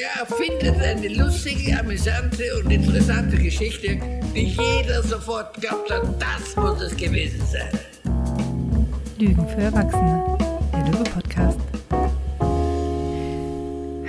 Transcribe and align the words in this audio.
Der 0.00 0.22
erfindet 0.22 0.80
eine 0.80 1.08
lustige, 1.08 1.78
amüsante 1.78 2.42
und 2.56 2.70
interessante 2.70 3.36
Geschichte, 3.36 4.00
die 4.34 4.46
jeder 4.46 5.02
sofort 5.02 5.60
glaubt 5.60 5.90
hat, 5.90 6.02
das 6.18 6.56
muss 6.56 6.80
es 6.80 6.96
gewesen 6.96 7.44
sein. 7.44 7.68
Lügen 9.18 9.46
für 9.46 9.60
Erwachsene, 9.60 10.38
der 10.72 10.86
Löwe-Podcast. 10.86 11.60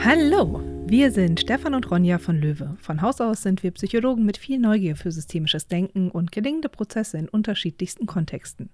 Hallo, 0.02 0.62
wir 0.86 1.12
sind 1.12 1.42
Stefan 1.42 1.74
und 1.74 1.92
Ronja 1.92 2.20
von 2.20 2.40
Löwe. 2.40 2.78
Von 2.80 3.02
Haus 3.02 3.20
aus 3.20 3.42
sind 3.42 3.62
wir 3.62 3.72
Psychologen 3.72 4.26
mit 4.26 4.38
viel 4.38 4.60
Neugier 4.60 4.96
für 4.96 5.12
systemisches 5.12 5.68
Denken 5.68 6.10
und 6.10 6.32
gelingende 6.32 6.70
Prozesse 6.70 7.18
in 7.18 7.28
unterschiedlichsten 7.28 8.06
Kontexten. 8.06 8.70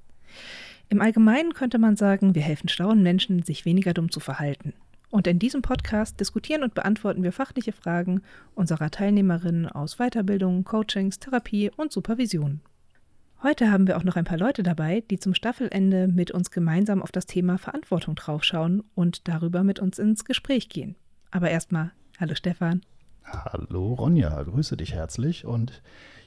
Im 0.90 1.02
Allgemeinen 1.02 1.56
könnte 1.56 1.80
man 1.80 1.96
sagen, 1.96 2.36
wir 2.36 2.44
helfen 2.44 2.70
schlauen 2.70 3.02
Menschen, 3.02 3.42
sich 3.42 3.66
weniger 3.66 3.96
dumm 3.96 4.12
zu 4.12 4.20
verhalten. 4.20 4.74
Und 5.10 5.26
in 5.26 5.40
diesem 5.40 5.62
Podcast 5.62 6.20
diskutieren 6.20 6.64
und 6.64 6.74
beantworten 6.74 7.24
wir 7.24 7.32
fachliche 7.32 7.72
Fragen 7.72 8.22
unserer 8.56 8.92
Teilnehmerinnen 8.92 9.68
aus 9.68 9.98
Weiterbildung, 9.98 10.66
Coachings, 10.66 11.20
Therapie 11.20 11.72
und 11.78 11.94
Supervision. 11.94 12.62
Heute 13.42 13.72
haben 13.72 13.88
wir 13.88 13.98
auch 13.98 14.04
noch 14.04 14.16
ein 14.16 14.26
paar 14.26 14.38
Leute 14.38 14.64
dabei, 14.64 15.04
die 15.10 15.20
zum 15.20 15.34
Staffelende 15.34 16.08
mit 16.08 16.32
uns 16.32 16.52
gemeinsam 16.52 17.02
auf 17.02 17.12
das 17.12 17.26
Thema 17.26 17.58
Verantwortung 17.58 18.16
draufschauen 18.16 18.84
und 18.96 19.28
darüber 19.28 19.64
mit 19.64 19.80
uns 19.80 20.00
ins 20.00 20.26
Gespräch 20.26 20.70
gehen. 20.70 20.96
Aber 21.32 21.50
erstmal, 21.50 21.92
hallo 22.20 22.36
Stefan. 22.36 22.82
Hallo 23.24 23.94
Ronja, 23.94 24.42
grüße 24.42 24.76
dich 24.76 24.94
herzlich 24.94 25.46
und 25.46 25.82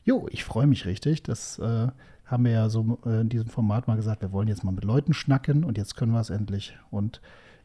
jo, 0.05 0.29
ich 0.31 0.45
freue 0.45 0.67
mich 0.67 0.87
richtig. 0.87 1.23
Das 1.23 1.59
äh, 1.59 1.89
haben 2.25 2.45
wir 2.45 2.53
ja 2.53 2.69
so 2.69 2.99
äh, 3.05 3.23
in 3.23 3.29
diesem 3.29 3.49
Format 3.49 3.89
mal 3.89 3.97
gesagt, 3.97 4.23
wir 4.23 4.33
wollen 4.33 4.49
jetzt 4.49 4.65
mal 4.65 4.73
mit 4.73 4.85
Leuten 4.85 5.13
schnacken 5.13 5.65
und 5.65 5.79
jetzt 5.79 5.97
können 5.97 6.13
wir 6.13 6.21
es 6.21 6.31
endlich. 6.31 6.79
Und 6.91 7.21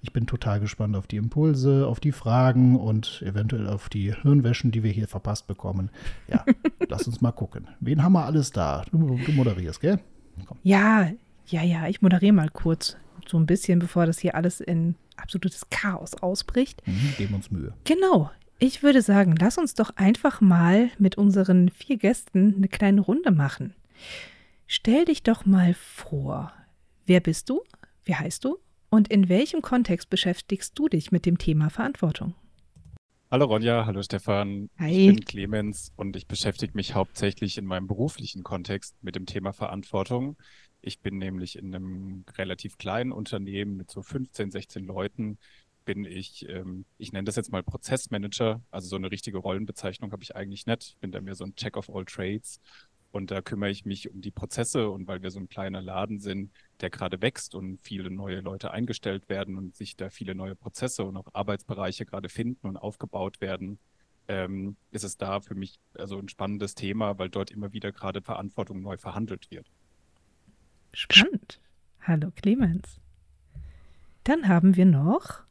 ich 0.06 0.14
bin 0.14 0.28
total 0.28 0.60
gespannt 0.60 0.96
auf 0.96 1.08
die 1.08 1.18
Impulse, 1.18 1.88
auf 1.88 2.00
die 2.00 2.12
Fragen 2.12 2.76
und 2.80 3.24
eventuell 3.26 3.68
auf 3.68 3.90
die 3.90 4.14
Hirnwäschen, 4.14 4.70
die 4.70 4.84
wir 4.84 4.92
hier 4.92 5.08
verpasst 5.08 5.48
bekommen. 5.48 5.90
Ja, 6.28 6.46
lass 6.90 7.08
uns 7.08 7.22
mal 7.22 7.32
gucken. 7.32 7.68
Wen 7.80 8.04
haben 8.04 8.14
wir 8.14 8.24
alles 8.24 8.52
da? 8.52 8.86
Du, 8.92 9.18
du 9.18 9.32
moderierst, 9.32 9.82
gell? 9.82 10.00
Komm. 10.46 10.60
Ja, 10.62 11.10
ja, 11.48 11.64
ja, 11.64 11.88
ich 11.88 12.04
moderiere 12.04 12.34
mal 12.34 12.50
kurz. 12.50 12.98
So 13.28 13.40
ein 13.40 13.48
bisschen, 13.48 13.80
bevor 13.80 14.06
das 14.06 14.20
hier 14.20 14.36
alles 14.36 14.62
in 14.62 14.94
absolutes 15.18 15.72
Chaos 15.72 16.14
ausbricht. 16.14 16.86
Mhm, 16.86 17.14
geben 17.18 17.34
uns 17.34 17.50
Mühe. 17.50 17.74
Genau. 17.86 18.30
Ich 18.60 18.84
würde 18.84 19.02
sagen, 19.02 19.36
lass 19.40 19.58
uns 19.58 19.74
doch 19.74 19.90
einfach 19.96 20.40
mal 20.40 20.92
mit 21.00 21.18
unseren 21.18 21.70
vier 21.70 21.98
Gästen 21.98 22.54
eine 22.58 22.68
kleine 22.68 23.02
Runde 23.02 23.32
machen. 23.32 23.74
Stell 24.68 25.06
dich 25.06 25.24
doch 25.24 25.48
mal 25.48 25.74
vor. 25.74 26.54
Wer 27.08 27.22
bist 27.22 27.50
du? 27.50 27.64
Wie 28.04 28.14
heißt 28.14 28.46
du? 28.46 28.60
Und 28.90 29.08
in 29.10 29.30
welchem 29.30 29.62
Kontext 29.62 30.10
beschäftigst 30.10 30.78
du 30.78 30.88
dich 30.88 31.12
mit 31.12 31.26
dem 31.26 31.38
Thema 31.38 31.70
Verantwortung? 31.70 32.36
Hallo 33.32 33.46
Ronja, 33.46 33.86
hallo 33.86 34.02
Stefan. 34.04 34.70
Hi. 34.78 35.10
Ich 35.10 35.16
bin 35.16 35.26
Clemens 35.26 35.92
und 35.96 36.16
ich 36.16 36.28
beschäftige 36.28 36.74
mich 36.76 36.94
hauptsächlich 36.94 37.58
in 37.58 37.66
meinem 37.66 37.88
beruflichen 37.88 38.44
Kontext 38.44 38.96
mit 39.02 39.16
dem 39.16 39.26
Thema 39.26 39.52
Verantwortung. 39.52 40.38
Ich 40.82 41.02
bin 41.02 41.18
nämlich 41.18 41.58
in 41.58 41.74
einem 41.74 42.26
relativ 42.38 42.78
kleinen 42.78 43.12
Unternehmen 43.12 43.76
mit 43.78 43.90
so 43.90 44.04
15, 44.04 44.52
16 44.52 44.86
Leuten 44.86 45.40
bin 45.86 46.04
ich, 46.04 46.48
ähm, 46.50 46.86
ich 46.98 47.14
nenne 47.14 47.26
das 47.26 47.36
jetzt 47.36 47.52
mal 47.52 47.64
Prozessmanager, 47.64 48.62
also 48.72 48.88
so 48.88 48.96
eine 48.96 49.12
richtige 49.12 49.38
Rollenbezeichnung 49.38 50.12
habe 50.12 50.24
ich 50.24 50.36
eigentlich 50.36 50.66
nicht. 50.66 50.84
Ich 50.90 50.98
bin 50.98 51.12
da 51.12 51.22
mehr 51.22 51.36
so 51.36 51.46
ein 51.46 51.56
Check 51.56 51.78
of 51.78 51.90
all 51.90 52.06
Trades 52.06 52.60
und 53.16 53.32
da 53.32 53.42
kümmere 53.42 53.70
ich 53.70 53.86
mich 53.86 54.12
um 54.12 54.20
die 54.20 54.30
Prozesse 54.30 54.90
und 54.90 55.08
weil 55.08 55.24
wir 55.24 55.32
so 55.32 55.40
ein 55.40 55.48
kleiner 55.48 55.82
Laden 55.82 56.20
sind, 56.20 56.52
der 56.82 56.90
gerade 56.90 57.22
wächst 57.22 57.56
und 57.56 57.80
viele 57.82 58.12
neue 58.12 58.42
Leute 58.42 58.72
eingestellt 58.72 59.30
werden 59.30 59.58
und 59.58 59.74
sich 59.74 59.96
da 59.96 60.10
viele 60.10 60.36
neue 60.36 60.54
Prozesse 60.54 61.06
und 61.06 61.16
auch 61.16 61.28
Arbeitsbereiche 61.32 62.06
gerade 62.06 62.28
finden 62.28 62.68
und 62.68 62.76
aufgebaut 62.76 63.40
werden, 63.40 63.80
ähm, 64.28 64.76
ist 64.92 65.06
es 65.06 65.16
da 65.16 65.40
für 65.40 65.56
mich 65.56 65.80
also 65.94 66.20
ein 66.20 66.28
spannendes 66.28 66.76
Thema, 66.76 67.18
weil 67.18 67.30
dort 67.30 67.52
immer 67.52 67.72
wieder 67.72 67.94
gerade 67.94 68.22
Verantwortung 68.22 68.82
neu 68.82 68.98
verhandelt 68.98 69.50
wird. 69.50 69.72
Spannend. 70.92 71.62
Hallo 72.02 72.32
Clemens. 72.36 73.00
Dann 74.26 74.50
haben 74.50 74.76
wir 74.76 74.86
noch. 74.86 75.46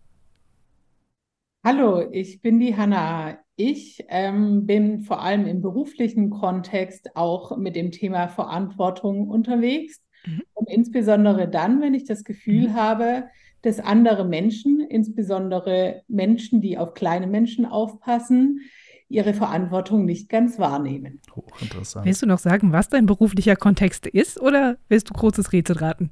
Hallo, 1.65 2.11
ich 2.13 2.43
bin 2.43 2.61
die 2.61 2.77
Hanna. 2.77 3.39
Ich 3.57 4.05
ähm, 4.09 4.67
bin 4.67 5.01
vor 5.03 5.23
allem 5.23 5.47
im 5.47 5.61
beruflichen 5.61 6.31
Kontext 6.31 7.17
auch 7.17 7.57
mit 7.57 7.77
dem 7.77 7.93
Thema 7.93 8.29
Verantwortung 8.29 9.29
unterwegs. 9.29 10.01
Mhm. 10.27 10.43
Und 10.55 10.69
insbesondere 10.69 11.49
dann, 11.49 11.81
wenn 11.81 11.95
ich 11.95 12.05
das 12.05 12.25
Gefühl 12.25 12.69
mhm. 12.69 12.75
habe, 12.75 13.25
dass 13.63 13.81
andere 13.81 14.25
Menschen, 14.25 14.81
insbesondere 14.81 16.03
Menschen, 16.09 16.61
die 16.61 16.77
auf 16.79 16.95
kleine 16.95 17.27
Menschen 17.27 17.65
aufpassen, 17.65 18.61
ihre 19.09 19.35
Verantwortung 19.35 20.05
nicht 20.05 20.29
ganz 20.29 20.59
wahrnehmen. 20.59 21.21
Hochinteressant. 21.35 22.05
Willst 22.05 22.23
du 22.23 22.27
noch 22.27 22.39
sagen, 22.39 22.73
was 22.73 22.89
dein 22.89 23.07
beruflicher 23.07 23.57
Kontext 23.57 24.07
ist 24.07 24.41
oder 24.41 24.77
willst 24.89 25.11
du 25.11 25.15
großes 25.15 25.53
Rätsel 25.53 25.77
raten? 25.77 26.11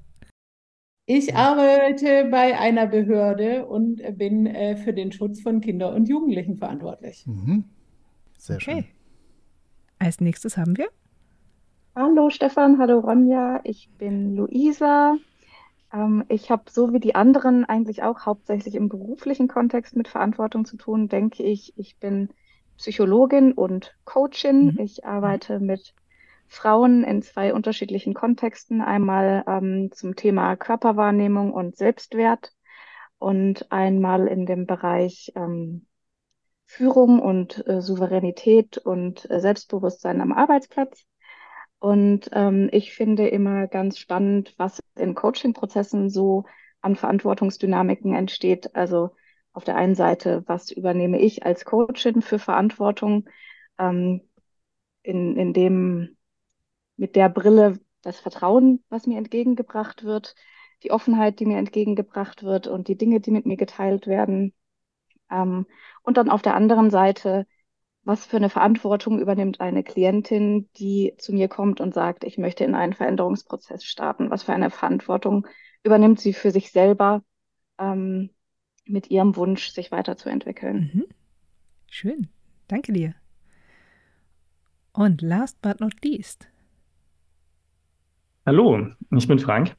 Ich 1.06 1.34
arbeite 1.34 2.28
bei 2.30 2.58
einer 2.58 2.86
Behörde 2.86 3.66
und 3.66 4.00
bin 4.18 4.46
äh, 4.46 4.76
für 4.76 4.92
den 4.92 5.10
Schutz 5.10 5.40
von 5.40 5.60
Kindern 5.60 5.94
und 5.94 6.08
Jugendlichen 6.08 6.56
verantwortlich. 6.56 7.26
Mhm. 7.26 7.64
Sehr 8.38 8.56
okay. 8.56 8.64
schön. 8.64 8.84
Als 9.98 10.20
nächstes 10.20 10.56
haben 10.56 10.76
wir. 10.76 10.88
Hallo 11.94 12.30
Stefan, 12.30 12.78
hallo 12.78 13.00
Ronja, 13.00 13.60
ich 13.64 13.90
bin 13.98 14.34
Luisa. 14.34 15.16
Ähm, 15.92 16.24
ich 16.28 16.50
habe 16.50 16.64
so 16.70 16.92
wie 16.92 17.00
die 17.00 17.14
anderen 17.14 17.64
eigentlich 17.64 18.02
auch 18.02 18.24
hauptsächlich 18.24 18.76
im 18.76 18.88
beruflichen 18.88 19.48
Kontext 19.48 19.96
mit 19.96 20.08
Verantwortung 20.08 20.64
zu 20.64 20.76
tun, 20.76 21.08
denke 21.08 21.42
ich. 21.42 21.74
Ich 21.76 21.98
bin 21.98 22.30
Psychologin 22.78 23.52
und 23.52 23.94
Coachin. 24.04 24.72
Mhm. 24.72 24.78
Ich 24.78 25.04
arbeite 25.04 25.60
mit 25.60 25.94
Frauen 26.52 27.02
in 27.02 27.22
zwei 27.22 27.54
unterschiedlichen 27.54 28.12
Kontexten. 28.12 28.82
Einmal 28.82 29.42
ähm, 29.46 29.90
zum 29.90 30.16
Thema 30.16 30.54
Körperwahrnehmung 30.54 31.50
und 31.52 31.76
Selbstwert 31.76 32.52
und 33.18 33.72
einmal 33.72 34.26
in 34.26 34.44
dem 34.44 34.66
Bereich 34.66 35.32
ähm, 35.34 35.86
Führung 36.66 37.20
und 37.20 37.66
äh, 37.66 37.80
Souveränität 37.80 38.76
und 38.76 39.30
äh, 39.30 39.40
Selbstbewusstsein 39.40 40.20
am 40.20 40.32
Arbeitsplatz. 40.32 41.06
Und 41.78 42.28
ähm, 42.32 42.68
ich 42.70 42.92
finde 42.92 43.28
immer 43.28 43.66
ganz 43.66 43.98
spannend, 43.98 44.54
was 44.58 44.80
in 44.94 45.14
Coaching-Prozessen 45.14 46.10
so 46.10 46.44
an 46.82 46.96
Verantwortungsdynamiken 46.96 48.14
entsteht. 48.14 48.76
Also 48.76 49.16
auf 49.54 49.64
der 49.64 49.76
einen 49.76 49.94
Seite, 49.94 50.44
was 50.46 50.70
übernehme 50.70 51.18
ich 51.18 51.46
als 51.46 51.64
Coachin 51.64 52.20
für 52.20 52.38
Verantwortung, 52.38 53.26
ähm, 53.78 54.20
in, 55.02 55.36
in 55.36 55.52
dem 55.54 56.16
mit 56.96 57.16
der 57.16 57.28
Brille 57.28 57.80
das 58.02 58.18
Vertrauen, 58.20 58.82
was 58.88 59.06
mir 59.06 59.18
entgegengebracht 59.18 60.04
wird, 60.04 60.34
die 60.82 60.90
Offenheit, 60.90 61.40
die 61.40 61.46
mir 61.46 61.58
entgegengebracht 61.58 62.42
wird 62.42 62.66
und 62.66 62.88
die 62.88 62.96
Dinge, 62.96 63.20
die 63.20 63.30
mit 63.30 63.46
mir 63.46 63.56
geteilt 63.56 64.06
werden. 64.06 64.52
Ähm, 65.30 65.66
und 66.02 66.16
dann 66.16 66.28
auf 66.28 66.42
der 66.42 66.56
anderen 66.56 66.90
Seite, 66.90 67.46
was 68.04 68.26
für 68.26 68.36
eine 68.36 68.50
Verantwortung 68.50 69.20
übernimmt 69.20 69.60
eine 69.60 69.84
Klientin, 69.84 70.68
die 70.76 71.14
zu 71.18 71.32
mir 71.32 71.48
kommt 71.48 71.80
und 71.80 71.94
sagt, 71.94 72.24
ich 72.24 72.36
möchte 72.36 72.64
in 72.64 72.74
einen 72.74 72.94
Veränderungsprozess 72.94 73.84
starten? 73.84 74.30
Was 74.30 74.42
für 74.42 74.52
eine 74.52 74.70
Verantwortung 74.70 75.46
übernimmt 75.84 76.20
sie 76.20 76.32
für 76.32 76.50
sich 76.50 76.72
selber 76.72 77.22
ähm, 77.78 78.30
mit 78.84 79.10
ihrem 79.10 79.36
Wunsch, 79.36 79.70
sich 79.70 79.92
weiterzuentwickeln? 79.92 80.90
Mhm. 80.92 81.04
Schön. 81.88 82.28
Danke 82.66 82.92
dir. 82.92 83.14
Und 84.92 85.22
last 85.22 85.62
but 85.62 85.80
not 85.80 86.04
least, 86.04 86.48
Hallo, 88.44 88.88
ich 89.12 89.28
bin 89.28 89.38
Frank. 89.38 89.76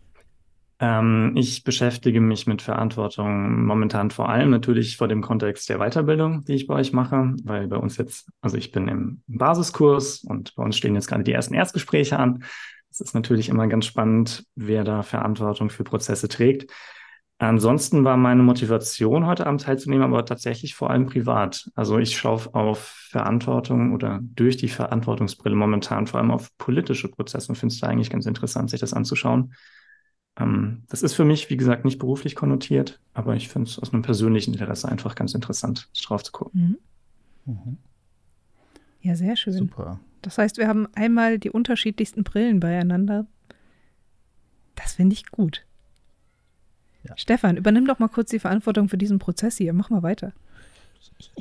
Ähm, 0.79 1.33
ich 1.35 1.65
beschäftige 1.65 2.21
mich 2.21 2.47
mit 2.47 2.61
Verantwortung 2.61 3.65
momentan 3.65 4.09
vor 4.09 4.29
allem 4.29 4.51
natürlich 4.51 4.95
vor 4.95 5.09
dem 5.09 5.21
Kontext 5.21 5.67
der 5.67 5.79
Weiterbildung, 5.79 6.45
die 6.45 6.53
ich 6.53 6.67
bei 6.67 6.75
euch 6.75 6.93
mache, 6.93 7.35
weil 7.43 7.67
bei 7.67 7.75
uns 7.75 7.97
jetzt, 7.97 8.29
also 8.39 8.55
ich 8.55 8.71
bin 8.71 8.87
im 8.87 9.21
Basiskurs 9.27 10.23
und 10.23 10.55
bei 10.55 10.63
uns 10.63 10.77
stehen 10.77 10.95
jetzt 10.95 11.07
gerade 11.07 11.25
die 11.25 11.33
ersten 11.33 11.53
Erstgespräche 11.53 12.17
an. 12.17 12.45
Es 12.89 13.01
ist 13.01 13.13
natürlich 13.13 13.49
immer 13.49 13.67
ganz 13.67 13.85
spannend, 13.85 14.45
wer 14.55 14.85
da 14.85 15.03
Verantwortung 15.03 15.69
für 15.69 15.83
Prozesse 15.83 16.29
trägt. 16.29 16.71
Ansonsten 17.47 18.03
war 18.03 18.15
meine 18.15 18.43
Motivation, 18.43 19.25
heute 19.25 19.47
Abend 19.47 19.61
teilzunehmen, 19.61 20.03
aber 20.03 20.25
tatsächlich 20.25 20.75
vor 20.75 20.89
allem 20.89 21.07
privat. 21.07 21.69
Also 21.75 21.97
ich 21.97 22.17
schaue 22.17 22.53
auf 22.53 22.79
Verantwortung 23.09 23.93
oder 23.93 24.19
durch 24.21 24.57
die 24.57 24.69
Verantwortungsbrille 24.69 25.55
momentan 25.55 26.07
vor 26.07 26.19
allem 26.19 26.31
auf 26.31 26.55
politische 26.57 27.09
Prozesse 27.09 27.49
und 27.49 27.55
finde 27.55 27.73
es 27.73 27.79
da 27.79 27.87
eigentlich 27.87 28.09
ganz 28.09 28.25
interessant, 28.25 28.69
sich 28.69 28.79
das 28.79 28.93
anzuschauen. 28.93 29.53
Ähm, 30.39 30.83
das 30.89 31.03
ist 31.03 31.13
für 31.13 31.25
mich, 31.25 31.49
wie 31.49 31.57
gesagt, 31.57 31.85
nicht 31.85 31.99
beruflich 31.99 32.35
konnotiert, 32.35 32.99
aber 33.13 33.35
ich 33.35 33.49
finde 33.49 33.69
es 33.69 33.79
aus 33.79 33.93
einem 33.93 34.03
persönlichen 34.03 34.53
Interesse 34.53 34.87
einfach 34.87 35.15
ganz 35.15 35.33
interessant, 35.33 35.89
drauf 36.05 36.23
zu 36.23 36.31
gucken. 36.31 36.77
Mhm. 37.45 37.53
Mhm. 37.53 37.77
Ja, 39.01 39.15
sehr 39.15 39.35
schön. 39.35 39.53
Super. 39.53 39.99
Das 40.21 40.37
heißt, 40.37 40.57
wir 40.57 40.67
haben 40.67 40.87
einmal 40.95 41.39
die 41.39 41.49
unterschiedlichsten 41.49 42.23
Brillen 42.23 42.61
beieinander. 42.61 43.27
Das 44.75 44.93
finde 44.93 45.13
ich 45.13 45.29
gut. 45.29 45.65
Ja. 47.03 47.15
Stefan, 47.17 47.57
übernimm 47.57 47.85
doch 47.85 47.99
mal 47.99 48.07
kurz 48.07 48.29
die 48.29 48.39
Verantwortung 48.39 48.89
für 48.89 48.97
diesen 48.97 49.19
Prozess 49.19 49.57
hier. 49.57 49.73
Mach 49.73 49.89
mal 49.89 50.03
weiter. 50.03 50.33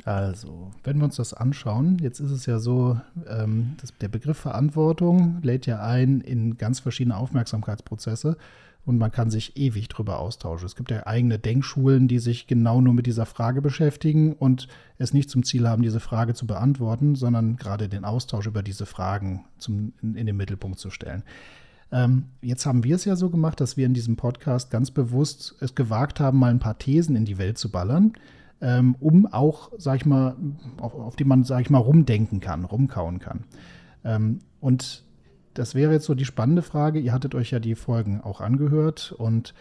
Also, 0.05 0.71
wenn 0.83 0.97
wir 0.97 1.05
uns 1.05 1.15
das 1.15 1.33
anschauen, 1.33 1.97
jetzt 1.99 2.19
ist 2.19 2.31
es 2.31 2.45
ja 2.45 2.59
so, 2.59 2.99
ähm, 3.27 3.75
das, 3.79 3.93
der 3.99 4.09
Begriff 4.09 4.37
Verantwortung 4.37 5.39
lädt 5.41 5.65
ja 5.65 5.81
ein 5.81 6.21
in 6.21 6.57
ganz 6.57 6.79
verschiedene 6.79 7.15
Aufmerksamkeitsprozesse 7.15 8.37
und 8.85 8.97
man 8.97 9.11
kann 9.11 9.29
sich 9.29 9.55
ewig 9.55 9.87
drüber 9.87 10.19
austauschen. 10.19 10.65
Es 10.65 10.75
gibt 10.75 10.91
ja 10.91 11.07
eigene 11.07 11.39
Denkschulen, 11.39 12.07
die 12.07 12.19
sich 12.19 12.47
genau 12.47 12.81
nur 12.81 12.93
mit 12.93 13.05
dieser 13.05 13.25
Frage 13.25 13.61
beschäftigen 13.61 14.33
und 14.33 14.67
es 14.97 15.13
nicht 15.13 15.29
zum 15.29 15.43
Ziel 15.43 15.67
haben, 15.67 15.83
diese 15.83 16.01
Frage 16.01 16.33
zu 16.33 16.45
beantworten, 16.45 17.15
sondern 17.15 17.55
gerade 17.55 17.87
den 17.87 18.03
Austausch 18.03 18.47
über 18.47 18.63
diese 18.63 18.85
Fragen 18.85 19.45
zum, 19.57 19.93
in, 20.01 20.15
in 20.15 20.25
den 20.25 20.35
Mittelpunkt 20.35 20.79
zu 20.79 20.89
stellen. 20.89 21.23
Ähm, 21.93 22.25
jetzt 22.41 22.65
haben 22.65 22.83
wir 22.83 22.95
es 22.95 23.05
ja 23.05 23.15
so 23.15 23.29
gemacht, 23.29 23.61
dass 23.61 23.77
wir 23.77 23.85
in 23.85 23.93
diesem 23.93 24.15
Podcast 24.15 24.71
ganz 24.71 24.89
bewusst 24.89 25.55
es 25.59 25.75
gewagt 25.75 26.19
haben, 26.19 26.39
mal 26.39 26.49
ein 26.49 26.59
paar 26.59 26.79
Thesen 26.79 27.15
in 27.15 27.23
die 27.23 27.37
Welt 27.37 27.59
zu 27.59 27.69
ballern, 27.69 28.13
ähm, 28.61 28.95
um 28.99 29.27
auch, 29.27 29.71
sag 29.77 29.97
ich 29.97 30.05
mal, 30.07 30.35
auf, 30.77 30.95
auf, 30.95 31.15
die 31.15 31.23
man, 31.23 31.43
sag 31.43 31.61
ich 31.61 31.69
mal, 31.69 31.77
rumdenken 31.77 32.39
kann, 32.39 32.65
rumkauen 32.65 33.19
kann. 33.19 33.43
Ähm, 34.03 34.39
und 34.59 35.03
das 35.53 35.75
wäre 35.75 35.93
jetzt 35.93 36.05
so 36.05 36.15
die 36.15 36.25
spannende 36.25 36.63
Frage. 36.63 36.99
Ihr 36.99 37.13
hattet 37.13 37.35
euch 37.35 37.51
ja 37.51 37.59
die 37.59 37.75
Folgen 37.75 38.21
auch 38.21 38.41
angehört 38.41 39.13
und 39.15 39.53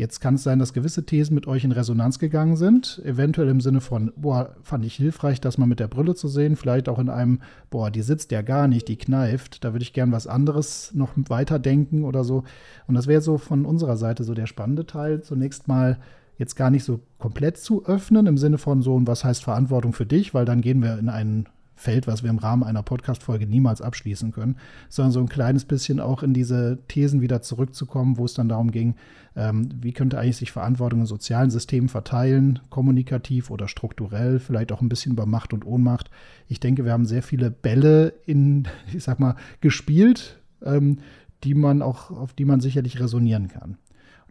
jetzt 0.00 0.20
kann 0.20 0.36
es 0.36 0.42
sein, 0.42 0.58
dass 0.58 0.72
gewisse 0.72 1.04
Thesen 1.04 1.34
mit 1.34 1.46
euch 1.46 1.62
in 1.62 1.72
Resonanz 1.72 2.18
gegangen 2.18 2.56
sind. 2.56 3.02
Eventuell 3.04 3.48
im 3.48 3.60
Sinne 3.60 3.82
von, 3.82 4.12
boah, 4.16 4.56
fand 4.62 4.84
ich 4.86 4.94
hilfreich, 4.94 5.42
das 5.42 5.58
mal 5.58 5.66
mit 5.66 5.78
der 5.78 5.88
Brille 5.88 6.14
zu 6.14 6.26
sehen. 6.26 6.56
Vielleicht 6.56 6.88
auch 6.88 6.98
in 6.98 7.10
einem, 7.10 7.40
boah, 7.68 7.90
die 7.90 8.00
sitzt 8.00 8.32
ja 8.32 8.40
gar 8.40 8.66
nicht, 8.66 8.88
die 8.88 8.96
kneift. 8.96 9.62
Da 9.62 9.74
würde 9.74 9.82
ich 9.82 9.92
gern 9.92 10.10
was 10.10 10.26
anderes 10.26 10.92
noch 10.94 11.10
weiterdenken 11.14 12.04
oder 12.04 12.24
so. 12.24 12.44
Und 12.86 12.94
das 12.94 13.06
wäre 13.06 13.20
so 13.20 13.36
von 13.36 13.66
unserer 13.66 13.98
Seite 13.98 14.24
so 14.24 14.32
der 14.32 14.46
spannende 14.46 14.86
Teil. 14.86 15.20
Zunächst 15.20 15.68
mal 15.68 15.98
jetzt 16.38 16.56
gar 16.56 16.70
nicht 16.70 16.84
so 16.84 17.00
komplett 17.18 17.58
zu 17.58 17.84
öffnen 17.84 18.26
im 18.26 18.38
Sinne 18.38 18.56
von 18.56 18.80
so, 18.80 18.98
was 19.06 19.22
heißt 19.22 19.44
Verantwortung 19.44 19.92
für 19.92 20.06
dich, 20.06 20.32
weil 20.32 20.46
dann 20.46 20.62
gehen 20.62 20.82
wir 20.82 20.98
in 20.98 21.10
einen 21.10 21.46
Feld, 21.80 22.06
was 22.06 22.22
wir 22.22 22.30
im 22.30 22.38
Rahmen 22.38 22.62
einer 22.62 22.82
Podcast-Folge 22.82 23.46
niemals 23.46 23.80
abschließen 23.80 24.32
können, 24.32 24.56
sondern 24.88 25.12
so 25.12 25.20
ein 25.20 25.28
kleines 25.28 25.64
bisschen 25.64 25.98
auch 25.98 26.22
in 26.22 26.34
diese 26.34 26.78
Thesen 26.88 27.20
wieder 27.20 27.40
zurückzukommen, 27.40 28.18
wo 28.18 28.24
es 28.26 28.34
dann 28.34 28.48
darum 28.48 28.70
ging, 28.70 28.96
ähm, 29.34 29.70
wie 29.80 29.92
könnte 29.92 30.18
eigentlich 30.18 30.36
sich 30.36 30.52
Verantwortung 30.52 31.00
in 31.00 31.06
sozialen 31.06 31.50
Systemen 31.50 31.88
verteilen, 31.88 32.60
kommunikativ 32.68 33.50
oder 33.50 33.66
strukturell, 33.66 34.40
vielleicht 34.40 34.72
auch 34.72 34.82
ein 34.82 34.88
bisschen 34.88 35.12
über 35.12 35.26
Macht 35.26 35.52
und 35.52 35.64
Ohnmacht. 35.64 36.10
Ich 36.48 36.60
denke, 36.60 36.84
wir 36.84 36.92
haben 36.92 37.06
sehr 37.06 37.22
viele 37.22 37.50
Bälle 37.50 38.12
in, 38.26 38.68
ich 38.92 39.02
sag 39.02 39.18
mal, 39.18 39.36
gespielt, 39.60 40.38
ähm, 40.62 40.98
die 41.44 41.54
man 41.54 41.80
auch, 41.80 42.10
auf 42.10 42.34
die 42.34 42.44
man 42.44 42.60
sicherlich 42.60 43.00
resonieren 43.00 43.48
kann. 43.48 43.78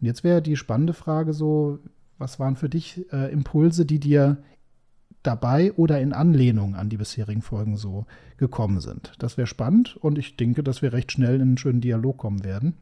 Und 0.00 0.06
jetzt 0.06 0.22
wäre 0.22 0.40
die 0.40 0.56
spannende 0.56 0.92
Frage 0.92 1.32
so, 1.32 1.80
was 2.16 2.38
waren 2.38 2.54
für 2.54 2.68
dich 2.68 3.06
äh, 3.12 3.32
Impulse, 3.32 3.84
die 3.84 3.98
dir 3.98 4.38
dabei 5.22 5.72
oder 5.72 6.00
in 6.00 6.12
Anlehnung 6.12 6.74
an 6.74 6.88
die 6.88 6.96
bisherigen 6.96 7.42
Folgen 7.42 7.76
so 7.76 8.06
gekommen 8.36 8.80
sind. 8.80 9.12
Das 9.18 9.36
wäre 9.36 9.46
spannend 9.46 9.96
und 9.96 10.18
ich 10.18 10.36
denke, 10.36 10.62
dass 10.62 10.82
wir 10.82 10.92
recht 10.92 11.12
schnell 11.12 11.36
in 11.36 11.42
einen 11.42 11.58
schönen 11.58 11.80
Dialog 11.80 12.18
kommen 12.18 12.44
werden. 12.44 12.78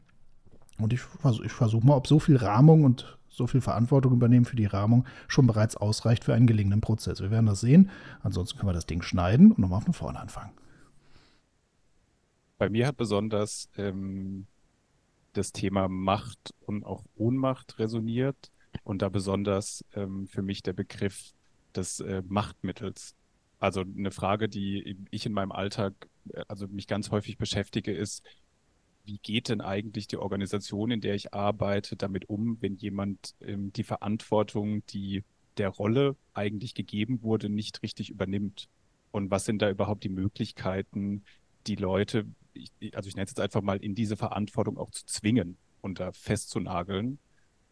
Und 0.77 0.93
ich, 0.93 1.01
also 1.23 1.43
ich 1.43 1.51
versuche 1.51 1.85
mal, 1.85 1.95
ob 1.95 2.07
so 2.07 2.19
viel 2.19 2.37
Rahmung 2.37 2.83
und 2.83 3.17
so 3.27 3.47
viel 3.47 3.61
Verantwortung 3.61 4.13
übernehmen 4.13 4.45
für 4.45 4.55
die 4.55 4.65
Rahmung 4.65 5.05
schon 5.27 5.47
bereits 5.47 5.77
ausreicht 5.77 6.23
für 6.23 6.33
einen 6.33 6.47
gelingenden 6.47 6.81
Prozess. 6.81 7.21
Wir 7.21 7.31
werden 7.31 7.45
das 7.45 7.61
sehen. 7.61 7.89
Ansonsten 8.21 8.57
können 8.57 8.69
wir 8.69 8.73
das 8.73 8.85
Ding 8.85 9.01
schneiden 9.01 9.51
und 9.51 9.59
nochmal 9.59 9.81
von 9.81 9.93
vorne 9.93 10.19
anfangen. 10.19 10.51
Bei 12.57 12.69
mir 12.69 12.87
hat 12.87 12.97
besonders 12.97 13.69
ähm, 13.77 14.47
das 15.33 15.51
Thema 15.51 15.87
Macht 15.87 16.53
und 16.61 16.85
auch 16.85 17.05
Ohnmacht 17.15 17.79
resoniert 17.79 18.51
und 18.83 19.01
da 19.01 19.09
besonders 19.09 19.85
ähm, 19.93 20.27
für 20.27 20.41
mich 20.41 20.63
der 20.63 20.73
Begriff 20.73 21.33
des 21.79 21.99
äh, 22.01 22.21
Machtmittels. 22.27 23.15
Also 23.59 23.81
eine 23.81 24.11
Frage, 24.11 24.47
die 24.47 24.97
ich 25.11 25.25
in 25.25 25.33
meinem 25.33 25.51
Alltag, 25.51 25.93
äh, 26.33 26.43
also 26.47 26.67
mich 26.67 26.87
ganz 26.87 27.11
häufig 27.11 27.37
beschäftige, 27.37 27.93
ist, 27.93 28.23
wie 29.05 29.17
geht 29.17 29.49
denn 29.49 29.61
eigentlich 29.61 30.07
die 30.07 30.17
Organisation, 30.17 30.91
in 30.91 31.01
der 31.01 31.15
ich 31.15 31.33
arbeite, 31.33 31.95
damit 31.95 32.29
um, 32.29 32.57
wenn 32.61 32.75
jemand 32.75 33.33
ähm, 33.41 33.73
die 33.73 33.83
Verantwortung, 33.83 34.85
die 34.87 35.23
der 35.57 35.69
Rolle 35.69 36.15
eigentlich 36.33 36.75
gegeben 36.75 37.23
wurde, 37.23 37.49
nicht 37.49 37.81
richtig 37.81 38.09
übernimmt? 38.09 38.69
Und 39.11 39.31
was 39.31 39.45
sind 39.45 39.61
da 39.61 39.69
überhaupt 39.69 40.03
die 40.03 40.09
Möglichkeiten, 40.09 41.23
die 41.65 41.75
Leute, 41.75 42.27
ich, 42.53 42.71
also 42.95 43.07
ich 43.07 43.15
nenne 43.15 43.25
es 43.25 43.31
jetzt 43.31 43.39
einfach 43.39 43.61
mal, 43.61 43.77
in 43.77 43.95
diese 43.95 44.15
Verantwortung 44.15 44.77
auch 44.77 44.91
zu 44.91 45.05
zwingen 45.05 45.57
und 45.81 45.99
da 45.99 46.11
festzunageln? 46.11 47.17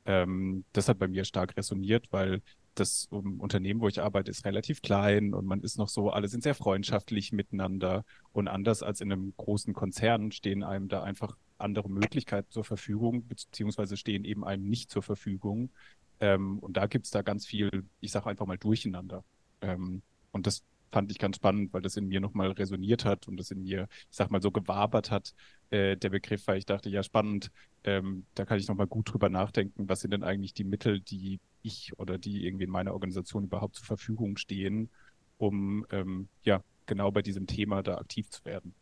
Ähm, 0.06 0.66
das 0.74 0.90
hat 0.90 0.98
bei 0.98 1.08
mir 1.08 1.24
stark 1.24 1.56
resoniert, 1.56 2.08
weil 2.12 2.42
das 2.80 3.08
um, 3.10 3.40
Unternehmen, 3.40 3.82
wo 3.82 3.88
ich 3.88 4.02
arbeite, 4.02 4.32
ist 4.32 4.46
relativ 4.46 4.82
klein 4.82 5.34
und 5.34 5.46
man 5.46 5.62
ist 5.62 5.78
noch 5.78 5.90
so, 5.90 6.10
alle 6.10 6.28
sind 6.28 6.44
sehr 6.44 6.56
freundschaftlich 6.56 7.32
miteinander 7.32 8.06
und 8.34 8.48
anders 8.48 8.84
als 8.84 9.02
in 9.02 9.12
einem 9.12 9.34
großen 9.38 9.74
Konzern 9.74 10.32
stehen 10.32 10.64
einem 10.64 10.88
da 10.88 11.04
einfach 11.04 11.38
andere 11.58 11.90
Möglichkeiten 11.90 12.52
zur 12.52 12.64
Verfügung, 12.64 13.28
beziehungsweise 13.28 13.98
stehen 13.98 14.24
eben 14.26 14.46
einem 14.46 14.68
nicht 14.68 14.92
zur 14.92 15.04
Verfügung. 15.04 15.72
Ähm, 16.20 16.60
und 16.60 16.78
da 16.78 16.88
gibt 16.88 17.06
es 17.06 17.12
da 17.12 17.22
ganz 17.22 17.46
viel, 17.46 17.86
ich 18.00 18.12
sage 18.12 18.28
einfach 18.28 18.46
mal, 18.46 18.58
Durcheinander. 18.58 19.24
Ähm, 19.62 20.02
und 20.32 20.48
das 20.48 20.64
fand 20.92 21.12
ich 21.12 21.20
ganz 21.20 21.36
spannend, 21.36 21.74
weil 21.74 21.82
das 21.82 21.98
in 21.98 22.08
mir 22.08 22.20
nochmal 22.20 22.52
resoniert 22.52 23.06
hat 23.06 23.28
und 23.28 23.38
das 23.38 23.52
in 23.52 23.64
mir, 23.64 23.88
ich 24.10 24.16
sag 24.16 24.32
mal, 24.32 24.42
so 24.42 24.52
gewabert 24.52 25.12
hat, 25.12 25.34
äh, 25.70 25.98
der 25.98 26.10
Begriff, 26.10 26.48
weil 26.48 26.58
ich 26.58 26.66
dachte, 26.66 26.90
ja, 26.90 27.04
spannend, 27.04 27.52
ähm, 27.84 28.26
da 28.36 28.46
kann 28.46 28.58
ich 28.58 28.68
nochmal 28.68 28.88
gut 28.88 29.12
drüber 29.12 29.30
nachdenken, 29.30 29.90
was 29.90 30.02
sind 30.02 30.12
denn 30.12 30.24
eigentlich 30.24 30.54
die 30.54 30.64
Mittel, 30.64 31.02
die 31.02 31.40
ich 31.62 31.98
oder 31.98 32.18
die 32.18 32.46
irgendwie 32.46 32.66
in 32.66 32.72
meiner 32.72 32.94
Organisation 32.94 33.44
überhaupt 33.44 33.76
zur 33.76 33.86
Verfügung 33.86 34.38
stehen, 34.38 34.90
um 35.38 35.86
ähm, 35.92 36.28
ja 36.44 36.64
genau 36.86 37.12
bei 37.12 37.22
diesem 37.22 37.48
Thema 37.48 37.84
da 37.84 37.98
aktiv 37.98 38.30
zu 38.30 38.44
werden. 38.46 38.74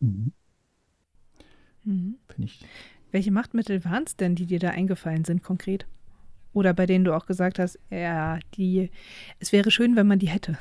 Mhm. 0.00 0.32
Mhm. 1.84 2.16
Ich. 2.38 2.60
Welche 3.10 3.30
Machtmittel 3.30 3.84
waren 3.84 4.04
es 4.04 4.16
denn, 4.16 4.34
die 4.34 4.46
dir 4.46 4.58
da 4.58 4.70
eingefallen 4.70 5.24
sind 5.24 5.42
konkret? 5.42 5.86
Oder 6.54 6.74
bei 6.74 6.86
denen 6.86 7.04
du 7.04 7.14
auch 7.14 7.26
gesagt 7.26 7.58
hast, 7.58 7.78
ja, 7.90 8.38
die, 8.54 8.90
es 9.38 9.52
wäre 9.52 9.70
schön, 9.70 9.96
wenn 9.96 10.06
man 10.06 10.18
die 10.18 10.28
hätte. 10.28 10.58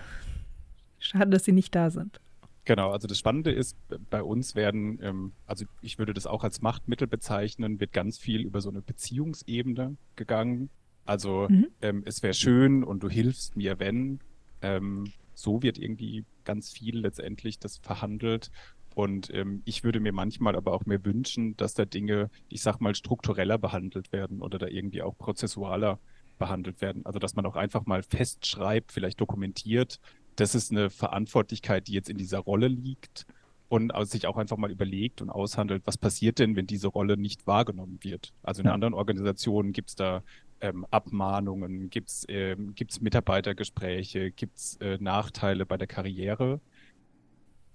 Schade, 0.99 1.31
dass 1.31 1.45
sie 1.45 1.51
nicht 1.51 1.75
da 1.75 1.89
sind. 1.89 2.19
Genau, 2.65 2.91
also 2.91 3.07
das 3.07 3.17
Spannende 3.17 3.51
ist, 3.51 3.75
bei 4.09 4.21
uns 4.21 4.55
werden, 4.55 4.99
ähm, 5.01 5.31
also 5.47 5.65
ich 5.81 5.97
würde 5.97 6.13
das 6.13 6.27
auch 6.27 6.43
als 6.43 6.61
Machtmittel 6.61 7.07
bezeichnen, 7.07 7.79
wird 7.79 7.91
ganz 7.91 8.19
viel 8.19 8.41
über 8.41 8.61
so 8.61 8.69
eine 8.69 8.81
Beziehungsebene 8.81 9.97
gegangen. 10.15 10.69
Also 11.05 11.47
mhm. 11.49 11.67
ähm, 11.81 12.03
es 12.05 12.21
wäre 12.21 12.35
schön 12.35 12.83
und 12.83 13.01
du 13.01 13.09
hilfst 13.09 13.57
mir, 13.57 13.79
wenn. 13.79 14.19
Ähm, 14.61 15.11
so 15.33 15.63
wird 15.63 15.79
irgendwie 15.79 16.23
ganz 16.43 16.71
viel 16.71 16.99
letztendlich 16.99 17.57
das 17.57 17.77
verhandelt. 17.79 18.51
Und 18.93 19.33
ähm, 19.33 19.61
ich 19.65 19.83
würde 19.83 19.99
mir 19.99 20.11
manchmal 20.11 20.55
aber 20.55 20.73
auch 20.73 20.85
mehr 20.85 21.03
wünschen, 21.03 21.55
dass 21.57 21.73
da 21.73 21.85
Dinge, 21.85 22.29
ich 22.49 22.61
sag 22.61 22.79
mal, 22.79 22.93
struktureller 22.93 23.57
behandelt 23.57 24.11
werden 24.11 24.41
oder 24.41 24.59
da 24.59 24.67
irgendwie 24.67 25.01
auch 25.01 25.17
prozessualer 25.17 25.99
behandelt 26.37 26.81
werden. 26.81 27.05
Also 27.05 27.17
dass 27.17 27.35
man 27.35 27.45
auch 27.45 27.55
einfach 27.55 27.85
mal 27.85 28.03
festschreibt, 28.03 28.91
vielleicht 28.91 29.21
dokumentiert, 29.21 29.99
das 30.41 30.55
ist 30.55 30.71
eine 30.71 30.89
Verantwortlichkeit, 30.89 31.87
die 31.87 31.93
jetzt 31.93 32.09
in 32.09 32.17
dieser 32.17 32.39
Rolle 32.39 32.67
liegt 32.67 33.27
und 33.69 33.93
sich 34.07 34.25
auch 34.25 34.37
einfach 34.37 34.57
mal 34.57 34.71
überlegt 34.71 35.21
und 35.21 35.29
aushandelt, 35.29 35.83
was 35.85 35.99
passiert 35.99 36.39
denn, 36.39 36.55
wenn 36.55 36.65
diese 36.65 36.87
Rolle 36.87 37.15
nicht 37.15 37.45
wahrgenommen 37.45 37.99
wird. 38.01 38.33
Also 38.41 38.61
in 38.61 38.65
ja. 38.65 38.73
anderen 38.73 38.95
Organisationen 38.95 39.71
gibt 39.71 39.89
es 39.89 39.95
da 39.95 40.23
ähm, 40.59 40.87
Abmahnungen, 40.89 41.91
gibt 41.91 42.09
es 42.09 42.25
ähm, 42.27 42.73
Mitarbeitergespräche, 43.01 44.31
gibt 44.31 44.57
es 44.57 44.77
äh, 44.77 44.97
Nachteile 44.99 45.67
bei 45.67 45.77
der 45.77 45.87
Karriere. 45.87 46.59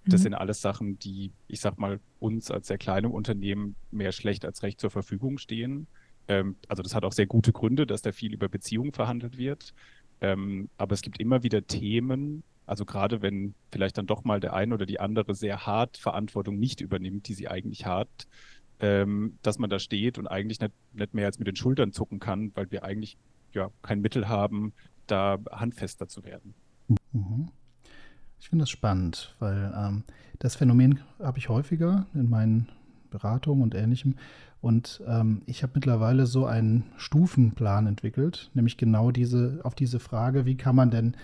Das 0.04 0.20
mhm. 0.20 0.24
sind 0.24 0.34
alles 0.34 0.60
Sachen, 0.60 0.98
die, 0.98 1.32
ich 1.46 1.60
sag 1.60 1.78
mal, 1.78 2.00
uns 2.18 2.50
als 2.50 2.66
sehr 2.66 2.78
kleinem 2.78 3.12
Unternehmen 3.12 3.76
mehr 3.92 4.10
schlecht 4.10 4.44
als 4.44 4.64
recht 4.64 4.80
zur 4.80 4.90
Verfügung 4.90 5.38
stehen. 5.38 5.86
Ähm, 6.26 6.56
also 6.66 6.82
das 6.82 6.96
hat 6.96 7.04
auch 7.04 7.12
sehr 7.12 7.26
gute 7.26 7.52
Gründe, 7.52 7.86
dass 7.86 8.02
da 8.02 8.10
viel 8.10 8.34
über 8.34 8.48
Beziehungen 8.48 8.92
verhandelt 8.92 9.38
wird. 9.38 9.72
Ähm, 10.20 10.68
aber 10.78 10.94
es 10.94 11.02
gibt 11.02 11.20
immer 11.20 11.44
wieder 11.44 11.66
Themen, 11.66 12.42
also 12.66 12.84
gerade 12.84 13.22
wenn 13.22 13.54
vielleicht 13.70 13.96
dann 13.96 14.06
doch 14.06 14.24
mal 14.24 14.40
der 14.40 14.54
eine 14.54 14.74
oder 14.74 14.86
die 14.86 15.00
andere 15.00 15.34
sehr 15.34 15.66
hart 15.66 15.96
Verantwortung 15.96 16.58
nicht 16.58 16.80
übernimmt, 16.80 17.28
die 17.28 17.34
sie 17.34 17.48
eigentlich 17.48 17.86
hat, 17.86 18.26
ähm, 18.80 19.38
dass 19.42 19.58
man 19.58 19.70
da 19.70 19.78
steht 19.78 20.18
und 20.18 20.26
eigentlich 20.26 20.60
nicht, 20.60 20.72
nicht 20.92 21.14
mehr 21.14 21.26
als 21.26 21.38
mit 21.38 21.48
den 21.48 21.56
Schultern 21.56 21.92
zucken 21.92 22.18
kann, 22.18 22.52
weil 22.54 22.70
wir 22.70 22.84
eigentlich 22.84 23.16
ja 23.52 23.70
kein 23.82 24.00
Mittel 24.00 24.28
haben, 24.28 24.72
da 25.06 25.38
handfester 25.50 26.08
zu 26.08 26.24
werden. 26.24 26.54
Mhm. 27.12 27.48
Ich 28.38 28.50
finde 28.50 28.64
das 28.64 28.70
spannend, 28.70 29.34
weil 29.38 29.72
ähm, 29.74 30.04
das 30.38 30.56
Phänomen 30.56 31.00
habe 31.18 31.38
ich 31.38 31.48
häufiger 31.48 32.06
in 32.14 32.28
meinen 32.28 32.68
Beratungen 33.10 33.62
und 33.62 33.74
ähnlichem. 33.74 34.16
Und 34.60 35.02
ähm, 35.06 35.42
ich 35.46 35.62
habe 35.62 35.72
mittlerweile 35.76 36.26
so 36.26 36.44
einen 36.44 36.84
Stufenplan 36.96 37.86
entwickelt, 37.86 38.50
nämlich 38.54 38.76
genau 38.76 39.10
diese, 39.10 39.60
auf 39.62 39.74
diese 39.74 40.00
Frage, 40.00 40.44
wie 40.44 40.56
kann 40.56 40.76
man 40.76 40.90
denn, 40.90 41.16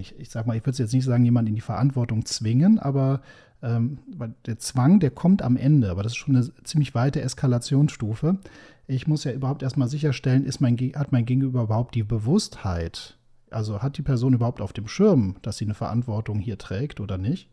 nicht, 0.00 0.14
ich 0.18 0.30
sage 0.30 0.48
mal, 0.48 0.56
ich 0.56 0.66
würde 0.66 0.78
jetzt 0.78 0.92
nicht 0.92 1.04
sagen, 1.04 1.24
jemanden 1.24 1.50
in 1.50 1.54
die 1.54 1.60
Verantwortung 1.60 2.24
zwingen, 2.24 2.78
aber 2.78 3.20
ähm, 3.62 3.98
der 4.46 4.58
Zwang, 4.58 5.00
der 5.00 5.10
kommt 5.10 5.42
am 5.42 5.56
Ende, 5.56 5.90
aber 5.90 6.02
das 6.02 6.12
ist 6.12 6.16
schon 6.16 6.34
eine 6.34 6.50
ziemlich 6.64 6.94
weite 6.94 7.20
Eskalationsstufe. 7.20 8.38
Ich 8.86 9.06
muss 9.06 9.24
ja 9.24 9.32
überhaupt 9.32 9.62
erstmal 9.62 9.88
sicherstellen, 9.88 10.44
ist 10.44 10.60
mein, 10.60 10.76
hat 10.94 11.12
mein 11.12 11.26
Gegenüber 11.26 11.62
überhaupt 11.62 11.94
die 11.94 12.02
Bewusstheit, 12.02 13.18
Also 13.50 13.82
hat 13.82 13.98
die 13.98 14.02
Person 14.02 14.34
überhaupt 14.34 14.60
auf 14.60 14.72
dem 14.72 14.88
Schirm, 14.88 15.36
dass 15.42 15.58
sie 15.58 15.66
eine 15.66 15.74
Verantwortung 15.74 16.40
hier 16.40 16.58
trägt 16.58 17.00
oder 17.00 17.18
nicht? 17.18 17.50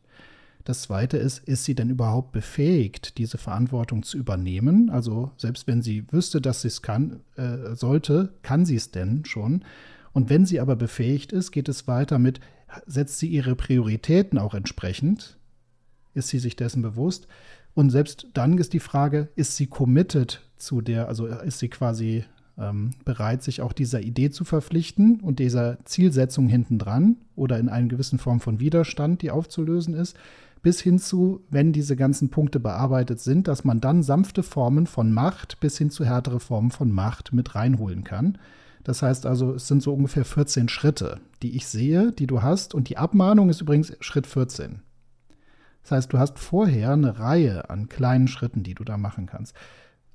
Das 0.63 0.81
zweite 0.81 1.17
ist, 1.17 1.39
ist 1.47 1.63
sie 1.63 1.75
denn 1.75 1.89
überhaupt 1.89 2.33
befähigt, 2.33 3.17
diese 3.17 3.37
Verantwortung 3.37 4.03
zu 4.03 4.17
übernehmen? 4.17 4.89
Also 4.89 5.31
selbst 5.37 5.65
wenn 5.67 5.81
sie 5.81 6.05
wüsste, 6.11 6.41
dass 6.41 6.61
sie 6.61 6.67
es 6.67 6.81
kann, 6.81 7.21
äh, 7.37 7.73
sollte, 7.75 8.33
kann 8.41 8.65
sie 8.65 8.75
es 8.75 8.91
denn 8.91 9.23
schon? 9.23 9.63
Und 10.17 10.31
wenn 10.31 10.47
sie 10.47 10.59
aber 10.59 10.75
befähigt 10.75 11.31
ist, 11.31 11.51
geht 11.51 11.69
es 11.69 11.87
weiter 11.87 12.17
mit, 12.17 12.39
setzt 12.87 13.19
sie 13.19 13.27
ihre 13.27 13.55
Prioritäten 13.55 14.39
auch 14.39 14.55
entsprechend? 14.55 15.37
Ist 16.15 16.29
sie 16.29 16.39
sich 16.39 16.55
dessen 16.55 16.81
bewusst? 16.81 17.27
Und 17.75 17.91
selbst 17.91 18.25
dann 18.33 18.57
ist 18.57 18.73
die 18.73 18.79
Frage, 18.79 19.27
ist 19.35 19.57
sie 19.57 19.67
committed 19.67 20.41
zu 20.55 20.81
der, 20.81 21.07
also 21.07 21.27
ist 21.27 21.59
sie 21.59 21.69
quasi 21.69 22.23
ähm, 22.57 22.95
bereit, 23.05 23.43
sich 23.43 23.61
auch 23.61 23.73
dieser 23.73 24.01
Idee 24.01 24.31
zu 24.31 24.43
verpflichten 24.43 25.19
und 25.19 25.37
dieser 25.37 25.85
Zielsetzung 25.85 26.47
hintendran 26.47 27.17
oder 27.35 27.59
in 27.59 27.69
einer 27.69 27.87
gewissen 27.87 28.17
Form 28.17 28.39
von 28.39 28.59
Widerstand, 28.59 29.21
die 29.21 29.29
aufzulösen 29.29 29.93
ist, 29.93 30.17
bis 30.63 30.81
hin 30.81 30.97
zu, 30.97 31.41
wenn 31.51 31.73
diese 31.73 31.95
ganzen 31.95 32.29
Punkte 32.29 32.59
bearbeitet 32.59 33.19
sind, 33.19 33.47
dass 33.47 33.65
man 33.65 33.81
dann 33.81 34.01
sanfte 34.01 34.41
Formen 34.41 34.87
von 34.87 35.13
Macht 35.13 35.59
bis 35.59 35.77
hin 35.77 35.91
zu 35.91 36.05
härtere 36.05 36.39
Formen 36.39 36.71
von 36.71 36.91
Macht 36.91 37.33
mit 37.33 37.53
reinholen 37.53 38.03
kann. 38.03 38.39
Das 38.87 39.01
heißt 39.01 39.25
also, 39.25 39.55
es 39.55 39.67
sind 39.67 39.83
so 39.83 39.93
ungefähr 39.93 40.23
14 40.23 40.69
Schritte, 40.69 41.19
die 41.43 41.57
ich 41.57 41.67
sehe, 41.67 42.13
die 42.13 42.25
du 42.25 42.41
hast. 42.41 42.73
Und 42.73 42.87
die 42.87 42.97
Abmahnung 42.97 43.49
ist 43.49 43.59
übrigens 43.59 43.91
Schritt 43.99 44.25
14. 44.25 44.81
Das 45.81 45.91
heißt, 45.91 46.13
du 46.13 46.19
hast 46.19 46.39
vorher 46.39 46.93
eine 46.93 47.19
Reihe 47.19 47.69
an 47.69 47.89
kleinen 47.89 48.29
Schritten, 48.29 48.63
die 48.63 48.75
du 48.75 48.85
da 48.85 48.95
machen 48.95 49.25
kannst. 49.25 49.53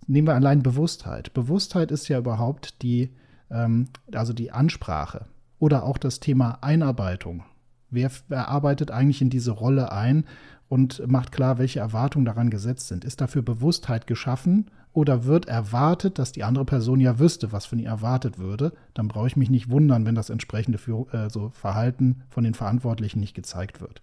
Nehmen 0.07 0.27
wir 0.27 0.35
allein 0.35 0.63
Bewusstheit. 0.63 1.35
Bewusstheit 1.35 1.91
ist 1.91 2.09
ja 2.09 2.19
überhaupt 2.19 2.81
die, 2.81 3.11
ähm, 3.51 3.89
also 4.15 4.33
die 4.33 4.53
Ansprache 4.53 5.27
oder 5.59 5.83
auch 5.83 5.99
das 5.99 6.19
Thema 6.19 6.63
Einarbeitung. 6.63 7.43
Wer, 7.91 8.11
wer 8.29 8.49
arbeitet 8.49 8.91
eigentlich 8.91 9.21
in 9.21 9.29
diese 9.29 9.51
Rolle 9.51 9.93
ein 9.93 10.25
und 10.71 11.07
macht 11.07 11.31
klar, 11.31 11.59
welche 11.59 11.81
Erwartungen 11.81 12.25
daran 12.25 12.49
gesetzt 12.49 12.89
sind? 12.89 13.05
Ist 13.05 13.21
dafür 13.21 13.43
Bewusstheit 13.43 14.07
geschaffen 14.07 14.71
oder 14.93 15.25
wird 15.25 15.49
erwartet, 15.49 16.19
dass 16.19 16.33
die 16.33 16.45
andere 16.45 16.65
Person 16.65 17.01
ja 17.01 17.19
wüsste, 17.19 17.53
was 17.53 17.65
von 17.65 17.79
ihr 17.79 17.89
erwartet 17.89 18.39
würde? 18.39 18.73
Dann 18.95 19.09
brauche 19.09 19.27
ich 19.27 19.37
mich 19.37 19.49
nicht 19.49 19.71
wundern, 19.71 20.05
wenn 20.05 20.15
das 20.15 20.31
entsprechende 20.31 20.79
für, 20.79 21.13
äh, 21.15 21.31
so 21.31 21.51
Verhalten 21.51 22.23
von 22.29 22.45
den 22.45 22.55
Verantwortlichen 22.55 23.21
nicht 23.21 23.35
gezeigt 23.35 23.81
wird. 23.81 24.03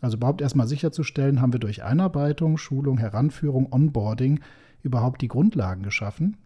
Also 0.00 0.16
überhaupt 0.16 0.40
erstmal 0.40 0.66
sicherzustellen, 0.66 1.40
haben 1.40 1.52
wir 1.52 1.60
durch 1.60 1.82
Einarbeitung, 1.82 2.56
Schulung, 2.56 2.98
Heranführung, 2.98 3.72
Onboarding 3.72 4.40
überhaupt 4.82 5.22
die 5.22 5.28
Grundlagen 5.28 5.82
geschaffen, 5.82 6.36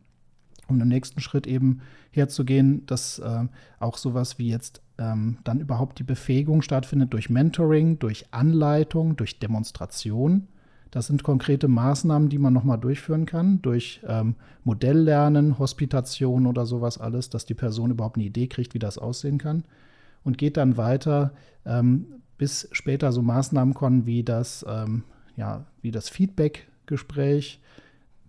um 0.68 0.80
im 0.80 0.88
nächsten 0.88 1.20
Schritt 1.20 1.46
eben 1.46 1.80
herzugehen, 2.10 2.84
dass 2.86 3.18
äh, 3.18 3.44
auch 3.78 3.96
sowas 3.96 4.38
wie 4.38 4.50
jetzt 4.50 4.82
ähm, 4.98 5.38
dann 5.44 5.60
überhaupt 5.60 5.98
die 5.98 6.04
Befähigung 6.04 6.60
stattfindet 6.60 7.12
durch 7.12 7.30
Mentoring, 7.30 7.98
durch 7.98 8.26
Anleitung, 8.32 9.16
durch 9.16 9.38
Demonstration. 9.38 10.48
Das 10.96 11.08
sind 11.08 11.22
konkrete 11.22 11.68
Maßnahmen, 11.68 12.30
die 12.30 12.38
man 12.38 12.54
nochmal 12.54 12.78
durchführen 12.78 13.26
kann, 13.26 13.60
durch 13.60 14.00
ähm, 14.08 14.34
Modelllernen, 14.64 15.58
Hospitation 15.58 16.46
oder 16.46 16.64
sowas 16.64 16.96
alles, 16.96 17.28
dass 17.28 17.44
die 17.44 17.52
Person 17.52 17.90
überhaupt 17.90 18.16
eine 18.16 18.24
Idee 18.24 18.46
kriegt, 18.46 18.72
wie 18.72 18.78
das 18.78 18.96
aussehen 18.96 19.36
kann. 19.36 19.64
Und 20.24 20.38
geht 20.38 20.56
dann 20.56 20.78
weiter 20.78 21.34
ähm, 21.66 22.06
bis 22.38 22.70
später 22.72 23.12
so 23.12 23.20
Maßnahmen 23.20 23.74
kommen 23.74 24.06
wie 24.06 24.22
das, 24.22 24.64
ähm, 24.66 25.02
ja, 25.36 25.66
wie 25.82 25.90
das 25.90 26.08
Feedback-Gespräch. 26.08 27.60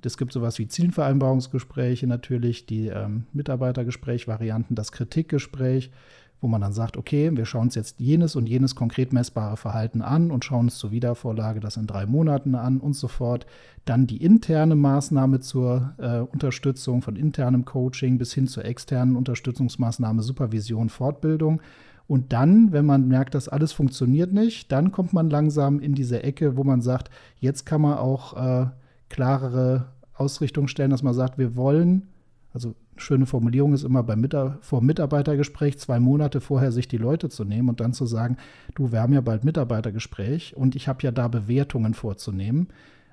Es 0.04 0.18
gibt 0.18 0.34
sowas 0.34 0.60
wie 0.60 0.68
Zielvereinbarungsgespräche 0.68 2.06
natürlich, 2.06 2.66
die 2.66 2.88
ähm, 2.88 3.28
Mitarbeitergespräch-Varianten, 3.32 4.76
das 4.76 4.92
Kritikgespräch, 4.92 5.90
wo 6.39 6.48
man 6.48 6.62
dann 6.62 6.74
sagt, 6.74 6.98
okay, 6.98 7.36
wir 7.36 7.46
schauen 7.46 7.63
uns 7.63 7.75
jetzt 7.75 8.00
jenes 8.00 8.36
und 8.36 8.48
jenes 8.48 8.75
konkret 8.75 9.12
messbare 9.12 9.58
Verhalten 9.58 10.01
an 10.01 10.29
und 10.29 10.46
schauen 10.46 10.65
uns 10.65 10.77
zur 10.77 10.91
Wiedervorlage 10.91 11.60
das 11.60 11.77
in 11.77 11.88
drei 11.88 12.06
Monaten 12.06 12.53
an 12.53 12.79
und 12.79 12.94
so 12.94 13.08
fort. 13.08 13.48
Dann 13.86 14.06
die 14.06 14.24
interne 14.24 14.75
Maßnahme 14.75 15.39
zur 15.39 15.94
äh, 15.98 16.20
Unterstützung 16.20 17.01
von 17.01 17.15
internem 17.15 17.65
Coaching 17.65 18.17
bis 18.17 18.34
hin 18.34 18.48
zur 18.48 18.65
externen 18.65 19.15
Unterstützungsmaßnahme, 19.15 20.22
Supervision, 20.22 20.89
Fortbildung. 20.89 21.62
Und 22.08 22.32
dann, 22.34 22.72
wenn 22.72 22.86
man 22.86 23.08
merkt, 23.08 23.34
dass 23.36 23.50
alles 23.50 23.74
funktioniert 23.74 24.32
nicht, 24.32 24.72
dann 24.72 24.91
kommt 24.91 25.13
man 25.13 25.29
langsam 25.29 25.79
in 25.79 25.94
diese 25.94 26.24
Ecke, 26.24 26.56
wo 26.56 26.63
man 26.63 26.82
sagt, 26.82 27.10
jetzt 27.39 27.65
kann 27.65 27.82
man 27.82 27.98
auch 27.98 28.38
äh, 28.38 28.67
klarere 29.10 29.88
Ausrichtung 30.13 30.67
stellen, 30.67 30.91
dass 30.91 31.03
man 31.03 31.13
sagt, 31.13 31.38
wir 31.38 31.56
wollen, 31.56 32.08
also 32.53 32.75
schöne 32.98 33.25
Formulierung 33.25 33.74
ist 33.74 33.84
immer 33.84 34.04
beim 34.04 34.22
Mitar 34.22 34.58
vor 34.62 34.82
Mitarbeitergespräch 34.82 35.80
zwei 35.80 36.00
Monate 36.00 36.42
vorher 36.42 36.72
sich 36.72 36.88
die 36.88 36.98
Leute 36.98 37.30
zu 37.30 37.44
nehmen 37.44 37.70
und 37.70 37.80
dann 37.80 37.94
zu 37.94 38.06
sagen, 38.06 38.38
du, 38.75 38.92
wir 38.92 39.01
haben 39.01 39.13
ja 39.13 39.22
bald 39.22 39.44
Mitarbeitergespräch 39.44 40.56
und 40.56 40.75
ich 40.75 40.88
habe 40.88 41.04
ja 41.04 41.12
da 41.12 41.27
Bewertungen 41.27 41.94
vorzunehmen. 41.94 42.68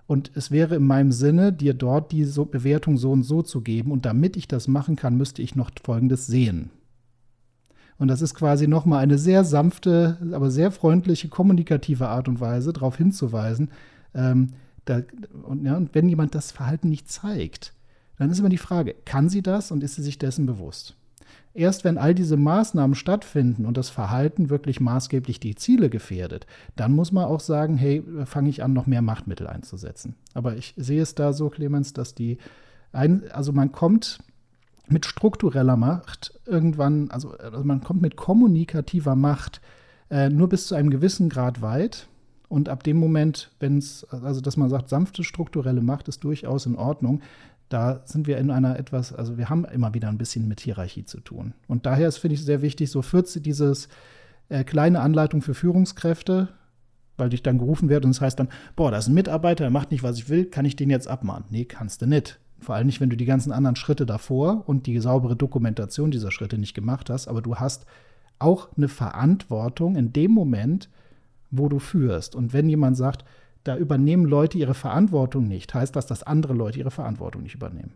Und 0.06 0.32
es 0.34 0.50
wäre 0.50 0.76
in 0.76 0.86
meinem 0.86 1.12
Sinne, 1.12 1.52
dir 1.52 1.72
dort 1.72 2.12
die 2.12 2.24
so 2.24 2.44
Bewertung 2.44 2.98
so 2.98 3.12
und 3.12 3.22
so 3.22 3.42
zu 3.42 3.62
geben. 3.62 3.90
Und 3.90 4.04
damit 4.04 4.36
ich 4.36 4.46
das 4.46 4.68
machen 4.68 4.96
kann, 4.96 5.16
müsste 5.16 5.40
ich 5.40 5.56
noch 5.56 5.70
Folgendes 5.82 6.26
sehen. 6.26 6.70
Und 7.96 8.08
das 8.08 8.20
ist 8.20 8.34
quasi 8.34 8.66
nochmal 8.66 9.02
eine 9.02 9.18
sehr 9.18 9.44
sanfte, 9.44 10.18
aber 10.32 10.50
sehr 10.50 10.70
freundliche, 10.70 11.28
kommunikative 11.28 12.08
Art 12.08 12.28
und 12.28 12.40
Weise, 12.40 12.72
darauf 12.72 12.96
hinzuweisen. 12.96 13.70
Ähm, 14.14 14.48
da, 14.84 15.02
und, 15.44 15.64
ja, 15.64 15.76
und 15.76 15.94
wenn 15.94 16.08
jemand 16.08 16.34
das 16.34 16.52
Verhalten 16.52 16.90
nicht 16.90 17.10
zeigt, 17.10 17.72
dann 18.18 18.30
ist 18.30 18.38
immer 18.38 18.48
die 18.48 18.58
Frage, 18.58 18.94
kann 19.04 19.28
sie 19.28 19.42
das 19.42 19.70
und 19.70 19.82
ist 19.82 19.96
sie 19.96 20.02
sich 20.02 20.18
dessen 20.18 20.46
bewusst? 20.46 20.96
Erst 21.52 21.84
wenn 21.84 21.98
all 21.98 22.14
diese 22.14 22.36
Maßnahmen 22.36 22.96
stattfinden 22.96 23.64
und 23.64 23.76
das 23.76 23.88
Verhalten 23.88 24.50
wirklich 24.50 24.80
maßgeblich 24.80 25.38
die 25.38 25.54
Ziele 25.54 25.88
gefährdet, 25.88 26.46
dann 26.74 26.92
muss 26.92 27.12
man 27.12 27.26
auch 27.26 27.40
sagen, 27.40 27.76
hey, 27.76 28.02
fange 28.24 28.50
ich 28.50 28.62
an, 28.64 28.72
noch 28.72 28.86
mehr 28.86 29.02
Machtmittel 29.02 29.46
einzusetzen. 29.46 30.16
Aber 30.34 30.56
ich 30.56 30.74
sehe 30.76 31.00
es 31.00 31.14
da 31.14 31.32
so, 31.32 31.50
Clemens, 31.50 31.92
dass 31.92 32.14
die, 32.14 32.38
ein, 32.92 33.30
also 33.30 33.52
man 33.52 33.70
kommt 33.70 34.18
mit 34.88 35.06
struktureller 35.06 35.76
Macht 35.76 36.38
irgendwann, 36.44 37.10
also, 37.10 37.30
also 37.36 37.62
man 37.62 37.82
kommt 37.82 38.02
mit 38.02 38.16
kommunikativer 38.16 39.14
Macht 39.14 39.60
äh, 40.10 40.28
nur 40.28 40.48
bis 40.48 40.66
zu 40.66 40.74
einem 40.74 40.90
gewissen 40.90 41.28
Grad 41.28 41.62
weit. 41.62 42.08
Und 42.48 42.68
ab 42.68 42.82
dem 42.82 42.98
Moment, 42.98 43.50
wenn 43.58 43.78
es, 43.78 44.04
also 44.10 44.40
dass 44.40 44.56
man 44.56 44.68
sagt, 44.68 44.88
sanfte 44.88 45.24
strukturelle 45.24 45.80
Macht 45.80 46.08
ist 46.08 46.22
durchaus 46.24 46.66
in 46.66 46.76
Ordnung, 46.76 47.22
da 47.74 48.02
sind 48.04 48.28
wir 48.28 48.38
in 48.38 48.52
einer 48.52 48.78
etwas, 48.78 49.12
also 49.12 49.36
wir 49.36 49.50
haben 49.50 49.64
immer 49.64 49.94
wieder 49.94 50.08
ein 50.08 50.16
bisschen 50.16 50.46
mit 50.46 50.60
Hierarchie 50.60 51.04
zu 51.04 51.18
tun. 51.18 51.54
Und 51.66 51.86
daher 51.86 52.06
ist, 52.06 52.18
finde 52.18 52.34
ich, 52.34 52.44
sehr 52.44 52.62
wichtig, 52.62 52.88
so 52.88 53.02
40 53.02 53.42
dieses 53.42 53.88
äh, 54.48 54.62
kleine 54.62 55.00
Anleitung 55.00 55.42
für 55.42 55.54
Führungskräfte, 55.54 56.48
weil 57.16 57.30
dich 57.30 57.42
dann 57.42 57.58
gerufen 57.58 57.88
wird 57.88 58.04
und 58.04 58.12
es 58.12 58.20
heißt 58.20 58.38
dann, 58.38 58.48
boah, 58.76 58.92
da 58.92 58.98
ist 58.98 59.08
ein 59.08 59.14
Mitarbeiter, 59.14 59.64
der 59.64 59.70
macht 59.72 59.90
nicht, 59.90 60.04
was 60.04 60.18
ich 60.18 60.28
will, 60.28 60.44
kann 60.44 60.64
ich 60.64 60.76
den 60.76 60.88
jetzt 60.88 61.08
abmahnen? 61.08 61.46
Nee, 61.50 61.64
kannst 61.64 62.00
du 62.00 62.06
nicht. 62.06 62.38
Vor 62.60 62.76
allem 62.76 62.86
nicht, 62.86 63.00
wenn 63.00 63.10
du 63.10 63.16
die 63.16 63.24
ganzen 63.24 63.50
anderen 63.50 63.74
Schritte 63.74 64.06
davor 64.06 64.62
und 64.68 64.86
die 64.86 65.00
saubere 65.00 65.34
Dokumentation 65.34 66.12
dieser 66.12 66.30
Schritte 66.30 66.58
nicht 66.58 66.74
gemacht 66.74 67.10
hast, 67.10 67.26
aber 67.26 67.42
du 67.42 67.56
hast 67.56 67.86
auch 68.38 68.68
eine 68.76 68.88
Verantwortung 68.88 69.96
in 69.96 70.12
dem 70.12 70.30
Moment, 70.30 70.88
wo 71.50 71.68
du 71.68 71.80
führst. 71.80 72.36
Und 72.36 72.52
wenn 72.52 72.68
jemand 72.68 72.96
sagt, 72.96 73.24
da 73.64 73.76
übernehmen 73.76 74.26
Leute 74.26 74.58
ihre 74.58 74.74
Verantwortung 74.74 75.48
nicht, 75.48 75.74
heißt 75.74 75.96
das, 75.96 76.06
dass 76.06 76.22
andere 76.22 76.52
Leute 76.52 76.78
ihre 76.78 76.90
Verantwortung 76.90 77.42
nicht 77.42 77.54
übernehmen. 77.54 77.94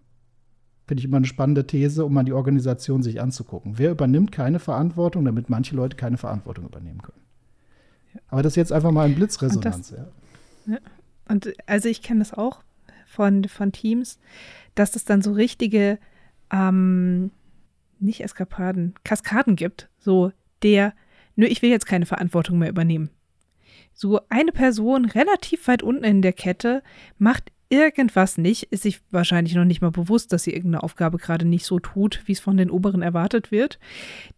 Finde 0.87 1.00
ich 1.00 1.04
immer 1.04 1.18
eine 1.18 1.26
spannende 1.26 1.66
These, 1.66 2.06
um 2.06 2.14
mal 2.14 2.25
die 2.25 2.32
Organisation 2.32 3.02
sich 3.02 3.20
anzugucken. 3.20 3.76
Wer 3.76 3.90
übernimmt 3.90 4.32
keine 4.32 4.58
Verantwortung, 4.58 5.26
damit 5.26 5.50
manche 5.50 5.76
Leute 5.76 5.96
keine 5.96 6.16
Verantwortung 6.16 6.64
übernehmen 6.64 7.02
können? 7.02 7.20
Aber 8.28 8.42
das 8.42 8.52
ist 8.52 8.56
jetzt 8.56 8.72
einfach 8.72 8.90
mal 8.90 9.06
ein 9.06 9.14
Blitzresonanz. 9.14 9.92
Und, 9.92 9.98
das, 9.98 10.08
ja. 10.66 10.72
Ja. 10.75 10.78
und 11.28 11.52
also 11.66 11.90
ich 11.90 12.00
kenne 12.00 12.20
das 12.20 12.32
auch 12.32 12.62
von, 13.06 13.44
von 13.44 13.70
Teams, 13.72 14.18
dass 14.75 14.96
es 14.96 15.04
dann 15.04 15.20
so 15.20 15.32
richtige, 15.32 15.98
ähm, 16.50 17.30
nicht 18.00 18.22
Eskapaden, 18.22 18.94
Kaskaden 19.04 19.56
gibt. 19.56 19.90
So 19.98 20.32
der, 20.62 20.94
nö, 21.37 21.44
ich 21.44 21.60
will 21.60 21.70
jetzt 21.70 21.87
keine 21.87 22.06
Verantwortung 22.06 22.58
mehr 22.58 22.70
übernehmen. 22.70 23.10
So 24.00 24.21
eine 24.28 24.52
Person 24.52 25.07
relativ 25.07 25.67
weit 25.67 25.83
unten 25.83 26.05
in 26.05 26.23
der 26.23 26.33
Kette 26.33 26.85
macht 27.19 27.50
irgendwas 27.69 28.38
nicht, 28.38 28.62
ist 28.71 28.85
sich 28.85 29.00
wahrscheinlich 29.11 29.57
noch 29.57 29.64
nicht 29.64 29.83
mal 29.83 29.90
bewusst, 29.90 30.33
dass 30.33 30.45
sie 30.45 30.52
irgendeine 30.52 30.85
Aufgabe 30.85 31.19
gerade 31.19 31.45
nicht 31.45 31.67
so 31.67 31.81
tut, 31.81 32.23
wie 32.26 32.31
es 32.31 32.38
von 32.38 32.57
den 32.57 32.71
Oberen 32.71 33.02
erwartet 33.02 33.50
wird. 33.50 33.81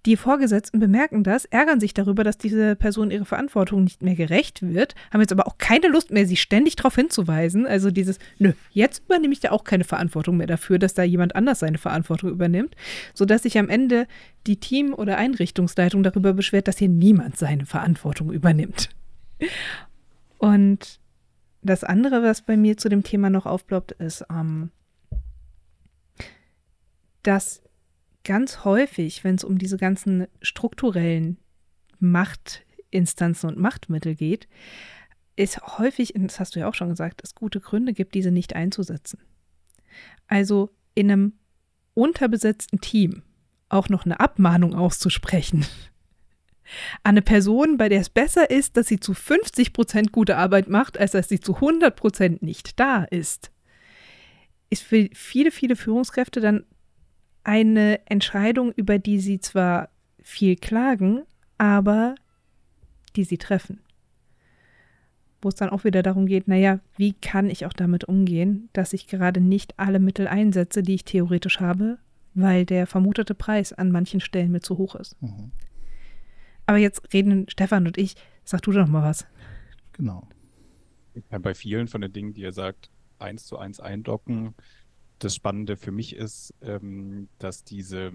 Die 0.07 0.17
Vorgesetzten 0.17 0.81
bemerken 0.81 1.25
das, 1.25 1.45
ärgern 1.45 1.79
sich 1.79 1.93
darüber, 1.93 2.25
dass 2.25 2.39
diese 2.39 2.75
Person 2.75 3.11
ihre 3.11 3.27
Verantwortung 3.27 3.85
nicht 3.85 4.01
mehr 4.03 4.15
gerecht 4.15 4.63
wird, 4.63 4.95
haben 5.13 5.21
jetzt 5.21 5.31
aber 5.31 5.47
auch 5.47 5.59
keine 5.59 5.89
Lust 5.89 6.11
mehr, 6.11 6.27
sie 6.27 6.37
ständig 6.37 6.77
darauf 6.77 6.95
hinzuweisen. 6.95 7.67
Also 7.67 7.91
dieses, 7.91 8.19
nö, 8.39 8.55
jetzt 8.71 9.05
übernehme 9.05 9.35
ich 9.35 9.41
da 9.41 9.51
auch 9.51 9.65
keine 9.65 9.85
Verantwortung 9.85 10.39
mehr 10.39 10.47
dafür, 10.47 10.79
dass 10.79 10.95
da 10.95 11.03
jemand 11.03 11.37
anders 11.37 11.59
seine 11.59 11.77
Verantwortung 11.77 12.31
übernimmt, 12.31 12.77
sodass 13.13 13.43
sich 13.43 13.59
am 13.59 13.69
Ende 13.69 14.07
die 14.47 14.57
Team- 14.57 14.95
oder 14.95 15.19
Einrichtungsleitung 15.19 16.03
darüber 16.03 16.33
beschwert, 16.33 16.67
dass 16.67 16.79
hier 16.79 16.89
niemand 16.89 17.37
seine 17.37 17.67
Verantwortung 17.67 18.33
übernimmt. 18.33 18.89
Und 20.39 21.01
das 21.63 21.85
andere, 21.85 22.23
was 22.23 22.43
bei 22.43 22.57
mir 22.57 22.77
zu 22.77 22.89
dem 22.89 23.03
Thema 23.03 23.31
noch 23.31 23.47
aufploppt, 23.47 23.93
ist, 23.93 24.25
ähm, 24.31 24.71
dass 27.23 27.63
ganz 28.25 28.65
häufig, 28.65 29.25
wenn 29.25 29.35
es 29.35 29.45
um 29.45 29.59
diese 29.59 29.77
ganzen 29.77 30.27
strukturellen 30.41 31.39
Machtinstanzen 31.99 33.51
und 33.51 33.59
Machtmittel 33.59 34.15
geht, 34.15 34.49
es 35.37 35.59
häufig, 35.79 36.15
das 36.17 36.41
hast 36.41 36.55
du 36.55 36.61
ja 36.61 36.69
auch 36.69 36.75
schon 36.75 36.91
gesagt, 36.91 37.21
es 37.23 37.35
gute 37.35 37.61
Gründe 37.61 37.93
gibt, 37.93 38.15
diese 38.15 38.31
nicht 38.31 38.55
einzusetzen. 38.55 39.21
Also 40.27 40.71
in 40.95 41.11
einem 41.11 41.33
unterbesetzten 41.95 42.81
Team 42.81 43.23
auch 43.69 43.89
noch 43.89 44.05
eine 44.05 44.21
Abmahnung 44.21 44.75
auszusprechen 44.75 45.67
an 47.03 47.11
eine 47.11 47.23
Person, 47.23 47.77
bei 47.77 47.89
der 47.89 48.01
es 48.01 48.09
besser 48.09 48.51
ist, 48.51 48.77
dass 48.77 48.87
sie 48.87 49.01
zu 49.01 49.15
50 49.15 49.73
Prozent 49.73 50.13
gute 50.13 50.37
Arbeit 50.37 50.69
macht, 50.69 50.99
als 50.99 51.13
dass 51.13 51.29
sie 51.29 51.41
zu 51.41 51.57
100 51.57 51.95
Prozent 51.97 52.43
nicht 52.43 52.79
da 52.79 53.05
ist, 53.05 53.51
ist 54.71 54.83
für 54.85 55.09
viele, 55.13 55.51
viele 55.51 55.77
Führungskräfte 55.77 56.41
dann 56.41 56.65
eine 57.43 58.07
Entscheidung, 58.07 58.73
über 58.73 58.99
die 58.99 59.19
sie 59.19 59.41
zwar 59.41 59.89
viel 60.23 60.57
klagen, 60.57 61.23
aber 61.59 62.15
die 63.17 63.25
sie 63.25 63.39
treffen. 63.39 63.81
Wo 65.43 65.49
es 65.49 65.55
dann 65.55 65.71
auch 65.71 65.85
wieder 65.85 66.03
darum 66.03 66.27
geht, 66.27 66.49
naja, 66.49 66.81
wie 66.97 67.15
kann 67.15 67.49
ich 67.49 67.67
auch 67.67 67.73
damit 67.73 68.05
umgehen, 68.05 68.69
dass 68.73 68.93
ich 68.93 69.07
gerade 69.07 69.41
nicht 69.41 69.79
alle 69.79 69.99
Mittel 69.99 70.29
einsetze, 70.29 70.83
die 70.83 70.95
ich 70.95 71.05
theoretisch 71.05 71.61
habe, 71.61 71.99
weil 72.35 72.65
der 72.67 72.87
vermutete 72.87 73.35
Preis 73.35 73.73
an 73.73 73.91
manchen 73.91 74.21
Stellen 74.21 74.53
mir 74.53 74.61
zu 74.61 74.79
hoch 74.79 74.95
ist. 74.95 75.21
Mhm. 75.23 75.51
Aber 76.71 76.79
jetzt 76.79 77.13
reden 77.13 77.49
Stefan 77.49 77.89
und 77.89 77.99
ich. 77.99 78.15
Sag 78.45 78.63
du 78.63 78.71
doch 78.71 78.87
mal 78.87 79.03
was. 79.03 79.27
Genau. 79.91 80.29
Ja, 81.29 81.39
bei 81.39 81.53
vielen 81.53 81.89
von 81.89 82.01
den 82.01 82.13
Dingen, 82.13 82.33
die 82.33 82.43
ihr 82.43 82.53
sagt, 82.53 82.93
eins 83.19 83.45
zu 83.45 83.59
eins 83.59 83.81
eindocken. 83.81 84.55
Das 85.19 85.35
Spannende 85.35 85.77
für 85.77 85.91
mich 85.91 86.15
ist, 86.15 86.55
ähm, 86.61 87.29
dass 87.39 87.65
diese, 87.65 88.13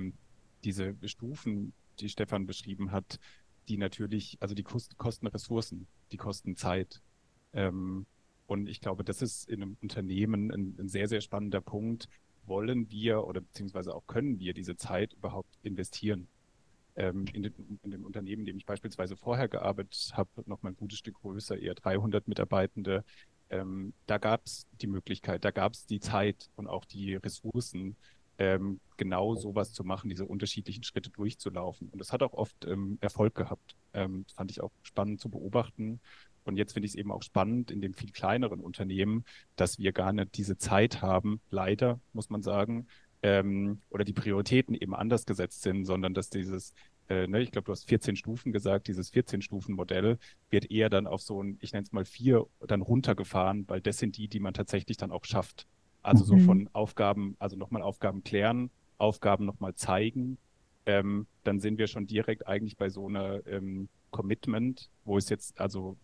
diese 0.64 0.96
Stufen, 1.04 1.74
die 2.00 2.08
Stefan 2.08 2.46
beschrieben 2.46 2.94
hat, 2.94 3.20
die 3.68 3.76
natürlich, 3.76 4.38
also 4.40 4.56
die 4.56 4.64
kosten, 4.64 4.96
kosten 4.96 5.28
Ressourcen, 5.28 5.88
die 6.14 6.18
kosten 6.18 6.56
Zeit. 6.56 7.02
Ähm, 7.52 8.06
und 8.48 8.70
ich 8.70 8.80
glaube, 8.80 9.04
das 9.04 9.22
ist 9.22 9.50
in 9.50 9.64
einem 9.64 9.76
Unternehmen 9.82 10.50
ein, 10.50 10.78
ein, 10.80 10.88
sehr, 10.88 11.10
sehr 11.10 11.20
spannender 11.20 11.60
Punkt. 11.60 12.08
Wollen 12.46 12.90
wir 12.90 13.26
oder 13.26 13.42
beziehungsweise 13.42 13.94
auch 13.94 14.08
können 14.08 14.40
wir 14.40 14.54
diese 14.54 14.78
Zeit 14.78 15.12
überhaupt 15.12 15.58
investieren? 15.62 16.30
Ähm, 16.96 17.26
in, 17.34 17.44
den, 17.44 17.80
in, 17.84 17.92
dem 17.92 18.06
Unternehmen, 18.06 18.42
in 18.42 18.46
dem 18.46 18.58
ich 18.58 18.66
beispielsweise 18.66 19.16
vorher 19.16 19.48
gearbeitet 19.48 20.12
habe, 20.14 20.30
noch 20.46 20.62
mal 20.64 20.70
ein 20.70 20.78
gutes 20.78 21.00
Stück 21.00 21.16
größer, 21.16 21.58
eher 21.58 21.76
300 21.76 22.28
Mitarbeitende, 22.28 23.04
ähm, 23.50 23.94
da 24.08 24.18
gab 24.18 24.46
es 24.46 24.68
die 24.82 24.88
Möglichkeit, 24.88 25.46
da 25.46 25.52
gab 25.52 25.74
es 25.74 25.86
die 25.86 26.00
Zeit 26.00 26.50
und 26.56 26.68
auch 26.68 26.86
die 26.86 27.16
Ressourcen, 27.16 27.96
ähm, 28.38 28.82
genau 28.98 29.36
sowas 29.36 29.72
zu 29.72 29.84
machen, 29.84 30.10
diese 30.10 30.26
unterschiedlichen 30.26 30.84
Schritte 30.84 31.10
durchzulaufen. 31.10 31.90
Und 31.90 32.00
das 32.00 32.12
hat 32.12 32.24
auch 32.24 32.34
oft 32.34 32.66
ähm, 32.66 32.98
Erfolg 33.02 33.36
gehabt. 33.36 33.76
Ähm, 33.94 34.26
fand 34.36 34.52
ich 34.52 34.62
auch 34.62 34.72
spannend 34.84 35.22
zu 35.22 35.30
beobachten. 35.30 36.02
Und 36.44 36.58
jetzt 36.58 36.74
finde 36.74 36.86
ich 36.86 36.92
es 36.92 36.96
eben 36.96 37.12
auch 37.12 37.24
spannend 37.24 37.72
in 37.72 37.82
dem 37.82 37.94
viel 37.94 38.12
kleineren 38.12 38.60
Unternehmen, 38.60 39.24
dass 39.56 39.80
wir 39.80 39.94
gar 39.94 40.14
nicht 40.14 40.38
diese 40.38 40.58
Zeit 40.58 41.02
haben, 41.02 41.42
leider, 41.50 42.00
muss 42.14 42.30
man 42.30 42.44
sagen, 42.44 42.88
ähm, 43.26 43.80
oder 43.90 44.06
die 44.06 44.14
Prioritäten 44.14 44.76
eben 44.76 44.94
anders 44.94 45.26
gesetzt 45.26 45.64
sind, 45.64 45.86
sondern 45.86 46.14
dass 46.14 46.30
dieses, 46.30 46.76
äh, 47.10 47.26
ne, 47.26 47.42
ich 47.42 47.52
glaube, 47.52 47.66
du 47.66 47.72
hast 47.72 47.90
14 47.90 48.16
Stufen 48.16 48.52
gesagt, 48.52 48.88
dieses 48.88 49.12
14-Stufen-Modell 49.12 50.20
wird 50.52 50.70
eher 50.70 50.92
dann 50.92 51.08
auf 51.08 51.24
so 51.24 51.42
ein, 51.42 51.58
ich 51.60 51.74
nenne 51.74 51.86
es 51.86 51.92
mal 51.92 52.06
vier, 52.06 52.46
dann 52.68 52.84
runtergefahren, 52.84 53.68
weil 53.68 53.82
das 53.82 53.98
sind 53.98 54.18
die, 54.18 54.28
die 54.28 54.40
man 54.40 54.54
tatsächlich 54.54 54.98
dann 54.98 55.10
auch 55.10 55.26
schafft. 55.26 55.66
Also 56.04 56.24
mhm. 56.24 56.40
so 56.40 56.46
von 56.46 56.70
Aufgaben, 56.74 57.36
also 57.40 57.56
nochmal 57.56 57.82
Aufgaben 57.82 58.24
klären, 58.24 58.70
Aufgaben 59.00 59.46
nochmal 59.46 59.74
zeigen, 59.74 60.38
ähm, 60.86 61.26
dann 61.44 61.60
sind 61.60 61.80
wir 61.80 61.88
schon 61.88 62.06
direkt 62.06 62.46
eigentlich 62.46 62.78
bei 62.78 62.90
so 62.90 63.08
einer 63.08 63.46
ähm, 63.48 63.90
Commitment, 64.12 64.92
wo 65.04 65.18
es 65.18 65.30
jetzt, 65.30 65.60
also 65.60 65.98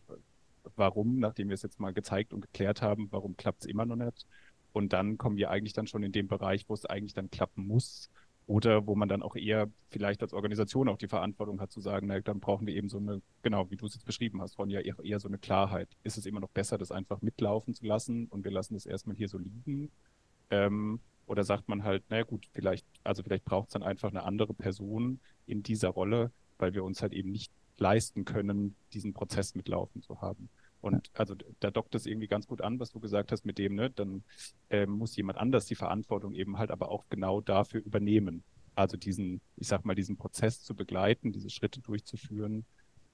warum, 0.75 1.19
nachdem 1.19 1.49
wir 1.49 1.53
es 1.53 1.61
jetzt 1.61 1.79
mal 1.79 1.93
gezeigt 1.93 2.33
und 2.33 2.41
geklärt 2.41 2.81
haben, 2.81 3.09
warum 3.11 3.37
klappt 3.37 3.61
es 3.61 3.67
immer 3.67 3.85
noch 3.85 3.95
nicht? 3.95 4.25
Und 4.73 4.93
dann 4.93 5.17
kommen 5.17 5.37
wir 5.37 5.49
eigentlich 5.49 5.73
dann 5.73 5.87
schon 5.87 6.03
in 6.03 6.11
den 6.11 6.27
Bereich, 6.27 6.65
wo 6.67 6.73
es 6.73 6.85
eigentlich 6.85 7.13
dann 7.13 7.29
klappen 7.29 7.67
muss. 7.67 8.09
Oder 8.47 8.85
wo 8.87 8.95
man 8.95 9.07
dann 9.07 9.21
auch 9.21 9.35
eher 9.35 9.69
vielleicht 9.89 10.21
als 10.21 10.33
Organisation 10.33 10.89
auch 10.89 10.97
die 10.97 11.07
Verantwortung 11.07 11.61
hat 11.61 11.71
zu 11.71 11.79
sagen, 11.79 12.07
na, 12.07 12.19
dann 12.19 12.39
brauchen 12.39 12.67
wir 12.67 12.75
eben 12.75 12.89
so 12.89 12.97
eine, 12.97 13.21
genau, 13.43 13.69
wie 13.69 13.77
du 13.77 13.85
es 13.85 13.93
jetzt 13.93 14.05
beschrieben 14.05 14.41
hast, 14.41 14.55
von 14.55 14.69
ja 14.69 14.81
eher, 14.81 15.19
so 15.19 15.27
eine 15.27 15.37
Klarheit. 15.37 15.87
Ist 16.03 16.17
es 16.17 16.25
immer 16.25 16.39
noch 16.39 16.49
besser, 16.49 16.77
das 16.77 16.91
einfach 16.91 17.21
mitlaufen 17.21 17.73
zu 17.73 17.85
lassen 17.85 18.27
und 18.27 18.43
wir 18.43 18.51
lassen 18.51 18.75
es 18.75 18.85
erstmal 18.85 19.15
hier 19.15 19.29
so 19.29 19.37
liegen? 19.37 19.91
Ähm, 20.49 20.99
oder 21.27 21.43
sagt 21.45 21.69
man 21.69 21.83
halt, 21.83 22.03
na 22.09 22.23
gut, 22.23 22.47
vielleicht, 22.51 22.85
also 23.03 23.23
vielleicht 23.23 23.45
braucht 23.45 23.69
es 23.69 23.73
dann 23.73 23.83
einfach 23.83 24.09
eine 24.09 24.23
andere 24.23 24.53
Person 24.53 25.21
in 25.45 25.63
dieser 25.63 25.89
Rolle, 25.89 26.31
weil 26.57 26.73
wir 26.73 26.83
uns 26.83 27.01
halt 27.01 27.13
eben 27.13 27.31
nicht 27.31 27.53
leisten 27.77 28.25
können, 28.25 28.75
diesen 28.91 29.13
Prozess 29.13 29.55
mitlaufen 29.55 30.01
zu 30.01 30.19
haben. 30.19 30.49
Und 30.81 31.11
also 31.13 31.35
da 31.59 31.69
dockt 31.69 31.93
es 31.95 32.05
irgendwie 32.05 32.27
ganz 32.27 32.47
gut 32.47 32.61
an, 32.61 32.79
was 32.79 32.91
du 32.91 32.99
gesagt 32.99 33.31
hast 33.31 33.45
mit 33.45 33.57
dem, 33.57 33.75
ne, 33.75 33.91
dann 33.91 34.23
äh, 34.69 34.85
muss 34.85 35.15
jemand 35.15 35.37
anders 35.37 35.65
die 35.65 35.75
Verantwortung 35.75 36.33
eben 36.33 36.57
halt 36.57 36.71
aber 36.71 36.89
auch 36.89 37.05
genau 37.09 37.39
dafür 37.39 37.81
übernehmen. 37.81 38.43
Also 38.73 38.97
diesen, 38.97 39.41
ich 39.57 39.67
sag 39.67 39.85
mal, 39.85 39.95
diesen 39.95 40.17
Prozess 40.17 40.63
zu 40.63 40.75
begleiten, 40.75 41.31
diese 41.31 41.49
Schritte 41.49 41.81
durchzuführen. 41.81 42.65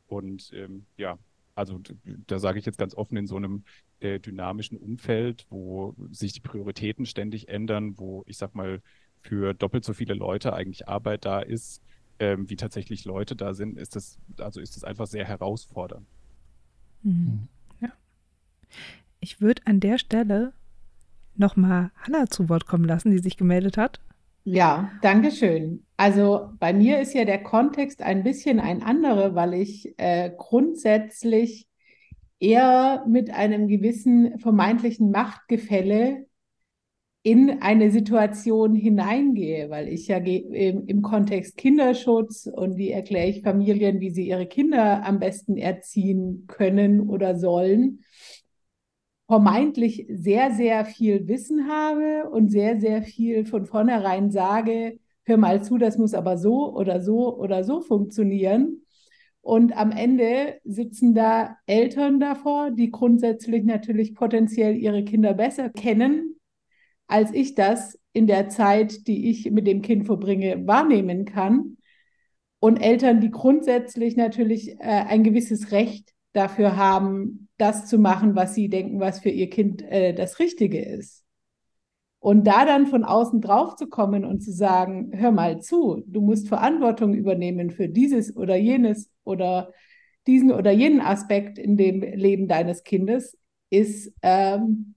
Und 0.07 0.51
ähm, 0.53 0.85
ja, 0.95 1.19
also 1.55 1.81
da 2.27 2.39
sage 2.39 2.59
ich 2.59 2.65
jetzt 2.65 2.77
ganz 2.77 2.95
offen, 2.95 3.17
in 3.17 3.27
so 3.27 3.35
einem 3.35 3.63
äh, 3.99 4.19
dynamischen 4.19 4.77
Umfeld, 4.77 5.45
wo 5.49 5.95
sich 6.11 6.31
die 6.31 6.39
Prioritäten 6.39 7.05
ständig 7.05 7.49
ändern, 7.49 7.97
wo 7.97 8.23
ich 8.27 8.37
sag 8.37 8.55
mal, 8.55 8.81
für 9.21 9.53
doppelt 9.53 9.83
so 9.83 9.93
viele 9.93 10.13
Leute 10.13 10.53
eigentlich 10.53 10.87
Arbeit 10.87 11.25
da 11.25 11.39
ist, 11.39 11.81
ähm, 12.19 12.49
wie 12.49 12.55
tatsächlich 12.55 13.05
Leute 13.05 13.35
da 13.35 13.53
sind, 13.53 13.77
ist 13.77 13.95
das, 13.95 14.19
also 14.37 14.61
ist 14.61 14.75
das 14.75 14.83
einfach 14.83 15.07
sehr 15.07 15.25
herausfordernd. 15.25 16.07
Mhm. 17.03 17.47
Ich 19.19 19.41
würde 19.41 19.61
an 19.65 19.79
der 19.79 19.97
Stelle 19.97 20.53
nochmal 21.35 21.91
Hanna 22.01 22.27
zu 22.27 22.49
Wort 22.49 22.65
kommen 22.65 22.85
lassen, 22.85 23.11
die 23.11 23.19
sich 23.19 23.37
gemeldet 23.37 23.77
hat. 23.77 23.99
Ja, 24.43 24.91
danke 25.01 25.31
schön. 25.31 25.85
Also 25.97 26.49
bei 26.59 26.71
mir 26.71 27.01
ist 27.01 27.13
ja 27.13 27.25
der 27.25 27.43
Kontext 27.43 28.01
ein 28.01 28.23
bisschen 28.23 28.59
ein 28.59 28.81
anderer, 28.81 29.35
weil 29.35 29.53
ich 29.53 29.93
äh, 29.97 30.31
grundsätzlich 30.37 31.67
eher 32.39 33.03
mit 33.07 33.29
einem 33.29 33.67
gewissen 33.67 34.39
vermeintlichen 34.39 35.11
Machtgefälle 35.11 36.27
in 37.23 37.61
eine 37.61 37.91
Situation 37.91 38.73
hineingehe, 38.73 39.69
weil 39.69 39.89
ich 39.89 40.07
ja 40.07 40.15
im, 40.15 40.85
im 40.85 41.01
Kontext 41.01 41.57
Kinderschutz 41.57 42.45
und 42.45 42.77
wie 42.77 42.91
erkläre 42.91 43.27
ich 43.27 43.41
Familien, 43.41 43.99
wie 43.99 44.11
sie 44.11 44.29
ihre 44.29 44.45
Kinder 44.45 45.05
am 45.05 45.19
besten 45.19 45.57
erziehen 45.57 46.45
können 46.47 47.01
oder 47.01 47.37
sollen, 47.37 47.99
vermeintlich 49.27 50.05
sehr, 50.09 50.51
sehr 50.51 50.85
viel 50.85 51.27
Wissen 51.27 51.67
habe 51.67 52.29
und 52.29 52.49
sehr, 52.49 52.79
sehr 52.79 53.03
viel 53.03 53.45
von 53.45 53.65
vornherein 53.65 54.31
sage, 54.31 54.99
hör 55.25 55.37
mal 55.37 55.61
zu, 55.63 55.77
das 55.77 55.97
muss 55.97 56.13
aber 56.13 56.37
so 56.37 56.73
oder 56.73 57.01
so 57.01 57.37
oder 57.37 57.63
so 57.63 57.81
funktionieren. 57.81 58.83
Und 59.41 59.75
am 59.77 59.91
Ende 59.91 60.59
sitzen 60.63 61.13
da 61.13 61.57
Eltern 61.65 62.19
davor, 62.19 62.71
die 62.71 62.91
grundsätzlich 62.91 63.63
natürlich 63.63 64.15
potenziell 64.15 64.75
ihre 64.75 65.03
Kinder 65.03 65.33
besser 65.33 65.69
kennen, 65.69 66.35
als 67.07 67.31
ich 67.33 67.55
das 67.55 67.99
in 68.13 68.27
der 68.27 68.49
Zeit, 68.49 69.07
die 69.07 69.29
ich 69.29 69.51
mit 69.51 69.67
dem 69.67 69.81
Kind 69.81 70.05
verbringe, 70.05 70.65
wahrnehmen 70.65 71.25
kann. 71.25 71.77
Und 72.59 72.77
Eltern, 72.77 73.21
die 73.21 73.31
grundsätzlich 73.31 74.15
natürlich 74.15 74.71
äh, 74.79 75.05
ein 75.07 75.23
gewisses 75.23 75.71
Recht 75.71 76.13
dafür 76.33 76.75
haben, 76.75 77.46
das 77.57 77.87
zu 77.87 77.97
machen, 77.97 78.35
was 78.35 78.53
sie 78.53 78.69
denken, 78.69 78.99
was 78.99 79.19
für 79.19 79.29
ihr 79.29 79.49
Kind 79.49 79.81
äh, 79.81 80.13
das 80.13 80.39
Richtige 80.39 80.83
ist. 80.83 81.23
Und 82.19 82.45
da 82.45 82.65
dann 82.65 82.87
von 82.87 83.03
außen 83.03 83.41
drauf 83.41 83.75
zu 83.75 83.87
kommen 83.87 84.25
und 84.25 84.41
zu 84.41 84.51
sagen, 84.51 85.11
hör 85.13 85.31
mal 85.31 85.61
zu, 85.61 86.03
du 86.07 86.21
musst 86.21 86.47
Verantwortung 86.47 87.13
übernehmen 87.13 87.69
für 87.69 87.87
dieses 87.87 88.35
oder 88.35 88.55
jenes 88.55 89.11
oder 89.23 89.71
diesen 90.25 90.51
oder 90.51 90.71
jenen 90.71 90.99
Aspekt 90.99 91.57
in 91.57 91.77
dem 91.77 92.01
Leben 92.01 92.47
deines 92.47 92.83
Kindes, 92.83 93.37
ist 93.69 94.13
ähm, 94.23 94.95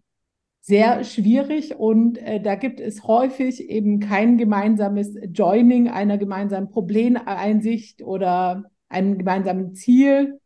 sehr 0.61 1.05
schwierig 1.05 1.77
und 1.77 2.19
äh, 2.19 2.41
da 2.41 2.55
gibt 2.55 2.81
es 2.81 3.05
häufig 3.05 3.69
eben 3.69 4.01
kein 4.01 4.37
gemeinsames 4.37 5.15
Joining 5.33 5.89
einer 5.89 6.19
gemeinsamen 6.19 6.69
Problemeinsicht 6.69 8.03
oder 8.03 8.65
einem 8.89 9.19
gemeinsamen 9.19 9.75
Ziel, 9.75 10.40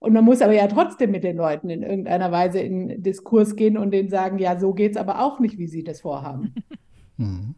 und 0.00 0.14
man 0.14 0.24
muss 0.24 0.40
aber 0.40 0.54
ja 0.54 0.66
trotzdem 0.66 1.10
mit 1.10 1.24
den 1.24 1.36
Leuten 1.36 1.68
in 1.68 1.82
irgendeiner 1.82 2.32
Weise 2.32 2.58
in 2.58 3.02
Diskurs 3.02 3.54
gehen 3.54 3.76
und 3.76 3.92
denen 3.92 4.08
sagen, 4.08 4.38
ja, 4.38 4.58
so 4.58 4.72
geht 4.72 4.92
es 4.92 4.96
aber 4.96 5.22
auch 5.22 5.38
nicht, 5.40 5.58
wie 5.58 5.68
sie 5.68 5.84
das 5.84 6.00
vorhaben. 6.00 6.54
Hm. 7.16 7.54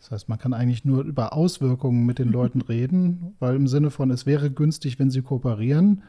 Das 0.00 0.10
heißt, 0.10 0.28
man 0.30 0.38
kann 0.38 0.54
eigentlich 0.54 0.86
nur 0.86 1.04
über 1.04 1.34
Auswirkungen 1.34 2.06
mit 2.06 2.18
den 2.18 2.28
Leuten 2.28 2.60
reden, 2.68 3.34
weil 3.38 3.54
im 3.54 3.66
Sinne 3.66 3.90
von, 3.90 4.10
es 4.10 4.24
wäre 4.24 4.50
günstig, 4.50 4.98
wenn 4.98 5.10
sie 5.10 5.20
kooperieren, 5.20 6.04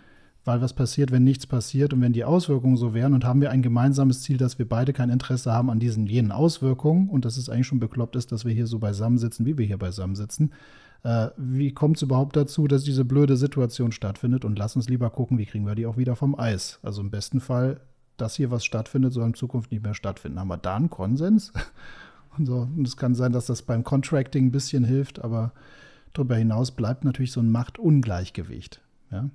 weil 0.46 0.62
was 0.62 0.74
passiert, 0.74 1.12
wenn 1.12 1.26
nichts 1.26 1.46
passiert 1.46 1.92
und 1.92 2.00
wenn 2.00 2.14
die 2.14 2.24
Auswirkungen 2.24 2.78
so 2.78 2.94
wären 2.94 3.14
und 3.14 3.26
haben 3.26 3.42
wir 3.42 3.52
ein 3.52 3.62
gemeinsames 3.62 4.22
Ziel, 4.22 4.38
dass 4.38 4.58
wir 4.58 4.70
beide 4.70 4.94
kein 4.94 5.10
Interesse 5.10 5.52
haben 5.52 5.70
an 5.70 5.80
diesen 5.80 6.06
jenen 6.06 6.32
Auswirkungen 6.32 7.10
und 7.10 7.26
dass 7.26 7.36
es 7.36 7.50
eigentlich 7.50 7.68
schon 7.68 7.82
bekloppt 7.82 8.16
ist, 8.16 8.32
dass 8.32 8.46
wir 8.46 8.54
hier 8.54 8.68
so 8.68 8.80
beisammensitzen, 8.80 9.46
wie 9.46 9.58
wir 9.58 9.66
hier 9.66 9.78
beisammensitzen. 9.78 10.54
Äh, 11.04 11.30
wie 11.38 11.74
kommt 11.74 11.98
es 11.98 12.04
überhaupt 12.04 12.36
dazu, 12.36 12.68
dass 12.68 12.84
diese 12.84 13.06
blöde 13.06 13.38
Situation 13.38 13.92
stattfindet? 13.92 14.46
Und 14.46 14.58
lass 14.58 14.76
uns 14.76 14.90
lieber 14.90 15.10
gucken, 15.10 15.38
wie 15.38 15.46
kriegen 15.46 15.66
wir 15.66 15.76
die 15.76 15.86
auch 15.86 15.98
wieder 15.98 16.16
vom 16.16 16.38
Eis. 16.38 16.80
Also 16.84 17.02
im 17.02 17.12
besten 17.12 17.40
Fall, 17.40 17.82
dass 18.18 18.36
hier 18.36 18.52
was 18.52 18.66
stattfindet, 18.66 19.14
soll 19.14 19.28
in 19.28 19.34
Zukunft 19.34 19.72
nicht 19.72 19.84
mehr 19.84 19.94
stattfinden. 19.94 20.40
Haben 20.40 20.50
wir 20.50 20.58
da 20.58 20.76
einen 20.76 20.90
Konsens? 20.90 21.54
Und, 22.38 22.46
so. 22.46 22.68
und 22.78 22.88
es 22.88 22.98
kann 22.98 23.16
sein, 23.16 23.32
dass 23.32 23.48
das 23.48 23.64
beim 23.64 23.84
Contracting 23.84 24.46
ein 24.46 24.52
bisschen 24.52 24.84
hilft, 24.84 25.24
aber 25.24 25.54
darüber 26.14 26.36
hinaus 26.36 26.70
bleibt 26.70 27.04
natürlich 27.04 27.32
so 27.32 27.40
ein 27.40 27.50
Machtungleichgewicht. 27.50 28.80
Ja? 29.10 29.32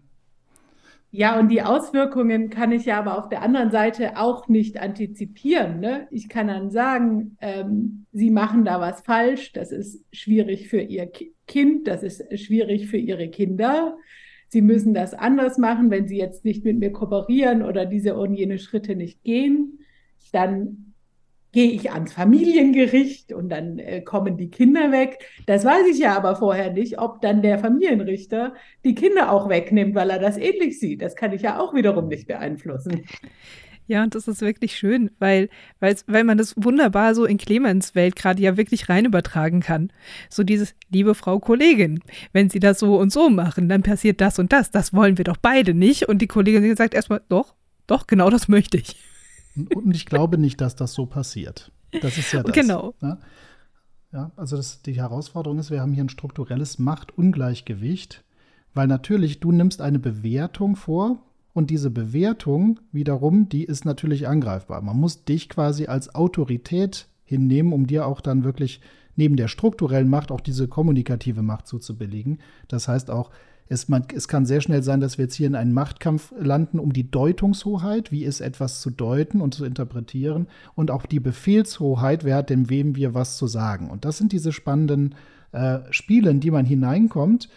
Ja, 1.14 1.38
und 1.38 1.50
die 1.50 1.60
Auswirkungen 1.60 2.48
kann 2.48 2.72
ich 2.72 2.86
ja 2.86 2.98
aber 2.98 3.18
auf 3.18 3.28
der 3.28 3.42
anderen 3.42 3.70
Seite 3.70 4.16
auch 4.16 4.48
nicht 4.48 4.80
antizipieren. 4.80 5.78
Ne? 5.78 6.08
Ich 6.10 6.30
kann 6.30 6.48
dann 6.48 6.70
sagen, 6.70 7.36
ähm, 7.42 8.06
Sie 8.12 8.30
machen 8.30 8.64
da 8.64 8.80
was 8.80 9.02
falsch, 9.02 9.52
das 9.52 9.72
ist 9.72 10.02
schwierig 10.10 10.68
für 10.68 10.80
Ihr 10.80 11.10
Kind, 11.46 11.86
das 11.86 12.02
ist 12.02 12.24
schwierig 12.40 12.86
für 12.88 12.96
Ihre 12.96 13.28
Kinder. 13.28 13.98
Sie 14.48 14.62
müssen 14.62 14.94
das 14.94 15.12
anders 15.12 15.58
machen, 15.58 15.90
wenn 15.90 16.08
Sie 16.08 16.16
jetzt 16.16 16.46
nicht 16.46 16.64
mit 16.64 16.78
mir 16.78 16.92
kooperieren 16.92 17.62
oder 17.62 17.84
diese 17.84 18.16
und 18.16 18.32
jene 18.32 18.58
Schritte 18.58 18.96
nicht 18.96 19.22
gehen, 19.22 19.80
dann 20.32 20.91
gehe 21.52 21.70
ich 21.70 21.92
ans 21.92 22.12
Familiengericht 22.12 23.32
und 23.32 23.50
dann 23.50 23.78
äh, 23.78 24.00
kommen 24.00 24.36
die 24.36 24.50
Kinder 24.50 24.90
weg. 24.90 25.18
Das 25.46 25.64
weiß 25.64 25.86
ich 25.90 25.98
ja 25.98 26.16
aber 26.16 26.36
vorher 26.36 26.72
nicht, 26.72 26.98
ob 26.98 27.20
dann 27.20 27.42
der 27.42 27.58
Familienrichter 27.58 28.54
die 28.84 28.94
Kinder 28.94 29.30
auch 29.30 29.48
wegnimmt, 29.48 29.94
weil 29.94 30.10
er 30.10 30.18
das 30.18 30.38
ähnlich 30.38 30.80
sieht. 30.80 31.02
Das 31.02 31.14
kann 31.14 31.32
ich 31.32 31.42
ja 31.42 31.60
auch 31.60 31.74
wiederum 31.74 32.08
nicht 32.08 32.26
beeinflussen. 32.26 33.02
Ja, 33.88 34.02
und 34.04 34.14
das 34.14 34.28
ist 34.28 34.40
wirklich 34.40 34.76
schön, 34.76 35.10
weil, 35.18 35.50
weil 35.80 36.24
man 36.24 36.38
das 36.38 36.54
wunderbar 36.56 37.14
so 37.14 37.24
in 37.24 37.36
Clemens 37.36 37.94
Welt 37.94 38.16
gerade 38.16 38.40
ja 38.40 38.56
wirklich 38.56 38.88
rein 38.88 39.04
übertragen 39.04 39.60
kann. 39.60 39.92
So 40.30 40.44
dieses, 40.44 40.74
liebe 40.90 41.14
Frau 41.14 41.40
Kollegin, 41.40 42.00
wenn 42.32 42.48
Sie 42.48 42.60
das 42.60 42.78
so 42.78 42.96
und 42.96 43.12
so 43.12 43.28
machen, 43.28 43.68
dann 43.68 43.82
passiert 43.82 44.20
das 44.20 44.38
und 44.38 44.52
das. 44.52 44.70
Das 44.70 44.94
wollen 44.94 45.18
wir 45.18 45.24
doch 45.24 45.36
beide 45.36 45.74
nicht. 45.74 46.08
Und 46.08 46.22
die 46.22 46.28
Kollegin 46.28 46.74
sagt 46.76 46.94
erstmal, 46.94 47.22
doch, 47.28 47.54
doch, 47.86 48.06
genau 48.06 48.30
das 48.30 48.48
möchte 48.48 48.78
ich. 48.78 48.96
Und 49.56 49.94
ich 49.94 50.06
glaube 50.06 50.38
nicht, 50.38 50.60
dass 50.60 50.76
das 50.76 50.94
so 50.94 51.06
passiert. 51.06 51.72
Das 52.00 52.16
ist 52.16 52.32
ja 52.32 52.42
das. 52.42 52.54
Genau. 52.54 52.94
Ne? 53.00 53.18
Ja, 54.12 54.30
also 54.36 54.56
das, 54.56 54.82
die 54.82 54.94
Herausforderung 54.94 55.58
ist, 55.58 55.70
wir 55.70 55.80
haben 55.80 55.92
hier 55.92 56.04
ein 56.04 56.10
strukturelles 56.10 56.78
Machtungleichgewicht, 56.78 58.24
weil 58.74 58.86
natürlich 58.86 59.40
du 59.40 59.52
nimmst 59.52 59.80
eine 59.80 59.98
Bewertung 59.98 60.76
vor 60.76 61.22
und 61.54 61.70
diese 61.70 61.90
Bewertung 61.90 62.80
wiederum, 62.92 63.48
die 63.48 63.64
ist 63.64 63.84
natürlich 63.84 64.28
angreifbar. 64.28 64.80
Man 64.82 64.98
muss 64.98 65.24
dich 65.24 65.48
quasi 65.48 65.86
als 65.86 66.14
Autorität 66.14 67.08
hinnehmen, 67.24 67.72
um 67.72 67.86
dir 67.86 68.06
auch 68.06 68.20
dann 68.20 68.44
wirklich 68.44 68.80
neben 69.16 69.36
der 69.36 69.48
strukturellen 69.48 70.08
Macht 70.08 70.30
auch 70.30 70.40
diese 70.40 70.68
kommunikative 70.68 71.42
Macht 71.42 71.66
zuzubelegen. 71.66 72.38
Das 72.68 72.88
heißt 72.88 73.10
auch, 73.10 73.30
es, 73.68 73.88
man, 73.88 74.04
es 74.14 74.28
kann 74.28 74.46
sehr 74.46 74.60
schnell 74.60 74.82
sein, 74.82 75.00
dass 75.00 75.18
wir 75.18 75.24
jetzt 75.24 75.34
hier 75.34 75.46
in 75.46 75.54
einen 75.54 75.72
Machtkampf 75.72 76.32
landen 76.38 76.78
um 76.78 76.92
die 76.92 77.10
Deutungshoheit, 77.10 78.12
wie 78.12 78.24
ist 78.24 78.40
etwas 78.40 78.80
zu 78.80 78.90
deuten 78.90 79.40
und 79.40 79.54
zu 79.54 79.64
interpretieren, 79.64 80.46
und 80.74 80.90
auch 80.90 81.06
die 81.06 81.20
Befehlshoheit, 81.20 82.24
wer 82.24 82.36
hat 82.36 82.50
dem 82.50 82.68
wem 82.68 82.96
wir 82.96 83.14
was 83.14 83.36
zu 83.36 83.46
sagen. 83.46 83.90
Und 83.90 84.04
das 84.04 84.18
sind 84.18 84.32
diese 84.32 84.52
spannenden 84.52 85.14
äh, 85.52 85.80
Spiele, 85.90 86.30
in 86.30 86.40
die 86.40 86.50
man 86.50 86.66
hineinkommt 86.66 87.48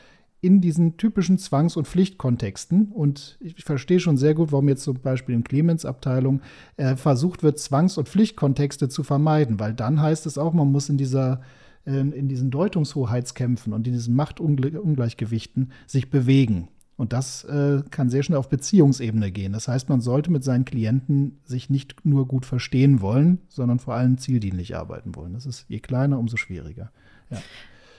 in 0.45 0.61
diesen 0.61 0.97
typischen 0.97 1.39
Zwangs- 1.39 1.75
und 1.75 1.87
Pflichtkontexten. 1.87 2.91
Und 2.91 3.37
ich 3.39 3.63
verstehe 3.63 3.99
schon 3.99 4.15
sehr 4.15 4.35
gut, 4.35 4.51
warum 4.51 4.69
jetzt 4.69 4.83
zum 4.83 4.99
Beispiel 4.99 5.33
in 5.33 5.43
Clemens 5.43 5.85
Abteilung 5.85 6.41
äh, 6.77 6.95
versucht 6.95 7.41
wird, 7.41 7.57
Zwangs- 7.57 7.97
und 7.97 8.07
Pflichtkontexte 8.07 8.87
zu 8.87 9.01
vermeiden, 9.01 9.59
weil 9.59 9.73
dann 9.73 9.99
heißt 9.99 10.27
es 10.27 10.37
auch, 10.37 10.53
man 10.53 10.71
muss 10.71 10.87
in 10.87 10.97
dieser 10.97 11.41
in, 11.85 12.27
diesen 12.27 12.51
Deutungshoheitskämpfen 12.51 13.73
und 13.73 13.87
in 13.87 13.93
diesen 13.93 14.15
Machtungleichgewichten 14.15 15.71
sich 15.85 16.09
bewegen. 16.09 16.67
Und 16.97 17.11
das 17.11 17.43
äh, 17.43 17.83
kann 17.91 18.09
sehr 18.09 18.23
schnell 18.23 18.39
auf 18.39 18.49
Beziehungsebene 18.49 19.31
gehen. 19.31 19.51
Das 19.51 19.67
heißt, 19.67 19.89
man 19.89 19.99
sollte 19.99 20.31
mit 20.31 20.43
seinen 20.43 20.63
Klienten 20.63 21.39
sich 21.43 21.69
nicht 21.69 22.05
nur 22.05 22.27
gut 22.27 22.45
verstehen 22.45 23.01
wollen, 23.01 23.39
sondern 23.49 23.79
vor 23.79 23.95
allem 23.95 24.17
zieldienlich 24.17 24.77
arbeiten 24.77 25.13
wollen. 25.15 25.33
Das 25.33 25.45
ist 25.45 25.65
je 25.67 25.79
kleiner, 25.79 26.17
umso 26.17 26.37
schwieriger. 26.37 26.91
Ja. 27.29 27.37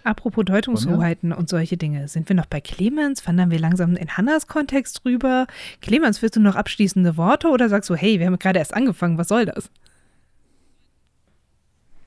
Apropos 0.03 0.45
Deutungshoheiten 0.45 1.33
und 1.33 1.49
solche 1.49 1.77
Dinge, 1.77 2.07
sind 2.07 2.29
wir 2.29 2.37
noch 2.37 2.47
bei 2.47 2.61
Clemens? 2.61 3.27
Wandern 3.27 3.51
wir 3.51 3.59
langsam 3.59 3.97
in 3.97 4.17
Hannas 4.17 4.47
Kontext 4.47 5.05
rüber? 5.05 5.49
Clemens, 5.83 6.23
willst 6.23 6.37
du 6.37 6.41
noch 6.41 6.55
abschließende 6.55 7.17
Worte 7.17 7.49
oder 7.49 7.69
sagst 7.69 7.91
du, 7.91 7.97
hey, 7.97 8.21
wir 8.21 8.27
haben 8.27 8.39
gerade 8.39 8.61
erst 8.61 8.73
angefangen, 8.73 9.19
was 9.19 9.29
soll 9.29 9.47
das? 9.47 9.69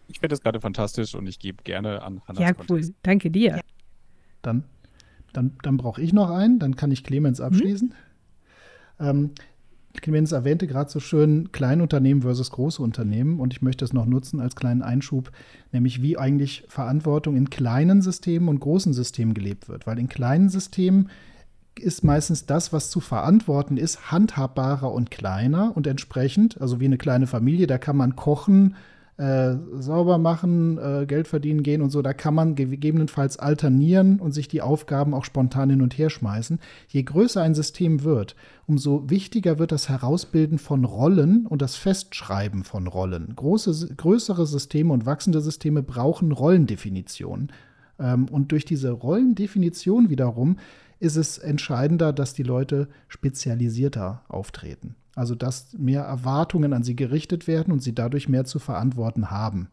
Ich 0.10 0.20
finde 0.20 0.34
das 0.34 0.42
gerade 0.42 0.60
fantastisch 0.60 1.16
und 1.16 1.28
ich 1.28 1.40
gebe 1.40 1.64
gerne 1.64 2.02
an 2.02 2.22
Hannas 2.28 2.42
Ja, 2.42 2.50
cool. 2.50 2.66
Kontext. 2.66 2.94
Danke 3.04 3.30
dir. 3.32 3.62
Dann, 4.42 4.64
dann, 5.34 5.56
dann 5.62 5.78
brauche 5.78 6.02
ich 6.02 6.14
noch 6.14 6.32
einen, 6.32 6.60
dann 6.60 6.76
kann 6.76 6.92
ich 6.92 7.04
Clemens 7.04 7.40
mhm. 7.40 7.46
abschließen. 7.46 7.94
Mhm. 9.00 9.06
Ähm, 9.06 9.32
Clemens 9.94 10.32
erwähnte 10.32 10.68
gerade 10.68 10.90
so 10.90 11.00
schön 11.00 11.52
Kleinunternehmen 11.52 12.22
versus 12.22 12.52
große 12.52 12.82
Unternehmen 12.82 13.40
und 13.40 13.54
ich 13.54 13.62
möchte 13.62 13.86
es 13.86 13.94
noch 13.94 14.06
nutzen 14.06 14.40
als 14.40 14.56
kleinen 14.56 14.82
Einschub, 14.82 15.32
nämlich 15.72 16.02
wie 16.02 16.18
eigentlich 16.18 16.64
Verantwortung 16.68 17.36
in 17.36 17.50
kleinen 17.50 18.02
Systemen 18.02 18.50
und 18.50 18.60
großen 18.60 18.94
Systemen 18.94 19.34
gelebt 19.34 19.68
wird. 19.68 19.88
Weil 19.88 20.00
in 20.00 20.10
kleinen 20.10 20.50
Systemen 20.50 21.10
ist 21.76 22.04
meistens 22.04 22.46
das, 22.46 22.74
was 22.74 22.90
zu 22.90 23.00
verantworten 23.00 23.78
ist, 23.78 24.12
handhabbarer 24.12 24.92
und 24.92 25.12
kleiner 25.12 25.76
und 25.76 25.88
entsprechend, 25.88 26.60
also 26.62 26.80
wie 26.80 26.86
eine 26.86 26.98
kleine 26.98 27.28
Familie, 27.28 27.68
da 27.68 27.78
kann 27.78 27.98
man 27.98 28.16
kochen, 28.16 28.76
äh, 29.20 29.58
sauber 29.80 30.18
machen, 30.18 30.78
äh, 30.78 31.06
Geld 31.06 31.28
verdienen 31.28 31.62
gehen 31.62 31.82
und 31.82 31.90
so, 31.90 32.02
da 32.02 32.14
kann 32.14 32.34
man 32.34 32.56
gegebenenfalls 32.56 33.38
alternieren 33.38 34.22
und 34.22 34.32
sich 34.32 34.48
die 34.48 34.62
Aufgaben 34.62 35.14
auch 35.14 35.26
spontan 35.26 35.70
hin 35.70 35.82
und 35.82 35.98
her 35.98 36.10
schmeißen. 36.10 36.58
Je 36.88 37.04
größer 37.04 37.42
ein 37.42 37.54
System 37.54 38.06
wird, 38.06 38.38
umso 38.66 39.10
wichtiger 39.10 39.60
wird 39.60 39.74
das 39.74 39.90
Herausbilden 39.90 40.58
von 40.58 40.86
Rollen 40.86 41.46
und 41.48 41.62
das 41.62 41.76
Festschreiben 41.76 42.64
von 42.64 42.88
Rollen. 42.88 43.34
Große, 43.36 43.94
größere 43.94 44.46
Systeme 44.46 44.94
und 44.94 45.06
wachsende 45.06 45.42
Systeme 45.42 45.84
brauchen 45.84 46.32
Rollendefinitionen. 46.32 47.52
Ähm, 48.00 48.30
und 48.32 48.54
durch 48.54 48.64
diese 48.64 48.92
Rollendefinition 48.92 50.10
wiederum 50.10 50.60
ist 51.00 51.18
es 51.18 51.38
entscheidender, 51.38 52.14
dass 52.14 52.34
die 52.34 52.44
Leute 52.44 52.88
spezialisierter 53.10 54.24
auftreten. 54.30 54.96
Also 55.20 55.36
dass 55.36 55.74
mehr 55.78 56.04
Erwartungen 56.04 56.72
an 56.72 56.84
sie 56.84 56.96
gerichtet 56.96 57.46
werden 57.46 57.74
und 57.74 57.84
sie 57.84 57.94
dadurch 57.94 58.30
mehr 58.30 58.46
zu 58.46 58.58
verantworten 58.58 59.30
haben. 59.30 59.68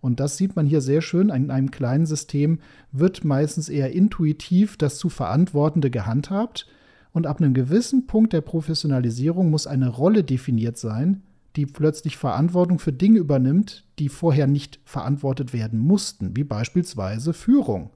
Und 0.00 0.20
das 0.20 0.38
sieht 0.38 0.56
man 0.56 0.64
hier 0.64 0.80
sehr 0.80 1.02
schön. 1.02 1.28
In 1.28 1.50
einem 1.50 1.70
kleinen 1.70 2.06
System 2.06 2.60
wird 2.92 3.22
meistens 3.22 3.68
eher 3.68 3.92
intuitiv 3.92 4.78
das 4.78 4.96
zu 4.96 5.10
Verantwortende 5.10 5.90
gehandhabt. 5.90 6.66
Und 7.12 7.26
ab 7.26 7.42
einem 7.42 7.52
gewissen 7.52 8.06
Punkt 8.06 8.32
der 8.32 8.40
Professionalisierung 8.40 9.50
muss 9.50 9.66
eine 9.66 9.88
Rolle 9.88 10.24
definiert 10.24 10.78
sein, 10.78 11.20
die 11.56 11.66
plötzlich 11.66 12.16
Verantwortung 12.16 12.78
für 12.78 12.94
Dinge 12.94 13.18
übernimmt, 13.18 13.84
die 13.98 14.08
vorher 14.08 14.46
nicht 14.46 14.80
verantwortet 14.86 15.52
werden 15.52 15.78
mussten, 15.78 16.34
wie 16.38 16.44
beispielsweise 16.44 17.34
Führung. 17.34 17.90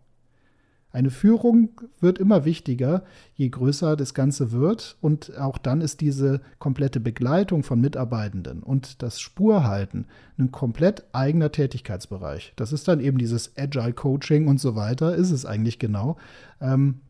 Eine 0.92 1.10
Führung 1.10 1.70
wird 2.00 2.18
immer 2.18 2.44
wichtiger, 2.44 3.04
je 3.34 3.48
größer 3.48 3.96
das 3.96 4.12
Ganze 4.12 4.50
wird. 4.50 4.96
Und 5.00 5.36
auch 5.38 5.58
dann 5.58 5.80
ist 5.80 6.00
diese 6.00 6.40
komplette 6.58 6.98
Begleitung 6.98 7.62
von 7.62 7.80
Mitarbeitenden 7.80 8.62
und 8.62 9.02
das 9.02 9.20
Spurhalten 9.20 10.06
ein 10.38 10.50
komplett 10.50 11.04
eigener 11.12 11.52
Tätigkeitsbereich. 11.52 12.52
Das 12.56 12.72
ist 12.72 12.88
dann 12.88 13.00
eben 13.00 13.18
dieses 13.18 13.56
Agile 13.56 13.92
Coaching 13.92 14.48
und 14.48 14.58
so 14.60 14.74
weiter, 14.74 15.14
ist 15.14 15.30
es 15.30 15.46
eigentlich 15.46 15.78
genau. 15.78 16.16
Ähm, 16.60 17.00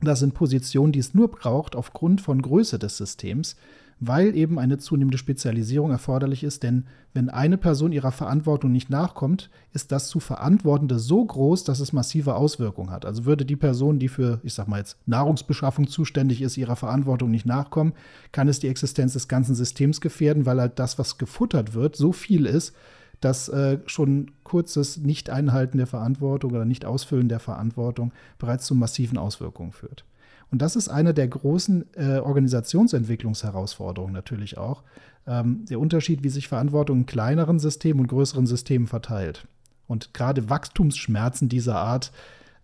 das 0.00 0.20
sind 0.20 0.34
Positionen, 0.34 0.92
die 0.92 0.98
es 0.98 1.14
nur 1.14 1.30
braucht 1.30 1.74
aufgrund 1.76 2.20
von 2.20 2.40
Größe 2.40 2.78
des 2.78 2.96
Systems 2.96 3.56
weil 3.98 4.36
eben 4.36 4.58
eine 4.58 4.78
zunehmende 4.78 5.16
Spezialisierung 5.18 5.90
erforderlich 5.90 6.44
ist. 6.44 6.62
Denn 6.62 6.84
wenn 7.14 7.30
eine 7.30 7.56
Person 7.56 7.92
ihrer 7.92 8.12
Verantwortung 8.12 8.70
nicht 8.70 8.90
nachkommt, 8.90 9.50
ist 9.72 9.90
das 9.90 10.08
zu 10.08 10.20
Verantwortende 10.20 10.98
so 10.98 11.24
groß, 11.24 11.64
dass 11.64 11.80
es 11.80 11.94
massive 11.94 12.34
Auswirkungen 12.34 12.90
hat. 12.90 13.06
Also 13.06 13.24
würde 13.24 13.46
die 13.46 13.56
Person, 13.56 13.98
die 13.98 14.08
für, 14.08 14.40
ich 14.42 14.52
sag 14.54 14.68
mal 14.68 14.78
jetzt, 14.78 14.98
Nahrungsbeschaffung 15.06 15.86
zuständig 15.86 16.42
ist, 16.42 16.58
ihrer 16.58 16.76
Verantwortung 16.76 17.30
nicht 17.30 17.46
nachkommen, 17.46 17.94
kann 18.32 18.48
es 18.48 18.60
die 18.60 18.68
Existenz 18.68 19.14
des 19.14 19.28
ganzen 19.28 19.54
Systems 19.54 20.00
gefährden, 20.00 20.44
weil 20.44 20.60
halt 20.60 20.78
das, 20.78 20.98
was 20.98 21.16
gefuttert 21.16 21.72
wird, 21.72 21.96
so 21.96 22.12
viel 22.12 22.44
ist, 22.44 22.74
dass 23.20 23.48
äh, 23.48 23.78
schon 23.86 24.32
kurzes 24.44 24.98
Nicht-Einhalten 24.98 25.78
der 25.78 25.86
Verantwortung 25.86 26.52
oder 26.52 26.66
Nicht-Ausfüllen 26.66 27.30
der 27.30 27.40
Verantwortung 27.40 28.12
bereits 28.38 28.66
zu 28.66 28.74
massiven 28.74 29.16
Auswirkungen 29.16 29.72
führt. 29.72 30.04
Und 30.50 30.62
das 30.62 30.76
ist 30.76 30.88
eine 30.88 31.12
der 31.12 31.28
großen 31.28 31.84
äh, 31.96 32.18
Organisationsentwicklungsherausforderungen 32.18 34.12
natürlich 34.14 34.58
auch. 34.58 34.82
Ähm, 35.26 35.64
der 35.66 35.80
Unterschied, 35.80 36.22
wie 36.22 36.28
sich 36.28 36.48
Verantwortung 36.48 36.98
in 37.00 37.06
kleineren 37.06 37.58
Systemen 37.58 38.00
und 38.02 38.06
größeren 38.08 38.46
Systemen 38.46 38.86
verteilt. 38.86 39.46
Und 39.88 40.14
gerade 40.14 40.48
Wachstumsschmerzen 40.48 41.48
dieser 41.48 41.76
Art 41.76 42.12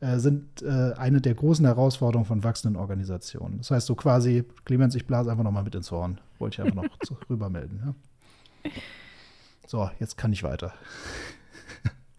äh, 0.00 0.18
sind 0.18 0.62
äh, 0.62 0.92
eine 0.96 1.20
der 1.20 1.34
großen 1.34 1.64
Herausforderungen 1.64 2.26
von 2.26 2.44
wachsenden 2.44 2.80
Organisationen. 2.80 3.58
Das 3.58 3.70
heißt, 3.70 3.86
so 3.86 3.94
quasi, 3.94 4.44
Clemens, 4.64 4.94
ich 4.94 5.06
blase 5.06 5.30
einfach 5.30 5.44
noch 5.44 5.50
mal 5.52 5.62
mit 5.64 5.74
ins 5.74 5.90
Horn. 5.90 6.20
Wollte 6.38 6.54
ich 6.62 6.66
einfach 6.66 6.82
noch 6.82 6.98
zu, 7.04 7.16
rübermelden. 7.30 7.94
Ja? 8.64 8.70
So, 9.66 9.90
jetzt 10.00 10.16
kann 10.16 10.32
ich 10.32 10.42
weiter. 10.42 10.72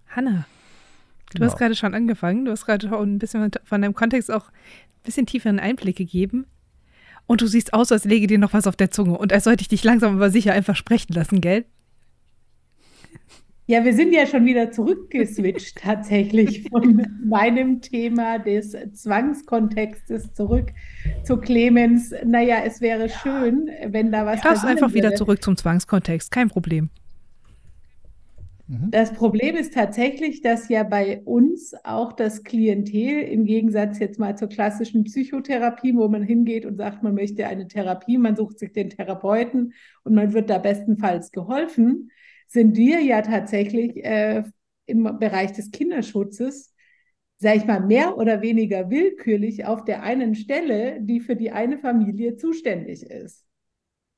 Hanna, 0.10 0.46
du 1.32 1.40
Genau. 1.40 1.46
hast 1.52 1.58
gerade 1.58 1.76
schon 1.76 1.94
angefangen. 1.94 2.46
Du 2.46 2.52
hast 2.52 2.66
gerade 2.66 2.88
schon 2.88 3.16
ein 3.16 3.20
bisschen 3.20 3.52
von 3.64 3.82
deinem 3.82 3.94
Kontext 3.94 4.32
auch 4.32 4.52
bisschen 5.04 5.26
tieferen 5.26 5.60
Einblick 5.60 5.96
gegeben. 5.96 6.46
Und 7.26 7.42
du 7.42 7.48
siehst 7.48 7.74
aus, 7.74 7.92
als 7.92 8.06
läge 8.06 8.28
dir 8.28 8.38
noch 8.38 8.54
was 8.54 8.68
auf 8.68 8.76
der 8.76 8.92
Zunge. 8.92 9.18
Und 9.18 9.32
als 9.32 9.46
sollte 9.46 9.62
ich 9.62 9.68
dich 9.70 9.84
langsam 9.84 10.16
aber 10.16 10.30
sicher 10.30 10.54
einfach 10.54 10.76
sprechen 10.76 11.14
lassen, 11.14 11.42
gell? 11.42 11.66
Ja, 13.66 13.86
wir 13.86 13.94
sind 13.94 14.14
ja 14.14 14.28
schon 14.28 14.46
wieder 14.46 14.72
zurückgeswitcht 14.72 15.78
tatsächlich 15.82 16.68
von 16.70 17.08
meinem 17.24 17.80
Thema 17.82 18.40
des 18.40 18.76
Zwangskontextes 18.94 20.34
zurück 20.34 20.72
zu 21.24 21.38
Clemens. 21.38 22.14
Naja, 22.26 22.58
es 22.66 22.82
wäre 22.82 23.08
schön, 23.08 23.70
wenn 23.88 24.12
da 24.12 24.26
was 24.26 24.42
passieren 24.42 24.76
einfach 24.76 24.94
wieder 24.94 25.10
würde. 25.10 25.18
zurück 25.18 25.42
zum 25.42 25.56
Zwangskontext. 25.56 26.30
Kein 26.30 26.50
Problem. 26.50 26.90
Mhm. 28.74 28.92
Das 28.92 29.14
Problem 29.14 29.56
ist 29.56 29.74
tatsächlich, 29.74 30.42
dass 30.42 30.68
ja 30.70 30.84
bei 30.84 31.22
uns 31.22 31.74
auch 31.84 32.14
das 32.14 32.44
Klientel 32.44 33.22
im 33.22 33.46
Gegensatz 33.46 34.00
jetzt 34.00 34.20
mal 34.20 34.36
zur 34.38 34.50
klassischen 34.50 35.04
Psychotherapie, 35.04 35.96
wo 35.96 36.08
man 36.08 36.24
hingeht 36.24 36.66
und 36.66 36.78
sagt, 36.78 37.04
man 37.04 37.14
möchte 37.14 37.48
eine 37.48 37.68
Therapie, 37.68 38.18
man 38.18 38.36
sucht 38.36 38.60
sich 38.60 38.72
den 38.72 38.90
Therapeuten 38.90 39.74
und 40.04 40.16
man 40.16 40.34
wird 40.34 40.50
da 40.50 40.58
bestenfalls 40.58 41.32
geholfen, 41.32 42.12
sind 42.48 42.76
wir 42.76 43.02
ja 43.02 43.22
tatsächlich 43.22 44.04
äh, 44.04 44.44
im 44.86 45.04
Bereich 45.20 45.54
des 45.54 45.72
Kinderschutzes, 45.72 46.74
sage 47.38 47.58
ich 47.58 47.66
mal, 47.66 47.82
mehr 47.82 48.18
oder 48.18 48.42
weniger 48.42 48.90
willkürlich 48.90 49.66
auf 49.66 49.84
der 49.86 50.04
einen 50.04 50.34
Stelle, 50.34 51.00
die 51.00 51.20
für 51.20 51.36
die 51.36 51.52
eine 51.52 51.78
Familie 51.78 52.38
zuständig 52.38 53.04
ist. 53.04 53.46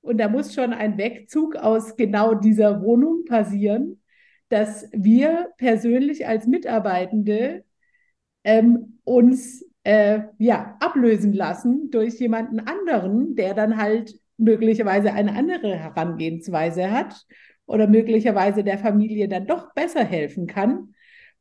Und 0.01 0.19
da 0.19 0.29
muss 0.29 0.53
schon 0.53 0.71
ein 0.71 0.97
Wegzug 0.97 1.55
aus 1.55 1.95
genau 1.95 2.35
dieser 2.35 2.81
Wohnung 2.83 3.25
passieren, 3.25 4.01
dass 4.49 4.89
wir 4.91 5.49
persönlich 5.57 6.27
als 6.27 6.47
Mitarbeitende 6.47 7.63
ähm, 8.43 8.99
uns 9.03 9.65
äh, 9.83 10.21
ja, 10.37 10.77
ablösen 10.79 11.33
lassen 11.33 11.89
durch 11.91 12.19
jemanden 12.19 12.59
anderen, 12.59 13.35
der 13.35 13.53
dann 13.53 13.77
halt 13.77 14.19
möglicherweise 14.37 15.13
eine 15.13 15.33
andere 15.35 15.75
Herangehensweise 15.75 16.91
hat 16.91 17.25
oder 17.65 17.87
möglicherweise 17.87 18.63
der 18.63 18.77
Familie 18.77 19.27
dann 19.27 19.47
doch 19.47 19.73
besser 19.73 20.03
helfen 20.03 20.47
kann. 20.47 20.93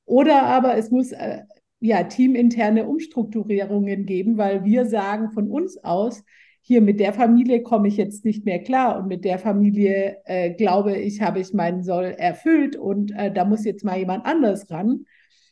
Oder 0.04 0.42
aber 0.44 0.76
es 0.76 0.90
muss 0.90 1.12
äh, 1.12 1.42
ja 1.80 2.04
teaminterne 2.04 2.86
Umstrukturierungen 2.86 4.06
geben, 4.06 4.38
weil 4.38 4.64
wir 4.64 4.86
sagen 4.86 5.32
von 5.32 5.50
uns 5.50 5.82
aus, 5.82 6.22
hier 6.66 6.80
mit 6.80 6.98
der 6.98 7.12
Familie 7.12 7.62
komme 7.62 7.88
ich 7.88 7.98
jetzt 7.98 8.24
nicht 8.24 8.46
mehr 8.46 8.58
klar 8.58 8.98
und 8.98 9.06
mit 9.06 9.26
der 9.26 9.38
Familie 9.38 10.16
äh, 10.24 10.50
glaube 10.54 10.96
ich, 10.96 11.20
habe 11.20 11.38
ich 11.40 11.52
meinen 11.52 11.82
Soll 11.82 12.06
erfüllt 12.16 12.74
und 12.74 13.12
äh, 13.12 13.30
da 13.30 13.44
muss 13.44 13.66
jetzt 13.66 13.84
mal 13.84 13.98
jemand 13.98 14.24
anders 14.24 14.70
ran. 14.70 15.04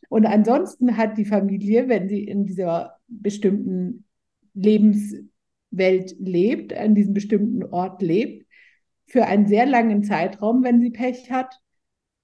Und 0.08 0.24
ansonsten 0.24 0.96
hat 0.96 1.18
die 1.18 1.26
Familie, 1.26 1.90
wenn 1.90 2.08
sie 2.08 2.24
in 2.24 2.46
dieser 2.46 2.96
bestimmten 3.08 4.06
Lebenswelt 4.54 6.16
lebt, 6.18 6.72
an 6.72 6.94
diesem 6.94 7.12
bestimmten 7.12 7.62
Ort 7.64 8.00
lebt, 8.00 8.46
für 9.06 9.26
einen 9.26 9.46
sehr 9.46 9.66
langen 9.66 10.04
Zeitraum, 10.04 10.64
wenn 10.64 10.80
sie 10.80 10.90
Pech 10.90 11.30
hat, 11.30 11.60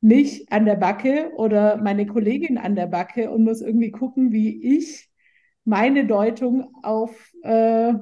mich 0.00 0.50
an 0.50 0.64
der 0.64 0.76
Backe 0.76 1.32
oder 1.36 1.76
meine 1.76 2.06
Kollegin 2.06 2.56
an 2.56 2.74
der 2.74 2.86
Backe 2.86 3.30
und 3.30 3.44
muss 3.44 3.60
irgendwie 3.60 3.90
gucken, 3.90 4.32
wie 4.32 4.78
ich 4.78 5.10
meine 5.64 6.06
Deutung 6.06 6.74
auf 6.82 7.32
äh, 7.42 7.92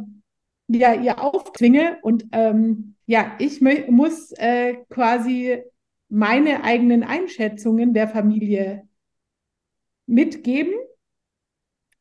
ja, 0.68 0.94
ihr 0.94 1.22
aufzwinge. 1.22 1.98
Und 2.02 2.26
ähm, 2.33 2.94
ja, 3.07 3.33
ich 3.38 3.61
muss 3.61 4.33
äh, 4.33 4.74
quasi 4.90 5.62
meine 6.09 6.64
eigenen 6.64 7.02
Einschätzungen 7.02 7.94
der 7.94 8.09
Familie 8.09 8.88
mitgeben 10.07 10.74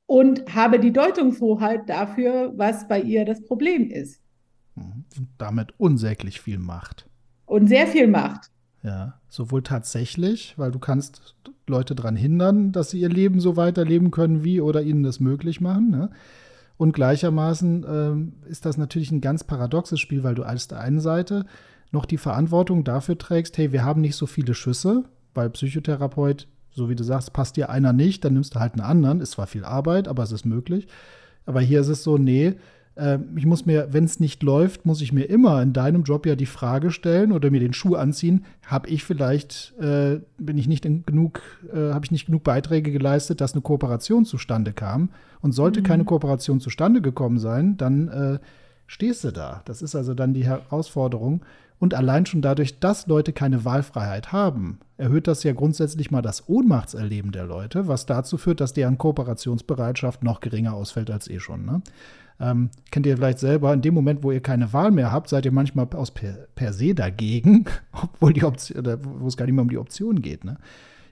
und 0.06 0.54
habe 0.54 0.80
die 0.80 0.93
Deutungshoheit 0.93 1.89
dafür, 1.89 2.54
was 2.56 2.88
bei 2.88 3.01
ihr 3.01 3.25
das 3.25 3.43
Problem 3.43 3.89
ist. 3.89 4.21
Mhm. 4.75 5.06
Und 5.17 5.28
damit 5.38 5.73
unsäglich 5.78 6.41
viel 6.41 6.60
Macht. 6.60 7.08
Und 7.45 7.67
sehr 7.67 7.88
viel 7.88 8.08
Macht. 8.08 8.51
Ja, 8.84 9.19
sowohl 9.30 9.63
tatsächlich, 9.63 10.54
weil 10.58 10.71
du 10.71 10.78
kannst 10.78 11.36
Leute 11.67 11.95
daran 11.95 12.15
hindern, 12.15 12.71
dass 12.71 12.91
sie 12.91 12.99
ihr 12.99 13.10
Leben 13.10 13.39
so 13.39 13.58
weiterleben 13.58 14.12
können 14.12 14.43
wie 14.43 14.62
oder 14.62 14.84
ihnen 14.84 15.01
das 15.01 15.19
möglich 15.19 15.60
machen. 15.60 15.89
Ne? 15.89 16.12
Und 16.77 16.91
gleichermaßen 16.91 17.85
ähm, 17.88 18.33
ist 18.47 18.65
das 18.65 18.77
natürlich 18.77 19.11
ein 19.11 19.21
ganz 19.21 19.43
paradoxes 19.43 19.99
Spiel, 19.99 20.23
weil 20.23 20.35
du 20.35 20.43
auf 20.43 20.67
der 20.67 20.79
einen 20.79 20.99
Seite 20.99 21.45
noch 21.91 22.05
die 22.05 22.17
Verantwortung 22.17 22.83
dafür 22.83 23.17
trägst, 23.17 23.57
hey, 23.57 23.71
wir 23.71 23.85
haben 23.85 24.01
nicht 24.01 24.15
so 24.15 24.25
viele 24.25 24.53
Schüsse, 24.53 25.05
weil 25.33 25.49
Psychotherapeut, 25.49 26.47
so 26.71 26.89
wie 26.89 26.95
du 26.95 27.03
sagst, 27.03 27.31
passt 27.31 27.55
dir 27.55 27.69
einer 27.69 27.93
nicht, 27.93 28.25
dann 28.25 28.33
nimmst 28.33 28.55
du 28.55 28.59
halt 28.59 28.73
einen 28.73 28.81
anderen. 28.81 29.21
Ist 29.21 29.31
zwar 29.31 29.47
viel 29.47 29.63
Arbeit, 29.63 30.07
aber 30.07 30.23
es 30.23 30.31
ist 30.31 30.45
möglich. 30.45 30.88
Aber 31.45 31.61
hier 31.61 31.81
ist 31.81 31.88
es 31.88 32.03
so, 32.03 32.17
nee, 32.17 32.55
äh, 32.95 33.19
ich 33.36 33.45
muss 33.45 33.65
mir, 33.65 33.89
wenn 33.91 34.05
es 34.05 34.19
nicht 34.19 34.43
läuft, 34.43 34.86
muss 34.86 35.01
ich 35.01 35.12
mir 35.12 35.25
immer 35.25 35.62
in 35.62 35.73
deinem 35.73 36.03
Job 36.03 36.25
ja 36.25 36.36
die 36.36 36.45
Frage 36.45 36.91
stellen 36.91 37.31
oder 37.31 37.51
mir 37.51 37.60
den 37.60 37.73
Schuh 37.73 37.95
anziehen, 37.95 38.45
habe 38.65 38.89
ich 38.89 39.03
vielleicht, 39.03 39.73
äh, 39.79 40.19
bin 40.38 40.58
ich 40.58 40.67
nicht 40.67 40.84
genug, 40.84 41.41
äh, 41.73 41.93
habe 41.93 42.05
ich 42.05 42.12
nicht 42.12 42.25
genug 42.25 42.43
Beiträge 42.43 42.91
geleistet, 42.91 43.41
dass 43.41 43.53
eine 43.53 43.62
Kooperation 43.62 44.25
zustande 44.25 44.73
kam. 44.73 45.10
Und 45.41 45.51
sollte 45.51 45.84
keine 45.84 46.05
Kooperation 46.05 46.60
zustande 46.60 47.01
gekommen 47.01 47.38
sein, 47.38 47.77
dann 47.77 48.08
äh, 48.08 48.39
stehst 48.88 49.23
du 49.23 49.31
da. 49.31 49.62
Das 49.65 49.84
ist 49.84 49.95
also 49.95 50.15
dann 50.15 50.34
die 50.34 50.45
Herausforderung. 50.45 51.41
Und 51.77 51.93
allein 51.93 52.25
schon 52.25 52.41
dadurch, 52.41 52.79
dass 52.79 53.05
Leute 53.05 53.34
keine 53.34 53.65
Wahlfreiheit 53.65 54.31
haben, 54.31 54.79
erhöht 54.97 55.27
das 55.27 55.43
ja 55.43 55.53
grundsätzlich 55.53 56.10
mal 56.10 56.21
das 56.21 56.47
Ohnmachtserleben 56.47 57.31
der 57.31 57.45
Leute, 57.45 57.88
was 57.88 58.05
dazu 58.05 58.38
führt, 58.38 58.62
dass 58.62 58.73
deren 58.73 58.97
Kooperationsbereitschaft 58.97 60.23
noch 60.23 60.39
geringer 60.39 60.73
ausfällt 60.73 61.12
als 61.12 61.29
eh 61.29 61.39
schon. 61.39 61.65
Ne? 61.65 61.81
Ähm, 62.39 62.69
kennt 62.91 63.06
ihr 63.06 63.15
vielleicht 63.15 63.39
selber, 63.39 63.74
in 63.74 63.82
dem 63.82 63.93
Moment, 63.93 64.24
wo 64.24 64.32
ihr 64.32 64.41
keine 64.41 64.74
Wahl 64.74 64.91
mehr 64.91 65.12
habt, 65.12 65.30
seid 65.30 65.45
ihr 65.45 65.52
manchmal 65.52 65.88
aus 65.93 66.12
per, 66.12 66.48
per 66.56 66.74
se 66.74 66.93
dagegen, 66.93 67.65
obwohl 67.91 68.34
die 68.34 68.43
Option, 68.43 68.84
wo 69.19 69.28
es 69.28 69.38
gar 69.38 69.45
nicht 69.45 69.56
mehr 69.56 69.63
um 69.63 69.69
die 69.69 69.78
Option 69.78 70.21
geht. 70.21 70.43
Ne? 70.43 70.58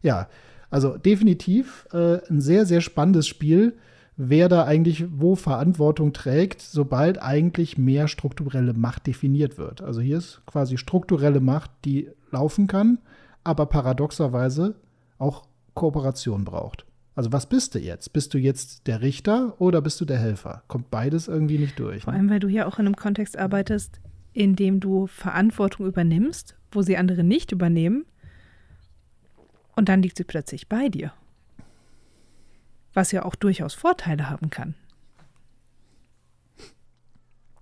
Ja, 0.02 0.28
also 0.70 0.98
definitiv 0.98 1.88
äh, 1.94 2.18
ein 2.30 2.42
sehr, 2.42 2.66
sehr 2.66 2.82
spannendes 2.82 3.28
Spiel, 3.28 3.78
wer 4.18 4.50
da 4.50 4.66
eigentlich 4.66 5.06
wo 5.16 5.36
Verantwortung 5.36 6.14
trägt, 6.14 6.62
sobald 6.62 7.22
eigentlich 7.22 7.78
mehr 7.78 8.08
strukturelle 8.08 8.74
Macht 8.74 9.08
definiert 9.08 9.58
wird. 9.58 9.82
Also 9.82 10.02
hier 10.02 10.18
ist 10.18 10.42
quasi 10.46 10.78
strukturelle 10.78 11.40
Macht, 11.40 11.72
die 11.86 12.10
laufen 12.32 12.68
kann, 12.68 13.00
aber 13.44 13.66
paradoxerweise 13.66 14.76
auch 15.18 15.44
Kooperation 15.74 16.44
braucht. 16.44 16.86
Also 17.16 17.32
was 17.32 17.48
bist 17.48 17.76
du 17.76 17.80
jetzt? 17.80 18.12
Bist 18.14 18.34
du 18.34 18.38
jetzt 18.40 18.88
der 18.88 19.02
Richter 19.02 19.60
oder 19.62 19.82
bist 19.82 20.02
du 20.02 20.06
der 20.06 20.18
Helfer? 20.18 20.64
Kommt 20.68 20.90
beides 20.90 21.28
irgendwie 21.28 21.60
nicht 21.60 21.78
durch. 21.78 22.04
Vor 22.04 22.14
Ne? 22.14 22.20
allem, 22.20 22.30
weil 22.30 22.40
du 22.40 22.48
hier 22.48 22.68
auch 22.68 22.80
in 22.80 22.88
einem 22.88 22.96
Kontext 22.96 23.38
arbeitest, 23.38 24.00
in 24.34 24.56
dem 24.56 24.80
du 24.80 25.06
Verantwortung 25.08 25.86
übernimmst, 25.86 26.56
wo 26.72 26.82
sie 26.82 26.98
andere 26.98 27.24
nicht 27.24 27.52
übernehmen. 27.52 28.06
Und 29.76 29.90
dann 29.90 30.02
liegt 30.02 30.18
sie 30.18 30.24
plötzlich 30.24 30.68
bei 30.70 30.90
dir. 30.90 31.14
Was 32.94 33.12
ja 33.12 33.26
auch 33.26 33.36
durchaus 33.36 33.74
Vorteile 33.74 34.30
haben 34.30 34.50
kann. 34.50 34.76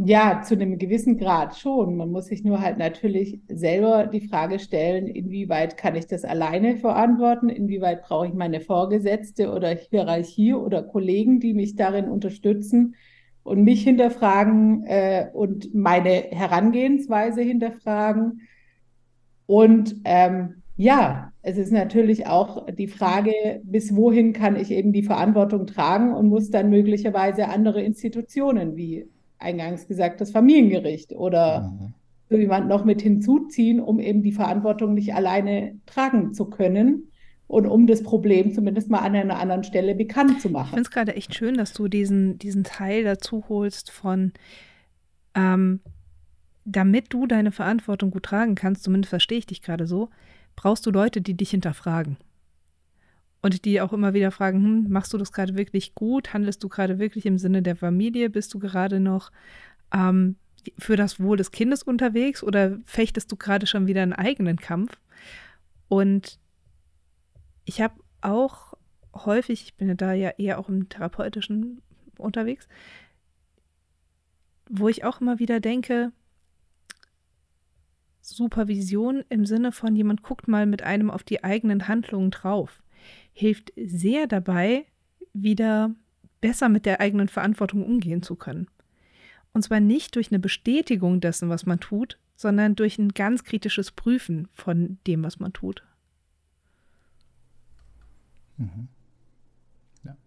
Ja, 0.03 0.41
zu 0.41 0.55
einem 0.55 0.79
gewissen 0.79 1.17
Grad 1.19 1.57
schon. 1.57 1.95
Man 1.95 2.09
muss 2.09 2.25
sich 2.25 2.43
nur 2.43 2.59
halt 2.59 2.79
natürlich 2.79 3.39
selber 3.47 4.07
die 4.07 4.27
Frage 4.27 4.57
stellen, 4.57 5.05
inwieweit 5.05 5.77
kann 5.77 5.95
ich 5.95 6.07
das 6.07 6.23
alleine 6.23 6.77
verantworten? 6.77 7.49
Inwieweit 7.49 8.01
brauche 8.01 8.25
ich 8.27 8.33
meine 8.33 8.61
Vorgesetzte 8.61 9.51
oder 9.51 9.69
Hierarchie 9.69 10.55
oder 10.55 10.81
Kollegen, 10.81 11.39
die 11.39 11.53
mich 11.53 11.75
darin 11.75 12.09
unterstützen 12.09 12.95
und 13.43 13.63
mich 13.63 13.83
hinterfragen 13.83 14.85
äh, 14.85 15.27
und 15.33 15.75
meine 15.75 16.09
Herangehensweise 16.31 17.41
hinterfragen? 17.41 18.41
Und 19.45 19.97
ähm, 20.05 20.63
ja, 20.77 21.31
es 21.43 21.57
ist 21.57 21.71
natürlich 21.71 22.25
auch 22.25 22.65
die 22.71 22.87
Frage, 22.87 23.61
bis 23.63 23.95
wohin 23.95 24.33
kann 24.33 24.55
ich 24.55 24.71
eben 24.71 24.93
die 24.93 25.03
Verantwortung 25.03 25.67
tragen 25.67 26.15
und 26.15 26.27
muss 26.27 26.49
dann 26.49 26.71
möglicherweise 26.71 27.49
andere 27.49 27.83
Institutionen 27.83 28.75
wie 28.75 29.07
eingangs 29.41 29.87
gesagt, 29.87 30.21
das 30.21 30.31
Familiengericht 30.31 31.13
oder 31.13 31.61
Mhm. 31.61 31.93
so 32.29 32.37
jemand 32.37 32.67
noch 32.69 32.85
mit 32.85 33.01
hinzuziehen, 33.01 33.79
um 33.81 33.99
eben 33.99 34.23
die 34.23 34.31
Verantwortung 34.31 34.93
nicht 34.93 35.13
alleine 35.13 35.75
tragen 35.85 36.33
zu 36.33 36.45
können 36.45 37.11
und 37.47 37.67
um 37.67 37.87
das 37.87 38.03
Problem 38.03 38.53
zumindest 38.53 38.89
mal 38.89 38.99
an 38.99 39.15
einer 39.15 39.37
anderen 39.39 39.63
Stelle 39.65 39.95
bekannt 39.95 40.39
zu 40.41 40.47
Ich 40.47 40.53
machen. 40.53 40.69
finde 40.69 40.81
es 40.83 40.91
gerade 40.91 41.15
echt 41.15 41.35
schön, 41.35 41.55
dass 41.55 41.73
du 41.73 41.87
diesen, 41.89 42.37
diesen 42.37 42.63
Teil 42.63 43.03
dazu 43.03 43.43
holst 43.49 43.91
von, 43.91 44.31
ähm, 45.35 45.81
damit 46.65 47.13
du 47.13 47.27
deine 47.27 47.51
Verantwortung 47.51 48.11
gut 48.11 48.23
tragen 48.23 48.55
kannst, 48.55 48.83
zumindest 48.83 49.09
verstehe 49.09 49.39
ich 49.39 49.45
dich 49.47 49.61
gerade 49.61 49.87
so, 49.87 50.09
brauchst 50.55 50.85
du 50.85 50.91
Leute, 50.91 51.21
die 51.21 51.35
dich 51.35 51.51
hinterfragen. 51.51 52.17
Und 53.41 53.65
die 53.65 53.81
auch 53.81 53.93
immer 53.93 54.13
wieder 54.13 54.31
fragen, 54.31 54.63
hm, 54.63 54.89
machst 54.89 55.13
du 55.13 55.17
das 55.17 55.31
gerade 55.31 55.55
wirklich 55.55 55.95
gut? 55.95 56.33
Handelst 56.33 56.63
du 56.63 56.69
gerade 56.69 56.99
wirklich 56.99 57.25
im 57.25 57.37
Sinne 57.37 57.61
der 57.61 57.75
Familie? 57.75 58.29
Bist 58.29 58.53
du 58.53 58.59
gerade 58.59 58.99
noch 58.99 59.31
ähm, 59.93 60.35
für 60.77 60.95
das 60.95 61.19
Wohl 61.19 61.37
des 61.37 61.51
Kindes 61.51 61.81
unterwegs 61.83 62.43
oder 62.43 62.77
fechtest 62.85 63.31
du 63.31 63.35
gerade 63.35 63.65
schon 63.65 63.87
wieder 63.87 64.03
einen 64.03 64.13
eigenen 64.13 64.57
Kampf? 64.57 64.99
Und 65.87 66.39
ich 67.65 67.81
habe 67.81 67.95
auch 68.21 68.75
häufig, 69.13 69.63
ich 69.63 69.75
bin 69.75 69.89
ja 69.89 69.95
da 69.95 70.13
ja 70.13 70.29
eher 70.37 70.59
auch 70.59 70.69
im 70.69 70.87
therapeutischen 70.87 71.81
unterwegs, 72.17 72.67
wo 74.69 74.87
ich 74.87 75.03
auch 75.03 75.19
immer 75.19 75.39
wieder 75.39 75.59
denke, 75.59 76.11
Supervision 78.21 79.23
im 79.29 79.45
Sinne 79.45 79.71
von 79.71 79.95
jemand 79.95 80.21
guckt 80.21 80.47
mal 80.47 80.67
mit 80.67 80.83
einem 80.83 81.09
auf 81.09 81.23
die 81.23 81.43
eigenen 81.43 81.87
Handlungen 81.87 82.29
drauf 82.29 82.83
hilft 83.33 83.71
sehr 83.75 84.27
dabei, 84.27 84.85
wieder 85.33 85.95
besser 86.41 86.69
mit 86.69 86.85
der 86.85 86.99
eigenen 86.99 87.27
Verantwortung 87.27 87.85
umgehen 87.85 88.23
zu 88.23 88.35
können. 88.35 88.67
Und 89.53 89.63
zwar 89.63 89.79
nicht 89.79 90.15
durch 90.15 90.31
eine 90.31 90.39
Bestätigung 90.39 91.21
dessen, 91.21 91.49
was 91.49 91.65
man 91.65 91.79
tut, 91.79 92.19
sondern 92.35 92.75
durch 92.75 92.97
ein 92.97 93.09
ganz 93.09 93.43
kritisches 93.43 93.91
Prüfen 93.91 94.47
von 94.53 94.97
dem, 95.05 95.23
was 95.23 95.39
man 95.39 95.53
tut. 95.53 95.83
Mhm. 98.57 98.87
Ja. 100.03 100.17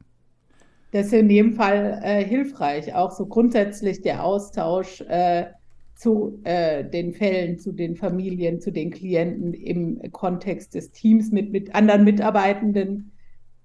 Das 0.92 1.06
ist 1.06 1.12
in 1.12 1.30
jedem 1.30 1.54
Fall 1.54 2.00
äh, 2.02 2.24
hilfreich, 2.24 2.94
auch 2.94 3.10
so 3.10 3.26
grundsätzlich 3.26 4.02
der 4.02 4.24
Austausch 4.24 5.00
äh, 5.02 5.46
zu 6.04 6.38
äh, 6.44 6.84
den 6.84 7.14
Fällen, 7.14 7.58
zu 7.58 7.72
den 7.72 7.96
Familien, 7.96 8.60
zu 8.60 8.70
den 8.70 8.90
Klienten 8.90 9.54
im 9.54 10.12
Kontext 10.12 10.74
des 10.74 10.92
Teams 10.92 11.32
mit, 11.32 11.50
mit 11.50 11.74
anderen 11.74 12.04
Mitarbeitenden, 12.04 13.12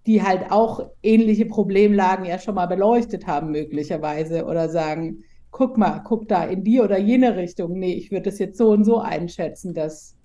die 0.05 0.23
halt 0.23 0.49
auch 0.49 0.89
ähnliche 1.03 1.45
Problemlagen 1.45 2.23
ja 2.23 2.39
schon 2.39 2.55
mal 2.55 2.67
beleuchtet 2.67 3.27
haben, 3.27 3.51
möglicherweise, 3.51 4.45
oder 4.45 4.69
sagen, 4.69 5.25
guck 5.51 5.77
mal, 5.77 5.99
guck 5.99 6.29
da 6.29 6.45
in 6.45 6.63
die 6.63 6.79
oder 6.79 6.97
jene 6.97 7.35
Richtung. 7.35 7.77
Nee, 7.77 7.95
ich 7.95 8.09
würde 8.09 8.29
das 8.29 8.39
jetzt 8.39 8.57
so 8.57 8.69
und 8.69 8.85
so 8.85 8.99
einschätzen. 8.99 9.73
Das 9.73 10.15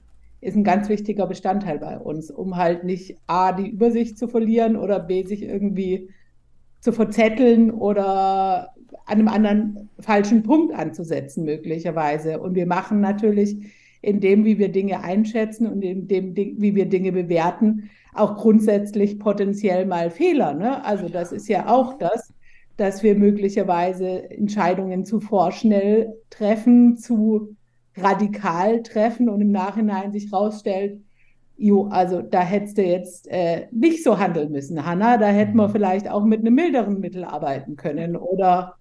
ist 0.41 0.55
ein 0.55 0.63
ganz 0.63 0.89
wichtiger 0.89 1.27
Bestandteil 1.27 1.81
bei 1.81 1.99
uns, 1.99 2.31
um 2.31 2.57
halt 2.57 2.85
nicht 2.85 3.17
A, 3.27 3.51
die 3.51 3.71
Übersicht 3.71 4.19
zu 4.19 4.29
verlieren 4.29 4.77
oder 4.77 5.01
B, 5.01 5.25
sich 5.25 5.43
irgendwie 5.43 6.11
zu 6.85 6.93
verzetteln 6.93 7.71
oder 7.71 8.75
an 9.07 9.19
einem 9.19 9.29
anderen 9.29 9.89
falschen 10.01 10.43
Punkt 10.43 10.75
anzusetzen, 10.75 11.47
möglicherweise. 11.47 12.39
Und 12.41 12.55
wir 12.55 12.67
machen 12.67 13.01
natürlich 13.01 13.57
in 14.03 14.21
dem, 14.21 14.45
wie 14.45 14.59
wir 14.59 14.69
Dinge 14.69 15.03
einschätzen 15.03 15.67
und 15.67 15.81
in 15.81 16.09
dem, 16.09 16.37
wie 16.37 16.75
wir 16.75 16.85
Dinge 16.85 17.11
bewerten, 17.13 17.89
auch 18.13 18.37
grundsätzlich 18.37 19.19
potenziell 19.19 19.87
mal 19.87 20.11
Fehler. 20.11 20.53
Ne? 20.53 20.85
Also 20.85 21.09
das 21.09 21.33
ist 21.33 21.49
ja 21.49 21.69
auch 21.69 21.97
das, 21.97 22.35
dass 22.77 23.03
wir 23.03 23.15
möglicherweise 23.15 24.31
Entscheidungen 24.31 25.07
zu 25.07 25.21
vorschnell 25.21 26.13
treffen, 26.29 26.99
zu 26.99 27.57
radikal 27.97 28.83
treffen 28.83 29.31
und 29.31 29.41
im 29.41 29.53
Nachhinein 29.53 30.13
sich 30.13 30.31
rausstellt, 30.31 31.01
jo, 31.57 31.87
also 31.89 32.23
da 32.23 32.41
hättest 32.41 32.79
du 32.79 32.83
jetzt 32.83 33.29
äh, 33.29 33.67
nicht 33.71 34.03
so 34.03 34.19
handeln 34.19 34.51
müssen, 34.51 34.85
Hanna, 34.85 35.17
da 35.17 35.27
hätten 35.27 35.57
wir 35.57 35.69
mhm. 35.69 35.73
vielleicht 35.73 36.09
auch 36.09 36.25
mit 36.25 36.41
einem 36.41 36.55
milderen 36.55 37.01
Mittel 37.01 37.25
arbeiten 37.25 37.77
können 37.77 38.17
oder 38.17 38.77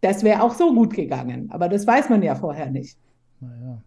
das 0.00 0.22
wäre 0.22 0.42
auch 0.42 0.54
so 0.54 0.74
gut 0.74 0.94
gegangen. 0.94 1.50
Aber 1.50 1.68
das 1.68 1.86
weiß 1.86 2.08
man 2.08 2.22
ja 2.22 2.34
vorher 2.34 2.70
nicht. 2.70 2.98
Naja. 3.40 3.82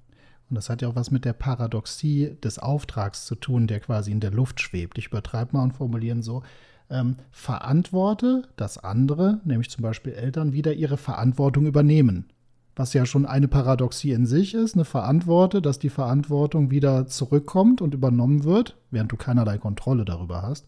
Und 0.49 0.55
das 0.55 0.69
hat 0.69 0.81
ja 0.81 0.87
auch 0.87 0.95
was 0.95 1.09
mit 1.09 1.25
der 1.25 1.33
Paradoxie 1.33 2.37
des 2.43 2.59
Auftrags 2.59 3.25
zu 3.25 3.35
tun, 3.35 3.65
der 3.65 3.79
quasi 3.79 4.11
in 4.11 4.19
der 4.19 4.31
Luft 4.31 4.61
schwebt. 4.61 4.97
Ich 4.97 5.07
übertreibe 5.07 5.57
mal 5.57 5.63
und 5.63 5.73
formulieren 5.73 6.21
so. 6.21 6.43
Ähm, 6.89 7.15
verantworte, 7.31 8.43
dass 8.55 8.77
andere, 8.77 9.41
nämlich 9.45 9.69
zum 9.69 9.81
Beispiel 9.81 10.13
Eltern, 10.13 10.53
wieder 10.53 10.73
ihre 10.73 10.97
Verantwortung 10.97 11.65
übernehmen. 11.65 12.27
Was 12.75 12.93
ja 12.93 13.05
schon 13.05 13.25
eine 13.25 13.47
Paradoxie 13.47 14.11
in 14.11 14.25
sich 14.25 14.55
ist, 14.55 14.73
eine 14.75 14.85
Verantworte, 14.85 15.61
dass 15.61 15.77
die 15.77 15.89
Verantwortung 15.89 16.71
wieder 16.71 17.05
zurückkommt 17.05 17.81
und 17.81 17.93
übernommen 17.93 18.43
wird, 18.43 18.77
während 18.89 19.11
du 19.11 19.15
keinerlei 19.15 19.57
Kontrolle 19.57 20.05
darüber 20.05 20.41
hast. 20.41 20.65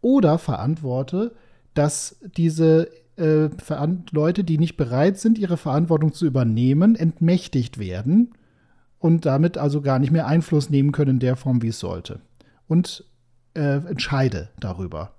Oder 0.00 0.38
verantworte, 0.38 1.32
dass 1.74 2.16
diese 2.36 2.88
äh, 3.16 3.48
Leute, 4.10 4.44
die 4.44 4.58
nicht 4.58 4.76
bereit 4.76 5.18
sind, 5.18 5.38
ihre 5.38 5.56
Verantwortung 5.56 6.12
zu 6.12 6.26
übernehmen, 6.26 6.96
entmächtigt 6.96 7.78
werden 7.78 8.32
und 8.98 9.26
damit 9.26 9.58
also 9.58 9.80
gar 9.80 9.98
nicht 9.98 10.10
mehr 10.10 10.26
Einfluss 10.26 10.70
nehmen 10.70 10.92
können 10.92 11.12
in 11.12 11.20
der 11.20 11.36
Form, 11.36 11.62
wie 11.62 11.68
es 11.68 11.78
sollte. 11.78 12.20
Und 12.68 13.04
äh, 13.54 13.76
entscheide 13.86 14.48
darüber. 14.58 15.12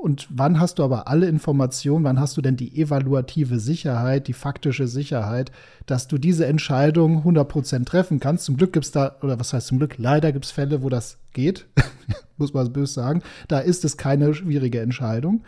Und 0.00 0.28
wann 0.30 0.58
hast 0.58 0.78
du 0.78 0.82
aber 0.82 1.08
alle 1.08 1.26
Informationen, 1.26 2.04
wann 2.04 2.18
hast 2.18 2.34
du 2.36 2.40
denn 2.40 2.56
die 2.56 2.80
evaluative 2.80 3.58
Sicherheit, 3.58 4.28
die 4.28 4.32
faktische 4.32 4.88
Sicherheit, 4.88 5.52
dass 5.84 6.08
du 6.08 6.16
diese 6.16 6.46
Entscheidung 6.46 7.22
100% 7.22 7.84
treffen 7.84 8.18
kannst? 8.18 8.46
Zum 8.46 8.56
Glück 8.56 8.72
gibt 8.72 8.86
es 8.86 8.92
da, 8.92 9.16
oder 9.20 9.38
was 9.38 9.52
heißt 9.52 9.66
zum 9.66 9.78
Glück, 9.78 9.98
leider 9.98 10.32
gibt 10.32 10.46
es 10.46 10.52
Fälle, 10.52 10.82
wo 10.82 10.88
das 10.88 11.18
geht, 11.34 11.66
muss 12.38 12.54
man 12.54 12.72
böse 12.72 12.94
sagen. 12.94 13.22
Da 13.48 13.58
ist 13.58 13.84
es 13.84 13.98
keine 13.98 14.32
schwierige 14.32 14.80
Entscheidung. 14.80 15.42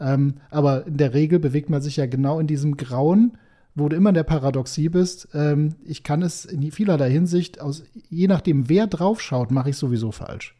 Ähm, 0.00 0.34
aber 0.50 0.88
in 0.88 0.96
der 0.96 1.14
Regel 1.14 1.38
bewegt 1.38 1.70
man 1.70 1.80
sich 1.80 1.96
ja 1.96 2.06
genau 2.06 2.40
in 2.40 2.48
diesem 2.48 2.76
Grauen, 2.76 3.38
wo 3.76 3.88
du 3.88 3.94
immer 3.94 4.08
in 4.08 4.16
der 4.16 4.24
Paradoxie 4.24 4.88
bist. 4.88 5.28
Ähm, 5.34 5.76
ich 5.84 6.02
kann 6.02 6.22
es 6.22 6.44
in 6.44 6.68
vielerlei 6.72 7.12
Hinsicht, 7.12 7.60
aus, 7.60 7.84
je 8.10 8.26
nachdem, 8.26 8.68
wer 8.68 8.88
draufschaut, 8.88 9.52
mache 9.52 9.70
ich 9.70 9.76
sowieso 9.76 10.10
falsch. 10.10 10.56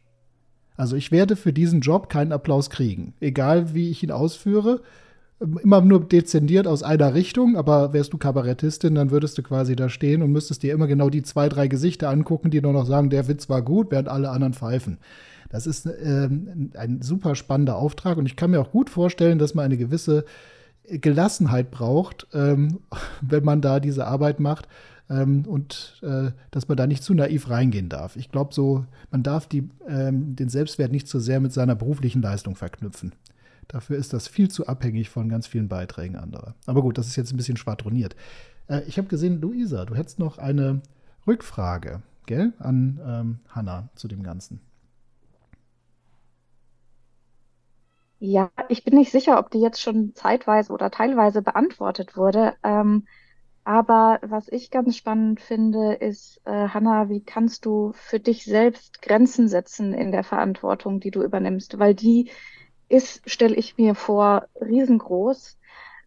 Also 0.77 0.95
ich 0.95 1.11
werde 1.11 1.35
für 1.35 1.53
diesen 1.53 1.81
Job 1.81 2.09
keinen 2.09 2.31
Applaus 2.31 2.69
kriegen, 2.69 3.13
egal 3.19 3.73
wie 3.73 3.89
ich 3.89 4.03
ihn 4.03 4.11
ausführe. 4.11 4.81
Immer 5.39 5.81
nur 5.81 6.07
dezendiert 6.07 6.65
aus 6.65 6.81
einer 6.81 7.13
Richtung, 7.13 7.57
aber 7.57 7.91
wärst 7.91 8.13
du 8.13 8.17
Kabarettistin, 8.17 8.95
dann 8.95 9.11
würdest 9.11 9.37
du 9.37 9.43
quasi 9.43 9.75
da 9.75 9.89
stehen 9.89 10.21
und 10.21 10.31
müsstest 10.31 10.63
dir 10.63 10.73
immer 10.73 10.87
genau 10.87 11.09
die 11.09 11.23
zwei, 11.23 11.49
drei 11.49 11.67
Gesichter 11.67 12.09
angucken, 12.09 12.51
die 12.51 12.61
nur 12.61 12.71
noch 12.71 12.85
sagen, 12.85 13.09
der 13.09 13.27
Witz 13.27 13.49
war 13.49 13.61
gut, 13.61 13.91
während 13.91 14.07
alle 14.07 14.29
anderen 14.29 14.53
pfeifen. 14.53 14.97
Das 15.49 15.67
ist 15.67 15.87
ähm, 16.01 16.71
ein 16.75 17.01
super 17.01 17.35
spannender 17.35 17.75
Auftrag 17.75 18.17
und 18.17 18.25
ich 18.25 18.37
kann 18.37 18.51
mir 18.51 18.61
auch 18.61 18.71
gut 18.71 18.89
vorstellen, 18.89 19.37
dass 19.37 19.55
man 19.55 19.65
eine 19.65 19.77
gewisse 19.77 20.25
Gelassenheit 20.89 21.69
braucht, 21.69 22.27
ähm, 22.33 22.79
wenn 23.21 23.43
man 23.43 23.61
da 23.61 23.79
diese 23.79 24.07
Arbeit 24.07 24.39
macht 24.39 24.67
ähm, 25.09 25.45
und 25.47 25.99
äh, 26.03 26.31
dass 26.51 26.67
man 26.67 26.77
da 26.77 26.87
nicht 26.87 27.03
zu 27.03 27.13
naiv 27.13 27.49
reingehen 27.49 27.89
darf. 27.89 28.15
Ich 28.15 28.31
glaube 28.31 28.53
so, 28.53 28.85
man 29.11 29.23
darf 29.23 29.47
die, 29.47 29.69
ähm, 29.87 30.35
den 30.35 30.49
Selbstwert 30.49 30.91
nicht 30.91 31.07
zu 31.07 31.19
sehr 31.19 31.39
mit 31.39 31.53
seiner 31.53 31.75
beruflichen 31.75 32.21
Leistung 32.21 32.55
verknüpfen. 32.55 33.13
Dafür 33.67 33.97
ist 33.97 34.13
das 34.13 34.27
viel 34.27 34.49
zu 34.49 34.67
abhängig 34.67 35.09
von 35.09 35.29
ganz 35.29 35.47
vielen 35.47 35.67
Beiträgen 35.67 36.15
anderer. 36.15 36.55
Aber 36.65 36.81
gut, 36.81 36.97
das 36.97 37.07
ist 37.07 37.15
jetzt 37.15 37.33
ein 37.33 37.37
bisschen 37.37 37.57
schwadroniert. 37.57 38.15
Äh, 38.67 38.81
ich 38.87 38.97
habe 38.97 39.07
gesehen, 39.07 39.41
Luisa, 39.41 39.85
du 39.85 39.95
hättest 39.95 40.19
noch 40.19 40.37
eine 40.37 40.81
Rückfrage, 41.27 42.01
gell, 42.25 42.53
an 42.59 42.99
ähm, 43.05 43.39
Hanna 43.49 43.89
zu 43.95 44.07
dem 44.07 44.23
Ganzen. 44.23 44.59
Ja, 48.19 48.49
ich 48.69 48.83
bin 48.83 48.95
nicht 48.95 49.11
sicher, 49.11 49.37
ob 49.37 49.51
die 49.51 49.59
jetzt 49.59 49.81
schon 49.81 50.15
zeitweise 50.15 50.71
oder 50.71 50.89
teilweise 50.89 51.41
beantwortet 51.41 52.15
wurde. 52.15 52.53
Ähm, 52.63 53.05
aber 53.65 54.19
was 54.21 54.47
ich 54.47 54.69
ganz 54.69 54.95
spannend 54.95 55.41
finde, 55.41 55.93
ist, 55.93 56.39
äh, 56.45 56.69
Hanna, 56.69 57.09
wie 57.09 57.21
kannst 57.21 57.65
du 57.65 57.93
für 57.95 58.19
dich 58.19 58.45
selbst 58.45 59.01
Grenzen 59.01 59.47
setzen 59.47 59.93
in 59.93 60.11
der 60.11 60.23
Verantwortung, 60.23 60.99
die 60.99 61.09
du 61.09 61.23
übernimmst? 61.23 61.79
Weil 61.79 61.95
die 61.95 62.29
ist, 62.89 63.27
stelle 63.29 63.55
ich 63.55 63.77
mir 63.77 63.95
vor, 63.95 64.45
riesengroß. 64.61 65.57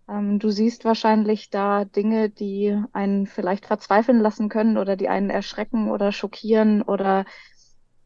Ähm, 0.09 0.39
du 0.39 0.51
siehst 0.51 0.85
wahrscheinlich 0.85 1.51
da 1.51 1.85
Dinge, 1.85 2.31
die 2.31 2.81
einen 2.93 3.27
vielleicht 3.27 3.67
verzweifeln 3.67 4.21
lassen 4.21 4.49
können 4.49 4.79
oder 4.79 4.95
die 4.95 5.09
einen 5.09 5.29
erschrecken 5.29 5.91
oder 5.91 6.13
schockieren 6.13 6.83
oder 6.83 7.25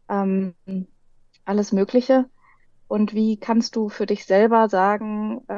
ähm, 0.08 0.54
alles 1.44 1.72
Mögliche. 1.72 2.24
Und 2.88 3.14
wie 3.14 3.38
kannst 3.38 3.76
du 3.76 3.90
für 3.90 4.06
dich 4.06 4.24
selber 4.24 4.68
sagen, 4.68 5.42
äh, 5.48 5.52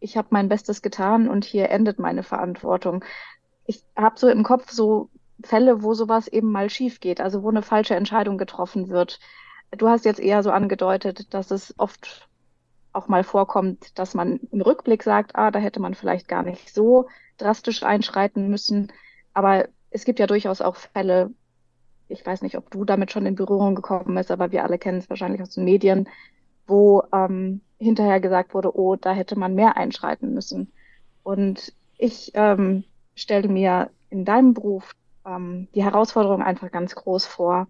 ich 0.00 0.16
habe 0.16 0.28
mein 0.30 0.48
Bestes 0.48 0.82
getan 0.82 1.28
und 1.28 1.44
hier 1.44 1.70
endet 1.70 1.98
meine 1.98 2.22
Verantwortung? 2.22 3.04
Ich 3.66 3.84
habe 3.96 4.18
so 4.18 4.28
im 4.28 4.42
Kopf 4.42 4.70
so 4.70 5.10
Fälle, 5.42 5.82
wo 5.82 5.94
sowas 5.94 6.28
eben 6.28 6.50
mal 6.50 6.70
schief 6.70 7.00
geht, 7.00 7.20
also 7.20 7.42
wo 7.42 7.50
eine 7.50 7.62
falsche 7.62 7.94
Entscheidung 7.94 8.38
getroffen 8.38 8.88
wird. 8.88 9.20
Du 9.76 9.88
hast 9.88 10.04
jetzt 10.04 10.20
eher 10.20 10.42
so 10.42 10.50
angedeutet, 10.50 11.34
dass 11.34 11.50
es 11.50 11.74
oft 11.78 12.28
auch 12.92 13.08
mal 13.08 13.24
vorkommt, 13.24 13.98
dass 13.98 14.14
man 14.14 14.40
im 14.50 14.62
Rückblick 14.62 15.02
sagt, 15.02 15.36
ah, 15.36 15.50
da 15.50 15.58
hätte 15.58 15.80
man 15.80 15.94
vielleicht 15.94 16.28
gar 16.28 16.42
nicht 16.42 16.72
so 16.72 17.08
drastisch 17.36 17.82
einschreiten 17.82 18.48
müssen. 18.48 18.92
Aber 19.34 19.68
es 19.90 20.04
gibt 20.04 20.18
ja 20.18 20.26
durchaus 20.26 20.62
auch 20.62 20.76
Fälle, 20.76 21.30
ich 22.08 22.24
weiß 22.24 22.42
nicht, 22.42 22.56
ob 22.56 22.70
du 22.70 22.84
damit 22.84 23.12
schon 23.12 23.26
in 23.26 23.34
Berührung 23.34 23.74
gekommen 23.74 24.14
bist, 24.14 24.30
aber 24.30 24.52
wir 24.52 24.64
alle 24.64 24.78
kennen 24.78 24.98
es 24.98 25.10
wahrscheinlich 25.10 25.42
aus 25.42 25.50
den 25.50 25.64
Medien, 25.64 26.08
wo 26.66 27.02
ähm, 27.12 27.60
hinterher 27.78 28.20
gesagt 28.20 28.54
wurde, 28.54 28.76
oh, 28.76 28.96
da 28.96 29.12
hätte 29.12 29.38
man 29.38 29.54
mehr 29.54 29.76
einschreiten 29.76 30.32
müssen. 30.32 30.72
Und 31.22 31.72
ich 31.98 32.32
ähm, 32.34 32.84
stelle 33.14 33.48
mir 33.48 33.90
in 34.10 34.24
deinem 34.24 34.54
Beruf 34.54 34.94
ähm, 35.24 35.68
die 35.74 35.82
Herausforderung 35.82 36.42
einfach 36.42 36.70
ganz 36.70 36.94
groß 36.94 37.26
vor, 37.26 37.68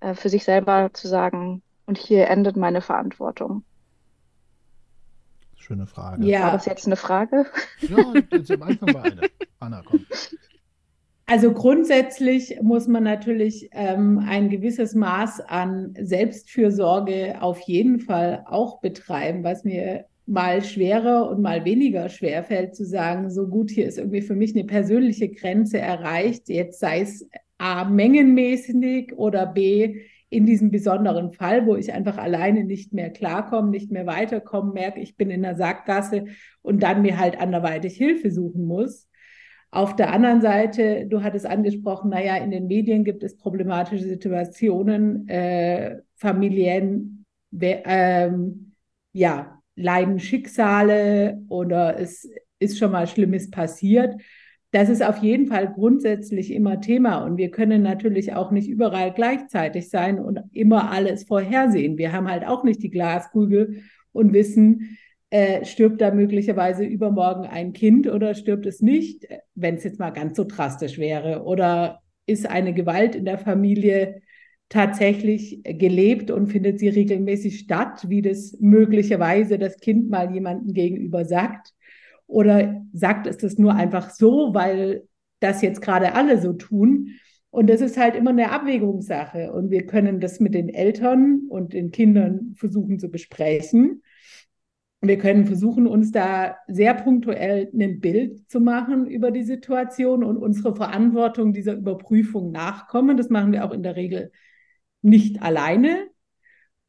äh, 0.00 0.14
für 0.14 0.28
sich 0.28 0.44
selber 0.44 0.90
zu 0.92 1.08
sagen, 1.08 1.62
Und 1.86 1.96
hier 1.96 2.28
endet 2.28 2.56
meine 2.56 2.82
Verantwortung. 2.82 3.64
Schöne 5.56 5.86
Frage. 5.86 6.24
Ja. 6.24 6.42
War 6.44 6.52
das 6.52 6.66
jetzt 6.66 6.86
eine 6.86 6.96
Frage? 6.96 7.46
Ja, 7.80 8.14
jetzt 8.32 8.50
am 8.50 8.62
Anfang 8.62 8.94
war 8.94 9.04
eine. 9.04 9.22
Anna, 9.58 9.82
komm. 9.84 10.06
Also 11.30 11.52
grundsätzlich 11.52 12.58
muss 12.62 12.88
man 12.88 13.04
natürlich 13.04 13.68
ähm, 13.72 14.18
ein 14.26 14.48
gewisses 14.48 14.94
Maß 14.94 15.40
an 15.40 15.92
Selbstfürsorge 16.00 17.42
auf 17.42 17.60
jeden 17.60 18.00
Fall 18.00 18.46
auch 18.46 18.80
betreiben, 18.80 19.44
was 19.44 19.62
mir 19.62 20.06
mal 20.24 20.64
schwerer 20.64 21.28
und 21.28 21.42
mal 21.42 21.66
weniger 21.66 22.08
schwer 22.08 22.44
fällt 22.44 22.74
zu 22.74 22.86
sagen, 22.86 23.28
so 23.28 23.46
gut, 23.46 23.70
hier 23.70 23.86
ist 23.86 23.98
irgendwie 23.98 24.22
für 24.22 24.36
mich 24.36 24.54
eine 24.54 24.64
persönliche 24.64 25.28
Grenze 25.28 25.78
erreicht, 25.78 26.48
jetzt 26.48 26.80
sei 26.80 27.02
es 27.02 27.28
A, 27.58 27.84
mengenmäßig 27.84 29.12
oder 29.18 29.44
B, 29.44 30.00
in 30.30 30.46
diesem 30.46 30.70
besonderen 30.70 31.32
Fall, 31.32 31.66
wo 31.66 31.76
ich 31.76 31.92
einfach 31.92 32.16
alleine 32.16 32.64
nicht 32.64 32.94
mehr 32.94 33.10
klarkomme, 33.10 33.70
nicht 33.70 33.90
mehr 33.90 34.06
weiterkomme, 34.06 34.72
merke, 34.72 35.00
ich 35.00 35.16
bin 35.16 35.30
in 35.30 35.42
der 35.42 35.56
Sackgasse 35.56 36.24
und 36.62 36.82
dann 36.82 37.02
mir 37.02 37.18
halt 37.18 37.38
anderweitig 37.38 37.96
Hilfe 37.96 38.30
suchen 38.30 38.64
muss. 38.64 39.07
Auf 39.70 39.96
der 39.96 40.12
anderen 40.12 40.40
Seite, 40.40 41.06
du 41.06 41.22
hattest 41.22 41.44
angesprochen, 41.44 42.10
naja, 42.10 42.36
in 42.36 42.50
den 42.50 42.68
Medien 42.68 43.04
gibt 43.04 43.22
es 43.22 43.36
problematische 43.36 44.04
Situationen, 44.04 45.28
äh, 45.28 45.98
Familien, 46.16 47.26
ähm, 47.52 48.72
ja, 49.12 49.60
leiden 49.76 50.18
Schicksale 50.18 51.42
oder 51.48 52.00
es 52.00 52.28
ist 52.58 52.78
schon 52.78 52.92
mal 52.92 53.06
Schlimmes 53.06 53.50
passiert. 53.50 54.20
Das 54.70 54.88
ist 54.88 55.02
auf 55.02 55.18
jeden 55.18 55.46
Fall 55.46 55.72
grundsätzlich 55.72 56.52
immer 56.52 56.80
Thema 56.80 57.24
und 57.24 57.36
wir 57.38 57.50
können 57.50 57.82
natürlich 57.82 58.34
auch 58.34 58.50
nicht 58.50 58.68
überall 58.68 59.12
gleichzeitig 59.14 59.88
sein 59.88 60.18
und 60.18 60.40
immer 60.52 60.90
alles 60.90 61.24
vorhersehen. 61.24 61.96
Wir 61.96 62.12
haben 62.12 62.28
halt 62.28 62.46
auch 62.46 62.64
nicht 62.64 62.82
die 62.82 62.90
Glaskugel 62.90 63.82
und 64.12 64.32
wissen, 64.32 64.98
äh, 65.30 65.64
stirbt 65.64 66.00
da 66.00 66.10
möglicherweise 66.10 66.84
übermorgen 66.84 67.44
ein 67.44 67.72
Kind 67.72 68.06
oder 68.06 68.34
stirbt 68.34 68.66
es 68.66 68.80
nicht, 68.80 69.26
wenn 69.54 69.76
es 69.76 69.84
jetzt 69.84 69.98
mal 69.98 70.10
ganz 70.10 70.36
so 70.36 70.44
drastisch 70.44 70.98
wäre? 70.98 71.42
Oder 71.44 72.00
ist 72.26 72.48
eine 72.48 72.72
Gewalt 72.74 73.14
in 73.14 73.24
der 73.24 73.38
Familie 73.38 74.22
tatsächlich 74.68 75.60
gelebt 75.64 76.30
und 76.30 76.48
findet 76.48 76.78
sie 76.78 76.88
regelmäßig 76.88 77.58
statt, 77.58 78.08
wie 78.08 78.22
das 78.22 78.56
möglicherweise 78.60 79.58
das 79.58 79.78
Kind 79.78 80.10
mal 80.10 80.32
jemandem 80.32 80.74
gegenüber 80.74 81.24
sagt? 81.24 81.72
Oder 82.26 82.82
sagt 82.92 83.26
es 83.26 83.38
das 83.38 83.56
nur 83.58 83.74
einfach 83.74 84.10
so, 84.10 84.52
weil 84.54 85.08
das 85.40 85.62
jetzt 85.62 85.80
gerade 85.80 86.14
alle 86.14 86.40
so 86.40 86.52
tun? 86.52 87.08
Und 87.50 87.70
das 87.70 87.80
ist 87.80 87.96
halt 87.96 88.14
immer 88.14 88.30
eine 88.30 88.50
Abwägungssache. 88.52 89.52
Und 89.52 89.70
wir 89.70 89.86
können 89.86 90.20
das 90.20 90.38
mit 90.38 90.54
den 90.54 90.68
Eltern 90.68 91.46
und 91.48 91.72
den 91.72 91.90
Kindern 91.90 92.54
versuchen 92.56 92.98
zu 92.98 93.10
besprechen. 93.10 94.02
Wir 95.00 95.18
können 95.18 95.46
versuchen, 95.46 95.86
uns 95.86 96.10
da 96.10 96.56
sehr 96.66 96.92
punktuell 96.94 97.70
ein 97.72 98.00
Bild 98.00 98.50
zu 98.50 98.60
machen 98.60 99.06
über 99.06 99.30
die 99.30 99.44
Situation 99.44 100.24
und 100.24 100.36
unsere 100.36 100.74
Verantwortung 100.74 101.52
dieser 101.52 101.74
Überprüfung 101.74 102.50
nachkommen. 102.50 103.16
Das 103.16 103.30
machen 103.30 103.52
wir 103.52 103.64
auch 103.64 103.72
in 103.72 103.84
der 103.84 103.94
Regel 103.94 104.32
nicht 105.00 105.40
alleine. 105.40 106.08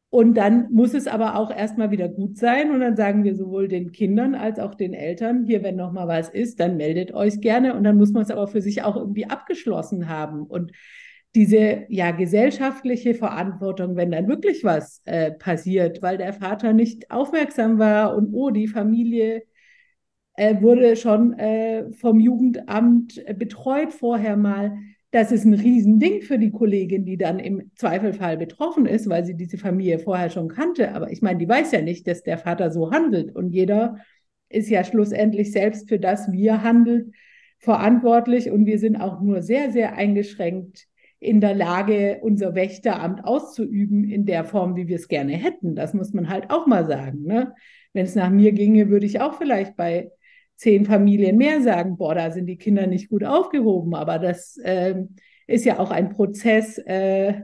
Und 0.08 0.34
dann 0.34 0.72
muss 0.72 0.92
es 0.92 1.06
aber 1.06 1.36
auch 1.36 1.56
erstmal 1.56 1.92
wieder 1.92 2.08
gut 2.08 2.36
sein. 2.36 2.72
Und 2.72 2.80
dann 2.80 2.96
sagen 2.96 3.22
wir 3.22 3.36
sowohl 3.36 3.68
den 3.68 3.92
Kindern 3.92 4.34
als 4.34 4.58
auch 4.58 4.74
den 4.74 4.92
Eltern, 4.92 5.44
hier, 5.44 5.62
wenn 5.62 5.76
noch 5.76 5.92
mal 5.92 6.08
was 6.08 6.28
ist, 6.28 6.58
dann 6.58 6.76
meldet 6.76 7.14
euch 7.14 7.40
gerne. 7.40 7.74
Und 7.74 7.84
dann 7.84 7.96
muss 7.96 8.10
man 8.10 8.24
es 8.24 8.32
aber 8.32 8.48
für 8.48 8.60
sich 8.60 8.82
auch 8.82 8.96
irgendwie 8.96 9.26
abgeschlossen 9.26 10.08
haben. 10.08 10.42
Und 10.42 10.72
diese 11.34 11.84
ja 11.88 12.10
gesellschaftliche 12.10 13.14
Verantwortung, 13.14 13.96
wenn 13.96 14.10
dann 14.10 14.28
wirklich 14.28 14.64
was 14.64 15.00
äh, 15.04 15.30
passiert, 15.32 16.02
weil 16.02 16.18
der 16.18 16.32
Vater 16.32 16.72
nicht 16.72 17.10
aufmerksam 17.10 17.78
war 17.78 18.16
und 18.16 18.34
oh, 18.34 18.50
die 18.50 18.66
Familie 18.66 19.42
äh, 20.34 20.60
wurde 20.60 20.96
schon 20.96 21.34
äh, 21.34 21.92
vom 21.92 22.18
Jugendamt 22.18 23.22
betreut 23.36 23.92
vorher 23.92 24.36
mal. 24.36 24.76
Das 25.12 25.32
ist 25.32 25.44
ein 25.44 25.54
Riesending 25.54 26.22
für 26.22 26.38
die 26.38 26.52
Kollegin, 26.52 27.04
die 27.04 27.16
dann 27.16 27.40
im 27.40 27.70
Zweifelfall 27.76 28.36
betroffen 28.36 28.86
ist, 28.86 29.08
weil 29.08 29.24
sie 29.24 29.36
diese 29.36 29.58
Familie 29.58 29.98
vorher 29.98 30.30
schon 30.30 30.48
kannte. 30.48 30.94
Aber 30.94 31.10
ich 31.10 31.20
meine, 31.22 31.38
die 31.38 31.48
weiß 31.48 31.72
ja 31.72 31.82
nicht, 31.82 32.06
dass 32.06 32.22
der 32.22 32.38
Vater 32.38 32.70
so 32.70 32.92
handelt. 32.92 33.34
Und 33.34 33.50
jeder 33.50 33.98
ist 34.48 34.68
ja 34.68 34.84
schlussendlich 34.84 35.52
selbst 35.52 35.88
für 35.88 35.98
das, 35.98 36.30
wie 36.32 36.46
er 36.46 36.62
handelt, 36.62 37.12
verantwortlich. 37.58 38.50
Und 38.50 38.66
wir 38.66 38.78
sind 38.78 38.96
auch 38.96 39.20
nur 39.20 39.42
sehr, 39.42 39.72
sehr 39.72 39.96
eingeschränkt 39.96 40.88
in 41.20 41.40
der 41.42 41.54
Lage, 41.54 42.18
unser 42.22 42.54
Wächteramt 42.54 43.24
auszuüben 43.24 44.04
in 44.04 44.24
der 44.24 44.44
Form, 44.44 44.74
wie 44.74 44.88
wir 44.88 44.96
es 44.96 45.06
gerne 45.06 45.32
hätten. 45.32 45.74
Das 45.74 45.92
muss 45.92 46.14
man 46.14 46.30
halt 46.30 46.50
auch 46.50 46.66
mal 46.66 46.86
sagen. 46.86 47.22
Ne? 47.22 47.54
Wenn 47.92 48.06
es 48.06 48.14
nach 48.14 48.30
mir 48.30 48.52
ginge, 48.52 48.88
würde 48.88 49.04
ich 49.04 49.20
auch 49.20 49.34
vielleicht 49.34 49.76
bei 49.76 50.10
zehn 50.56 50.86
Familien 50.86 51.36
mehr 51.36 51.62
sagen, 51.62 51.98
boah, 51.98 52.14
da 52.14 52.30
sind 52.30 52.46
die 52.46 52.56
Kinder 52.56 52.86
nicht 52.86 53.10
gut 53.10 53.22
aufgehoben. 53.22 53.94
Aber 53.94 54.18
das 54.18 54.56
äh, 54.58 55.04
ist 55.46 55.66
ja 55.66 55.78
auch 55.78 55.90
ein 55.90 56.08
Prozess, 56.08 56.78
äh, 56.78 57.42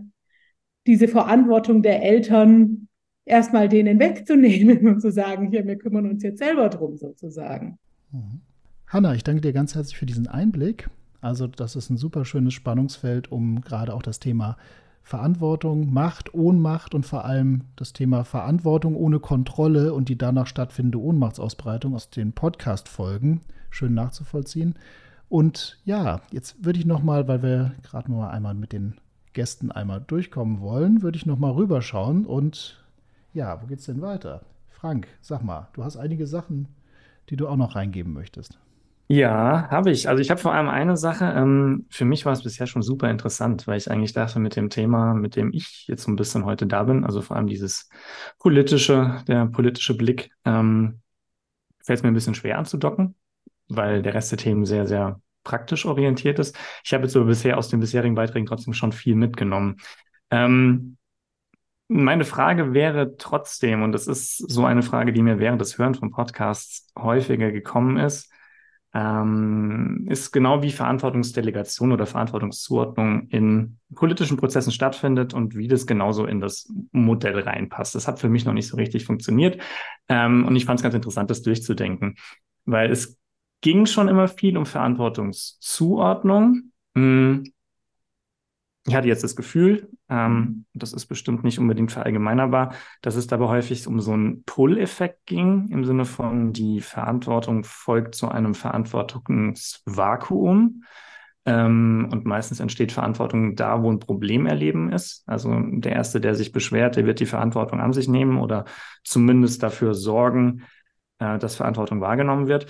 diese 0.87 1.09
Verantwortung 1.09 1.83
der 1.83 2.03
Eltern 2.03 2.89
erstmal 3.27 3.69
denen 3.69 3.99
wegzunehmen 3.99 4.87
und 4.89 5.01
zu 5.01 5.11
sagen, 5.11 5.51
hier, 5.51 5.67
wir 5.67 5.77
kümmern 5.77 6.09
uns 6.09 6.23
jetzt 6.23 6.39
selber 6.39 6.71
drum 6.71 6.97
sozusagen. 6.97 7.79
Mhm. 8.13 8.41
Hanna, 8.87 9.15
ich 9.15 9.25
danke 9.25 9.41
dir 9.41 9.53
ganz 9.53 9.75
herzlich 9.75 9.99
für 9.99 10.07
diesen 10.07 10.29
Einblick. 10.29 10.89
Also 11.21 11.47
das 11.47 11.77
ist 11.77 11.91
ein 11.91 11.97
super 11.97 12.25
schönes 12.25 12.55
Spannungsfeld, 12.55 13.31
um 13.33 13.61
gerade 13.61 13.95
auch 13.95 14.03
das 14.03 14.21
Thema 14.21 14.57
Verantwortung, 15.03 15.93
Macht, 15.93 16.35
Ohnmacht 16.35 16.93
und 16.93 17.07
vor 17.07 17.25
allem 17.25 17.63
das 17.77 17.93
Thema 17.93 18.25
Verantwortung 18.25 18.97
ohne 18.97 19.21
Kontrolle 19.21 19.95
und 19.95 20.09
die 20.09 20.19
danach 20.19 20.49
stattfindende 20.49 21.01
Ohnmachtsausbreitung 21.01 21.95
aus 21.95 22.11
den 22.11 22.33
Podcast-Folgen 22.33 23.43
schön 23.71 23.95
nachzuvollziehen. 23.95 24.75
Und 25.29 25.79
ja, 25.85 26.23
jetzt 26.33 26.65
würde 26.65 26.81
ich 26.81 26.87
nochmal, 26.87 27.29
weil 27.29 27.43
wir 27.43 27.73
gerade 27.83 28.11
mal 28.11 28.31
einmal 28.31 28.55
mit 28.55 28.73
den 28.73 28.95
Gästen 29.33 29.71
einmal 29.71 30.01
durchkommen 30.01 30.61
wollen, 30.61 31.03
würde 31.03 31.19
ich 31.19 31.27
nochmal 31.27 31.53
rüberschauen 31.53 32.27
und 32.27 32.83
ja, 33.33 33.63
wo 33.63 33.67
geht's 33.67 33.85
denn 33.85 34.01
weiter? 34.01 34.41
Frank, 34.71 35.09
sag 35.21 35.45
mal, 35.45 35.69
du 35.75 35.85
hast 35.85 35.97
einige 35.97 36.27
Sachen, 36.27 36.69
die 37.29 37.37
du 37.37 37.47
auch 37.47 37.57
noch 37.57 37.77
reingeben 37.77 38.13
möchtest. 38.13 38.59
Ja, 39.09 39.69
habe 39.71 39.93
ich. 39.93 40.09
Also 40.09 40.21
ich 40.21 40.31
habe 40.31 40.41
vor 40.41 40.53
allem 40.53 40.69
eine 40.69 40.97
Sache. 40.97 41.25
Ähm, 41.37 41.87
für 41.91 42.05
mich 42.05 42.25
war 42.27 42.33
es 42.33 42.43
bisher 42.43 42.67
schon 42.67 42.83
super 42.83 43.09
interessant, 43.09 43.67
weil 43.69 43.77
ich 43.79 43.89
eigentlich 43.91 44.13
dachte, 44.13 44.41
mit 44.41 44.57
dem 44.57 44.69
Thema, 44.69 45.15
mit 45.15 45.37
dem 45.37 45.53
ich 45.53 45.87
jetzt 45.87 46.03
so 46.05 46.11
ein 46.11 46.17
bisschen 46.17 46.45
heute 46.45 46.67
da 46.67 46.83
bin, 46.83 47.05
also 47.05 47.23
vor 47.23 47.37
allem 47.37 47.47
dieses 47.47 47.89
politische, 48.41 49.23
der 49.29 49.47
politische 49.47 49.97
Blick, 49.97 50.31
ähm, 50.45 51.01
fällt 51.85 51.99
es 52.01 52.03
mir 52.03 52.11
ein 52.11 52.15
bisschen 52.15 52.35
schwer 52.35 52.59
anzudocken, 52.59 53.15
weil 53.69 54.03
der 54.03 54.15
Rest 54.15 54.33
der 54.33 54.39
Themen 54.39 54.67
sehr, 54.67 54.87
sehr 54.87 55.21
praktisch 55.45 55.87
orientiert 55.87 56.39
ist. 56.41 56.57
Ich 56.85 56.93
habe 56.95 57.05
jetzt 57.05 57.17
aber 57.17 57.27
bisher 57.27 57.59
aus 57.59 57.69
den 57.69 57.81
bisherigen 57.81 58.17
Beiträgen 58.17 58.47
trotzdem 58.47 58.75
schon 58.75 58.93
viel 58.93 59.15
mitgenommen. 59.15 59.77
Ähm, 60.31 60.97
meine 61.89 62.25
Frage 62.25 62.75
wäre 62.75 63.17
trotzdem, 63.17 63.83
und 63.83 63.93
das 63.93 64.09
ist 64.09 64.39
so 64.39 64.65
eine 64.65 64.83
Frage, 64.83 65.13
die 65.13 65.23
mir 65.23 65.39
während 65.39 65.61
des 65.61 65.79
Hören 65.79 65.95
von 65.95 66.11
Podcasts 66.11 66.89
häufiger 66.99 67.53
gekommen 67.53 67.97
ist, 67.99 68.31
ähm, 68.97 70.07
ist 70.09 70.33
genau 70.33 70.63
wie 70.63 70.73
Verantwortungsdelegation 70.73 71.93
oder 71.93 72.07
Verantwortungszuordnung 72.07 73.29
in 73.29 73.77
politischen 73.95 74.39
Prozessen 74.39 74.73
stattfindet 74.73 75.35
und 75.35 75.55
wie 75.55 75.69
das 75.69 75.87
genauso 75.87 76.25
in 76.25 76.41
das 76.41 76.73
Modell 76.93 77.39
reinpasst. 77.39 77.95
Das 77.95 78.09
hat 78.09 78.19
für 78.19 78.31
mich 78.31 78.47
noch 78.47 78.55
nicht 78.55 78.69
so 78.69 78.79
richtig 78.79 79.05
funktioniert 79.05 79.61
ähm, 80.09 80.47
und 80.47 80.57
ich 80.57 80.65
fand 80.65 80.81
es 80.81 80.83
ganz 80.83 80.95
interessant, 80.95 81.29
das 81.29 81.43
durchzudenken, 81.43 82.17
weil 82.65 82.91
es 82.91 83.19
ging 83.61 83.85
schon 83.85 84.09
immer 84.09 84.29
viel 84.29 84.57
um 84.57 84.65
Verantwortungszuordnung. 84.65 86.73
Hm, 86.95 87.45
ich 88.87 88.95
hatte 88.95 89.09
jetzt 89.09 89.25
das 89.25 89.35
Gefühl, 89.35 89.89
ähm, 90.09 90.67
das 90.73 90.93
ist 90.93 91.07
bestimmt 91.07 91.43
nicht 91.43 91.59
unbedingt 91.59 91.91
verallgemeinerbar, 91.91 92.75
dass 93.03 93.17
es 93.17 93.27
dabei 93.27 93.47
häufig 93.47 93.89
um 93.89 93.99
so 94.01 94.13
einen 94.13 94.45
Pull-Effekt 94.45 95.27
ging, 95.27 95.67
im 95.71 95.85
Sinne 95.85 96.05
von 96.05 96.53
die 96.53 96.81
Verantwortung 96.81 97.65
folgt 97.65 98.15
zu 98.15 98.29
einem 98.29 98.55
Verantwortungsvakuum. 98.55 100.85
Ähm, 101.47 102.09
und 102.13 102.27
meistens 102.27 102.61
entsteht 102.61 102.93
Verantwortung 102.93 103.57
da, 103.57 103.83
wo 103.83 103.91
ein 103.91 104.01
Problem 104.01 104.47
erleben 104.47 104.93
ist. 104.93 105.25
Also 105.27 105.59
der 105.61 105.93
Erste, 105.93 106.21
der 106.21 106.35
sich 106.35 106.53
beschwert, 106.53 106.97
der 106.97 107.07
wird 107.07 107.21
die 107.21 107.27
Verantwortung 107.27 107.81
an 107.81 107.93
sich 107.93 108.09
nehmen 108.09 108.39
oder 108.39 108.65
zumindest 109.05 109.63
dafür 109.63 109.95
sorgen, 109.95 110.65
äh, 111.19 111.39
dass 111.39 111.57
Verantwortung 111.57 112.01
wahrgenommen 112.01 112.49
wird. 112.49 112.67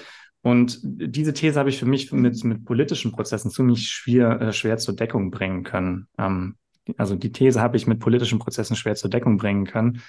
Und 0.47 0.79
diese 0.85 1.33
These 1.33 1.59
habe 1.59 1.71
ich 1.71 1.79
für 1.81 1.87
mich 1.87 2.13
mit, 2.13 2.45
mit 2.45 2.65
politischen 2.65 3.11
Prozessen 3.11 3.51
ziemlich 3.51 3.89
schwer, 3.89 4.41
äh, 4.41 4.53
schwer 4.53 4.79
zur 4.79 4.95
Deckung 4.95 5.33
bringen 5.33 5.65
können. 5.65 6.07
Ähm, 6.19 6.55
also 6.97 7.17
die 7.17 7.33
These 7.33 7.61
habe 7.61 7.77
ich 7.77 7.89
mit 7.89 7.99
politischen 7.99 8.39
Prozessen 8.39 8.77
schwer 8.77 8.95
zur 8.95 9.11
Deckung 9.11 9.39
bringen 9.39 9.67
können, 9.67 10.03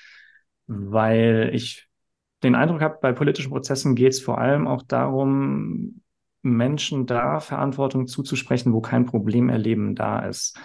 weil 0.68 1.50
ich 1.54 1.88
den 2.44 2.54
Eindruck 2.54 2.82
habe, 2.82 3.00
bei 3.02 3.14
politischen 3.14 3.50
Prozessen 3.50 3.96
geht 3.96 4.14
es 4.14 4.22
vor 4.22 4.38
allem 4.38 4.68
auch 4.68 4.84
darum, 4.84 6.04
Menschen 6.44 7.08
da 7.08 7.40
Verantwortung 7.40 8.06
zuzusprechen, 8.06 8.74
wo 8.74 8.80
kein 8.80 9.08
Problem 9.08 9.50
erleben 9.50 9.96
da 9.96 10.20
ist, 10.20 10.56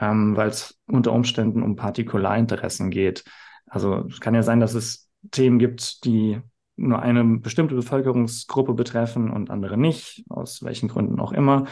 ähm, 0.00 0.38
weil 0.38 0.48
es 0.48 0.80
unter 0.86 1.12
Umständen 1.12 1.62
um 1.62 1.76
Partikularinteressen 1.76 2.88
geht. 2.88 3.24
Also 3.66 4.06
es 4.06 4.20
kann 4.20 4.34
ja 4.34 4.42
sein, 4.42 4.60
dass 4.60 4.72
es 4.72 5.10
Themen 5.32 5.58
gibt, 5.58 6.06
die 6.06 6.40
nur 6.78 7.00
eine 7.00 7.24
bestimmte 7.38 7.74
Bevölkerungsgruppe 7.74 8.74
betreffen 8.74 9.30
und 9.30 9.50
andere 9.50 9.76
nicht, 9.76 10.24
aus 10.28 10.62
welchen 10.62 10.88
Gründen 10.88 11.20
auch 11.20 11.32
immer. 11.32 11.66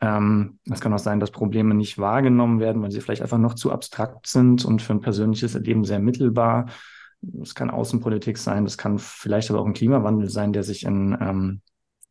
Ähm, 0.00 0.58
es 0.70 0.80
kann 0.80 0.92
auch 0.92 0.98
sein, 0.98 1.20
dass 1.20 1.30
Probleme 1.30 1.74
nicht 1.74 1.98
wahrgenommen 1.98 2.60
werden, 2.60 2.82
weil 2.82 2.90
sie 2.90 3.00
vielleicht 3.00 3.22
einfach 3.22 3.38
noch 3.38 3.54
zu 3.54 3.72
abstrakt 3.72 4.26
sind 4.26 4.64
und 4.64 4.82
für 4.82 4.92
ein 4.92 5.00
persönliches 5.00 5.54
Erleben 5.54 5.84
sehr 5.84 5.98
mittelbar. 5.98 6.66
Es 7.42 7.54
kann 7.54 7.70
Außenpolitik 7.70 8.38
sein, 8.38 8.64
das 8.64 8.78
kann 8.78 8.98
vielleicht 8.98 9.50
aber 9.50 9.60
auch 9.60 9.66
ein 9.66 9.72
Klimawandel 9.72 10.28
sein, 10.28 10.52
der 10.52 10.62
sich 10.62 10.84
in 10.84 11.16
ähm, 11.20 11.62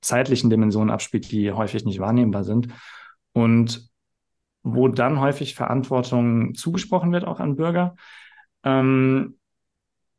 zeitlichen 0.01 0.49
Dimensionen 0.49 0.89
abspielt, 0.89 1.31
die 1.31 1.51
häufig 1.51 1.85
nicht 1.85 1.99
wahrnehmbar 1.99 2.43
sind. 2.43 2.69
Und 3.33 3.89
wo 4.63 4.87
dann 4.89 5.21
häufig 5.21 5.55
Verantwortung 5.55 6.55
zugesprochen 6.55 7.13
wird, 7.13 7.25
auch 7.25 7.39
an 7.39 7.55
Bürger, 7.55 7.95
ähm, 8.63 9.37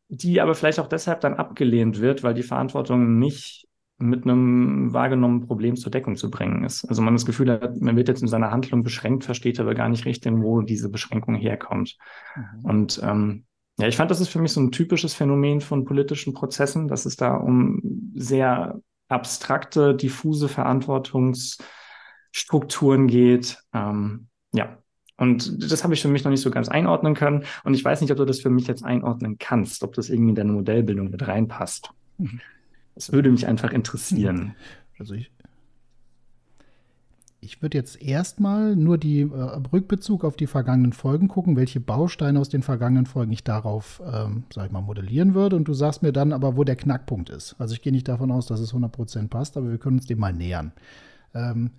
die 0.08 0.40
aber 0.40 0.54
vielleicht 0.54 0.80
auch 0.80 0.88
deshalb 0.88 1.20
dann 1.20 1.34
abgelehnt 1.34 2.00
wird, 2.00 2.22
weil 2.22 2.34
die 2.34 2.42
Verantwortung 2.42 3.18
nicht 3.18 3.66
mit 3.98 4.24
einem 4.24 4.92
wahrgenommenen 4.92 5.46
Problem 5.46 5.76
zur 5.76 5.90
Deckung 5.90 6.16
zu 6.16 6.30
bringen 6.30 6.64
ist. 6.64 6.84
Also 6.84 7.02
man 7.02 7.14
das 7.14 7.26
Gefühl 7.26 7.50
hat, 7.50 7.80
man 7.80 7.96
wird 7.96 8.08
jetzt 8.08 8.22
in 8.22 8.28
seiner 8.28 8.52
Handlung 8.52 8.84
beschränkt, 8.84 9.24
versteht 9.24 9.58
aber 9.58 9.74
gar 9.74 9.88
nicht 9.88 10.04
richtig, 10.04 10.32
wo 10.36 10.62
diese 10.62 10.88
Beschränkung 10.88 11.34
herkommt. 11.34 11.96
Mhm. 12.36 12.64
Und 12.64 13.00
ähm, 13.02 13.44
ja, 13.78 13.88
ich 13.88 13.96
fand, 13.96 14.10
das 14.10 14.20
ist 14.20 14.28
für 14.28 14.40
mich 14.40 14.52
so 14.52 14.60
ein 14.60 14.70
typisches 14.70 15.14
Phänomen 15.14 15.60
von 15.60 15.84
politischen 15.84 16.32
Prozessen, 16.32 16.88
dass 16.88 17.06
es 17.06 17.16
da 17.16 17.36
um 17.36 18.12
sehr 18.14 18.80
abstrakte, 19.08 19.94
diffuse 19.94 20.48
Verantwortungsstrukturen 20.48 23.08
geht. 23.08 23.58
Ähm, 23.72 24.28
ja, 24.52 24.78
und 25.18 25.70
das 25.70 25.82
habe 25.82 25.94
ich 25.94 26.00
für 26.00 26.08
mich 26.08 26.24
noch 26.24 26.30
nicht 26.30 26.40
so 26.40 26.50
ganz 26.50 26.68
einordnen 26.68 27.14
können. 27.14 27.44
Und 27.64 27.74
ich 27.74 27.84
weiß 27.84 28.00
nicht, 28.00 28.10
ob 28.12 28.16
du 28.16 28.24
das 28.24 28.40
für 28.40 28.50
mich 28.50 28.68
jetzt 28.68 28.84
einordnen 28.84 29.36
kannst, 29.38 29.82
ob 29.82 29.94
das 29.94 30.08
irgendwie 30.08 30.30
in 30.30 30.36
deine 30.36 30.52
Modellbildung 30.52 31.10
mit 31.10 31.26
reinpasst. 31.26 31.90
Mhm. 32.18 32.40
Das 32.94 33.12
würde 33.12 33.30
mich 33.30 33.46
einfach 33.46 33.72
interessieren. 33.72 34.54
Also 34.98 35.14
ich, 35.14 35.30
ich 37.40 37.62
würde 37.62 37.78
jetzt 37.78 38.00
erstmal 38.00 38.76
nur 38.76 38.96
die 38.96 39.20
äh, 39.20 39.60
Rückbezug 39.72 40.24
auf 40.24 40.36
die 40.36 40.46
vergangenen 40.46 40.92
Folgen 40.92 41.26
gucken, 41.26 41.56
welche 41.56 41.80
Bausteine 41.80 42.38
aus 42.38 42.48
den 42.48 42.62
vergangenen 42.62 43.06
Folgen 43.06 43.32
ich 43.32 43.42
darauf, 43.42 44.00
ähm, 44.04 44.44
sag 44.52 44.66
ich 44.66 44.72
mal, 44.72 44.82
modellieren 44.82 45.34
würde. 45.34 45.56
Und 45.56 45.66
du 45.66 45.74
sagst 45.74 46.02
mir 46.02 46.12
dann 46.12 46.32
aber, 46.32 46.56
wo 46.56 46.62
der 46.62 46.76
Knackpunkt 46.76 47.30
ist. 47.30 47.56
Also 47.58 47.74
ich 47.74 47.82
gehe 47.82 47.92
nicht 47.92 48.06
davon 48.06 48.30
aus, 48.30 48.46
dass 48.46 48.60
es 48.60 48.72
100% 48.72 49.28
passt, 49.28 49.56
aber 49.56 49.70
wir 49.70 49.78
können 49.78 49.98
uns 49.98 50.06
dem 50.06 50.20
mal 50.20 50.32
nähern. 50.32 50.70
Ähm, 51.34 51.70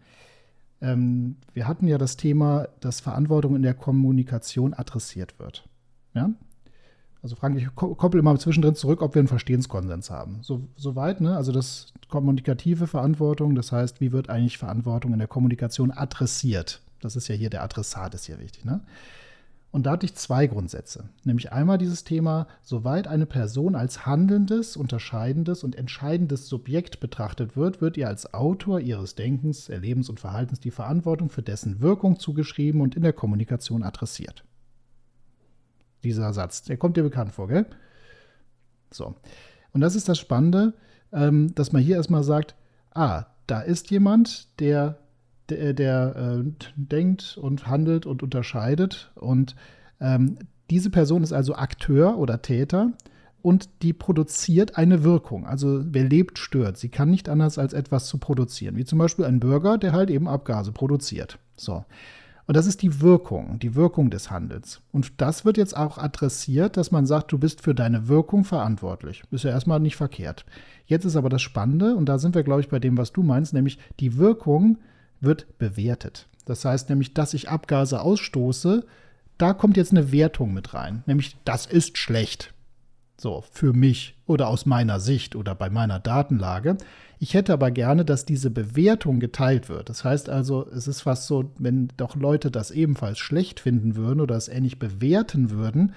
ähm, 0.82 1.38
wir 1.54 1.68
hatten 1.68 1.88
ja 1.88 1.98
das 1.98 2.18
Thema, 2.18 2.68
dass 2.80 3.00
Verantwortung 3.00 3.56
in 3.56 3.62
der 3.62 3.74
Kommunikation 3.74 4.74
adressiert 4.74 5.40
wird. 5.40 5.68
Ja? 6.14 6.32
Also 7.22 7.36
Frank, 7.36 7.58
ich 7.58 7.68
koppel 7.76 8.20
immer 8.20 8.38
zwischendrin 8.40 8.76
zurück, 8.76 9.02
ob 9.02 9.14
wir 9.14 9.20
einen 9.20 9.28
Verstehenskonsens 9.28 10.10
haben. 10.10 10.40
So, 10.42 10.62
soweit, 10.78 11.20
ne? 11.20 11.36
Also 11.36 11.52
das 11.52 11.92
kommunikative 12.08 12.88
Verantwortung, 12.88 13.56
das 13.56 13.74
heißt, 13.74 14.00
wie 14.00 14.14
wird 14.14 14.30
eigentlich 14.30 14.58
Verantwortung 14.58 15.12
in 15.12 15.20
der 15.20 15.28
Kommunikation 15.28 15.92
adressiert? 15.92 16.82
Das 17.02 17.18
ist 17.18 17.28
ja 17.28 17.36
hier 17.36 17.50
der 17.50 17.64
Adressat, 17.64 18.14
ist 18.14 18.26
hier 18.26 18.40
wichtig, 18.40 18.64
ne? 18.64 18.82
Und 19.72 19.86
da 19.86 19.92
hatte 19.92 20.06
ich 20.06 20.16
zwei 20.16 20.48
Grundsätze. 20.48 21.10
Nämlich 21.24 21.52
einmal 21.52 21.78
dieses 21.78 22.04
Thema, 22.04 22.48
soweit 22.64 23.08
eine 23.08 23.28
Person 23.28 23.76
als 23.76 24.06
handelndes, 24.06 24.76
unterscheidendes 24.76 25.64
und 25.64 25.76
entscheidendes 25.76 26.48
Subjekt 26.48 27.00
betrachtet 27.00 27.56
wird, 27.56 27.80
wird 27.80 27.96
ihr 27.96 28.08
als 28.08 28.34
Autor 28.34 28.80
ihres 28.80 29.14
Denkens, 29.14 29.70
Erlebens 29.70 30.10
und 30.10 30.20
Verhaltens 30.20 30.60
die 30.60 30.72
Verantwortung 30.72 31.30
für 31.30 31.44
dessen 31.44 31.82
Wirkung 31.82 32.20
zugeschrieben 32.20 32.82
und 32.82 32.96
in 32.96 33.04
der 33.04 33.14
Kommunikation 33.14 33.84
adressiert 33.84 34.44
dieser 36.04 36.34
Satz. 36.34 36.64
Der 36.64 36.78
kommt 36.78 36.98
dir 36.98 37.04
bekannt 37.04 37.32
vor, 37.34 37.48
gell? 37.48 37.66
So. 38.92 39.16
Und 39.72 39.82
das 39.82 39.96
ist 39.96 40.10
das 40.10 40.18
Spannende, 40.18 40.74
ähm, 41.12 41.54
dass 41.56 41.72
man 41.72 41.82
hier 41.82 41.98
erstmal 41.98 42.24
sagt, 42.24 42.56
ah, 42.94 43.26
da 43.48 43.62
ist 43.62 43.92
jemand, 43.92 44.60
der, 44.60 45.00
der, 45.52 45.74
der 45.74 46.16
äh, 46.16 46.52
denkt 46.76 47.38
und 47.42 47.68
handelt 47.68 48.06
und 48.06 48.24
unterscheidet. 48.24 49.12
Und 49.16 49.56
ähm, 50.00 50.38
diese 50.70 50.90
Person 50.90 51.24
ist 51.24 51.34
also 51.34 51.56
Akteur 51.56 52.18
oder 52.18 52.42
Täter 52.42 52.92
und 53.42 53.70
die 53.82 53.94
produziert 53.94 54.78
eine 54.78 55.04
Wirkung. 55.04 55.46
Also 55.46 55.82
wer 55.86 56.04
lebt, 56.04 56.38
stört. 56.38 56.78
Sie 56.78 56.90
kann 56.90 57.10
nicht 57.10 57.30
anders 57.30 57.58
als 57.58 57.74
etwas 57.74 58.08
zu 58.08 58.18
produzieren. 58.18 58.76
Wie 58.76 58.86
zum 58.86 59.00
Beispiel 59.00 59.26
ein 59.26 59.40
Bürger, 59.40 59.78
der 59.78 59.94
halt 59.94 60.10
eben 60.10 60.28
Abgase 60.28 60.72
produziert. 60.72 61.40
So. 61.56 61.86
Und 62.50 62.58
das 62.58 62.66
ist 62.66 62.82
die 62.82 63.00
Wirkung, 63.00 63.60
die 63.60 63.76
Wirkung 63.76 64.10
des 64.10 64.32
Handels. 64.32 64.82
Und 64.92 65.22
das 65.22 65.46
wird 65.46 65.58
jetzt 65.58 65.78
auch 65.78 66.00
adressiert, 66.00 66.78
dass 66.78 66.90
man 66.90 67.06
sagt, 67.06 67.32
du 67.32 67.38
bist 67.38 67.62
für 67.62 67.76
deine 67.76 68.08
Wirkung 68.08 68.44
verantwortlich. 68.44 69.24
Ist 69.30 69.44
ja 69.44 69.52
erstmal 69.52 69.80
nicht 69.80 69.96
verkehrt. 69.96 70.46
Jetzt 70.88 71.06
ist 71.06 71.16
aber 71.16 71.30
das 71.30 71.44
Spannende, 71.44 71.96
und 71.96 72.10
da 72.10 72.18
sind 72.18 72.34
wir, 72.34 72.42
glaube 72.42 72.62
ich, 72.62 72.70
bei 72.70 72.80
dem, 72.80 72.98
was 72.98 73.14
du 73.14 73.22
meinst, 73.22 73.54
nämlich 73.54 73.78
die 74.00 74.18
Wirkung 74.18 74.80
wird 75.22 75.58
bewertet. 75.58 76.28
Das 76.46 76.66
heißt 76.66 76.90
nämlich, 76.90 77.14
dass 77.14 77.34
ich 77.34 77.50
Abgase 77.50 78.02
ausstoße, 78.02 78.86
da 79.38 79.54
kommt 79.54 79.78
jetzt 79.78 79.92
eine 79.92 80.12
Wertung 80.12 80.54
mit 80.54 80.74
rein. 80.74 81.04
Nämlich, 81.06 81.38
das 81.46 81.66
ist 81.66 81.98
schlecht. 81.98 82.54
So, 83.20 83.44
für 83.52 83.74
mich 83.74 84.16
oder 84.26 84.48
aus 84.48 84.66
meiner 84.66 85.00
Sicht 85.00 85.36
oder 85.36 85.54
bei 85.54 85.70
meiner 85.70 86.00
Datenlage. 86.00 86.78
Ich 87.20 87.34
hätte 87.34 87.52
aber 87.52 87.70
gerne, 87.70 88.06
dass 88.06 88.26
diese 88.26 88.50
Bewertung 88.50 89.20
geteilt 89.20 89.68
wird. 89.68 89.90
Das 89.90 90.06
heißt 90.06 90.30
also, 90.30 90.68
es 90.70 90.88
ist 90.88 91.02
fast 91.02 91.28
so, 91.28 91.52
wenn 91.58 91.90
doch 91.98 92.16
Leute 92.16 92.50
das 92.50 92.72
ebenfalls 92.72 93.20
schlecht 93.20 93.60
finden 93.60 93.96
würden 93.98 94.22
oder 94.22 94.36
es 94.36 94.48
ähnlich 94.48 94.80
bewerten 94.80 95.52
würden, 95.52 95.94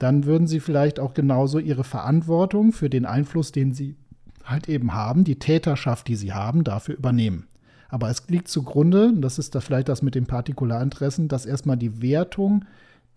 dann 0.00 0.24
würden 0.24 0.48
sie 0.48 0.60
vielleicht 0.60 0.98
auch 0.98 1.14
genauso 1.14 1.58
ihre 1.58 1.84
Verantwortung 1.84 2.72
für 2.72 2.90
den 2.90 3.06
Einfluss, 3.06 3.52
den 3.52 3.72
sie 3.72 3.96
halt 4.44 4.68
eben 4.68 4.92
haben, 4.92 5.22
die 5.22 5.38
Täterschaft, 5.38 6.08
die 6.08 6.16
sie 6.16 6.32
haben, 6.32 6.64
dafür 6.64 6.96
übernehmen. 6.96 7.46
Aber 7.90 8.08
es 8.08 8.28
liegt 8.28 8.48
zugrunde, 8.48 9.08
und 9.08 9.20
das 9.20 9.38
ist 9.38 9.54
da 9.54 9.60
vielleicht 9.60 9.88
das 9.88 10.02
mit 10.02 10.14
den 10.14 10.26
Partikularinteressen, 10.26 11.28
dass 11.28 11.44
erstmal 11.44 11.76
die 11.76 12.00
Wertung 12.00 12.64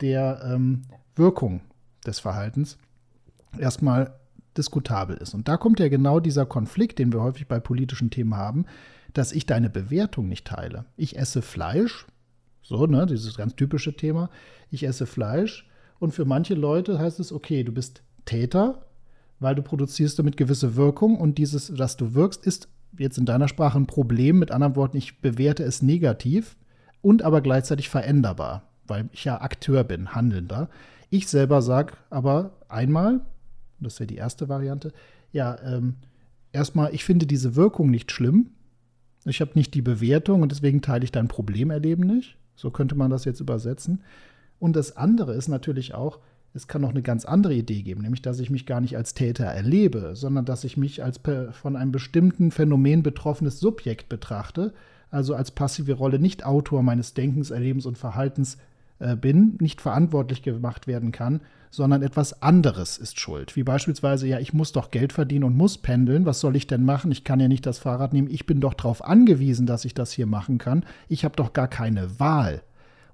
der 0.01 0.41
ähm, 0.45 0.81
Wirkung 1.15 1.61
des 2.05 2.19
Verhaltens 2.19 2.77
erstmal 3.57 4.15
diskutabel 4.57 5.17
ist. 5.17 5.33
Und 5.33 5.47
da 5.47 5.57
kommt 5.57 5.79
ja 5.79 5.87
genau 5.89 6.19
dieser 6.19 6.45
Konflikt, 6.45 6.99
den 6.99 7.13
wir 7.13 7.21
häufig 7.21 7.47
bei 7.47 7.59
politischen 7.59 8.09
Themen 8.09 8.35
haben, 8.35 8.65
dass 9.13 9.31
ich 9.31 9.45
deine 9.45 9.69
Bewertung 9.69 10.27
nicht 10.27 10.45
teile. 10.45 10.85
Ich 10.97 11.17
esse 11.17 11.41
Fleisch, 11.41 12.07
so, 12.61 12.87
ne, 12.87 13.05
dieses 13.05 13.37
ganz 13.37 13.55
typische 13.55 13.95
Thema. 13.95 14.29
Ich 14.71 14.83
esse 14.85 15.05
Fleisch 15.05 15.67
und 15.99 16.13
für 16.13 16.25
manche 16.25 16.55
Leute 16.55 16.97
heißt 16.97 17.19
es, 17.19 17.31
okay, 17.31 17.63
du 17.63 17.71
bist 17.71 18.01
Täter, 18.25 18.85
weil 19.39 19.55
du 19.55 19.61
produzierst 19.61 20.17
damit 20.17 20.37
gewisse 20.37 20.75
Wirkung 20.75 21.17
und 21.17 21.37
dieses, 21.37 21.67
dass 21.73 21.97
du 21.97 22.13
wirkst, 22.13 22.45
ist 22.45 22.69
jetzt 22.97 23.17
in 23.17 23.25
deiner 23.25 23.47
Sprache 23.47 23.77
ein 23.77 23.87
Problem. 23.87 24.39
Mit 24.39 24.51
anderen 24.51 24.75
Worten, 24.75 24.97
ich 24.97 25.21
bewerte 25.21 25.63
es 25.63 25.81
negativ 25.81 26.55
und 27.01 27.21
aber 27.21 27.41
gleichzeitig 27.41 27.89
veränderbar, 27.89 28.69
weil 28.87 29.09
ich 29.11 29.25
ja 29.25 29.41
Akteur 29.41 29.83
bin, 29.83 30.15
Handelnder. 30.15 30.69
Ich 31.09 31.27
selber 31.27 31.61
sage 31.61 31.93
aber 32.09 32.57
einmal, 32.69 33.21
das 33.79 33.99
wäre 33.99 34.07
die 34.07 34.15
erste 34.15 34.49
Variante. 34.49 34.93
Ja, 35.31 35.57
ähm, 35.63 35.95
erstmal, 36.51 36.93
ich 36.93 37.03
finde 37.03 37.25
diese 37.25 37.55
Wirkung 37.55 37.89
nicht 37.91 38.11
schlimm. 38.11 38.51
Ich 39.25 39.41
habe 39.41 39.51
nicht 39.55 39.73
die 39.73 39.81
Bewertung 39.81 40.41
und 40.41 40.51
deswegen 40.51 40.81
teile 40.81 41.03
ich 41.03 41.11
dein 41.11 41.27
Problemerleben 41.27 42.05
nicht. 42.05 42.37
So 42.55 42.71
könnte 42.71 42.95
man 42.95 43.09
das 43.09 43.25
jetzt 43.25 43.39
übersetzen. 43.39 44.03
Und 44.59 44.75
das 44.75 44.95
andere 44.95 45.33
ist 45.33 45.47
natürlich 45.47 45.93
auch, 45.93 46.19
es 46.53 46.67
kann 46.67 46.81
noch 46.81 46.91
eine 46.91 47.01
ganz 47.01 47.25
andere 47.25 47.53
Idee 47.53 47.81
geben, 47.81 48.01
nämlich 48.01 48.21
dass 48.21 48.39
ich 48.39 48.49
mich 48.49 48.65
gar 48.65 48.79
nicht 48.79 48.95
als 48.95 49.13
Täter 49.13 49.45
erlebe, 49.45 50.11
sondern 50.15 50.45
dass 50.45 50.63
ich 50.63 50.77
mich 50.77 51.03
als 51.03 51.19
von 51.51 51.75
einem 51.75 51.91
bestimmten 51.91 52.51
Phänomen 52.51 53.01
betroffenes 53.01 53.59
Subjekt 53.59 54.09
betrachte, 54.09 54.73
also 55.09 55.35
als 55.35 55.51
passive 55.51 55.93
Rolle 55.93 56.19
nicht 56.19 56.45
Autor 56.45 56.83
meines 56.83 57.13
Denkens, 57.13 57.51
Erlebens 57.51 57.85
und 57.85 57.97
Verhaltens 57.97 58.57
äh, 58.99 59.15
bin, 59.15 59.57
nicht 59.59 59.81
verantwortlich 59.81 60.43
gemacht 60.43 60.87
werden 60.87 61.11
kann, 61.11 61.41
sondern 61.71 62.03
etwas 62.03 62.43
anderes 62.43 62.99
ist 62.99 63.19
schuld. 63.19 63.55
Wie 63.55 63.63
beispielsweise, 63.63 64.27
ja, 64.27 64.39
ich 64.39 64.53
muss 64.53 64.71
doch 64.73 64.91
Geld 64.91 65.11
verdienen 65.11 65.43
und 65.43 65.57
muss 65.57 65.79
pendeln. 65.79 66.25
Was 66.25 66.39
soll 66.39 66.55
ich 66.55 66.67
denn 66.67 66.85
machen? 66.85 67.11
Ich 67.11 67.23
kann 67.23 67.39
ja 67.39 67.47
nicht 67.47 67.65
das 67.65 67.79
Fahrrad 67.79 68.13
nehmen. 68.13 68.29
Ich 68.29 68.45
bin 68.45 68.59
doch 68.59 68.75
darauf 68.75 69.03
angewiesen, 69.03 69.65
dass 69.65 69.85
ich 69.85 69.95
das 69.95 70.11
hier 70.11 70.27
machen 70.27 70.59
kann. 70.59 70.85
Ich 71.09 71.25
habe 71.25 71.35
doch 71.35 71.53
gar 71.53 71.67
keine 71.67 72.19
Wahl. 72.19 72.61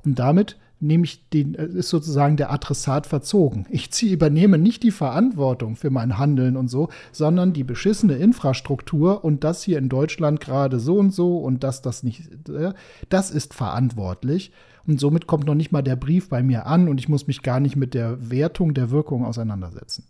Und 0.04 0.20
damit 0.20 0.58
nehme 0.80 1.04
ich 1.04 1.30
den, 1.30 1.56
äh, 1.56 1.66
ist 1.66 1.90
sozusagen 1.90 2.38
der 2.38 2.52
Adressat 2.52 3.08
verzogen. 3.08 3.66
Ich 3.70 3.92
ziehe, 3.92 4.14
übernehme 4.14 4.58
nicht 4.58 4.84
die 4.84 4.92
Verantwortung 4.92 5.76
für 5.76 5.90
mein 5.90 6.18
Handeln 6.18 6.58
und 6.58 6.70
so, 6.70 6.90
sondern 7.12 7.54
die 7.54 7.64
beschissene 7.64 8.16
Infrastruktur 8.16 9.24
und 9.24 9.44
das 9.44 9.64
hier 9.64 9.78
in 9.78 9.90
Deutschland 9.90 10.40
gerade 10.40 10.80
so 10.80 10.98
und 10.98 11.14
so 11.14 11.38
und 11.38 11.64
das, 11.64 11.82
das 11.82 12.04
nicht, 12.04 12.50
äh, 12.50 12.74
das 13.10 13.32
ist 13.32 13.54
verantwortlich. 13.54 14.52
Und 14.88 15.00
somit 15.00 15.28
kommt 15.28 15.46
noch 15.46 15.56
nicht 15.56 15.72
mal 15.72 15.84
der 15.84 15.96
Brief 15.96 16.30
bei 16.30 16.42
mir 16.42 16.66
an 16.66 16.88
und 16.88 17.00
ich 17.00 17.10
muss 17.10 17.28
mich 17.28 17.44
gar 17.44 17.60
nicht 17.60 17.76
mit 17.76 17.94
der 17.94 18.32
Wertung 18.32 18.74
der 18.74 18.90
Wirkung 18.90 19.26
auseinandersetzen. 19.26 20.06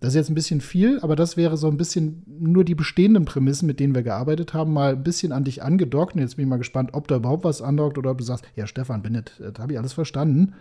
Das 0.00 0.10
ist 0.10 0.14
jetzt 0.14 0.30
ein 0.30 0.34
bisschen 0.34 0.62
viel, 0.62 0.98
aber 1.00 1.14
das 1.14 1.36
wäre 1.36 1.58
so 1.58 1.68
ein 1.68 1.76
bisschen 1.76 2.22
nur 2.26 2.64
die 2.64 2.74
bestehenden 2.74 3.26
Prämissen, 3.26 3.66
mit 3.66 3.80
denen 3.80 3.94
wir 3.94 4.02
gearbeitet 4.02 4.54
haben, 4.54 4.72
mal 4.72 4.92
ein 4.92 5.02
bisschen 5.02 5.30
an 5.30 5.44
dich 5.44 5.62
angedockt. 5.62 6.14
Und 6.14 6.22
jetzt 6.22 6.36
bin 6.36 6.46
ich 6.46 6.48
mal 6.48 6.56
gespannt, 6.56 6.90
ob 6.94 7.06
da 7.06 7.16
überhaupt 7.16 7.44
was 7.44 7.60
andockt 7.60 7.98
oder 7.98 8.10
ob 8.10 8.18
du 8.18 8.24
sagst, 8.24 8.44
ja, 8.56 8.66
Stefan, 8.66 9.02
Bennett, 9.02 9.32
das 9.38 9.58
habe 9.58 9.74
ich 9.74 9.78
alles 9.78 9.92
verstanden. 9.92 10.54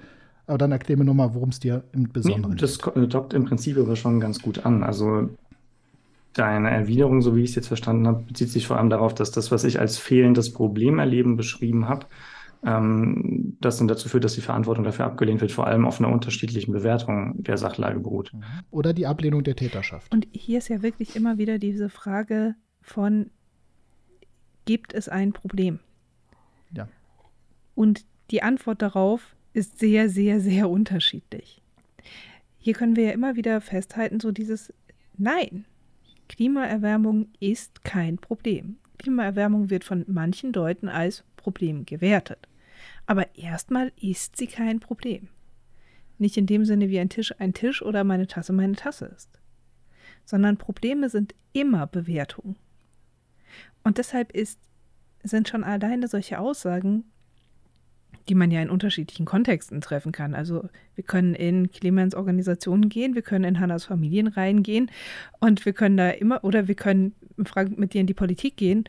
Aber 0.45 0.57
dann 0.57 0.71
erklär 0.73 0.97
mir 0.97 1.05
nochmal, 1.05 1.33
worum 1.35 1.49
es 1.49 1.59
dir 1.59 1.83
im 1.93 2.11
Besonderen 2.11 2.55
geht. 2.55 2.63
Das 2.63 2.79
dockt 2.79 3.33
im 3.33 3.45
Prinzip 3.45 3.77
aber 3.77 3.95
schon 3.95 4.19
ganz 4.19 4.41
gut 4.41 4.65
an. 4.65 4.83
Also 4.83 5.29
deine 6.33 6.69
Erwiderung, 6.71 7.21
so 7.21 7.35
wie 7.35 7.43
ich 7.43 7.51
es 7.51 7.55
jetzt 7.55 7.67
verstanden 7.67 8.07
habe, 8.07 8.23
bezieht 8.27 8.49
sich 8.49 8.67
vor 8.67 8.77
allem 8.77 8.89
darauf, 8.89 9.13
dass 9.13 9.31
das, 9.31 9.51
was 9.51 9.63
ich 9.63 9.79
als 9.79 9.97
fehlendes 9.97 10.51
Problemerleben 10.51 11.37
beschrieben 11.37 11.87
habe, 11.87 12.07
ähm, 12.65 13.57
das 13.61 13.77
dann 13.77 13.87
dazu 13.87 14.09
führt, 14.09 14.23
dass 14.23 14.33
die 14.33 14.41
Verantwortung 14.41 14.83
dafür 14.83 15.05
abgelehnt 15.05 15.41
wird, 15.41 15.51
vor 15.51 15.67
allem 15.67 15.85
auf 15.85 15.99
einer 15.99 16.11
unterschiedlichen 16.11 16.71
Bewertung 16.71 17.41
der 17.41 17.57
Sachlage 17.57 17.99
beruht. 17.99 18.33
Mhm. 18.33 18.43
Oder 18.71 18.93
die 18.93 19.07
Ablehnung 19.07 19.43
der 19.43 19.55
Täterschaft. 19.55 20.13
Und 20.13 20.27
hier 20.31 20.57
ist 20.57 20.67
ja 20.67 20.81
wirklich 20.81 21.15
immer 21.15 21.37
wieder 21.37 21.57
diese 21.57 21.89
Frage 21.89 22.55
von, 22.81 23.31
gibt 24.65 24.93
es 24.93 25.07
ein 25.09 25.31
Problem? 25.33 25.79
Ja. 26.75 26.87
Und 27.75 28.05
die 28.31 28.43
Antwort 28.43 28.81
darauf 28.81 29.35
ist 29.53 29.79
sehr, 29.79 30.09
sehr, 30.09 30.39
sehr 30.39 30.69
unterschiedlich. 30.69 31.61
Hier 32.57 32.73
können 32.73 32.95
wir 32.95 33.05
ja 33.05 33.11
immer 33.11 33.35
wieder 33.35 33.61
festhalten, 33.61 34.19
so 34.19 34.31
dieses 34.31 34.73
Nein, 35.17 35.65
Klimaerwärmung 36.27 37.27
ist 37.39 37.83
kein 37.83 38.17
Problem. 38.17 38.77
Klimaerwärmung 38.99 39.69
wird 39.69 39.83
von 39.83 40.05
manchen 40.07 40.53
Leuten 40.53 40.89
als 40.89 41.23
Problem 41.37 41.85
gewertet. 41.85 42.48
Aber 43.09 43.35
erstmal 43.35 43.91
ist 43.99 44.37
sie 44.37 44.45
kein 44.45 44.79
Problem. 44.79 45.29
Nicht 46.19 46.37
in 46.37 46.45
dem 46.45 46.63
Sinne, 46.63 46.89
wie 46.89 46.99
ein 46.99 47.09
Tisch 47.09 47.33
ein 47.39 47.55
Tisch 47.55 47.81
oder 47.81 48.03
meine 48.03 48.27
Tasse 48.27 48.53
meine 48.53 48.75
Tasse 48.75 49.05
ist. 49.07 49.31
Sondern 50.25 50.57
Probleme 50.57 51.09
sind 51.09 51.33
immer 51.51 51.87
Bewertungen. 51.87 52.55
Und 53.83 53.97
deshalb 53.97 54.31
ist, 54.31 54.59
sind 55.23 55.49
schon 55.49 55.63
alleine 55.63 56.07
solche 56.07 56.37
Aussagen, 56.37 57.03
die 58.27 58.35
man 58.35 58.51
ja 58.51 58.61
in 58.61 58.69
unterschiedlichen 58.69 59.25
Kontexten 59.25 59.81
treffen 59.81 60.11
kann. 60.11 60.35
Also 60.35 60.69
wir 60.93 61.03
können 61.03 61.33
in 61.33 61.71
Clemens 61.71 62.13
Organisationen 62.13 62.89
gehen, 62.89 63.15
wir 63.15 63.23
können 63.23 63.45
in 63.45 63.59
Hannas 63.59 63.85
Familienreihen 63.85 64.61
gehen 64.61 64.91
und 65.39 65.65
wir 65.65 65.73
können 65.73 65.97
da 65.97 66.11
immer, 66.11 66.43
oder 66.43 66.67
wir 66.67 66.75
können 66.75 67.15
mit 67.75 67.95
dir 67.95 68.01
in 68.01 68.07
die 68.07 68.13
Politik 68.13 68.55
gehen 68.55 68.83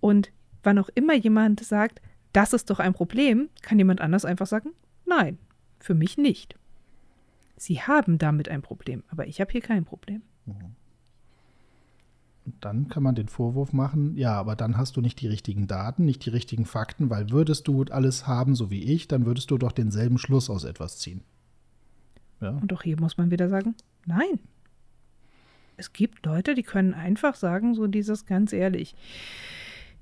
und 0.00 0.32
wann 0.64 0.80
auch 0.80 0.88
immer 0.96 1.14
jemand 1.14 1.60
sagt, 1.60 2.02
das 2.32 2.52
ist 2.52 2.70
doch 2.70 2.78
ein 2.78 2.92
Problem, 2.92 3.48
kann 3.62 3.78
jemand 3.78 4.00
anders 4.00 4.24
einfach 4.24 4.46
sagen, 4.46 4.70
nein, 5.06 5.38
für 5.78 5.94
mich 5.94 6.18
nicht. 6.18 6.56
Sie 7.56 7.82
haben 7.82 8.18
damit 8.18 8.48
ein 8.48 8.62
Problem, 8.62 9.02
aber 9.08 9.26
ich 9.26 9.40
habe 9.40 9.52
hier 9.52 9.60
kein 9.60 9.84
Problem. 9.84 10.22
Mhm. 10.46 10.76
Und 12.46 12.64
dann 12.64 12.88
kann 12.88 13.02
man 13.02 13.14
den 13.14 13.28
Vorwurf 13.28 13.72
machen, 13.72 14.16
ja, 14.16 14.32
aber 14.34 14.56
dann 14.56 14.76
hast 14.76 14.96
du 14.96 15.00
nicht 15.00 15.20
die 15.20 15.28
richtigen 15.28 15.66
Daten, 15.66 16.04
nicht 16.04 16.24
die 16.24 16.30
richtigen 16.30 16.64
Fakten, 16.64 17.10
weil 17.10 17.30
würdest 17.30 17.68
du 17.68 17.84
alles 17.84 18.26
haben, 18.26 18.54
so 18.54 18.70
wie 18.70 18.82
ich, 18.82 19.08
dann 19.08 19.26
würdest 19.26 19.50
du 19.50 19.58
doch 19.58 19.72
denselben 19.72 20.18
Schluss 20.18 20.48
aus 20.48 20.64
etwas 20.64 20.98
ziehen. 20.98 21.22
Ja. 22.40 22.50
Und 22.50 22.72
auch 22.72 22.82
hier 22.82 22.98
muss 22.98 23.18
man 23.18 23.30
wieder 23.30 23.48
sagen, 23.48 23.74
nein. 24.06 24.40
Es 25.76 25.92
gibt 25.92 26.24
Leute, 26.26 26.54
die 26.54 26.62
können 26.62 26.94
einfach 26.94 27.34
sagen, 27.34 27.74
so 27.74 27.86
dieses 27.86 28.26
ganz 28.26 28.52
ehrlich, 28.52 28.94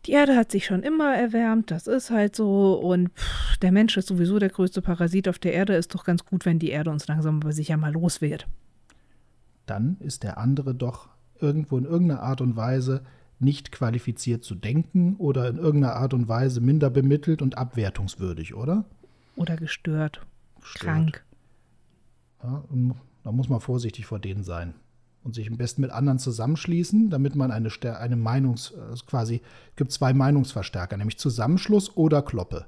die 0.09 0.13
Erde 0.13 0.37
hat 0.37 0.51
sich 0.51 0.65
schon 0.65 0.83
immer 0.83 1.15
erwärmt, 1.15 1.71
das 1.71 1.87
ist 1.87 2.11
halt 2.11 2.35
so. 2.35 2.73
Und 2.75 3.11
pff, 3.11 3.59
der 3.59 3.73
Mensch 3.73 3.97
ist 3.99 4.09
sowieso 4.09 4.39
der 4.39 4.49
größte 4.49 4.81
Parasit 4.81 5.29
auf 5.29 5.39
der 5.39 5.53
Erde. 5.53 5.75
Ist 5.75 5.95
doch 5.95 6.05
ganz 6.05 6.25
gut, 6.25 6.47
wenn 6.47 6.59
die 6.59 6.71
Erde 6.71 6.91
uns 6.91 7.07
langsam 7.09 7.37
aber 7.37 7.53
sicher 7.53 7.77
mal 7.77 7.93
los 7.93 8.23
wird. 8.23 8.49
Dann 9.67 9.99
ist 10.01 10.23
der 10.23 10.39
andere 10.39 10.75
doch 10.75 11.11
irgendwo 11.39 11.77
in 11.77 11.85
irgendeiner 11.85 12.23
Art 12.23 12.41
und 12.41 12.57
Weise 12.57 13.05
nicht 13.39 13.71
qualifiziert 13.71 14.43
zu 14.43 14.55
denken 14.55 15.15
oder 15.17 15.47
in 15.49 15.59
irgendeiner 15.59 15.97
Art 15.97 16.15
und 16.15 16.27
Weise 16.27 16.63
minder 16.63 16.89
bemittelt 16.89 17.43
und 17.43 17.59
abwertungswürdig, 17.59 18.55
oder? 18.55 18.87
Oder 19.37 19.57
gestört, 19.57 20.27
gestört. 20.59 20.85
krank. 20.85 21.25
Ja, 22.43 22.65
da 23.25 23.33
muss 23.33 23.51
man 23.51 23.61
vorsichtig 23.61 24.07
vor 24.07 24.19
denen 24.19 24.43
sein 24.43 24.75
und 25.25 25.35
sich 25.35 25.51
am 25.51 25.57
besten 25.57 25.83
mit 25.83 25.91
anderen 25.91 26.19
zusammenschließen, 26.19 27.11
damit 27.11 27.35
man 27.35 27.51
eine, 27.51 27.71
eine 27.99 28.17
Meinungs, 28.17 28.73
äh, 28.73 28.97
quasi, 29.07 29.43
gibt 29.77 29.93
zwei 29.93 30.13
Meinungsverstärker, 30.13 30.97
nämlich 30.97 31.19
Zusammenschluss 31.19 31.97
oder 31.97 32.23
Kloppe. 32.23 32.67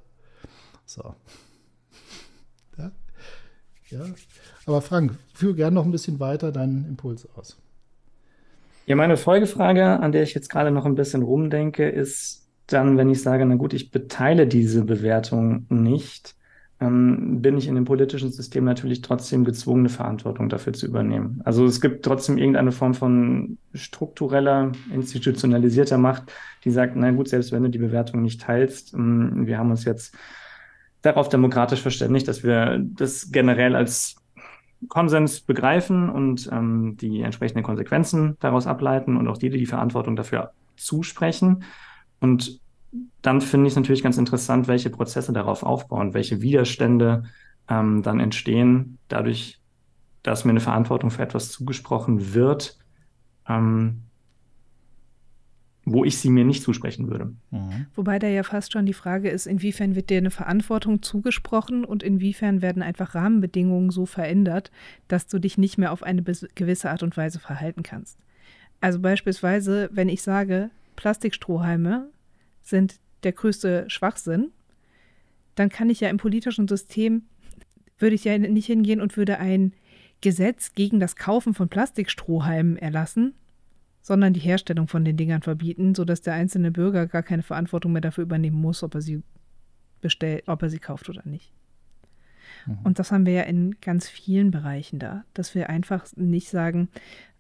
So. 0.84 1.14
Ja? 2.78 2.92
ja. 3.90 4.14
Aber 4.66 4.80
Frank, 4.80 5.18
führe 5.34 5.54
gerne 5.54 5.74
noch 5.74 5.84
ein 5.84 5.90
bisschen 5.90 6.20
weiter 6.20 6.52
deinen 6.52 6.86
Impuls 6.86 7.28
aus. 7.34 7.60
Ja, 8.86 8.96
meine 8.96 9.16
Folgefrage, 9.16 10.00
an 10.00 10.12
der 10.12 10.22
ich 10.22 10.34
jetzt 10.34 10.48
gerade 10.48 10.70
noch 10.70 10.86
ein 10.86 10.94
bisschen 10.94 11.22
rumdenke, 11.22 11.88
ist 11.88 12.48
dann, 12.66 12.96
wenn 12.96 13.10
ich 13.10 13.22
sage, 13.22 13.44
na 13.46 13.56
gut, 13.56 13.72
ich 13.72 13.90
beteile 13.90 14.46
diese 14.46 14.84
Bewertung 14.84 15.66
nicht, 15.68 16.36
ähm, 16.80 17.42
bin 17.42 17.58
ich 17.58 17.68
in 17.68 17.74
dem 17.74 17.84
politischen 17.84 18.32
System 18.32 18.64
natürlich 18.64 19.02
trotzdem 19.02 19.44
gezwungen, 19.44 19.80
eine 19.80 19.88
Verantwortung 19.90 20.48
dafür 20.48 20.72
zu 20.72 20.86
übernehmen. 20.86 21.42
Also 21.44 21.66
es 21.66 21.80
gibt 21.80 22.04
trotzdem 22.04 22.38
irgendeine 22.38 22.72
Form 22.72 22.94
von 22.94 23.58
struktureller, 23.74 24.72
institutionalisierter 24.92 25.98
Macht, 25.98 26.32
die 26.64 26.70
sagt, 26.70 26.96
na 26.96 27.10
gut, 27.10 27.28
selbst 27.28 27.52
wenn 27.52 27.62
du 27.62 27.70
die 27.70 27.78
Bewertung 27.78 28.22
nicht 28.22 28.40
teilst, 28.40 28.94
ähm, 28.94 29.46
wir 29.46 29.58
haben 29.58 29.70
uns 29.70 29.84
jetzt 29.84 30.16
darauf 31.02 31.28
demokratisch 31.28 31.80
verständigt, 31.80 32.28
dass 32.28 32.42
wir 32.42 32.78
das 32.82 33.30
generell 33.30 33.76
als 33.76 34.16
Konsens 34.88 35.40
begreifen 35.40 36.08
und 36.08 36.48
ähm, 36.50 36.96
die 36.96 37.20
entsprechenden 37.20 37.62
Konsequenzen 37.62 38.36
daraus 38.40 38.66
ableiten 38.66 39.16
und 39.16 39.28
auch 39.28 39.36
die, 39.36 39.50
die 39.50 39.58
die 39.58 39.66
Verantwortung 39.66 40.16
dafür 40.16 40.52
zusprechen. 40.76 41.64
Und 42.20 42.59
dann 43.22 43.40
finde 43.40 43.66
ich 43.66 43.72
es 43.72 43.76
natürlich 43.76 44.02
ganz 44.02 44.18
interessant, 44.18 44.68
welche 44.68 44.90
Prozesse 44.90 45.32
darauf 45.32 45.62
aufbauen, 45.62 46.14
welche 46.14 46.40
Widerstände 46.40 47.24
ähm, 47.68 48.02
dann 48.02 48.20
entstehen, 48.20 48.98
dadurch, 49.08 49.60
dass 50.22 50.44
mir 50.44 50.50
eine 50.50 50.60
Verantwortung 50.60 51.10
für 51.10 51.22
etwas 51.22 51.50
zugesprochen 51.50 52.34
wird, 52.34 52.78
ähm, 53.48 54.02
wo 55.84 56.04
ich 56.04 56.18
sie 56.18 56.30
mir 56.30 56.44
nicht 56.44 56.62
zusprechen 56.62 57.08
würde. 57.08 57.32
Mhm. 57.50 57.86
Wobei 57.94 58.18
da 58.18 58.28
ja 58.28 58.42
fast 58.42 58.72
schon 58.72 58.86
die 58.86 58.92
Frage 58.92 59.30
ist, 59.30 59.46
inwiefern 59.46 59.94
wird 59.94 60.10
dir 60.10 60.18
eine 60.18 60.30
Verantwortung 60.30 61.02
zugesprochen 61.02 61.84
und 61.84 62.02
inwiefern 62.02 62.60
werden 62.60 62.82
einfach 62.82 63.14
Rahmenbedingungen 63.14 63.90
so 63.90 64.04
verändert, 64.04 64.70
dass 65.08 65.26
du 65.26 65.38
dich 65.38 65.58
nicht 65.58 65.78
mehr 65.78 65.92
auf 65.92 66.02
eine 66.02 66.22
gewisse 66.22 66.90
Art 66.90 67.02
und 67.02 67.16
Weise 67.16 67.38
verhalten 67.38 67.82
kannst. 67.82 68.18
Also 68.80 69.00
beispielsweise, 69.00 69.88
wenn 69.92 70.08
ich 70.08 70.22
sage, 70.22 70.70
Plastikstrohhalme 70.96 72.08
sind 72.70 72.98
der 73.22 73.32
größte 73.32 73.84
Schwachsinn, 73.88 74.52
dann 75.54 75.68
kann 75.68 75.90
ich 75.90 76.00
ja 76.00 76.08
im 76.08 76.16
politischen 76.16 76.68
System, 76.68 77.24
würde 77.98 78.14
ich 78.14 78.24
ja 78.24 78.38
nicht 78.38 78.66
hingehen 78.66 79.00
und 79.00 79.16
würde 79.16 79.38
ein 79.38 79.74
Gesetz 80.20 80.74
gegen 80.74 81.00
das 81.00 81.16
Kaufen 81.16 81.54
von 81.54 81.68
Plastikstrohhalmen 81.68 82.76
erlassen, 82.76 83.34
sondern 84.00 84.32
die 84.32 84.40
Herstellung 84.40 84.88
von 84.88 85.04
den 85.04 85.16
Dingern 85.16 85.42
verbieten, 85.42 85.94
sodass 85.94 86.22
der 86.22 86.34
einzelne 86.34 86.70
Bürger 86.70 87.06
gar 87.06 87.22
keine 87.22 87.42
Verantwortung 87.42 87.92
mehr 87.92 88.00
dafür 88.00 88.24
übernehmen 88.24 88.60
muss, 88.60 88.82
ob 88.82 88.94
er 88.94 89.02
sie 89.02 89.22
bestellt, 90.00 90.44
ob 90.46 90.62
er 90.62 90.70
sie 90.70 90.78
kauft 90.78 91.08
oder 91.08 91.22
nicht. 91.26 91.52
Mhm. 92.66 92.78
Und 92.84 92.98
das 92.98 93.12
haben 93.12 93.26
wir 93.26 93.32
ja 93.32 93.42
in 93.42 93.76
ganz 93.80 94.08
vielen 94.08 94.50
Bereichen 94.50 94.98
da, 94.98 95.24
dass 95.34 95.54
wir 95.54 95.68
einfach 95.68 96.06
nicht 96.16 96.48
sagen, 96.48 96.88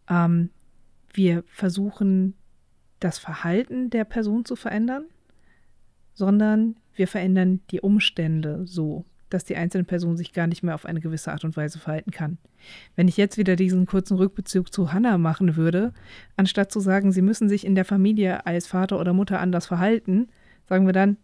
ähm, 0.08 0.50
wir 1.12 1.44
versuchen 1.48 2.34
das 3.00 3.18
Verhalten 3.18 3.90
der 3.90 4.04
Person 4.04 4.44
zu 4.44 4.56
verändern, 4.56 5.04
sondern 6.14 6.76
wir 6.94 7.08
verändern 7.08 7.60
die 7.70 7.80
Umstände 7.80 8.62
so, 8.66 9.04
dass 9.30 9.44
die 9.44 9.56
einzelne 9.56 9.84
Person 9.84 10.16
sich 10.16 10.32
gar 10.32 10.46
nicht 10.46 10.62
mehr 10.62 10.74
auf 10.74 10.84
eine 10.84 11.00
gewisse 11.00 11.32
Art 11.32 11.44
und 11.44 11.56
Weise 11.56 11.78
verhalten 11.78 12.10
kann. 12.10 12.38
Wenn 12.96 13.08
ich 13.08 13.16
jetzt 13.16 13.38
wieder 13.38 13.56
diesen 13.56 13.86
kurzen 13.86 14.16
Rückbezug 14.16 14.72
zu 14.72 14.92
Hannah 14.92 15.18
machen 15.18 15.56
würde, 15.56 15.94
anstatt 16.36 16.72
zu 16.72 16.80
sagen, 16.80 17.12
sie 17.12 17.22
müssen 17.22 17.48
sich 17.48 17.64
in 17.64 17.74
der 17.74 17.84
Familie 17.84 18.44
als 18.44 18.66
Vater 18.66 19.00
oder 19.00 19.12
Mutter 19.12 19.40
anders 19.40 19.66
verhalten, 19.66 20.28
sagen 20.68 20.86
wir 20.86 20.92
dann, 20.92 21.16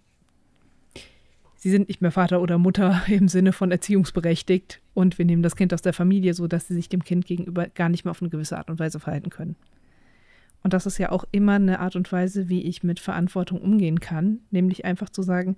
sie 1.56 1.70
sind 1.70 1.88
nicht 1.88 2.00
mehr 2.00 2.12
Vater 2.12 2.40
oder 2.40 2.58
Mutter 2.58 3.02
im 3.08 3.28
Sinne 3.28 3.52
von 3.52 3.70
erziehungsberechtigt 3.70 4.80
und 4.94 5.18
wir 5.18 5.24
nehmen 5.24 5.42
das 5.42 5.56
Kind 5.56 5.74
aus 5.74 5.82
der 5.82 5.92
Familie, 5.92 6.32
so 6.32 6.46
dass 6.46 6.68
sie 6.68 6.74
sich 6.74 6.88
dem 6.88 7.04
Kind 7.04 7.26
gegenüber 7.26 7.66
gar 7.68 7.88
nicht 7.88 8.04
mehr 8.04 8.12
auf 8.12 8.22
eine 8.22 8.30
gewisse 8.30 8.56
Art 8.56 8.70
und 8.70 8.78
Weise 8.78 9.00
verhalten 9.00 9.30
können. 9.30 9.56
Und 10.62 10.72
das 10.72 10.86
ist 10.86 10.98
ja 10.98 11.12
auch 11.12 11.24
immer 11.30 11.54
eine 11.54 11.80
Art 11.80 11.96
und 11.96 12.10
Weise, 12.10 12.48
wie 12.48 12.62
ich 12.62 12.82
mit 12.82 12.98
Verantwortung 12.98 13.60
umgehen 13.60 14.00
kann, 14.00 14.40
nämlich 14.50 14.84
einfach 14.84 15.08
zu 15.08 15.22
sagen, 15.22 15.56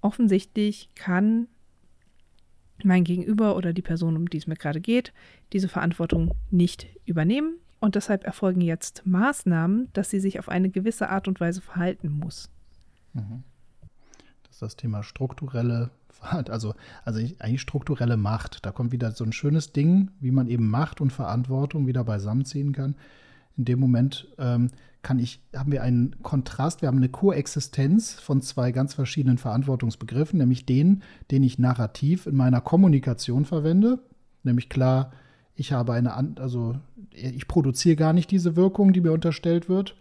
offensichtlich 0.00 0.88
kann 0.94 1.48
mein 2.84 3.04
Gegenüber 3.04 3.56
oder 3.56 3.72
die 3.72 3.82
Person, 3.82 4.16
um 4.16 4.28
die 4.28 4.38
es 4.38 4.46
mir 4.46 4.56
gerade 4.56 4.80
geht, 4.80 5.12
diese 5.52 5.68
Verantwortung 5.68 6.34
nicht 6.50 6.86
übernehmen. 7.04 7.56
Und 7.80 7.94
deshalb 7.94 8.24
erfolgen 8.24 8.60
jetzt 8.60 9.02
Maßnahmen, 9.06 9.88
dass 9.92 10.10
sie 10.10 10.20
sich 10.20 10.38
auf 10.38 10.48
eine 10.48 10.70
gewisse 10.70 11.08
Art 11.08 11.28
und 11.28 11.40
Weise 11.40 11.60
verhalten 11.60 12.08
muss. 12.08 12.48
Mhm. 13.12 13.42
Das 14.42 14.56
ist 14.56 14.62
das 14.62 14.76
Thema 14.76 15.02
strukturelle, 15.02 15.90
also, 16.20 16.74
also 17.04 17.20
eigentlich 17.38 17.60
strukturelle 17.60 18.16
Macht. 18.16 18.64
Da 18.64 18.72
kommt 18.72 18.92
wieder 18.92 19.12
so 19.12 19.24
ein 19.24 19.32
schönes 19.32 19.72
Ding, 19.72 20.10
wie 20.20 20.30
man 20.30 20.48
eben 20.48 20.68
Macht 20.70 21.00
und 21.00 21.12
Verantwortung 21.12 21.86
wieder 21.86 22.04
beisammenziehen 22.04 22.72
kann. 22.72 22.96
In 23.56 23.64
dem 23.64 23.80
Moment 23.80 24.28
ähm, 24.38 24.70
kann 25.02 25.18
ich, 25.18 25.40
haben 25.54 25.70
wir 25.70 25.82
einen 25.82 26.20
Kontrast, 26.22 26.82
wir 26.82 26.88
haben 26.88 26.96
eine 26.96 27.08
Koexistenz 27.08 28.14
von 28.14 28.42
zwei 28.42 28.72
ganz 28.72 28.92
verschiedenen 28.92 29.38
Verantwortungsbegriffen, 29.38 30.38
nämlich 30.38 30.66
den, 30.66 31.02
den 31.30 31.44
ich 31.44 31.58
narrativ 31.58 32.26
in 32.26 32.34
meiner 32.34 32.60
Kommunikation 32.60 33.44
verwende, 33.44 34.00
nämlich 34.42 34.68
klar, 34.68 35.12
ich 35.54 35.72
habe 35.72 35.92
eine, 35.92 36.12
also 36.38 36.76
ich 37.12 37.48
produziere 37.48 37.96
gar 37.96 38.12
nicht 38.12 38.30
diese 38.30 38.56
Wirkung, 38.56 38.92
die 38.92 39.00
mir 39.00 39.12
unterstellt 39.12 39.68
wird. 39.68 39.96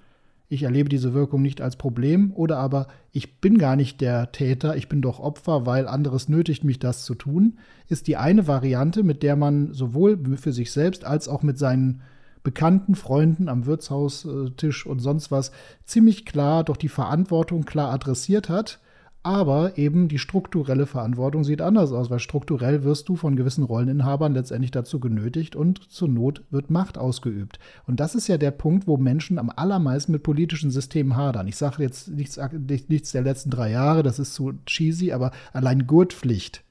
Ich 0.50 0.64
erlebe 0.64 0.90
diese 0.90 1.14
Wirkung 1.14 1.42
nicht 1.42 1.62
als 1.62 1.76
Problem 1.76 2.32
oder 2.34 2.58
aber 2.58 2.88
ich 3.12 3.40
bin 3.40 3.58
gar 3.58 3.76
nicht 3.76 4.02
der 4.02 4.32
Täter, 4.32 4.76
ich 4.76 4.90
bin 4.90 5.02
doch 5.02 5.20
Opfer, 5.20 5.66
weil 5.66 5.88
anderes 5.88 6.30
nötigt 6.30 6.64
mich, 6.64 6.78
das 6.78 7.06
zu 7.06 7.16
tun, 7.16 7.58
ist 7.88 8.08
die 8.08 8.18
eine 8.18 8.48
Variante, 8.48 9.02
mit 9.04 9.24
der 9.24 9.36
man 9.36 9.74
sowohl 9.74 10.20
für 10.38 10.52
sich 10.52 10.72
selbst 10.72 11.06
als 11.06 11.28
auch 11.28 11.42
mit 11.42 11.58
seinen 11.58 12.02
bekannten 12.46 12.96
Freunden 12.96 13.50
am 13.50 13.66
Wirtshaustisch 13.66 14.86
und 14.86 15.00
sonst 15.00 15.32
was 15.32 15.52
ziemlich 15.84 16.26
klar 16.26 16.64
doch 16.64 16.78
die 16.78 16.88
Verantwortung 16.88 17.66
klar 17.66 17.92
adressiert 17.92 18.48
hat. 18.48 18.80
Aber 19.24 19.80
eben 19.80 20.08
die 20.08 20.20
strukturelle 20.20 20.86
Verantwortung 20.86 21.44
sieht 21.44 21.60
anders 21.60 21.92
aus, 21.92 22.12
weil 22.12 22.20
strukturell 22.20 22.84
wirst 22.84 23.10
du 23.10 23.16
von 23.16 23.36
gewissen 23.36 23.64
Rolleninhabern 23.64 24.36
letztendlich 24.36 24.70
dazu 24.70 25.00
genötigt 25.00 25.56
und 25.56 25.92
zur 25.92 26.08
Not 26.08 26.44
wird 26.52 26.70
Macht 26.70 27.00
ausgeübt. 27.00 27.58
Und 27.88 28.00
das 28.00 28.14
ist 28.14 28.28
ja 28.28 28.38
der 28.38 28.52
Punkt, 28.52 28.86
wo 28.86 28.98
Menschen 28.98 29.40
am 29.40 29.50
allermeisten 29.54 30.12
mit 30.12 30.22
politischen 30.22 30.70
Systemen 30.70 31.16
hadern. 31.16 31.48
Ich 31.48 31.56
sage 31.56 31.82
jetzt 31.82 32.10
nichts, 32.10 32.40
nichts 32.88 33.14
der 33.14 33.24
letzten 33.24 33.50
drei 33.50 33.72
Jahre, 33.72 34.04
das 34.04 34.20
ist 34.20 34.36
zu 34.36 34.54
cheesy, 34.68 35.12
aber 35.12 35.32
allein 35.54 35.88
Gurtpflicht 35.88 36.64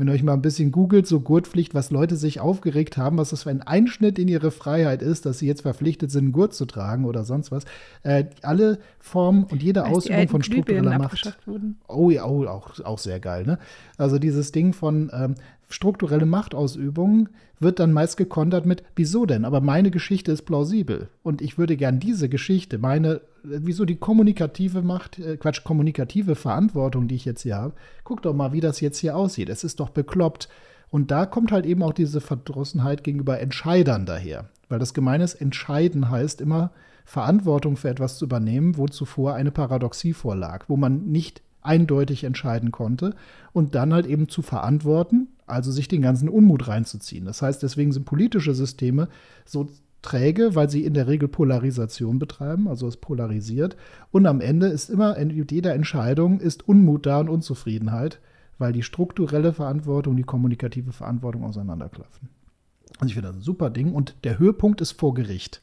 wenn 0.00 0.08
ihr 0.08 0.14
euch 0.14 0.22
mal 0.22 0.32
ein 0.32 0.40
bisschen 0.40 0.72
googelt, 0.72 1.06
so 1.06 1.20
Gurtpflicht, 1.20 1.74
was 1.74 1.90
Leute 1.90 2.16
sich 2.16 2.40
aufgeregt 2.40 2.96
haben, 2.96 3.18
was 3.18 3.30
das 3.30 3.42
für 3.42 3.50
ein 3.50 3.60
Einschnitt 3.60 4.18
in 4.18 4.28
ihre 4.28 4.50
Freiheit 4.50 5.02
ist, 5.02 5.26
dass 5.26 5.38
sie 5.38 5.46
jetzt 5.46 5.60
verpflichtet 5.60 6.10
sind, 6.10 6.32
Gurt 6.32 6.54
zu 6.54 6.64
tragen 6.64 7.04
oder 7.04 7.24
sonst 7.24 7.52
was. 7.52 7.64
Äh, 8.02 8.24
alle 8.40 8.78
Formen 8.98 9.44
und 9.44 9.62
jede 9.62 9.84
Als 9.84 9.98
Ausübung 9.98 10.28
von 10.28 10.42
struktureller 10.42 10.98
Macht. 10.98 11.38
Oh 11.86 12.08
ja, 12.08 12.24
oh, 12.24 12.46
auch, 12.46 12.80
auch 12.80 12.98
sehr 12.98 13.20
geil, 13.20 13.44
ne? 13.44 13.58
Also 14.00 14.18
dieses 14.18 14.50
Ding 14.50 14.72
von 14.72 15.10
ähm, 15.12 15.34
strukturelle 15.68 16.24
Machtausübung 16.24 17.28
wird 17.58 17.78
dann 17.78 17.92
meist 17.92 18.16
gekontert 18.16 18.64
mit, 18.64 18.82
wieso 18.96 19.26
denn? 19.26 19.44
Aber 19.44 19.60
meine 19.60 19.90
Geschichte 19.90 20.32
ist 20.32 20.42
plausibel. 20.42 21.10
Und 21.22 21.42
ich 21.42 21.58
würde 21.58 21.76
gern 21.76 22.00
diese 22.00 22.30
Geschichte, 22.30 22.78
meine, 22.78 23.20
wieso 23.42 23.84
die 23.84 23.96
kommunikative 23.96 24.80
Macht, 24.80 25.18
äh, 25.18 25.36
Quatsch, 25.36 25.64
kommunikative 25.64 26.34
Verantwortung, 26.34 27.08
die 27.08 27.16
ich 27.16 27.26
jetzt 27.26 27.42
hier 27.42 27.56
habe, 27.56 27.74
guck 28.02 28.22
doch 28.22 28.32
mal, 28.32 28.54
wie 28.54 28.60
das 28.60 28.80
jetzt 28.80 28.96
hier 28.96 29.14
aussieht. 29.14 29.50
Es 29.50 29.64
ist 29.64 29.80
doch 29.80 29.90
bekloppt. 29.90 30.48
Und 30.88 31.10
da 31.10 31.26
kommt 31.26 31.52
halt 31.52 31.66
eben 31.66 31.82
auch 31.82 31.92
diese 31.92 32.22
Verdrossenheit 32.22 33.04
gegenüber 33.04 33.38
Entscheidern 33.38 34.06
daher. 34.06 34.48
Weil 34.70 34.78
das 34.78 34.94
Gemeine 34.94 35.28
entscheiden 35.38 36.08
heißt 36.08 36.40
immer, 36.40 36.72
Verantwortung 37.04 37.76
für 37.76 37.90
etwas 37.90 38.16
zu 38.16 38.24
übernehmen, 38.24 38.78
wo 38.78 38.86
zuvor 38.86 39.34
eine 39.34 39.50
Paradoxie 39.50 40.14
vorlag, 40.14 40.64
wo 40.68 40.78
man 40.78 41.04
nicht 41.06 41.42
eindeutig 41.62 42.24
entscheiden 42.24 42.70
konnte 42.70 43.14
und 43.52 43.74
dann 43.74 43.92
halt 43.92 44.06
eben 44.06 44.28
zu 44.28 44.42
verantworten, 44.42 45.28
also 45.46 45.70
sich 45.70 45.88
den 45.88 46.02
ganzen 46.02 46.28
Unmut 46.28 46.68
reinzuziehen. 46.68 47.24
Das 47.24 47.42
heißt, 47.42 47.62
deswegen 47.62 47.92
sind 47.92 48.04
politische 48.04 48.54
Systeme 48.54 49.08
so 49.44 49.68
träge, 50.02 50.54
weil 50.54 50.70
sie 50.70 50.84
in 50.84 50.94
der 50.94 51.08
Regel 51.08 51.28
Polarisation 51.28 52.18
betreiben, 52.18 52.68
also 52.68 52.86
es 52.86 52.96
polarisiert. 52.96 53.76
Und 54.10 54.26
am 54.26 54.40
Ende 54.40 54.68
ist 54.68 54.88
immer, 54.88 55.16
in 55.16 55.30
jeder 55.30 55.74
Entscheidung 55.74 56.40
ist 56.40 56.66
Unmut 56.66 57.06
da 57.06 57.20
und 57.20 57.28
Unzufriedenheit, 57.28 58.20
weil 58.58 58.72
die 58.72 58.82
strukturelle 58.82 59.52
Verantwortung, 59.52 60.16
die 60.16 60.22
kommunikative 60.22 60.92
Verantwortung 60.92 61.44
auseinanderklaffen. 61.44 62.28
Also 62.98 63.06
ich 63.06 63.14
finde 63.14 63.28
das 63.28 63.36
ein 63.36 63.42
super 63.42 63.70
Ding. 63.70 63.92
Und 63.92 64.14
der 64.24 64.38
Höhepunkt 64.38 64.80
ist 64.80 64.92
vor 64.92 65.14
Gericht. 65.14 65.62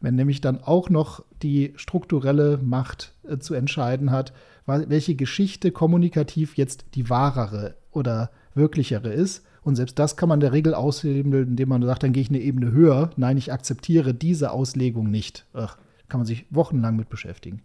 Wenn 0.00 0.14
nämlich 0.14 0.40
dann 0.40 0.62
auch 0.62 0.90
noch 0.90 1.24
die 1.42 1.72
strukturelle 1.76 2.58
Macht 2.58 3.14
äh, 3.26 3.38
zu 3.38 3.54
entscheiden 3.54 4.10
hat, 4.10 4.32
welche 4.66 5.14
Geschichte 5.14 5.70
kommunikativ 5.70 6.56
jetzt 6.56 6.84
die 6.94 7.08
wahrere 7.08 7.76
oder 7.92 8.30
wirklichere 8.54 9.12
ist. 9.12 9.44
Und 9.62 9.76
selbst 9.76 9.98
das 9.98 10.16
kann 10.16 10.28
man 10.28 10.40
der 10.40 10.52
Regel 10.52 10.74
aushebeln, 10.74 11.48
indem 11.48 11.68
man 11.68 11.82
sagt, 11.82 12.02
dann 12.02 12.12
gehe 12.12 12.22
ich 12.22 12.28
eine 12.28 12.40
Ebene 12.40 12.70
höher. 12.70 13.10
Nein, 13.16 13.36
ich 13.36 13.52
akzeptiere 13.52 14.14
diese 14.14 14.52
Auslegung 14.52 15.10
nicht. 15.10 15.46
Ach, 15.52 15.76
kann 16.08 16.20
man 16.20 16.26
sich 16.26 16.46
wochenlang 16.50 16.96
mit 16.96 17.08
beschäftigen. 17.08 17.62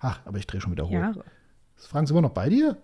Ach, 0.00 0.20
aber 0.24 0.38
ich 0.38 0.46
drehe 0.46 0.60
schon 0.60 0.72
wieder 0.72 0.86
hoch. 0.86 0.92
Jahre. 0.92 1.24
Fragen 1.76 2.06
Sie 2.06 2.12
immer 2.12 2.22
noch 2.22 2.30
bei 2.30 2.48
dir? 2.48 2.76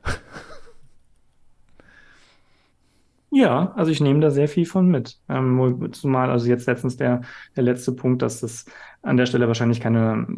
Ja, 3.34 3.72
also 3.74 3.90
ich 3.90 4.00
nehme 4.00 4.20
da 4.20 4.30
sehr 4.30 4.46
viel 4.46 4.64
von 4.64 4.88
mit. 4.88 5.18
Ähm, 5.28 5.88
zumal 5.92 6.30
also 6.30 6.46
jetzt 6.46 6.66
letztens 6.66 6.96
der, 6.96 7.22
der 7.56 7.64
letzte 7.64 7.90
Punkt, 7.90 8.22
dass 8.22 8.40
das 8.40 8.64
an 9.02 9.16
der 9.16 9.26
Stelle 9.26 9.48
wahrscheinlich 9.48 9.80
keine 9.80 10.28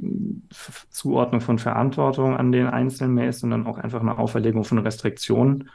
Zuordnung 0.88 1.42
von 1.42 1.59
Verantwortung 1.59 2.34
an 2.38 2.53
den 2.53 2.66
Einzelnen 2.66 3.12
mehr 3.12 3.28
ist, 3.28 3.40
sondern 3.40 3.66
auch 3.66 3.76
einfach 3.76 4.01
eine 4.01 4.16
Auferlegung 4.16 4.64
von 4.64 4.78
Restriktionen. 4.78 5.68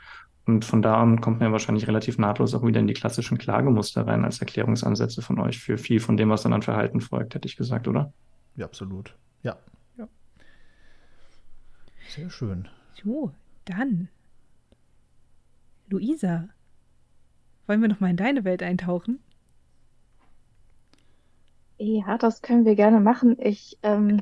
Und 0.48 0.66
von 0.66 0.82
da 0.82 0.96
an 1.00 1.22
kommt 1.22 1.40
man 1.40 1.50
ja 1.50 1.52
wahrscheinlich 1.52 1.88
relativ 1.88 2.18
nahtlos 2.18 2.56
auch 2.56 2.66
wieder 2.66 2.80
in 2.80 2.88
die 2.88 2.96
klassischen 2.96 3.38
Klagemuster 3.38 4.08
rein 4.08 4.26
als 4.26 4.40
Erklärungsansätze 4.40 5.22
von 5.22 5.40
euch 5.40 5.60
für 5.60 5.78
viel 5.78 6.00
von 6.00 6.18
dem, 6.18 6.30
was 6.30 6.42
dann 6.42 6.54
an 6.54 6.64
Verhalten 6.64 7.02
folgt, 7.02 7.36
hätte 7.36 7.48
ich 7.48 7.56
gesagt, 7.56 7.88
oder? 7.88 8.12
Ja, 8.56 8.66
absolut. 8.66 9.16
Ja. 9.44 9.58
ja. 9.98 10.08
Sehr 12.10 12.32
schön. 12.32 12.68
So, 13.04 13.32
dann. 13.66 14.10
Luisa, 15.88 16.50
wollen 17.72 17.82
wir 17.82 17.88
noch 17.88 18.02
mal 18.02 18.10
in 18.10 18.18
deine 18.18 18.44
Welt 18.44 18.64
eintauchen? 18.64 19.24
Ja, 21.78 22.18
das 22.18 22.42
können 22.42 22.66
wir 22.66 22.76
gerne 22.76 23.00
machen. 23.00 23.38
Ich 23.40 23.80
ähm, 23.82 24.22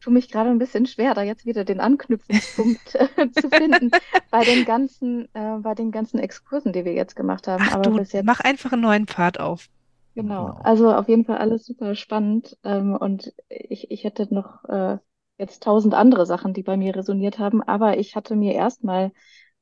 tue 0.00 0.12
mich 0.12 0.30
gerade 0.30 0.50
ein 0.50 0.58
bisschen 0.58 0.86
schwer, 0.86 1.12
da 1.14 1.22
jetzt 1.22 1.44
wieder 1.44 1.64
den 1.64 1.80
Anknüpfungspunkt 1.80 2.94
äh, 2.94 3.30
zu 3.32 3.50
finden 3.50 3.90
bei 4.30 4.44
den 4.44 4.64
ganzen, 4.64 5.28
äh, 5.34 5.58
bei 5.58 5.74
den 5.74 5.90
ganzen 5.90 6.20
Exkursen, 6.20 6.72
die 6.72 6.84
wir 6.84 6.92
jetzt 6.94 7.16
gemacht 7.16 7.48
haben. 7.48 7.68
Ach, 7.68 7.72
Aber 7.72 7.82
du, 7.82 7.96
bis 7.96 8.12
jetzt 8.12 8.26
mach 8.26 8.38
einfach 8.40 8.72
einen 8.72 8.82
neuen 8.82 9.06
Pfad 9.08 9.40
auf. 9.40 9.68
Genau, 10.14 10.46
genau. 10.46 10.60
also 10.62 10.94
auf 10.94 11.08
jeden 11.08 11.24
Fall 11.24 11.38
alles 11.38 11.66
super 11.66 11.96
spannend. 11.96 12.56
Ähm, 12.62 12.96
und 12.96 13.34
ich, 13.48 13.90
ich 13.90 14.04
hätte 14.04 14.32
noch 14.32 14.64
äh, 14.66 14.98
jetzt 15.38 15.64
tausend 15.64 15.94
andere 15.94 16.26
Sachen, 16.26 16.54
die 16.54 16.62
bei 16.62 16.76
mir 16.76 16.94
resoniert 16.94 17.38
haben. 17.40 17.62
Aber 17.62 17.98
ich 17.98 18.14
hatte 18.14 18.36
mir 18.36 18.54
erstmal 18.54 19.12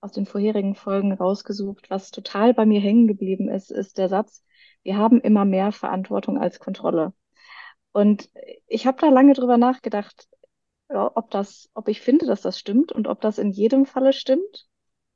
aus 0.03 0.13
den 0.13 0.27
vorherigen 0.27 0.75
Folgen 0.75 1.13
rausgesucht. 1.13 1.89
Was 1.89 2.11
total 2.11 2.53
bei 2.53 2.67
mir 2.67 2.81
hängen 2.81 3.07
geblieben 3.07 3.49
ist, 3.49 3.71
ist 3.71 3.97
der 3.97 4.09
Satz, 4.09 4.45
wir 4.83 4.97
haben 4.97 5.21
immer 5.21 5.45
mehr 5.45 5.73
Verantwortung 5.73 6.39
als 6.39 6.59
Kontrolle. 6.59 7.15
Und 7.93 8.29
ich 8.67 8.87
habe 8.87 8.99
da 9.01 9.09
lange 9.09 9.33
drüber 9.33 9.57
nachgedacht, 9.59 10.29
ob 10.89 11.31
das, 11.31 11.71
ob 11.75 11.89
ich 11.89 12.01
finde, 12.01 12.27
dass 12.27 12.43
das 12.43 12.59
stimmt 12.59 12.93
und 12.93 13.07
ob 13.07 13.21
das 13.21 13.39
in 13.39 13.53
jedem 13.53 13.87
Falle 13.87 14.13
stimmt. 14.13 14.67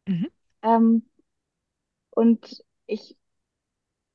Mhm. 0.06 0.28
Ähm, 0.62 1.10
und 2.10 2.64
ich 2.86 3.16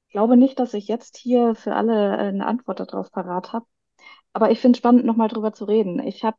glaube 0.10 0.38
nicht, 0.38 0.58
dass 0.60 0.74
ich 0.74 0.88
jetzt 0.88 1.18
hier 1.18 1.54
für 1.54 1.76
alle 1.76 2.18
eine 2.18 2.46
Antwort 2.48 2.80
darauf 2.80 3.12
parat 3.12 3.52
habe. 3.52 3.66
Aber 4.34 4.52
ich 4.52 4.60
finde 4.60 4.78
es 4.78 4.80
spannend, 4.80 5.06
nochmal 5.06 5.28
drüber 5.28 5.52
zu 5.54 5.66
reden. 5.66 6.00
Ich 6.00 6.24
habe 6.24 6.38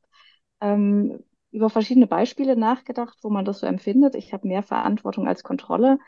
ähm, 0.60 1.22
über 1.52 1.70
verschiedene 1.70 2.06
Beispiele 2.06 2.56
nachgedacht, 2.56 3.18
wo 3.22 3.30
man 3.30 3.44
das 3.44 3.60
so 3.60 3.66
empfindet. 3.66 4.14
Ich 4.16 4.32
habe 4.32 4.48
mehr 4.48 4.62
Verantwortung 4.62 5.28
als 5.28 5.44
Kontrolle. 5.44 5.98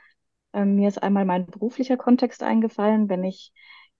Ähm, 0.52 0.76
mir 0.76 0.88
ist 0.88 1.02
einmal 1.02 1.24
mein 1.24 1.46
beruflicher 1.46 1.96
Kontext 1.96 2.42
eingefallen, 2.42 3.08
wenn 3.08 3.24
ich 3.24 3.52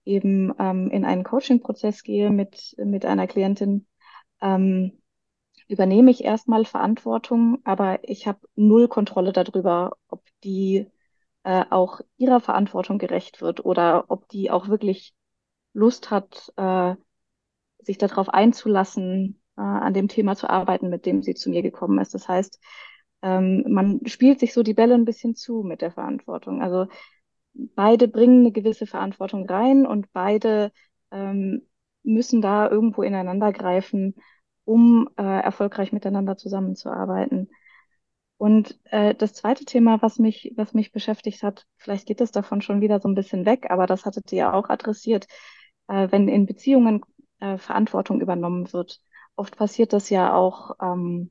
eben 0.05 0.53
ähm, 0.59 0.90
in 0.90 1.05
einen 1.05 1.24
Coaching-Prozess 1.24 2.03
gehe 2.03 2.30
mit, 2.30 2.74
mit 2.78 3.05
einer 3.05 3.26
Klientin, 3.26 3.86
ähm, 4.40 5.01
übernehme 5.68 6.11
ich 6.11 6.24
erstmal 6.24 6.64
Verantwortung, 6.64 7.59
aber 7.64 8.01
ich 8.09 8.26
habe 8.26 8.40
null 8.55 8.88
Kontrolle 8.88 9.32
darüber, 9.32 9.97
ob 10.09 10.22
die 10.45 10.90
äh, 11.45 11.64
auch 11.70 12.01
ihrer 12.16 12.40
Verantwortung 12.40 12.99
gerecht 12.99 13.40
wird 13.40 13.64
oder 13.64 14.07
ob 14.09 14.28
die 14.28 14.51
auch 14.51 14.68
wirklich 14.68 15.14
Lust 15.72 16.11
hat, 16.11 16.53
äh, 16.57 16.95
sich 17.80 17.99
darauf 17.99 18.28
einzulassen, 18.30 19.40
äh, 19.57 19.61
an 19.62 19.94
dem 19.94 20.09
Thema 20.09 20.36
zu 20.36 20.48
arbeiten, 20.48 20.90
mit 20.90 21.07
dem 21.07 21.22
sie 21.22 21.34
zu 21.34 21.50
mir 21.50 21.62
gekommen 21.62 21.98
ist. 21.98 22.14
Das 22.14 22.28
heißt, 22.28 22.61
ähm, 23.22 23.64
man 23.68 24.00
spielt 24.07 24.40
sich 24.40 24.52
so 24.52 24.62
die 24.62 24.74
Bälle 24.74 24.94
ein 24.94 25.05
bisschen 25.05 25.34
zu 25.34 25.62
mit 25.62 25.80
der 25.82 25.92
Verantwortung. 25.92 26.62
Also 26.62 26.86
beide 27.55 28.09
bringen 28.09 28.40
eine 28.40 28.52
gewisse 28.52 28.86
Verantwortung 28.86 29.48
rein 29.48 29.86
und 29.86 30.12
beide 30.12 30.72
ähm, 31.11 31.62
müssen 32.02 32.42
da 32.42 32.68
irgendwo 32.68 33.02
ineinander 33.02 33.52
greifen, 33.52 34.14
um 34.64 35.09
äh, 35.16 35.22
erfolgreich 35.22 35.92
miteinander 35.92 36.36
zusammenzuarbeiten. 36.36 37.50
Und 38.36 38.78
äh, 38.90 39.14
das 39.14 39.32
zweite 39.32 39.64
Thema, 39.64 40.02
was 40.02 40.18
mich, 40.18 40.52
was 40.57 40.74
mich 40.74 40.92
beschäftigt 40.92 41.42
hat, 41.42 41.66
vielleicht 41.76 42.07
geht 42.07 42.20
es 42.20 42.32
davon 42.32 42.61
schon 42.62 42.80
wieder 42.80 43.00
so 43.00 43.09
ein 43.09 43.14
bisschen 43.14 43.46
weg, 43.46 43.70
aber 43.70 43.86
das 43.86 44.05
hattet 44.05 44.30
ihr 44.32 44.38
ja 44.38 44.52
auch 44.52 44.68
adressiert, 44.68 45.26
äh, 45.88 46.09
wenn 46.11 46.28
in 46.28 46.46
Beziehungen 46.46 47.00
äh, 47.40 47.59
Verantwortung 47.59 48.20
übernommen 48.20 48.72
wird. 48.72 49.00
Oft 49.37 49.57
passiert 49.57 49.93
das 49.93 50.11
ja 50.11 50.35
auch 50.35 50.76
ähm, 50.82 51.30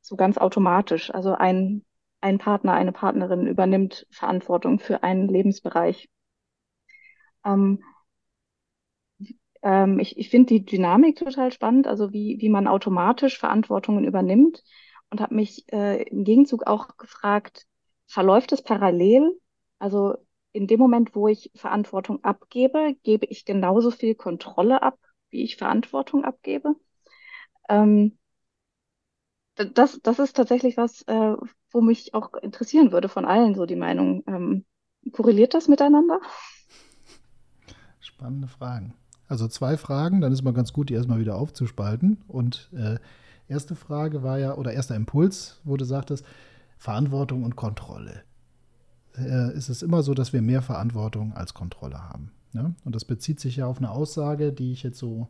so 0.00 0.16
ganz 0.16 0.38
automatisch. 0.38 1.12
Also 1.12 1.34
ein 1.34 1.84
ein 2.20 2.38
Partner, 2.38 2.72
eine 2.72 2.92
Partnerin 2.92 3.46
übernimmt 3.46 4.06
Verantwortung 4.10 4.78
für 4.78 5.02
einen 5.02 5.28
Lebensbereich. 5.28 6.08
Ähm, 7.44 7.78
ähm, 9.62 9.98
ich, 9.98 10.18
ich 10.18 10.30
finde 10.30 10.46
die 10.54 10.64
Dynamik 10.64 11.16
total 11.16 11.52
spannend, 11.52 11.86
also 11.86 12.12
wie, 12.12 12.36
wie 12.40 12.48
man 12.48 12.66
automatisch 12.66 13.38
Verantwortungen 13.38 14.04
übernimmt 14.04 14.62
und 15.10 15.20
habe 15.20 15.34
mich 15.34 15.64
äh, 15.72 16.02
im 16.04 16.24
Gegenzug 16.24 16.66
auch 16.66 16.96
gefragt, 16.96 17.66
verläuft 18.06 18.52
es 18.52 18.62
parallel? 18.62 19.38
Also 19.78 20.14
in 20.52 20.66
dem 20.66 20.78
Moment, 20.80 21.14
wo 21.14 21.28
ich 21.28 21.50
Verantwortung 21.54 22.22
abgebe, 22.24 22.94
gebe 23.02 23.26
ich 23.26 23.44
genauso 23.44 23.90
viel 23.90 24.14
Kontrolle 24.14 24.82
ab, 24.82 24.98
wie 25.30 25.42
ich 25.42 25.56
Verantwortung 25.56 26.24
abgebe. 26.24 26.74
Ähm, 27.68 28.18
das, 29.54 30.00
das 30.02 30.18
ist 30.18 30.36
tatsächlich 30.36 30.76
was, 30.76 31.02
äh, 31.02 31.36
wo 31.70 31.80
mich 31.80 32.14
auch 32.14 32.34
interessieren 32.34 32.92
würde 32.92 33.08
von 33.08 33.24
allen, 33.24 33.54
so 33.54 33.66
die 33.66 33.76
Meinung. 33.76 34.24
Ähm, 34.26 34.64
korreliert 35.12 35.54
das 35.54 35.68
miteinander? 35.68 36.20
Spannende 38.00 38.48
Fragen. 38.48 38.94
Also 39.28 39.48
zwei 39.48 39.76
Fragen, 39.76 40.20
dann 40.20 40.32
ist 40.32 40.42
mal 40.42 40.52
ganz 40.52 40.72
gut, 40.72 40.90
die 40.90 40.94
erstmal 40.94 41.18
wieder 41.18 41.36
aufzuspalten. 41.36 42.22
Und 42.28 42.70
äh, 42.74 42.98
erste 43.48 43.74
Frage 43.74 44.22
war 44.22 44.38
ja, 44.38 44.54
oder 44.54 44.72
erster 44.72 44.96
Impuls, 44.96 45.60
wo 45.64 45.76
du 45.76 45.84
sagtest, 45.84 46.24
Verantwortung 46.78 47.44
und 47.44 47.56
Kontrolle. 47.56 48.22
Äh, 49.16 49.56
ist 49.56 49.68
es 49.68 49.82
immer 49.82 50.02
so, 50.02 50.14
dass 50.14 50.32
wir 50.32 50.42
mehr 50.42 50.62
Verantwortung 50.62 51.32
als 51.32 51.54
Kontrolle 51.54 52.02
haben. 52.02 52.32
Ne? 52.52 52.74
Und 52.84 52.94
das 52.94 53.04
bezieht 53.04 53.40
sich 53.40 53.56
ja 53.56 53.66
auf 53.66 53.78
eine 53.78 53.90
Aussage, 53.90 54.52
die 54.52 54.72
ich 54.72 54.82
jetzt 54.82 54.98
so 54.98 55.28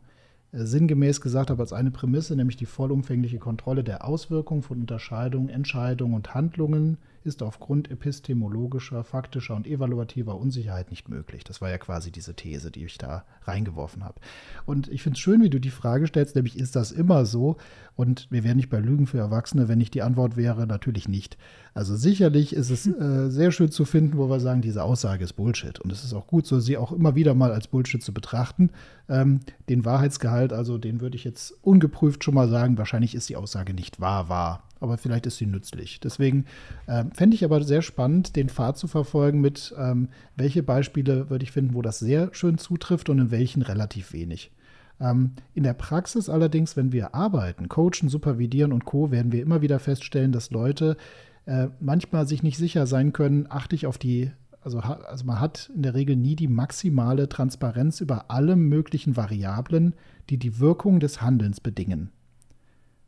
sinngemäß 0.51 1.21
gesagt 1.21 1.49
habe 1.49 1.61
als 1.61 1.73
eine 1.73 1.91
Prämisse, 1.91 2.35
nämlich 2.35 2.57
die 2.57 2.65
vollumfängliche 2.65 3.39
Kontrolle 3.39 3.83
der 3.83 4.05
Auswirkungen 4.05 4.61
von 4.61 4.79
Unterscheidungen, 4.79 5.49
Entscheidungen 5.49 6.13
und 6.13 6.33
Handlungen 6.33 6.97
ist 7.25 7.41
aufgrund 7.41 7.89
epistemologischer, 7.89 9.03
faktischer 9.03 9.55
und 9.55 9.67
evaluativer 9.67 10.37
Unsicherheit 10.37 10.89
nicht 10.91 11.09
möglich. 11.09 11.43
Das 11.43 11.61
war 11.61 11.69
ja 11.69 11.77
quasi 11.77 12.11
diese 12.11 12.35
These, 12.35 12.71
die 12.71 12.85
ich 12.85 12.97
da 12.97 13.25
reingeworfen 13.43 14.03
habe. 14.03 14.19
Und 14.65 14.87
ich 14.89 15.01
finde 15.01 15.17
es 15.17 15.21
schön, 15.21 15.41
wie 15.41 15.49
du 15.49 15.59
die 15.59 15.69
Frage 15.69 16.07
stellst, 16.07 16.35
nämlich 16.35 16.57
ist 16.57 16.75
das 16.75 16.91
immer 16.91 17.25
so? 17.25 17.57
Und 17.95 18.27
wir 18.29 18.43
wären 18.43 18.57
nicht 18.57 18.69
bei 18.69 18.79
Lügen 18.79 19.07
für 19.07 19.17
Erwachsene, 19.17 19.67
wenn 19.67 19.77
nicht 19.77 19.93
die 19.93 20.01
Antwort 20.01 20.35
wäre, 20.35 20.67
natürlich 20.67 21.07
nicht. 21.07 21.37
Also 21.73 21.95
sicherlich 21.95 22.53
ist 22.53 22.69
es 22.69 22.85
äh, 22.87 23.29
sehr 23.29 23.51
schön 23.51 23.71
zu 23.71 23.85
finden, 23.85 24.17
wo 24.17 24.29
wir 24.29 24.39
sagen, 24.39 24.61
diese 24.61 24.83
Aussage 24.83 25.23
ist 25.23 25.33
Bullshit. 25.33 25.79
Und 25.79 25.91
es 25.91 26.03
ist 26.03 26.13
auch 26.13 26.27
gut, 26.27 26.45
so 26.45 26.59
sie 26.59 26.77
auch 26.77 26.91
immer 26.91 27.15
wieder 27.15 27.33
mal 27.33 27.51
als 27.51 27.67
Bullshit 27.67 28.03
zu 28.03 28.13
betrachten. 28.13 28.69
Ähm, 29.09 29.39
den 29.69 29.85
Wahrheitsgehalt, 29.85 30.53
also 30.53 30.77
den 30.77 31.01
würde 31.01 31.15
ich 31.15 31.23
jetzt 31.23 31.53
ungeprüft 31.63 32.23
schon 32.23 32.35
mal 32.35 32.49
sagen, 32.49 32.77
wahrscheinlich 32.77 33.15
ist 33.15 33.29
die 33.29 33.35
Aussage 33.35 33.73
nicht 33.73 33.99
wahr, 33.99 34.29
wahr 34.29 34.64
aber 34.79 34.97
vielleicht 34.97 35.25
ist 35.25 35.37
sie 35.37 35.45
nützlich. 35.45 35.99
Deswegen 35.99 36.45
äh, 36.87 37.05
fände 37.13 37.35
ich 37.35 37.45
aber 37.45 37.63
sehr 37.63 37.81
spannend, 37.81 38.35
den 38.35 38.49
Pfad 38.49 38.77
zu 38.77 38.87
verfolgen 38.87 39.41
mit, 39.41 39.73
ähm, 39.77 40.09
welche 40.35 40.63
Beispiele 40.63 41.29
würde 41.29 41.43
ich 41.43 41.51
finden, 41.51 41.73
wo 41.73 41.81
das 41.81 41.99
sehr 41.99 42.29
schön 42.33 42.57
zutrifft 42.57 43.09
und 43.09 43.19
in 43.19 43.31
welchen 43.31 43.61
relativ 43.61 44.13
wenig. 44.13 44.51
Ähm, 44.99 45.31
in 45.53 45.63
der 45.63 45.73
Praxis 45.73 46.29
allerdings, 46.29 46.77
wenn 46.77 46.91
wir 46.91 47.15
arbeiten, 47.15 47.69
coachen, 47.69 48.09
supervidieren 48.09 48.71
und 48.71 48.85
co, 48.85 49.11
werden 49.11 49.31
wir 49.31 49.41
immer 49.41 49.61
wieder 49.61 49.79
feststellen, 49.79 50.31
dass 50.31 50.51
Leute 50.51 50.97
äh, 51.45 51.67
manchmal 51.79 52.27
sich 52.27 52.43
nicht 52.43 52.57
sicher 52.57 52.87
sein 52.87 53.13
können, 53.13 53.47
achte 53.49 53.75
ich 53.75 53.85
auf 53.85 53.97
die 53.97 54.31
also, 54.65 54.79
also 54.79 55.25
man 55.25 55.39
hat 55.39 55.71
in 55.75 55.83
der 55.83 55.93
Regel 55.93 56.15
nie 56.15 56.35
die 56.35 56.47
maximale 56.47 57.29
Transparenz 57.29 58.01
über 58.01 58.31
alle 58.31 58.55
möglichen 58.55 59.15
Variablen, 59.15 59.93
die 60.31 60.39
die 60.39 60.59
Wirkung 60.59 60.99
des 60.99 61.21
Handelns 61.21 61.61
bedingen. 61.61 62.09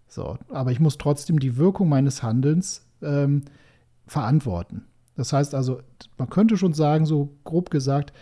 So, 0.07 0.37
aber 0.49 0.71
ich 0.71 0.79
muss 0.79 0.97
trotzdem 0.97 1.39
die 1.39 1.57
Wirkung 1.57 1.89
meines 1.89 2.23
Handelns 2.23 2.85
ähm, 3.01 3.43
verantworten. 4.05 4.85
Das 5.15 5.33
heißt 5.33 5.55
also, 5.55 5.81
man 6.17 6.29
könnte 6.29 6.57
schon 6.57 6.73
sagen, 6.73 7.05
so 7.05 7.35
grob 7.43 7.69
gesagt, 7.69 8.13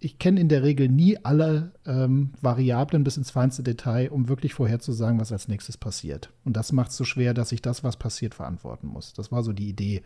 ich 0.00 0.18
kenne 0.18 0.40
in 0.40 0.48
der 0.48 0.62
Regel 0.62 0.88
nie 0.88 1.18
alle 1.24 1.72
ähm, 1.84 2.32
Variablen 2.40 3.04
bis 3.04 3.18
ins 3.18 3.30
feinste 3.30 3.62
Detail, 3.62 4.10
um 4.10 4.28
wirklich 4.28 4.54
vorherzusagen, 4.54 5.20
was 5.20 5.30
als 5.30 5.46
nächstes 5.46 5.76
passiert. 5.76 6.32
Und 6.44 6.56
das 6.56 6.72
macht 6.72 6.90
es 6.90 6.96
so 6.96 7.04
schwer, 7.04 7.34
dass 7.34 7.52
ich 7.52 7.60
das, 7.60 7.84
was 7.84 7.98
passiert, 7.98 8.34
verantworten 8.34 8.88
muss. 8.88 9.12
Das 9.12 9.30
war 9.30 9.42
so 9.42 9.52
die 9.52 9.68
Idee. 9.68 10.02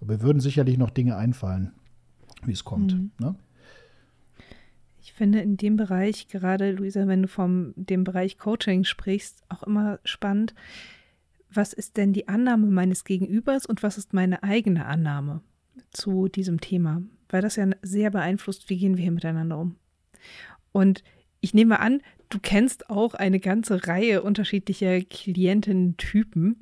Aber 0.00 0.10
wir 0.10 0.22
würden 0.22 0.40
sicherlich 0.40 0.76
noch 0.76 0.90
Dinge 0.90 1.16
einfallen, 1.16 1.72
wie 2.44 2.52
es 2.52 2.64
kommt. 2.64 2.94
Mhm. 2.94 3.10
Ne? 3.18 3.34
Finde 5.14 5.40
in 5.40 5.56
dem 5.56 5.76
Bereich, 5.76 6.26
gerade 6.26 6.72
Luisa, 6.72 7.06
wenn 7.06 7.22
du 7.22 7.28
vom 7.28 7.72
dem 7.76 8.02
Bereich 8.02 8.36
Coaching 8.36 8.82
sprichst, 8.82 9.44
auch 9.48 9.62
immer 9.62 10.00
spannend, 10.04 10.54
was 11.52 11.72
ist 11.72 11.96
denn 11.96 12.12
die 12.12 12.26
Annahme 12.26 12.66
meines 12.66 13.04
Gegenübers 13.04 13.64
und 13.64 13.84
was 13.84 13.96
ist 13.96 14.12
meine 14.12 14.42
eigene 14.42 14.86
Annahme 14.86 15.40
zu 15.92 16.26
diesem 16.26 16.60
Thema? 16.60 17.00
Weil 17.28 17.42
das 17.42 17.54
ja 17.54 17.68
sehr 17.80 18.10
beeinflusst, 18.10 18.68
wie 18.68 18.76
gehen 18.76 18.96
wir 18.96 19.02
hier 19.02 19.12
miteinander 19.12 19.56
um. 19.56 19.76
Und 20.72 21.04
ich 21.40 21.54
nehme 21.54 21.78
an, 21.78 22.02
du 22.28 22.40
kennst 22.40 22.90
auch 22.90 23.14
eine 23.14 23.38
ganze 23.38 23.86
Reihe 23.86 24.20
unterschiedlicher 24.20 25.00
Kliententypen, 25.00 26.60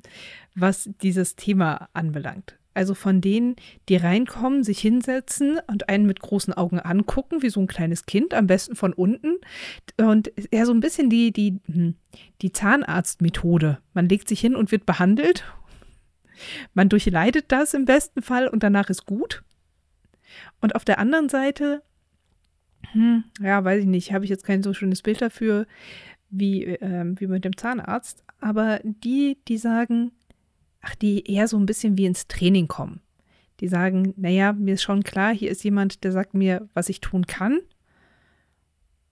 was 0.53 0.91
dieses 1.01 1.35
Thema 1.35 1.89
anbelangt. 1.93 2.59
Also 2.73 2.93
von 2.95 3.21
denen, 3.21 3.55
die 3.87 3.95
reinkommen, 3.95 4.63
sich 4.63 4.79
hinsetzen 4.79 5.59
und 5.67 5.89
einen 5.89 6.05
mit 6.05 6.19
großen 6.19 6.53
Augen 6.53 6.79
angucken, 6.79 7.41
wie 7.41 7.49
so 7.49 7.59
ein 7.59 7.67
kleines 7.67 8.05
Kind, 8.05 8.33
am 8.33 8.47
besten 8.47 8.75
von 8.75 8.93
unten. 8.93 9.35
Und 9.97 10.31
ja, 10.51 10.65
so 10.65 10.73
ein 10.73 10.79
bisschen 10.79 11.09
die, 11.09 11.31
die, 11.31 11.59
hm, 11.65 11.95
die 12.41 12.51
Zahnarztmethode. 12.51 13.79
Man 13.93 14.09
legt 14.09 14.27
sich 14.27 14.39
hin 14.39 14.55
und 14.55 14.71
wird 14.71 14.85
behandelt. 14.85 15.43
Man 16.73 16.89
durchleidet 16.89 17.51
das 17.51 17.73
im 17.73 17.85
besten 17.85 18.21
Fall 18.21 18.47
und 18.47 18.63
danach 18.63 18.89
ist 18.89 19.05
gut. 19.05 19.43
Und 20.61 20.75
auf 20.75 20.83
der 20.83 20.97
anderen 20.97 21.29
Seite, 21.29 21.83
hm, 22.91 23.23
ja, 23.39 23.63
weiß 23.63 23.81
ich 23.81 23.87
nicht, 23.87 24.13
habe 24.13 24.25
ich 24.25 24.31
jetzt 24.31 24.45
kein 24.45 24.63
so 24.63 24.73
schönes 24.73 25.01
Bild 25.01 25.21
dafür 25.21 25.67
wie, 26.29 26.65
äh, 26.65 27.05
wie 27.19 27.27
mit 27.27 27.45
dem 27.45 27.55
Zahnarzt. 27.55 28.23
Aber 28.39 28.79
die, 28.83 29.37
die 29.47 29.57
sagen, 29.57 30.11
ach, 30.83 30.95
die 30.95 31.25
eher 31.25 31.47
so 31.47 31.57
ein 31.57 31.65
bisschen 31.65 31.97
wie 31.97 32.05
ins 32.05 32.27
Training 32.27 32.67
kommen. 32.67 33.01
Die 33.59 33.67
sagen, 33.67 34.13
naja, 34.17 34.53
mir 34.53 34.75
ist 34.75 34.83
schon 34.83 35.03
klar, 35.03 35.33
hier 35.33 35.49
ist 35.49 35.63
jemand, 35.63 36.03
der 36.03 36.11
sagt 36.11 36.33
mir, 36.33 36.69
was 36.73 36.89
ich 36.89 37.01
tun 37.01 37.25
kann. 37.25 37.59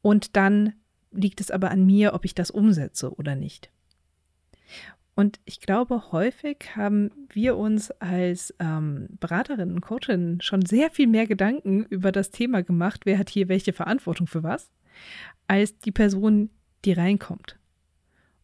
Und 0.02 0.36
dann 0.36 0.74
liegt 1.12 1.42
es 1.42 1.50
aber 1.50 1.72
an 1.72 1.86
mir, 1.86 2.14
ob 2.14 2.26
ich 2.26 2.36
das 2.36 2.52
umsetze 2.52 3.14
oder 3.16 3.36
nicht. 3.36 3.72
Und 5.16 5.40
ich 5.46 5.60
glaube, 5.60 6.12
häufig 6.12 6.76
haben 6.76 7.12
wir 7.30 7.58
uns 7.58 7.92
als 7.92 8.54
ähm, 8.60 9.08
Beraterinnen 9.20 9.76
und 9.76 9.82
Coachinnen 9.82 10.42
schon 10.42 10.66
sehr 10.66 10.90
viel 10.90 11.08
mehr 11.08 11.28
Gedanken 11.28 11.86
über 11.86 12.12
das 12.12 12.32
Thema 12.32 12.64
gemacht, 12.64 13.06
wer 13.06 13.18
hat 13.18 13.30
hier 13.30 13.50
welche 13.50 13.74
Verantwortung 13.74 14.28
für 14.28 14.44
was, 14.44 14.72
als 15.48 15.78
die 15.80 15.92
Person, 15.92 16.50
die 16.86 16.94
reinkommt. 16.94 17.60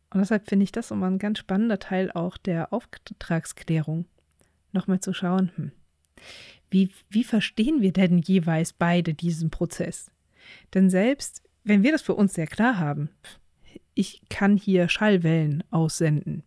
Und 0.09 0.19
deshalb 0.19 0.47
finde 0.47 0.63
ich 0.63 0.71
das 0.71 0.91
immer 0.91 1.07
ein 1.07 1.19
ganz 1.19 1.39
spannender 1.39 1.79
Teil 1.79 2.11
auch 2.11 2.37
der 2.37 2.71
Auftragsklärung. 2.71 4.05
Nochmal 4.71 4.99
zu 4.99 5.13
schauen, 5.13 5.51
hm, 5.55 5.71
wie, 6.69 6.91
wie 7.09 7.23
verstehen 7.23 7.81
wir 7.81 7.93
denn 7.93 8.19
jeweils 8.19 8.73
beide 8.73 9.13
diesen 9.13 9.49
Prozess? 9.49 10.11
Denn 10.73 10.89
selbst 10.89 11.43
wenn 11.67 11.83
wir 11.83 11.91
das 11.91 12.01
für 12.01 12.15
uns 12.15 12.33
sehr 12.33 12.47
klar 12.47 12.79
haben, 12.79 13.09
ich 13.93 14.21
kann 14.29 14.57
hier 14.57 14.89
Schallwellen 14.89 15.63
aussenden. 15.69 16.43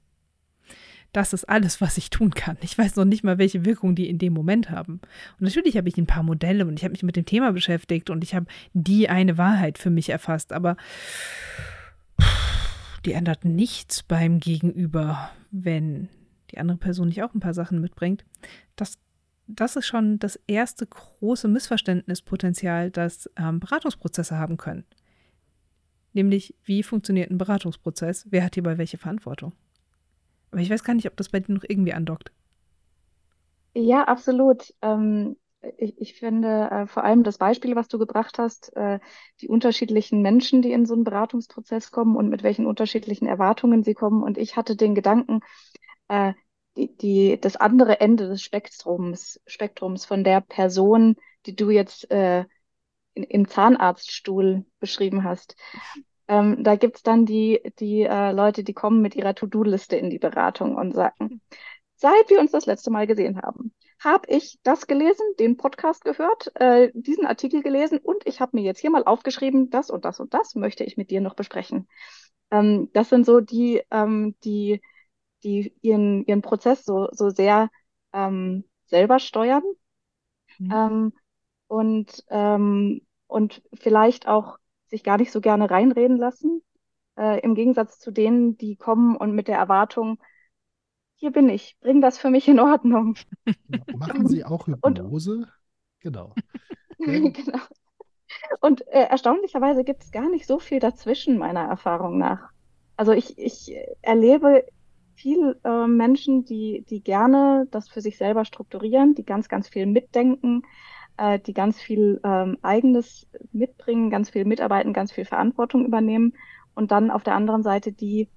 Das 1.13 1.33
ist 1.33 1.45
alles, 1.45 1.81
was 1.81 1.99
ich 1.99 2.09
tun 2.09 2.31
kann. 2.31 2.57
Ich 2.63 2.79
weiß 2.79 2.97
noch 2.97 3.05
nicht 3.05 3.25
mal, 3.25 3.37
welche 3.37 3.65
Wirkung 3.65 3.95
die 3.97 4.09
in 4.09 4.19
dem 4.19 4.33
Moment 4.33 4.71
haben. 4.71 5.01
Und 5.39 5.41
natürlich 5.41 5.77
habe 5.77 5.89
ich 5.89 5.99
ein 5.99 6.07
paar 6.07 6.23
Modelle 6.23 6.65
und 6.65 6.79
ich 6.79 6.85
habe 6.85 6.93
mich 6.93 7.03
mit 7.03 7.17
dem 7.17 7.27
Thema 7.27 7.53
beschäftigt 7.53 8.11
und 8.11 8.23
ich 8.23 8.35
habe 8.35 8.47
die 8.73 9.09
eine 9.09 9.37
Wahrheit 9.37 9.77
für 9.77 9.91
mich 9.91 10.09
erfasst. 10.09 10.53
Aber 10.53 10.77
die 13.05 13.13
ändert 13.13 13.45
nichts 13.45 14.03
beim 14.03 14.41
Gegenüber, 14.41 15.31
wenn 15.51 16.09
die 16.51 16.59
andere 16.59 16.79
Person 16.79 17.09
nicht 17.09 17.23
auch 17.23 17.35
ein 17.35 17.41
paar 17.41 17.55
Sachen 17.55 17.81
mitbringt. 17.81 18.25
Das, 18.77 18.99
das 19.47 19.77
ist 19.77 19.87
schon 19.87 20.19
das 20.19 20.39
erste 20.47 20.87
große 20.87 21.49
Missverständnispotenzial, 21.49 22.91
das 22.91 23.31
ähm, 23.37 23.61
Beratungsprozesse 23.61 24.37
haben 24.37 24.57
können. 24.57 24.85
Nämlich, 26.13 26.55
wie 26.65 26.83
funktioniert 26.83 27.31
ein 27.31 27.39
Beratungsprozess? 27.39 28.27
Wer 28.31 28.45
hat 28.45 28.55
hierbei 28.55 28.79
welche 28.79 28.99
Verantwortung? 28.99 29.53
Aber 30.51 30.61
ich 30.61 30.71
weiß 30.71 30.83
gar 30.83 30.95
nicht, 30.95 31.07
ob 31.07 31.17
das 31.17 31.29
bei 31.29 31.41
dir 31.41 31.53
noch 31.53 31.65
irgendwie 31.67 31.95
andockt. 31.95 32.33
Ja, 33.75 34.05
absolut. 34.05 34.75
Ähm, 34.83 35.37
ich, 35.77 36.01
ich 36.01 36.15
finde 36.15 36.71
äh, 36.71 36.87
vor 36.87 37.05
allem 37.05 37.23
das 37.23 37.39
Beispiel, 37.39 37.77
was 37.77 37.89
du 37.89 37.99
gebracht 37.99 38.39
hast, 38.39 38.75
äh, 38.77 38.99
die 39.41 39.49
unterschiedlichen 39.49 40.23
Menschen, 40.23 40.63
die 40.63 40.73
in 40.73 40.87
so 40.87 40.95
einen 40.95 41.05
Beratungsprozess 41.05 41.91
kommen 41.91 42.17
und 42.17 42.29
mit 42.29 42.43
welchen 42.43 42.67
unterschiedlichen 42.67 43.27
Erwartungen 43.27 43.83
sie 43.83 43.95
kommen. 43.95 44.23
Und 44.23 44.39
ich 44.39 44.57
hatte 44.57 44.77
den 44.77 44.95
Gedanken, 44.95 45.41
äh, 46.09 46.33
die, 46.77 46.97
die, 46.97 47.41
das 47.41 47.57
andere 47.57 48.01
Ende 48.01 48.29
des 48.29 48.43
Spektrums, 48.43 49.41
Spektrums 49.47 50.05
von 50.05 50.25
der 50.25 50.41
Person, 50.41 51.17
die 51.47 51.57
du 51.57 51.71
jetzt 51.71 52.11
äh, 52.11 52.45
in, 53.15 53.25
im 53.25 53.49
Zahnarztstuhl 53.49 54.65
beschrieben 54.79 55.25
hast. 55.25 55.57
Ähm, 56.29 56.63
da 56.63 56.77
gibt's 56.77 57.03
dann 57.03 57.27
die, 57.27 57.61
die 57.81 58.03
äh, 58.03 58.33
Leute, 58.33 58.63
die 58.63 58.73
kommen 58.73 59.03
mit 59.03 59.17
ihrer 59.17 59.35
To-Do-Liste 59.35 59.97
in 59.97 60.11
die 60.11 60.19
Beratung 60.19 60.77
und 60.77 60.95
sagen, 60.95 61.41
seit 61.97 62.31
wir 62.31 62.41
uns 62.41 62.53
das 62.53 62.67
letzte 62.67 62.91
Mal 62.91 63.07
gesehen 63.07 63.43
haben, 63.43 63.75
habe 64.01 64.27
ich 64.29 64.59
das 64.63 64.87
gelesen, 64.87 65.25
den 65.39 65.57
Podcast 65.57 66.05
gehört, 66.05 66.51
äh, 66.57 66.91
diesen 66.95 67.27
Artikel 67.27 67.63
gelesen 67.63 67.99
und 67.99 68.27
ich 68.27 68.41
habe 68.41 68.57
mir 68.57 68.63
jetzt 68.63 68.81
hier 68.81 68.91
mal 68.91 69.05
aufgeschrieben, 69.05 69.71
das 69.71 69.91
und 69.91 70.05
das 70.05 70.21
und 70.21 70.33
das 70.35 70.55
möchte 70.55 70.85
ich 70.85 70.97
mit 70.97 71.11
dir 71.11 71.21
noch 71.21 71.35
besprechen. 71.35 71.87
Ähm, 72.51 72.91
das 72.95 73.11
sind 73.11 73.27
so 73.27 73.41
die, 73.41 73.83
ähm, 73.91 74.35
die, 74.43 74.81
die 75.45 75.75
ihren, 75.83 76.25
ihren 76.25 76.43
Prozess 76.43 76.85
so, 76.85 77.09
so 77.13 77.29
sehr 77.31 77.69
ähm, 78.13 78.65
selber 78.87 79.19
steuern 79.19 79.63
mhm. 80.59 80.73
Ähm, 80.73 81.13
und, 81.69 82.25
ähm, 82.31 83.03
und 83.27 83.63
vielleicht 83.75 84.27
auch 84.27 84.59
sich 84.87 85.05
gar 85.05 85.19
nicht 85.19 85.31
so 85.31 85.41
gerne 85.41 85.71
reinreden 85.71 86.17
lassen, 86.17 86.63
äh, 87.17 87.41
im 87.41 87.55
Gegensatz 87.55 87.99
zu 87.99 88.11
denen, 88.11 88.57
die 88.57 88.77
kommen 88.77 89.17
und 89.17 89.35
mit 89.35 89.47
der 89.47 89.59
Erwartung, 89.59 90.19
hier 91.21 91.33
bin 91.33 91.51
ich, 91.51 91.77
bring 91.81 92.01
das 92.01 92.17
für 92.17 92.31
mich 92.31 92.49
in 92.49 92.59
Ordnung. 92.59 93.15
Machen 93.95 94.27
Sie 94.27 94.43
auch 94.43 94.67
Hypnose? 94.67 95.37
Und, 95.37 95.49
genau. 96.01 96.35
genau. 96.99 97.59
Und 98.61 98.87
äh, 98.89 99.03
erstaunlicherweise 99.03 99.85
gibt 99.85 100.03
es 100.03 100.13
gar 100.13 100.31
nicht 100.31 100.47
so 100.47 100.59
viel 100.59 100.81
dazwischen, 100.81 101.37
meiner 101.37 101.61
Erfahrung 101.61 102.17
nach. 102.17 102.49
Also 102.97 103.13
ich, 103.13 103.39
ich 103.39 103.71
erlebe 104.01 104.65
viel 105.15 105.59
äh, 105.63 105.87
Menschen, 105.87 106.47
die, 106.47 106.87
die 106.89 107.03
gerne 107.03 107.67
das 107.71 107.91
für 107.91 108.01
sich 108.01 108.17
selber 108.17 108.47
strukturieren, 108.47 109.15
die 109.15 109.25
ganz, 109.25 109.51
ganz 109.51 109.69
viel 109.69 109.85
mitdenken, 109.85 110.63
äh, 111.19 111.39
die 111.39 111.53
ganz 111.53 111.79
viel 111.79 112.19
ähm, 112.25 112.57
Eigenes 112.63 113.29
mitbringen, 113.53 114.09
ganz 114.09 114.31
viel 114.31 114.47
mitarbeiten, 114.47 114.95
ganz 114.95 115.13
viel 115.13 115.27
Verantwortung 115.27 115.85
übernehmen 115.85 116.33
und 116.75 116.93
dann 116.93 117.11
auf 117.11 117.25
der 117.25 117.35
anderen 117.35 117.63
Seite 117.63 117.93
die 117.93 118.31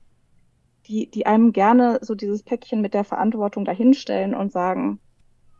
die, 0.87 1.09
die 1.09 1.25
einem 1.25 1.53
gerne 1.53 1.99
so 2.01 2.15
dieses 2.15 2.43
Päckchen 2.43 2.81
mit 2.81 2.93
der 2.93 3.03
Verantwortung 3.03 3.65
dahinstellen 3.65 4.35
und 4.35 4.51
sagen, 4.51 4.99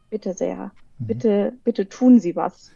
bitte 0.10 0.34
sehr, 0.34 0.72
mhm. 1.00 1.08
bitte, 1.08 1.54
bitte 1.64 1.90
tun 1.90 2.20
Sie 2.20 2.36
was. 2.36 2.72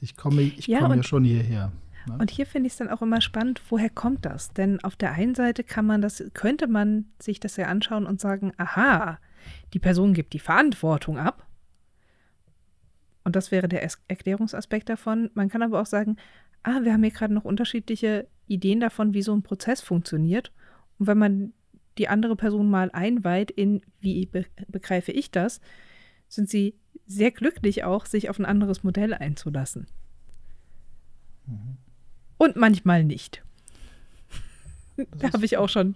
Ich 0.00 0.16
komme, 0.16 0.42
ich 0.42 0.66
ja, 0.66 0.80
komme 0.80 0.96
ja 0.96 1.02
schon 1.02 1.24
hierher. 1.24 1.72
Ne? 2.06 2.18
Und 2.18 2.30
hier 2.30 2.46
finde 2.46 2.66
ich 2.66 2.74
es 2.74 2.78
dann 2.78 2.90
auch 2.90 3.02
immer 3.02 3.20
spannend, 3.20 3.62
woher 3.70 3.90
kommt 3.90 4.24
das? 4.24 4.52
Denn 4.52 4.82
auf 4.84 4.96
der 4.96 5.12
einen 5.12 5.34
Seite 5.34 5.64
kann 5.64 5.86
man 5.86 6.02
das, 6.02 6.22
könnte 6.34 6.66
man 6.66 7.06
sich 7.20 7.40
das 7.40 7.56
ja 7.56 7.66
anschauen 7.66 8.06
und 8.06 8.20
sagen, 8.20 8.52
aha, 8.58 9.18
die 9.72 9.78
Person 9.78 10.12
gibt 10.12 10.32
die 10.32 10.38
Verantwortung 10.38 11.18
ab. 11.18 11.46
Und 13.24 13.34
das 13.34 13.50
wäre 13.50 13.68
der 13.68 13.82
Erklärungsaspekt 14.06 14.88
davon. 14.88 15.30
Man 15.34 15.48
kann 15.48 15.62
aber 15.62 15.80
auch 15.80 15.86
sagen, 15.86 16.16
ah, 16.62 16.82
wir 16.82 16.92
haben 16.92 17.02
hier 17.02 17.12
gerade 17.12 17.34
noch 17.34 17.44
unterschiedliche 17.44 18.28
Ideen 18.46 18.78
davon, 18.80 19.14
wie 19.14 19.22
so 19.22 19.34
ein 19.34 19.42
Prozess 19.42 19.80
funktioniert. 19.80 20.52
Und 20.98 21.06
wenn 21.06 21.18
man 21.18 21.52
die 21.98 22.08
andere 22.08 22.36
Person 22.36 22.68
mal 22.68 22.90
einweiht 22.92 23.50
in, 23.50 23.82
wie 24.00 24.26
be 24.26 24.44
begreife 24.68 25.12
ich 25.12 25.30
das, 25.30 25.60
sind 26.28 26.48
sie 26.50 26.74
sehr 27.06 27.30
glücklich 27.30 27.84
auch, 27.84 28.06
sich 28.06 28.28
auf 28.28 28.38
ein 28.38 28.44
anderes 28.44 28.82
Modell 28.82 29.14
einzulassen. 29.14 29.86
Mhm. 31.46 31.76
Und 32.38 32.56
manchmal 32.56 33.04
nicht. 33.04 33.42
da 34.96 35.32
habe 35.32 35.44
ich 35.44 35.56
auch 35.56 35.68
schon 35.68 35.94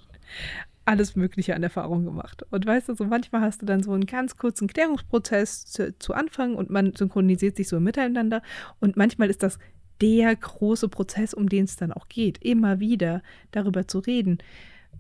alles 0.85 1.17
Mögliche 1.17 1.55
an 1.55 1.63
Erfahrung 1.63 2.05
gemacht. 2.05 2.45
Und 2.51 2.67
weißt 2.67 2.89
du, 2.89 2.95
so 2.95 3.05
manchmal 3.05 3.43
hast 3.43 3.63
du 3.63 3.67
dann 3.67 3.83
so 3.83 3.93
einen 3.93 4.07
ganz 4.07 4.37
kurzen 4.37 4.69
Klärungsprozess 4.69 5.67
zu, 5.67 5.97
zu 5.99 6.15
Anfang 6.15 6.55
und 6.55 6.71
man 6.71 6.95
synchronisiert 6.95 7.57
sich 7.57 7.69
so 7.69 7.79
miteinander. 7.81 8.43
Und 8.81 8.97
manchmal 8.97 9.29
ist 9.29 9.43
das 9.43 9.59
der 10.01 10.35
große 10.35 10.89
Prozess, 10.89 11.35
um 11.35 11.49
den 11.49 11.65
es 11.65 11.77
dann 11.77 11.93
auch 11.93 12.09
geht, 12.09 12.39
immer 12.39 12.81
wieder 12.81 13.23
darüber 13.51 13.87
zu 13.87 13.99
reden 13.99 14.39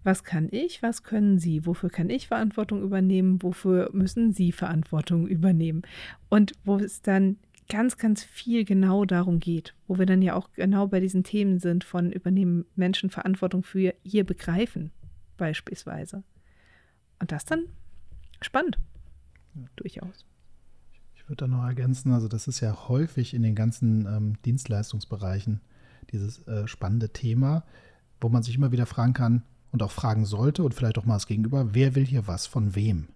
was 0.02 0.24
kann 0.24 0.48
ich, 0.50 0.82
was 0.82 1.02
können 1.02 1.38
Sie, 1.38 1.66
wofür 1.66 1.90
kann 1.90 2.10
ich 2.10 2.28
Verantwortung 2.28 2.82
übernehmen, 2.82 3.42
wofür 3.42 3.90
müssen 3.92 4.32
Sie 4.32 4.52
Verantwortung 4.52 5.26
übernehmen. 5.26 5.82
Und 6.28 6.52
wo 6.64 6.78
es 6.78 7.02
dann 7.02 7.36
ganz, 7.68 7.98
ganz 7.98 8.24
viel 8.24 8.64
genau 8.64 9.04
darum 9.04 9.38
geht, 9.40 9.74
wo 9.86 9.98
wir 9.98 10.06
dann 10.06 10.22
ja 10.22 10.34
auch 10.34 10.52
genau 10.52 10.88
bei 10.88 11.00
diesen 11.00 11.22
Themen 11.22 11.58
sind 11.58 11.84
von 11.84 12.12
übernehmen 12.12 12.66
Menschen 12.74 13.10
Verantwortung 13.10 13.62
für 13.62 13.94
ihr 14.02 14.24
Begreifen 14.24 14.90
beispielsweise. 15.36 16.22
Und 17.18 17.32
das 17.32 17.44
dann 17.44 17.66
spannend, 18.40 18.78
ja. 19.54 19.62
durchaus. 19.76 20.26
Ich 21.14 21.28
würde 21.28 21.44
da 21.44 21.46
noch 21.46 21.64
ergänzen, 21.64 22.12
also 22.12 22.26
das 22.26 22.48
ist 22.48 22.60
ja 22.60 22.88
häufig 22.88 23.34
in 23.34 23.42
den 23.42 23.54
ganzen 23.54 24.06
ähm, 24.06 24.42
Dienstleistungsbereichen 24.44 25.60
dieses 26.10 26.46
äh, 26.48 26.66
spannende 26.66 27.10
Thema, 27.10 27.64
wo 28.20 28.28
man 28.28 28.42
sich 28.42 28.56
immer 28.56 28.72
wieder 28.72 28.86
fragen 28.86 29.12
kann, 29.12 29.44
und 29.72 29.82
auch 29.82 29.90
fragen 29.90 30.24
sollte 30.24 30.62
und 30.62 30.74
vielleicht 30.74 30.98
auch 30.98 31.04
mal 31.04 31.14
das 31.14 31.26
Gegenüber, 31.26 31.74
wer 31.74 31.94
will 31.94 32.04
hier 32.04 32.26
was 32.26 32.46
von 32.46 32.74
wem? 32.74 33.08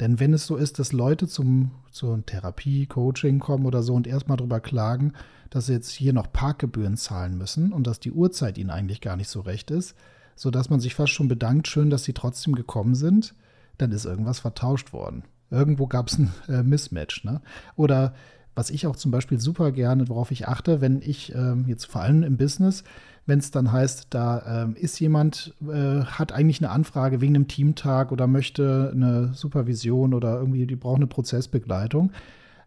Denn 0.00 0.20
wenn 0.20 0.32
es 0.32 0.46
so 0.46 0.56
ist, 0.56 0.78
dass 0.78 0.92
Leute 0.92 1.26
zum, 1.26 1.72
zur 1.90 2.24
Therapie, 2.24 2.86
Coaching 2.86 3.40
kommen 3.40 3.66
oder 3.66 3.82
so 3.82 3.94
und 3.94 4.06
erstmal 4.06 4.36
darüber 4.36 4.60
klagen, 4.60 5.12
dass 5.50 5.66
sie 5.66 5.72
jetzt 5.72 5.90
hier 5.90 6.12
noch 6.12 6.32
Parkgebühren 6.32 6.96
zahlen 6.96 7.36
müssen 7.36 7.72
und 7.72 7.86
dass 7.86 7.98
die 7.98 8.12
Uhrzeit 8.12 8.58
ihnen 8.58 8.70
eigentlich 8.70 9.00
gar 9.00 9.16
nicht 9.16 9.28
so 9.28 9.40
recht 9.40 9.70
ist, 9.70 9.96
sodass 10.36 10.70
man 10.70 10.78
sich 10.78 10.94
fast 10.94 11.12
schon 11.12 11.26
bedankt, 11.26 11.66
schön, 11.66 11.90
dass 11.90 12.04
sie 12.04 12.12
trotzdem 12.12 12.54
gekommen 12.54 12.94
sind, 12.94 13.34
dann 13.76 13.90
ist 13.90 14.04
irgendwas 14.04 14.38
vertauscht 14.38 14.92
worden. 14.92 15.24
Irgendwo 15.50 15.86
gab 15.86 16.08
es 16.08 16.18
ein 16.18 16.32
äh, 16.48 16.62
Mismatch. 16.62 17.24
Ne? 17.24 17.40
Oder 17.74 18.14
was 18.58 18.70
ich 18.70 18.88
auch 18.88 18.96
zum 18.96 19.12
Beispiel 19.12 19.38
super 19.38 19.70
gerne, 19.70 20.08
worauf 20.08 20.32
ich 20.32 20.48
achte, 20.48 20.80
wenn 20.80 21.00
ich 21.00 21.32
äh, 21.32 21.54
jetzt 21.68 21.84
vor 21.84 22.00
allem 22.00 22.24
im 22.24 22.36
Business, 22.36 22.82
wenn 23.24 23.38
es 23.38 23.52
dann 23.52 23.70
heißt, 23.70 24.08
da 24.10 24.64
ähm, 24.64 24.74
ist 24.74 24.98
jemand, 24.98 25.54
äh, 25.62 26.00
hat 26.02 26.32
eigentlich 26.32 26.60
eine 26.60 26.70
Anfrage 26.70 27.20
wegen 27.20 27.36
einem 27.36 27.46
Teamtag 27.46 28.10
oder 28.10 28.26
möchte 28.26 28.90
eine 28.92 29.32
Supervision 29.32 30.12
oder 30.12 30.40
irgendwie, 30.40 30.66
die 30.66 30.74
braucht 30.74 30.96
eine 30.96 31.06
Prozessbegleitung. 31.06 32.10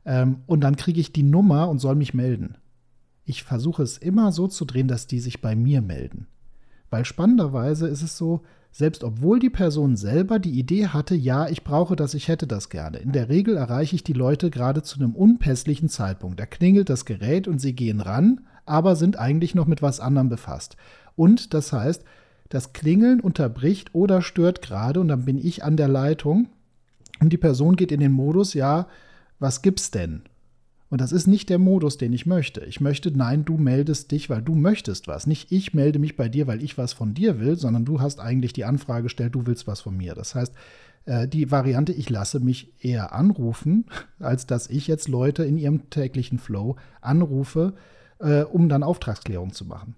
Ähm, 0.05 0.37
und 0.47 0.61
dann 0.61 0.77
kriege 0.77 1.01
ich 1.01 1.11
die 1.11 1.23
Nummer 1.23 1.67
und 1.67 1.79
soll 1.79 1.95
mich 1.95 2.13
melden. 2.13 2.55
Ich 3.25 3.43
versuche 3.43 3.83
es 3.83 3.97
immer 3.97 4.31
so 4.31 4.47
zu 4.47 4.63
drehen, 4.63 4.87
dass 4.87 5.07
die 5.07 5.19
sich 5.19 5.41
bei 5.41 5.57
mir 5.57 5.81
melden. 5.81 6.27
Weil 6.89 7.03
spannenderweise 7.03 7.89
ist 7.89 8.01
es 8.01 8.15
so, 8.15 8.43
selbst 8.71 9.03
obwohl 9.03 9.39
die 9.39 9.49
Person 9.49 9.95
selber 9.95 10.39
die 10.39 10.57
Idee 10.57 10.87
hatte, 10.87 11.15
ja, 11.15 11.47
ich 11.49 11.63
brauche 11.63 11.95
das, 11.95 12.13
ich 12.13 12.27
hätte 12.27 12.47
das 12.47 12.69
gerne. 12.69 12.99
In 12.99 13.11
der 13.11 13.29
Regel 13.29 13.57
erreiche 13.57 13.95
ich 13.95 14.03
die 14.03 14.13
Leute 14.13 14.49
gerade 14.49 14.81
zu 14.81 14.99
einem 14.99 15.15
unpässlichen 15.15 15.89
Zeitpunkt. 15.89 16.39
Da 16.39 16.45
klingelt 16.45 16.89
das 16.89 17.05
Gerät 17.05 17.47
und 17.47 17.59
sie 17.59 17.73
gehen 17.73 17.99
ran 17.99 18.41
aber 18.65 18.95
sind 18.95 19.19
eigentlich 19.19 19.55
noch 19.55 19.67
mit 19.67 19.81
was 19.81 19.99
anderem 19.99 20.29
befasst. 20.29 20.77
Und 21.15 21.53
das 21.53 21.73
heißt, 21.73 22.03
das 22.49 22.73
Klingeln 22.73 23.19
unterbricht 23.19 23.93
oder 23.93 24.21
stört 24.21 24.61
gerade 24.61 24.99
und 24.99 25.07
dann 25.07 25.25
bin 25.25 25.37
ich 25.37 25.63
an 25.63 25.77
der 25.77 25.87
Leitung 25.87 26.47
und 27.19 27.31
die 27.31 27.37
Person 27.37 27.75
geht 27.75 27.91
in 27.91 27.99
den 27.99 28.11
Modus, 28.11 28.53
ja, 28.53 28.87
was 29.39 29.61
gibt's 29.61 29.91
denn? 29.91 30.23
Und 30.91 30.99
das 30.99 31.13
ist 31.13 31.25
nicht 31.25 31.49
der 31.49 31.57
Modus, 31.57 31.97
den 31.97 32.11
ich 32.11 32.25
möchte. 32.25 32.65
Ich 32.65 32.81
möchte, 32.81 33.17
nein, 33.17 33.45
du 33.45 33.57
meldest 33.57 34.11
dich, 34.11 34.29
weil 34.29 34.41
du 34.41 34.55
möchtest 34.55 35.07
was. 35.07 35.25
Nicht 35.25 35.49
ich 35.49 35.73
melde 35.73 35.99
mich 35.99 36.17
bei 36.17 36.27
dir, 36.27 36.47
weil 36.47 36.61
ich 36.61 36.77
was 36.77 36.91
von 36.91 37.13
dir 37.13 37.39
will, 37.39 37.55
sondern 37.55 37.85
du 37.85 38.01
hast 38.01 38.19
eigentlich 38.19 38.51
die 38.51 38.65
Anfrage 38.65 39.03
gestellt, 39.03 39.33
du 39.33 39.47
willst 39.47 39.67
was 39.67 39.79
von 39.79 39.95
mir. 39.95 40.15
Das 40.15 40.35
heißt, 40.35 40.53
äh, 41.05 41.29
die 41.29 41.49
Variante, 41.49 41.93
ich 41.93 42.09
lasse 42.09 42.41
mich 42.41 42.73
eher 42.83 43.13
anrufen, 43.13 43.85
als 44.19 44.47
dass 44.47 44.69
ich 44.69 44.85
jetzt 44.87 45.07
Leute 45.07 45.45
in 45.45 45.57
ihrem 45.57 45.89
täglichen 45.89 46.39
Flow 46.39 46.75
anrufe, 46.99 47.73
äh, 48.19 48.41
um 48.41 48.67
dann 48.67 48.83
Auftragsklärung 48.83 49.53
zu 49.53 49.63
machen. 49.63 49.95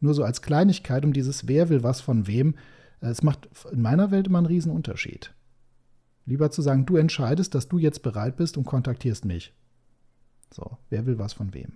Nur 0.00 0.12
so 0.12 0.22
als 0.22 0.42
Kleinigkeit, 0.42 1.06
um 1.06 1.14
dieses 1.14 1.48
Wer 1.48 1.70
will 1.70 1.82
was 1.82 2.02
von 2.02 2.26
wem. 2.26 2.56
Äh, 3.00 3.06
es 3.06 3.22
macht 3.22 3.48
in 3.72 3.80
meiner 3.80 4.10
Welt 4.10 4.26
immer 4.26 4.36
einen 4.36 4.48
riesen 4.48 4.70
Unterschied. 4.70 5.32
Lieber 6.26 6.50
zu 6.50 6.60
sagen, 6.60 6.84
du 6.84 6.96
entscheidest, 6.96 7.54
dass 7.54 7.68
du 7.68 7.78
jetzt 7.78 8.02
bereit 8.02 8.36
bist 8.36 8.58
und 8.58 8.64
kontaktierst 8.66 9.24
mich. 9.24 9.54
So, 10.50 10.78
wer 10.90 11.06
will 11.06 11.18
was 11.18 11.32
von 11.32 11.54
wem? 11.54 11.72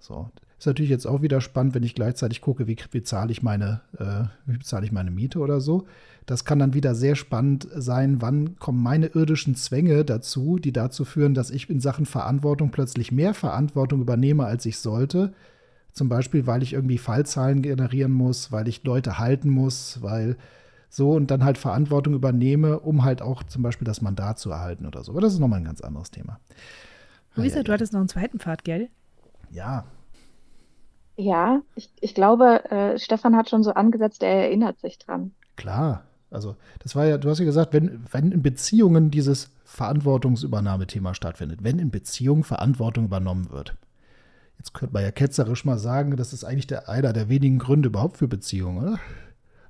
So, 0.00 0.30
ist 0.58 0.66
natürlich 0.66 0.90
jetzt 0.90 1.06
auch 1.06 1.22
wieder 1.22 1.40
spannend, 1.40 1.74
wenn 1.74 1.82
ich 1.82 1.94
gleichzeitig 1.94 2.40
gucke, 2.40 2.66
wie 2.66 2.76
bezahle 2.90 3.30
ich 3.30 3.42
meine, 3.42 3.80
äh, 3.98 4.24
wie 4.46 4.58
bezahle 4.58 4.84
ich 4.84 4.92
meine 4.92 5.10
Miete 5.10 5.38
oder 5.38 5.60
so. 5.60 5.86
Das 6.26 6.44
kann 6.44 6.58
dann 6.58 6.74
wieder 6.74 6.94
sehr 6.94 7.14
spannend 7.14 7.68
sein, 7.74 8.20
wann 8.20 8.58
kommen 8.58 8.82
meine 8.82 9.06
irdischen 9.06 9.54
Zwänge 9.54 10.04
dazu, 10.04 10.58
die 10.58 10.72
dazu 10.72 11.04
führen, 11.04 11.34
dass 11.34 11.50
ich 11.50 11.70
in 11.70 11.80
Sachen 11.80 12.06
Verantwortung 12.06 12.70
plötzlich 12.70 13.12
mehr 13.12 13.34
Verantwortung 13.34 14.00
übernehme, 14.00 14.44
als 14.44 14.66
ich 14.66 14.78
sollte. 14.78 15.32
Zum 15.92 16.08
Beispiel, 16.08 16.46
weil 16.46 16.62
ich 16.62 16.74
irgendwie 16.74 16.98
Fallzahlen 16.98 17.62
generieren 17.62 18.12
muss, 18.12 18.52
weil 18.52 18.68
ich 18.68 18.84
Leute 18.84 19.18
halten 19.18 19.48
muss, 19.48 20.02
weil 20.02 20.36
so 20.90 21.12
und 21.12 21.30
dann 21.30 21.44
halt 21.44 21.58
Verantwortung 21.58 22.14
übernehme, 22.14 22.80
um 22.80 23.04
halt 23.04 23.22
auch 23.22 23.42
zum 23.42 23.62
Beispiel 23.62 23.86
das 23.86 24.00
Mandat 24.00 24.38
zu 24.38 24.50
erhalten 24.50 24.86
oder 24.86 25.04
so. 25.04 25.12
Aber 25.12 25.20
das 25.20 25.34
ist 25.34 25.38
nochmal 25.38 25.60
ein 25.60 25.64
ganz 25.64 25.80
anderes 25.80 26.10
Thema. 26.10 26.40
Luisa, 27.38 27.56
ja, 27.56 27.60
ja. 27.60 27.64
du 27.64 27.72
hattest 27.72 27.92
noch 27.92 28.00
einen 28.00 28.08
zweiten 28.08 28.38
Pfad, 28.38 28.64
gell? 28.64 28.88
Ja, 29.50 29.86
ja, 31.18 31.62
ich, 31.74 31.90
ich 32.00 32.14
glaube, 32.14 32.70
äh, 32.70 32.96
Stefan 32.96 33.34
hat 33.34 33.50
schon 33.50 33.64
so 33.64 33.74
angesetzt, 33.74 34.22
er 34.22 34.44
erinnert 34.44 34.78
sich 34.78 34.98
dran. 34.98 35.32
Klar. 35.56 36.04
Also, 36.30 36.54
das 36.78 36.94
war 36.94 37.06
ja, 37.06 37.18
du 37.18 37.28
hast 37.28 37.40
ja 37.40 37.44
gesagt, 37.44 37.72
wenn, 37.72 38.04
wenn 38.12 38.30
in 38.30 38.42
Beziehungen 38.42 39.10
dieses 39.10 39.50
Verantwortungsübernahmethema 39.64 41.14
stattfindet, 41.14 41.64
wenn 41.64 41.80
in 41.80 41.90
Beziehungen 41.90 42.44
Verantwortung 42.44 43.06
übernommen 43.06 43.50
wird. 43.50 43.74
Jetzt 44.58 44.74
könnte 44.74 44.92
man 44.92 45.02
ja 45.02 45.10
ketzerisch 45.10 45.64
mal 45.64 45.78
sagen, 45.78 46.16
das 46.16 46.32
ist 46.32 46.44
eigentlich 46.44 46.66
der, 46.68 46.88
einer 46.88 47.12
der 47.12 47.28
wenigen 47.28 47.58
Gründe 47.58 47.88
überhaupt 47.88 48.18
für 48.18 48.28
Beziehungen, 48.28 48.78
oder? 48.78 48.98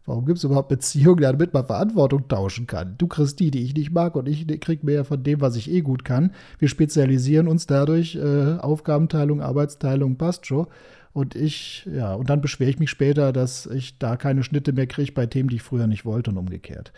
Warum 0.09 0.25
gibt 0.25 0.39
es 0.39 0.45
überhaupt 0.45 0.71
Beziehungen, 0.71 1.21
damit 1.21 1.53
man 1.53 1.67
Verantwortung 1.67 2.29
tauschen 2.29 2.67
kann? 2.67 2.95
Du 2.97 3.09
kriegst 3.09 3.39
die, 3.41 3.51
die 3.51 3.63
ich 3.63 3.75
nicht 3.75 3.93
mag, 3.93 4.17
und 4.17 4.27
ich 4.27 4.47
krieg 4.59 4.83
mehr 4.83 5.05
von 5.05 5.23
dem, 5.23 5.43
was 5.43 5.55
ich 5.55 5.71
eh 5.71 5.83
gut 5.83 6.03
kann. 6.03 6.33
Wir 6.59 6.69
spezialisieren 6.69 7.47
uns 7.47 7.67
dadurch, 7.67 8.17
äh, 8.17 8.57
Aufgabenteilung, 8.57 9.43
Arbeitsteilung 9.43 10.17
passt 10.17 10.47
schon. 10.47 10.67
Und 11.13 11.35
ich, 11.35 11.87
ja, 11.93 12.15
und 12.15 12.31
dann 12.31 12.41
beschwere 12.41 12.71
ich 12.71 12.79
mich 12.79 12.89
später, 12.89 13.35
dass 13.35 13.67
ich 13.67 13.99
da 13.99 14.17
keine 14.17 14.43
Schnitte 14.43 14.73
mehr 14.73 14.87
kriege 14.87 15.13
bei 15.13 15.27
Themen, 15.27 15.51
die 15.51 15.57
ich 15.57 15.63
früher 15.63 15.87
nicht 15.87 16.07
wollte 16.07 16.31
und 16.31 16.39
umgekehrt. 16.39 16.95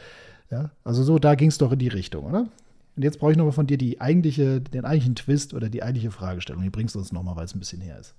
Ja, 0.52 0.70
also 0.84 1.02
so, 1.02 1.18
da 1.18 1.34
ging 1.34 1.48
es 1.48 1.58
doch 1.58 1.72
in 1.72 1.80
die 1.80 1.88
Richtung, 1.88 2.26
oder? 2.26 2.46
Und 2.94 3.02
jetzt 3.02 3.18
brauche 3.18 3.32
ich 3.32 3.36
nochmal 3.36 3.52
von 3.52 3.66
dir 3.66 3.78
die 3.78 4.00
eigentliche, 4.00 4.60
den 4.60 4.84
eigentlichen 4.84 5.16
Twist 5.16 5.52
oder 5.52 5.68
die 5.68 5.82
eigentliche 5.82 6.12
Fragestellung. 6.12 6.62
Die 6.62 6.70
bringst 6.70 6.94
du 6.94 7.00
uns 7.00 7.10
nochmal, 7.10 7.34
weil 7.34 7.46
es 7.46 7.56
ein 7.56 7.58
bisschen 7.58 7.80
her 7.80 7.98
ist. 7.98 8.14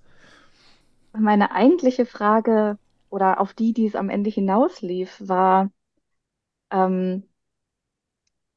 Meine 1.17 1.51
eigentliche 1.51 2.05
Frage 2.05 2.77
oder 3.11 3.39
auf 3.39 3.53
die, 3.53 3.73
die 3.73 3.85
es 3.85 3.95
am 3.95 4.09
Ende 4.09 4.29
hinauslief, 4.29 5.21
war, 5.23 5.69
ähm, 6.71 7.23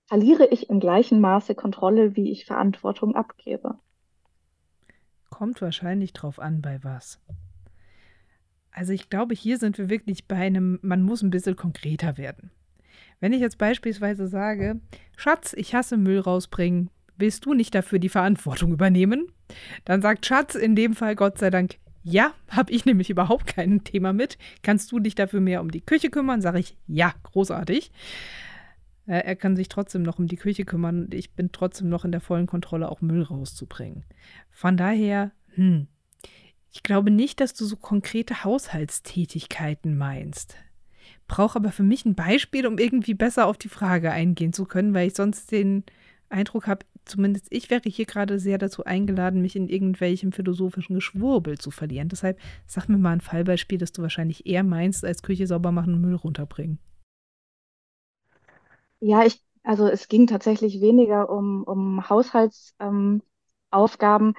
verliere 0.06 0.46
ich 0.46 0.70
im 0.70 0.80
gleichen 0.80 1.20
Maße 1.20 1.54
Kontrolle, 1.54 2.16
wie 2.16 2.30
ich 2.30 2.46
Verantwortung 2.46 3.16
abgebe? 3.16 3.78
Kommt 5.28 5.60
wahrscheinlich 5.60 6.12
drauf 6.12 6.38
an, 6.38 6.62
bei 6.62 6.82
was. 6.84 7.20
Also 8.70 8.92
ich 8.92 9.10
glaube, 9.10 9.34
hier 9.34 9.58
sind 9.58 9.76
wir 9.76 9.90
wirklich 9.90 10.28
bei 10.28 10.36
einem, 10.36 10.78
man 10.82 11.02
muss 11.02 11.22
ein 11.22 11.30
bisschen 11.30 11.56
konkreter 11.56 12.16
werden. 12.16 12.50
Wenn 13.18 13.32
ich 13.32 13.40
jetzt 13.40 13.58
beispielsweise 13.58 14.28
sage, 14.28 14.80
Schatz, 15.16 15.52
ich 15.52 15.74
hasse 15.74 15.96
Müll 15.96 16.20
rausbringen, 16.20 16.90
willst 17.16 17.44
du 17.46 17.54
nicht 17.54 17.74
dafür 17.74 17.98
die 17.98 18.08
Verantwortung 18.08 18.72
übernehmen? 18.72 19.32
Dann 19.84 20.02
sagt 20.02 20.26
Schatz 20.26 20.54
in 20.54 20.76
dem 20.76 20.94
Fall 20.94 21.16
Gott 21.16 21.38
sei 21.38 21.50
Dank, 21.50 21.78
ja, 22.04 22.34
habe 22.48 22.70
ich 22.70 22.84
nämlich 22.84 23.08
überhaupt 23.08 23.46
kein 23.46 23.82
Thema 23.82 24.12
mit. 24.12 24.38
Kannst 24.62 24.92
du 24.92 25.00
dich 25.00 25.14
dafür 25.14 25.40
mehr 25.40 25.62
um 25.62 25.70
die 25.70 25.80
Küche 25.80 26.10
kümmern? 26.10 26.42
Sage 26.42 26.58
ich, 26.58 26.76
ja, 26.86 27.14
großartig. 27.22 27.90
Äh, 29.06 29.24
er 29.24 29.36
kann 29.36 29.56
sich 29.56 29.70
trotzdem 29.70 30.02
noch 30.02 30.18
um 30.18 30.26
die 30.26 30.36
Küche 30.36 30.66
kümmern 30.66 31.06
und 31.06 31.14
ich 31.14 31.32
bin 31.32 31.50
trotzdem 31.50 31.88
noch 31.88 32.04
in 32.04 32.12
der 32.12 32.20
vollen 32.20 32.46
Kontrolle, 32.46 32.90
auch 32.90 33.00
Müll 33.00 33.22
rauszubringen. 33.22 34.04
Von 34.50 34.76
daher, 34.76 35.32
hm, 35.54 35.88
ich 36.70 36.82
glaube 36.82 37.10
nicht, 37.10 37.40
dass 37.40 37.54
du 37.54 37.64
so 37.64 37.76
konkrete 37.76 38.44
Haushaltstätigkeiten 38.44 39.96
meinst. 39.96 40.56
Brauche 41.26 41.56
aber 41.56 41.72
für 41.72 41.84
mich 41.84 42.04
ein 42.04 42.14
Beispiel, 42.14 42.66
um 42.66 42.76
irgendwie 42.76 43.14
besser 43.14 43.46
auf 43.46 43.56
die 43.56 43.68
Frage 43.70 44.10
eingehen 44.10 44.52
zu 44.52 44.66
können, 44.66 44.92
weil 44.92 45.08
ich 45.08 45.14
sonst 45.14 45.50
den 45.52 45.84
Eindruck 46.28 46.66
habe, 46.66 46.84
zumindest 47.04 47.46
ich 47.50 47.70
wäre 47.70 47.88
hier 47.88 48.06
gerade 48.06 48.38
sehr 48.38 48.58
dazu 48.58 48.84
eingeladen, 48.84 49.42
mich 49.42 49.56
in 49.56 49.68
irgendwelchem 49.68 50.32
philosophischen 50.32 50.94
Geschwurbel 50.94 51.58
zu 51.58 51.70
verlieren. 51.70 52.08
Deshalb 52.08 52.38
sag 52.66 52.88
mir 52.88 52.98
mal 52.98 53.12
ein 53.12 53.20
Fallbeispiel, 53.20 53.78
das 53.78 53.92
du 53.92 54.02
wahrscheinlich 54.02 54.46
eher 54.46 54.62
meinst, 54.62 55.04
als 55.04 55.22
Küche 55.22 55.46
sauber 55.46 55.72
machen 55.72 55.94
und 55.94 56.00
Müll 56.00 56.14
runterbringen. 56.14 56.78
Ja, 59.00 59.24
ich, 59.24 59.40
also 59.62 59.86
es 59.86 60.08
ging 60.08 60.26
tatsächlich 60.26 60.80
weniger 60.80 61.30
um, 61.30 61.62
um 61.64 62.08
Haushaltsaufgaben. 62.08 64.28
Ähm, 64.28 64.34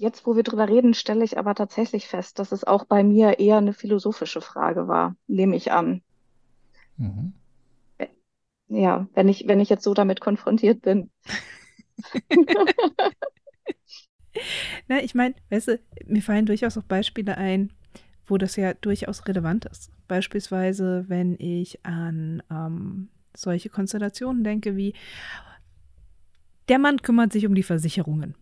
Jetzt, 0.00 0.26
wo 0.26 0.34
wir 0.34 0.42
drüber 0.42 0.66
reden, 0.66 0.94
stelle 0.94 1.22
ich 1.22 1.36
aber 1.36 1.54
tatsächlich 1.54 2.08
fest, 2.08 2.38
dass 2.38 2.52
es 2.52 2.64
auch 2.64 2.86
bei 2.86 3.04
mir 3.04 3.38
eher 3.38 3.58
eine 3.58 3.74
philosophische 3.74 4.40
Frage 4.40 4.88
war, 4.88 5.14
nehme 5.26 5.54
ich 5.54 5.72
an. 5.72 6.00
Mhm. 6.96 7.34
Ja, 8.68 9.06
wenn 9.12 9.28
ich, 9.28 9.46
wenn 9.46 9.60
ich 9.60 9.68
jetzt 9.68 9.84
so 9.84 9.92
damit 9.92 10.22
konfrontiert 10.22 10.80
bin. 10.80 11.10
Na, 14.88 15.02
ich 15.02 15.14
meine, 15.14 15.34
weißt 15.50 15.68
du, 15.68 15.80
mir 16.06 16.22
fallen 16.22 16.46
durchaus 16.46 16.78
auch 16.78 16.84
Beispiele 16.84 17.36
ein, 17.36 17.72
wo 18.26 18.38
das 18.38 18.56
ja 18.56 18.74
durchaus 18.74 19.26
relevant 19.26 19.64
ist. 19.64 19.90
Beispielsweise, 20.08 21.04
wenn 21.08 21.34
ich 21.38 21.84
an 21.84 22.42
ähm, 22.50 23.08
solche 23.36 23.68
Konstellationen 23.68 24.44
denke 24.44 24.76
wie, 24.76 24.94
der 26.68 26.78
Mann 26.78 27.02
kümmert 27.02 27.32
sich 27.32 27.46
um 27.46 27.54
die 27.54 27.64
Versicherungen 27.64 28.36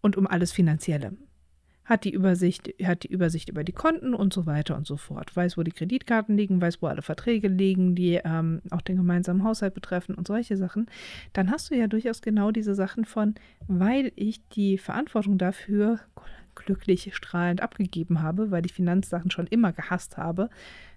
und 0.00 0.16
um 0.16 0.26
alles 0.26 0.52
Finanzielle 0.52 1.16
hat 1.86 2.02
die 2.02 2.12
Übersicht, 2.12 2.74
hat 2.82 3.04
die 3.04 3.12
Übersicht 3.12 3.48
über 3.48 3.62
die 3.62 3.72
Konten 3.72 4.12
und 4.12 4.32
so 4.32 4.44
weiter 4.44 4.76
und 4.76 4.86
so 4.86 4.96
fort, 4.96 5.34
weiß, 5.34 5.56
wo 5.56 5.62
die 5.62 5.70
Kreditkarten 5.70 6.36
liegen, 6.36 6.60
weiß, 6.60 6.82
wo 6.82 6.88
alle 6.88 7.00
Verträge 7.00 7.46
liegen, 7.46 7.94
die 7.94 8.20
ähm, 8.24 8.60
auch 8.70 8.82
den 8.82 8.96
gemeinsamen 8.96 9.44
Haushalt 9.44 9.72
betreffen 9.72 10.16
und 10.16 10.26
solche 10.26 10.56
Sachen, 10.56 10.86
dann 11.32 11.50
hast 11.50 11.70
du 11.70 11.76
ja 11.76 11.86
durchaus 11.86 12.22
genau 12.22 12.50
diese 12.50 12.74
Sachen 12.74 13.04
von, 13.04 13.36
weil 13.68 14.10
ich 14.16 14.46
die 14.48 14.78
Verantwortung 14.78 15.38
dafür 15.38 16.00
glücklich 16.56 17.14
strahlend 17.14 17.60
abgegeben 17.60 18.20
habe, 18.20 18.50
weil 18.50 18.66
ich 18.66 18.72
Finanzsachen 18.72 19.30
schon 19.30 19.46
immer 19.46 19.72
gehasst 19.72 20.16
habe, 20.16 20.50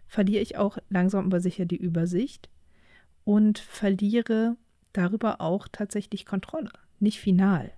verliere 0.07 0.41
ich 0.41 0.57
auch 0.57 0.79
langsam 0.89 1.25
aber 1.25 1.39
sicher 1.39 1.65
die 1.65 1.77
Übersicht 1.77 2.49
und 3.25 3.59
verliere 3.59 4.57
darüber 4.91 5.39
auch 5.39 5.67
tatsächlich 5.71 6.25
Kontrolle. 6.25 6.71
Nicht 6.99 7.19
final. 7.19 7.71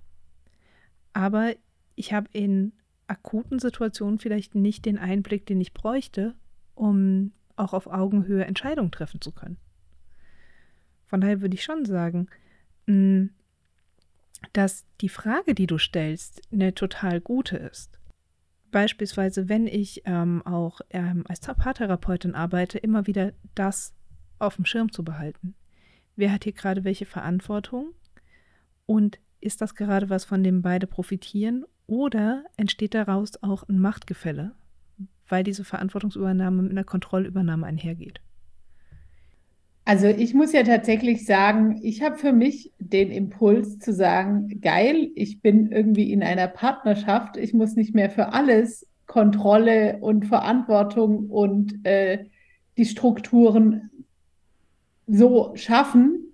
Aber 1.11 1.53
ich 1.95 2.13
habe 2.13 2.29
in 2.31 2.71
akuten 3.11 3.59
Situationen 3.59 4.19
vielleicht 4.19 4.55
nicht 4.55 4.85
den 4.85 4.97
Einblick, 4.97 5.45
den 5.45 5.59
ich 5.59 5.73
bräuchte, 5.73 6.33
um 6.73 7.33
auch 7.57 7.73
auf 7.73 7.87
Augenhöhe 7.87 8.45
Entscheidungen 8.45 8.91
treffen 8.91 9.21
zu 9.21 9.33
können. 9.33 9.57
Von 11.05 11.19
daher 11.19 11.41
würde 11.41 11.55
ich 11.55 11.63
schon 11.63 11.83
sagen, 11.85 12.27
mm, 12.87 13.25
dass 14.53 14.85
die 15.01 15.09
Frage, 15.09 15.53
die 15.53 15.67
du 15.67 15.77
stellst, 15.77 16.41
eine 16.51 16.73
total 16.73 17.19
gute 17.19 17.57
ist. 17.57 17.99
Beispielsweise, 18.71 19.49
wenn 19.49 19.67
ich 19.67 20.03
ähm, 20.05 20.41
auch 20.45 20.79
ähm, 20.89 21.25
als 21.27 21.41
Paartherapeutin 21.41 22.33
arbeite, 22.33 22.77
immer 22.77 23.05
wieder 23.05 23.33
das 23.53 23.93
auf 24.39 24.55
dem 24.55 24.65
Schirm 24.65 24.91
zu 24.91 25.03
behalten. 25.03 25.53
Wer 26.15 26.31
hat 26.31 26.45
hier 26.45 26.53
gerade 26.53 26.85
welche 26.85 27.05
Verantwortung? 27.05 27.91
Und 28.85 29.19
ist 29.41 29.59
das 29.59 29.75
gerade 29.75 30.09
was, 30.09 30.23
von 30.23 30.43
dem 30.43 30.61
beide 30.61 30.87
profitieren? 30.87 31.65
Oder 31.91 32.45
entsteht 32.55 32.93
daraus 32.93 33.43
auch 33.43 33.67
ein 33.67 33.77
Machtgefälle, 33.77 34.53
weil 35.27 35.43
diese 35.43 35.65
Verantwortungsübernahme 35.65 36.61
mit 36.61 36.71
einer 36.71 36.85
Kontrollübernahme 36.85 37.65
einhergeht? 37.65 38.21
Also 39.83 40.07
ich 40.07 40.33
muss 40.33 40.53
ja 40.53 40.63
tatsächlich 40.63 41.25
sagen, 41.25 41.81
ich 41.83 42.01
habe 42.01 42.17
für 42.17 42.31
mich 42.31 42.71
den 42.79 43.11
Impuls 43.11 43.77
zu 43.79 43.91
sagen, 43.91 44.61
geil, 44.61 45.11
ich 45.15 45.41
bin 45.41 45.69
irgendwie 45.69 46.13
in 46.13 46.23
einer 46.23 46.47
Partnerschaft, 46.47 47.35
ich 47.35 47.53
muss 47.53 47.75
nicht 47.75 47.93
mehr 47.93 48.09
für 48.09 48.31
alles 48.31 48.87
Kontrolle 49.05 49.97
und 49.99 50.27
Verantwortung 50.27 51.29
und 51.29 51.85
äh, 51.85 52.23
die 52.77 52.85
Strukturen 52.85 53.89
so 55.07 55.51
schaffen, 55.55 56.33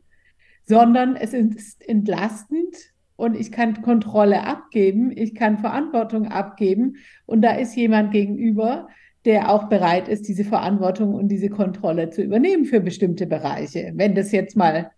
sondern 0.65 1.15
es 1.15 1.33
ist 1.33 1.81
entlastend, 1.81 2.93
und 3.17 3.35
ich 3.35 3.51
kann 3.51 3.81
Kontrolle 3.81 4.43
abgeben, 4.43 5.11
ich 5.13 5.35
kann 5.35 5.57
Verantwortung 5.57 6.27
abgeben 6.27 6.95
und 7.25 7.41
da 7.41 7.51
ist 7.51 7.75
jemand 7.75 8.11
gegenüber, 8.11 8.87
der 9.25 9.51
auch 9.51 9.67
bereit 9.67 10.07
ist, 10.07 10.29
diese 10.29 10.45
Verantwortung 10.45 11.13
und 11.13 11.27
diese 11.27 11.49
Kontrolle 11.49 12.09
zu 12.11 12.21
übernehmen 12.21 12.63
für 12.63 12.79
bestimmte 12.79 13.27
Bereiche. 13.27 13.91
Wenn 13.95 14.15
das 14.15 14.31
jetzt 14.31 14.55
mal 14.55 14.91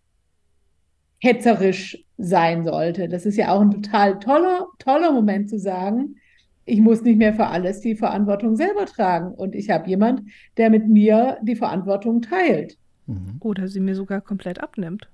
hetzerisch 1.20 2.06
sein 2.18 2.64
sollte. 2.64 3.10
Das 3.10 3.26
ist 3.26 3.38
ja 3.38 3.54
auch 3.54 3.62
ein 3.62 3.72
total 3.72 4.20
toller, 4.20 4.68
toller 4.78 5.12
Moment 5.12 5.50
zu 5.50 5.60
sagen, 5.60 6.16
ich 6.66 6.80
muss 6.80 7.02
nicht 7.02 7.18
mehr 7.18 7.34
für 7.34 7.48
alles 7.48 7.82
die 7.82 7.96
Verantwortung 7.96 8.56
selber 8.56 8.86
tragen 8.86 9.34
und 9.34 9.56
ich 9.56 9.70
habe 9.70 9.90
jemand, 9.90 10.22
der 10.58 10.70
mit 10.70 10.88
mir 10.88 11.38
die 11.42 11.56
Verantwortung 11.56 12.22
teilt. 12.22 12.78
Mhm. 13.08 13.38
Oder 13.40 13.68
sie 13.68 13.80
mir 13.80 13.96
sogar 13.96 14.22
komplett 14.22 14.62
abnimmt. 14.62 15.10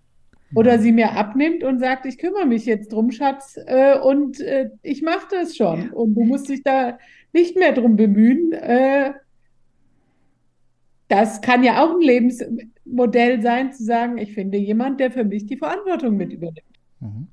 Oder 0.55 0.79
sie 0.79 0.91
mir 0.91 1.11
abnimmt 1.13 1.63
und 1.63 1.79
sagt, 1.79 2.05
ich 2.05 2.17
kümmere 2.17 2.45
mich 2.45 2.65
jetzt 2.65 2.91
drum, 2.91 3.11
Schatz, 3.11 3.57
äh, 3.65 3.99
und 3.99 4.39
äh, 4.39 4.69
ich 4.81 5.01
mache 5.01 5.27
das 5.29 5.55
schon. 5.55 5.91
Und 5.91 6.15
du 6.15 6.23
musst 6.23 6.49
dich 6.49 6.63
da 6.63 6.97
nicht 7.33 7.55
mehr 7.57 7.73
drum 7.73 7.97
bemühen. 7.97 8.53
Äh, 8.53 9.13
das 11.07 11.41
kann 11.41 11.63
ja 11.63 11.83
auch 11.83 11.95
ein 11.95 12.01
Lebensmodell 12.01 13.41
sein, 13.41 13.73
zu 13.73 13.83
sagen, 13.83 14.17
ich 14.17 14.33
finde 14.33 14.57
jemand, 14.57 14.99
der 14.99 15.11
für 15.11 15.23
mich 15.23 15.45
die 15.45 15.57
Verantwortung 15.57 16.17
mit 16.17 16.33
übernimmt. 16.33 16.63
Mhm. 16.99 17.27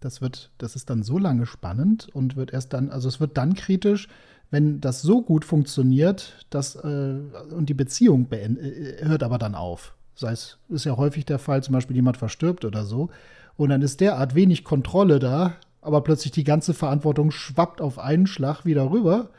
das 0.00 0.20
wird, 0.20 0.52
das 0.58 0.76
ist 0.76 0.88
dann 0.88 1.02
so 1.02 1.18
lange 1.18 1.46
spannend 1.46 2.08
und 2.12 2.36
wird 2.36 2.52
erst 2.52 2.72
dann, 2.72 2.90
also 2.90 3.08
es 3.08 3.20
wird 3.20 3.36
dann 3.36 3.54
kritisch, 3.54 4.08
wenn 4.50 4.80
das 4.80 5.02
so 5.02 5.22
gut 5.22 5.44
funktioniert, 5.44 6.46
dass 6.50 6.76
äh, 6.76 7.20
und 7.50 7.68
die 7.68 7.74
Beziehung 7.74 8.28
äh, 8.30 9.04
hört 9.04 9.22
aber 9.22 9.38
dann 9.38 9.54
auf. 9.54 9.94
Sei 10.20 10.32
es, 10.32 10.58
ist 10.68 10.84
ja 10.84 10.98
häufig 10.98 11.24
der 11.24 11.38
Fall, 11.38 11.62
zum 11.62 11.72
Beispiel 11.72 11.96
jemand 11.96 12.18
verstirbt 12.18 12.66
oder 12.66 12.84
so. 12.84 13.08
Und 13.56 13.70
dann 13.70 13.80
ist 13.80 14.02
derart 14.02 14.34
wenig 14.34 14.64
Kontrolle 14.64 15.18
da, 15.18 15.54
aber 15.80 16.02
plötzlich 16.02 16.30
die 16.30 16.44
ganze 16.44 16.74
Verantwortung 16.74 17.30
schwappt 17.30 17.80
auf 17.80 17.98
einen 17.98 18.26
Schlag 18.26 18.66
wieder 18.66 18.90
rüber. 18.90 19.30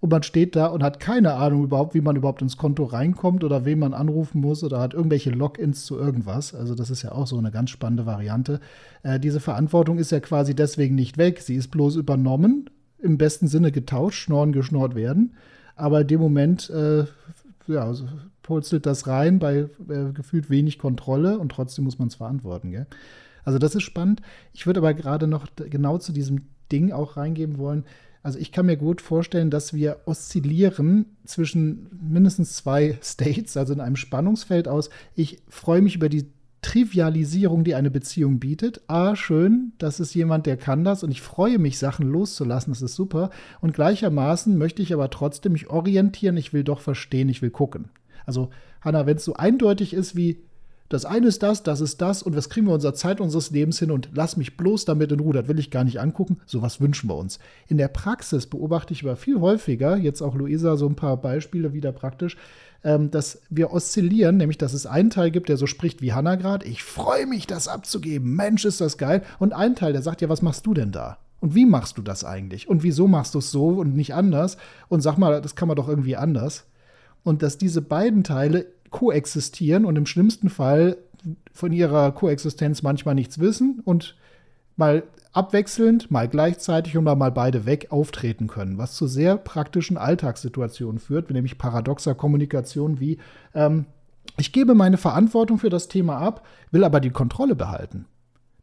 Und 0.00 0.10
man 0.10 0.22
steht 0.22 0.54
da 0.54 0.66
und 0.66 0.82
hat 0.82 1.00
keine 1.00 1.32
Ahnung 1.34 1.64
überhaupt, 1.64 1.94
wie 1.94 2.02
man 2.02 2.16
überhaupt 2.16 2.42
ins 2.42 2.58
Konto 2.58 2.84
reinkommt 2.84 3.44
oder 3.44 3.64
wen 3.64 3.78
man 3.78 3.94
anrufen 3.94 4.42
muss 4.42 4.62
oder 4.62 4.78
hat 4.78 4.92
irgendwelche 4.92 5.30
Logins 5.30 5.86
zu 5.86 5.96
irgendwas. 5.96 6.54
Also 6.54 6.74
das 6.74 6.90
ist 6.90 7.00
ja 7.00 7.12
auch 7.12 7.26
so 7.26 7.38
eine 7.38 7.50
ganz 7.50 7.70
spannende 7.70 8.04
Variante. 8.04 8.60
Äh, 9.02 9.18
diese 9.18 9.40
Verantwortung 9.40 9.96
ist 9.96 10.12
ja 10.12 10.20
quasi 10.20 10.54
deswegen 10.54 10.96
nicht 10.96 11.16
weg. 11.16 11.40
Sie 11.40 11.54
ist 11.54 11.68
bloß 11.68 11.96
übernommen, 11.96 12.68
im 12.98 13.16
besten 13.16 13.48
Sinne 13.48 13.72
getauscht, 13.72 14.18
schnorren, 14.18 14.52
geschnort 14.52 14.94
werden. 14.96 15.32
Aber 15.76 16.02
in 16.02 16.08
dem 16.08 16.20
Moment 16.20 16.68
äh, 16.68 17.04
ja, 17.68 17.84
also 17.84 18.06
purzelt 18.42 18.86
das 18.86 19.06
rein 19.06 19.38
bei 19.38 19.68
äh, 19.88 20.12
gefühlt 20.12 20.50
wenig 20.50 20.78
Kontrolle 20.78 21.38
und 21.38 21.50
trotzdem 21.50 21.84
muss 21.84 21.98
man 21.98 22.08
es 22.08 22.14
verantworten. 22.14 22.70
Gell? 22.70 22.86
Also 23.44 23.58
das 23.58 23.74
ist 23.74 23.82
spannend. 23.82 24.22
Ich 24.52 24.66
würde 24.66 24.80
aber 24.80 24.94
gerade 24.94 25.26
noch 25.26 25.46
genau 25.56 25.98
zu 25.98 26.12
diesem 26.12 26.48
Ding 26.70 26.92
auch 26.92 27.16
reingeben 27.16 27.58
wollen. 27.58 27.84
Also 28.22 28.40
ich 28.40 28.50
kann 28.50 28.66
mir 28.66 28.76
gut 28.76 29.00
vorstellen, 29.00 29.50
dass 29.50 29.72
wir 29.72 30.00
oszillieren 30.06 31.06
zwischen 31.24 31.88
mindestens 31.92 32.56
zwei 32.56 32.98
States, 33.02 33.56
also 33.56 33.72
in 33.72 33.80
einem 33.80 33.96
Spannungsfeld 33.96 34.66
aus. 34.66 34.90
Ich 35.14 35.42
freue 35.48 35.80
mich 35.80 35.94
über 35.94 36.08
die 36.08 36.26
Trivialisierung, 36.66 37.62
die 37.62 37.76
eine 37.76 37.92
Beziehung 37.92 38.40
bietet. 38.40 38.80
Ah, 38.88 39.14
schön, 39.14 39.70
das 39.78 40.00
ist 40.00 40.14
jemand, 40.14 40.46
der 40.46 40.56
kann 40.56 40.82
das 40.82 41.04
und 41.04 41.12
ich 41.12 41.22
freue 41.22 41.60
mich, 41.60 41.78
Sachen 41.78 42.08
loszulassen, 42.08 42.72
das 42.72 42.82
ist 42.82 42.96
super. 42.96 43.30
Und 43.60 43.72
gleichermaßen 43.72 44.58
möchte 44.58 44.82
ich 44.82 44.92
aber 44.92 45.08
trotzdem 45.10 45.52
mich 45.52 45.70
orientieren, 45.70 46.36
ich 46.36 46.52
will 46.52 46.64
doch 46.64 46.80
verstehen, 46.80 47.28
ich 47.28 47.40
will 47.40 47.50
gucken. 47.50 47.90
Also, 48.26 48.50
Hanna, 48.80 49.06
wenn 49.06 49.16
es 49.16 49.24
so 49.24 49.34
eindeutig 49.34 49.94
ist 49.94 50.16
wie 50.16 50.42
das 50.88 51.04
eine 51.04 51.26
ist 51.26 51.42
das, 51.42 51.62
das 51.62 51.80
ist 51.80 52.00
das 52.00 52.22
und 52.22 52.36
was 52.36 52.48
kriegen 52.48 52.66
wir 52.66 52.74
unserer 52.74 52.94
Zeit 52.94 53.20
unseres 53.20 53.50
Lebens 53.50 53.78
hin 53.78 53.90
und 53.90 54.10
lass 54.14 54.36
mich 54.36 54.56
bloß 54.56 54.84
damit 54.84 55.12
in 55.12 55.20
Ruhe, 55.20 55.34
das 55.34 55.48
will 55.48 55.58
ich 55.58 55.70
gar 55.70 55.84
nicht 55.84 56.00
angucken. 56.00 56.38
Sowas 56.46 56.80
wünschen 56.80 57.10
wir 57.10 57.16
uns. 57.16 57.38
In 57.66 57.76
der 57.76 57.88
Praxis 57.88 58.46
beobachte 58.46 58.92
ich 58.92 59.02
aber 59.02 59.16
viel 59.16 59.40
häufiger, 59.40 59.96
jetzt 59.96 60.22
auch 60.22 60.34
Luisa 60.34 60.76
so 60.76 60.86
ein 60.88 60.96
paar 60.96 61.16
Beispiele 61.16 61.72
wieder 61.72 61.92
praktisch, 61.92 62.36
ähm, 62.84 63.10
dass 63.10 63.40
wir 63.50 63.72
oszillieren, 63.72 64.36
nämlich 64.36 64.58
dass 64.58 64.72
es 64.72 64.86
einen 64.86 65.10
Teil 65.10 65.30
gibt, 65.30 65.48
der 65.48 65.56
so 65.56 65.66
spricht 65.66 66.02
wie 66.02 66.12
Hannah 66.12 66.36
gerade, 66.36 66.66
ich 66.66 66.84
freue 66.84 67.26
mich, 67.26 67.46
das 67.46 67.68
abzugeben, 67.68 68.34
Mensch, 68.34 68.64
ist 68.64 68.80
das 68.80 68.96
geil. 68.96 69.22
Und 69.38 69.52
einen 69.52 69.74
Teil, 69.74 69.92
der 69.92 70.02
sagt, 70.02 70.20
ja, 70.20 70.28
was 70.28 70.42
machst 70.42 70.66
du 70.66 70.74
denn 70.74 70.92
da? 70.92 71.18
Und 71.40 71.54
wie 71.54 71.66
machst 71.66 71.98
du 71.98 72.02
das 72.02 72.24
eigentlich? 72.24 72.68
Und 72.68 72.82
wieso 72.82 73.08
machst 73.08 73.34
du 73.34 73.40
es 73.40 73.50
so 73.50 73.68
und 73.68 73.94
nicht 73.94 74.14
anders? 74.14 74.56
Und 74.88 75.00
sag 75.00 75.18
mal, 75.18 75.40
das 75.42 75.54
kann 75.54 75.68
man 75.68 75.76
doch 75.76 75.88
irgendwie 75.88 76.16
anders. 76.16 76.64
Und 77.24 77.42
dass 77.42 77.58
diese 77.58 77.82
beiden 77.82 78.24
Teile 78.24 78.66
koexistieren 78.90 79.84
und 79.84 79.96
im 79.96 80.06
schlimmsten 80.06 80.48
Fall 80.48 80.98
von 81.52 81.72
ihrer 81.72 82.12
Koexistenz 82.12 82.82
manchmal 82.82 83.14
nichts 83.14 83.38
wissen 83.38 83.80
und 83.84 84.16
mal 84.76 85.02
abwechselnd, 85.32 86.10
mal 86.10 86.28
gleichzeitig 86.28 86.96
und 86.96 87.04
mal 87.04 87.30
beide 87.30 87.66
weg 87.66 87.88
auftreten 87.90 88.46
können, 88.46 88.78
was 88.78 88.94
zu 88.94 89.06
sehr 89.06 89.36
praktischen 89.36 89.98
Alltagssituationen 89.98 90.98
führt, 90.98 91.30
nämlich 91.30 91.58
paradoxer 91.58 92.14
Kommunikation 92.14 93.00
wie 93.00 93.18
ähm, 93.54 93.86
ich 94.38 94.52
gebe 94.52 94.74
meine 94.74 94.96
Verantwortung 94.96 95.58
für 95.58 95.70
das 95.70 95.88
Thema 95.88 96.18
ab, 96.18 96.44
will 96.70 96.84
aber 96.84 97.00
die 97.00 97.10
Kontrolle 97.10 97.54
behalten. 97.54 98.06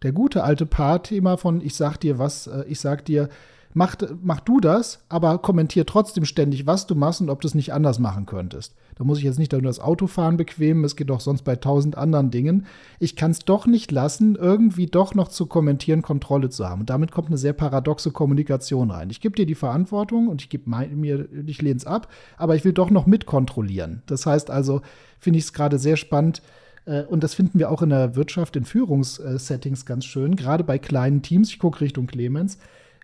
Der 0.03 0.11
gute 0.11 0.43
alte 0.43 0.65
Paar-Thema 0.65 1.37
von 1.37 1.61
ich 1.61 1.75
sag 1.75 1.97
dir 1.97 2.19
was, 2.19 2.47
äh, 2.47 2.65
ich 2.67 2.79
sag 2.79 3.05
dir, 3.05 3.29
mach, 3.73 3.95
mach 4.21 4.39
du 4.39 4.59
das, 4.59 5.03
aber 5.09 5.37
kommentier 5.39 5.85
trotzdem 5.85 6.25
ständig, 6.25 6.67
was 6.67 6.87
du 6.87 6.95
machst 6.95 7.21
und 7.21 7.29
ob 7.29 7.41
du 7.41 7.47
es 7.47 7.55
nicht 7.55 7.73
anders 7.73 7.99
machen 7.99 8.25
könntest. 8.25 8.75
Da 8.95 9.03
muss 9.03 9.17
ich 9.17 9.23
jetzt 9.23 9.39
nicht 9.39 9.51
nur 9.51 9.61
das 9.61 9.79
Autofahren 9.79 10.37
bequemen, 10.37 10.83
es 10.83 10.95
geht 10.95 11.09
auch 11.11 11.19
sonst 11.19 11.43
bei 11.43 11.55
tausend 11.55 11.97
anderen 11.97 12.31
Dingen. 12.31 12.65
Ich 12.99 13.15
kann 13.15 13.31
es 13.31 13.39
doch 13.39 13.65
nicht 13.65 13.91
lassen, 13.91 14.35
irgendwie 14.35 14.87
doch 14.87 15.15
noch 15.15 15.27
zu 15.27 15.45
kommentieren, 15.45 16.01
Kontrolle 16.01 16.49
zu 16.49 16.67
haben. 16.67 16.81
Und 16.81 16.89
damit 16.89 17.11
kommt 17.11 17.27
eine 17.27 17.37
sehr 17.37 17.53
paradoxe 17.53 18.11
Kommunikation 18.11 18.91
rein. 18.91 19.09
Ich 19.09 19.21
gebe 19.21 19.35
dir 19.35 19.45
die 19.45 19.55
Verantwortung 19.55 20.27
und 20.27 20.41
ich 20.41 20.49
gebe 20.49 20.69
mir, 20.69 21.27
ich 21.45 21.61
lehne 21.61 21.77
es 21.77 21.85
ab, 21.85 22.07
aber 22.37 22.55
ich 22.55 22.65
will 22.65 22.73
doch 22.73 22.89
noch 22.89 23.05
mitkontrollieren. 23.05 24.03
Das 24.05 24.25
heißt 24.25 24.49
also, 24.49 24.81
finde 25.19 25.39
ich 25.39 25.45
es 25.45 25.53
gerade 25.53 25.79
sehr 25.79 25.97
spannend, 25.97 26.41
äh, 26.85 27.03
und 27.03 27.23
das 27.23 27.33
finden 27.33 27.59
wir 27.59 27.71
auch 27.71 27.81
in 27.81 27.89
der 27.89 28.15
Wirtschaft, 28.15 28.55
in 28.55 28.65
Führungssettings 28.65 29.85
ganz 29.85 30.05
schön, 30.05 30.35
gerade 30.35 30.63
bei 30.63 30.77
kleinen 30.77 31.21
Teams. 31.21 31.49
Ich 31.49 31.59
gucke 31.59 31.81
Richtung 31.81 32.07
Clemens 32.07 32.57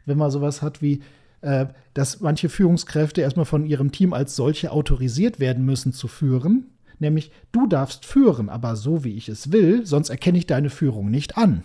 wenn 0.09 0.17
man 0.17 0.31
sowas 0.31 0.61
hat 0.61 0.81
wie, 0.81 1.01
äh, 1.41 1.67
dass 1.93 2.19
manche 2.19 2.49
Führungskräfte 2.49 3.21
erstmal 3.21 3.45
von 3.45 3.65
ihrem 3.65 3.93
Team 3.93 4.13
als 4.13 4.35
solche 4.35 4.71
autorisiert 4.71 5.39
werden 5.39 5.63
müssen 5.63 5.93
zu 5.93 6.09
führen. 6.09 6.65
Nämlich, 6.99 7.31
du 7.53 7.65
darfst 7.65 8.05
führen, 8.05 8.49
aber 8.49 8.75
so 8.75 9.05
wie 9.05 9.15
ich 9.15 9.29
es 9.29 9.53
will, 9.53 9.85
sonst 9.85 10.09
erkenne 10.09 10.37
ich 10.37 10.47
deine 10.47 10.69
Führung 10.69 11.09
nicht 11.09 11.37
an. 11.37 11.63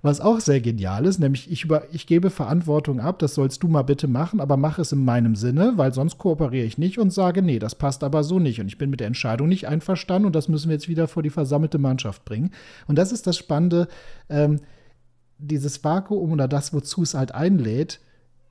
Was 0.00 0.20
auch 0.20 0.38
sehr 0.38 0.60
genial 0.60 1.06
ist, 1.06 1.18
nämlich 1.18 1.50
ich, 1.50 1.64
über, 1.64 1.82
ich 1.92 2.06
gebe 2.06 2.30
Verantwortung 2.30 3.00
ab, 3.00 3.18
das 3.18 3.34
sollst 3.34 3.64
du 3.64 3.68
mal 3.68 3.82
bitte 3.82 4.06
machen, 4.06 4.38
aber 4.38 4.56
mach 4.56 4.78
es 4.78 4.92
in 4.92 5.04
meinem 5.04 5.34
Sinne, 5.34 5.72
weil 5.74 5.92
sonst 5.92 6.18
kooperiere 6.18 6.64
ich 6.64 6.78
nicht 6.78 6.98
und 7.00 7.12
sage, 7.12 7.42
nee, 7.42 7.58
das 7.58 7.74
passt 7.74 8.04
aber 8.04 8.22
so 8.22 8.38
nicht 8.38 8.60
und 8.60 8.68
ich 8.68 8.78
bin 8.78 8.90
mit 8.90 9.00
der 9.00 9.08
Entscheidung 9.08 9.48
nicht 9.48 9.66
einverstanden 9.66 10.26
und 10.26 10.36
das 10.36 10.46
müssen 10.46 10.68
wir 10.68 10.74
jetzt 10.74 10.88
wieder 10.88 11.08
vor 11.08 11.24
die 11.24 11.30
versammelte 11.30 11.78
Mannschaft 11.78 12.24
bringen. 12.24 12.52
Und 12.86 12.96
das 12.96 13.10
ist 13.10 13.26
das 13.26 13.36
Spannende, 13.36 13.88
ähm, 14.28 14.60
dieses 15.38 15.82
Vakuum 15.82 16.32
oder 16.32 16.48
das, 16.48 16.72
wozu 16.72 17.02
es 17.02 17.14
halt 17.14 17.34
einlädt, 17.34 18.00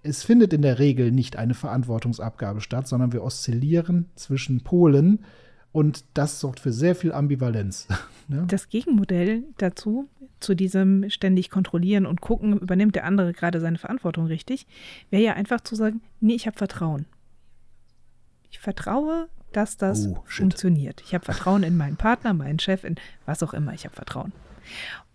es 0.04 0.24
findet 0.24 0.54
in 0.54 0.62
der 0.62 0.80
Regel 0.80 1.12
nicht 1.12 1.36
eine 1.36 1.54
Verantwortungsabgabe 1.54 2.62
statt, 2.62 2.88
sondern 2.88 3.12
wir 3.12 3.24
oszillieren 3.24 4.10
zwischen 4.16 4.62
Polen 4.62 5.20
und 5.72 6.06
das 6.14 6.40
sorgt 6.40 6.60
für 6.60 6.72
sehr 6.72 6.96
viel 6.96 7.12
Ambivalenz. 7.12 7.88
ne? 8.28 8.46
Das 8.48 8.70
Gegenmodell 8.70 9.44
dazu, 9.58 10.08
zu 10.40 10.56
diesem 10.56 11.10
ständig 11.10 11.50
kontrollieren 11.50 12.06
und 12.06 12.22
gucken, 12.22 12.58
übernimmt 12.58 12.96
der 12.96 13.06
andere 13.06 13.34
gerade 13.34 13.60
seine 13.60 13.78
Verantwortung 13.78 14.28
richtig, 14.28 14.66
wäre 15.10 15.24
ja 15.24 15.34
einfach 15.34 15.62
zu 15.62 15.76
sagen, 15.76 16.02
nee, 16.20 16.36
ich 16.36 16.48
habe 16.48 16.58
Vertrauen. 16.58 17.06
Ich 18.50 18.60
vertraue, 18.60 19.28
dass 19.52 19.78
das 19.78 20.08
oh, 20.08 20.24
funktioniert. 20.26 21.02
Ich 21.06 21.14
habe 21.14 21.26
Vertrauen 21.26 21.64
in 21.64 21.76
meinen 21.76 21.98
Partner, 21.98 22.34
meinen 22.34 22.60
Chef, 22.60 22.84
in 22.84 22.96
was 23.26 23.44
auch 23.44 23.54
immer. 23.54 23.74
Ich 23.74 23.86
habe 23.86 23.96
Vertrauen. 23.96 24.32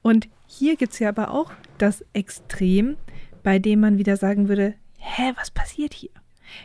Und 0.03 0.29
hier 0.47 0.77
gibt 0.77 0.93
es 0.93 0.99
ja 0.99 1.09
aber 1.09 1.31
auch 1.31 1.53
das 1.79 2.05
Extrem, 2.13 2.97
bei 3.43 3.59
dem 3.59 3.81
man 3.81 3.99
wieder 3.99 4.17
sagen 4.17 4.49
würde, 4.49 4.75
hä, 4.99 5.33
was 5.37 5.51
passiert 5.51 5.95
hier? 5.95 6.11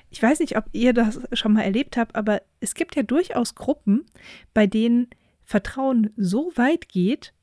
Ich 0.10 0.22
weiß 0.22 0.40
nicht, 0.40 0.58
ob 0.58 0.66
ihr 0.74 0.94
das 0.94 1.20
schon 1.34 1.54
mal 1.54 1.62
erlebt 1.62 1.98
habt, 1.98 2.16
aber 2.16 2.42
es 2.60 2.74
gibt 2.74 2.96
ja 2.96 3.04
durchaus 3.04 3.56
Gruppen, 3.56 4.06
bei 4.54 4.68
denen 4.68 5.08
Vertrauen 5.44 6.12
so 6.18 6.52
weit 6.56 6.90
geht, 6.90 7.34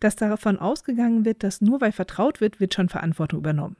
dass 0.00 0.14
davon 0.14 0.58
ausgegangen 0.58 1.24
wird, 1.24 1.42
dass 1.42 1.60
nur 1.60 1.80
weil 1.80 1.90
vertraut 1.90 2.40
wird, 2.40 2.60
wird 2.60 2.74
schon 2.74 2.88
Verantwortung 2.88 3.40
übernommen. 3.40 3.76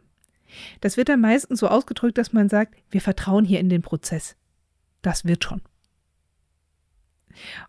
Das 0.81 0.97
wird 0.97 1.09
dann 1.09 1.21
meistens 1.21 1.61
so 1.61 1.69
ausgedrückt, 1.69 2.19
dass 2.19 2.33
man 2.33 2.49
sagt, 2.49 2.75
wir 2.91 3.01
vertrauen 3.01 3.45
hier 3.45 3.61
in 3.61 3.69
den 3.69 3.83
Prozess. 3.83 4.37
Das 5.03 5.25
wird 5.25 5.45
schon. 5.45 5.63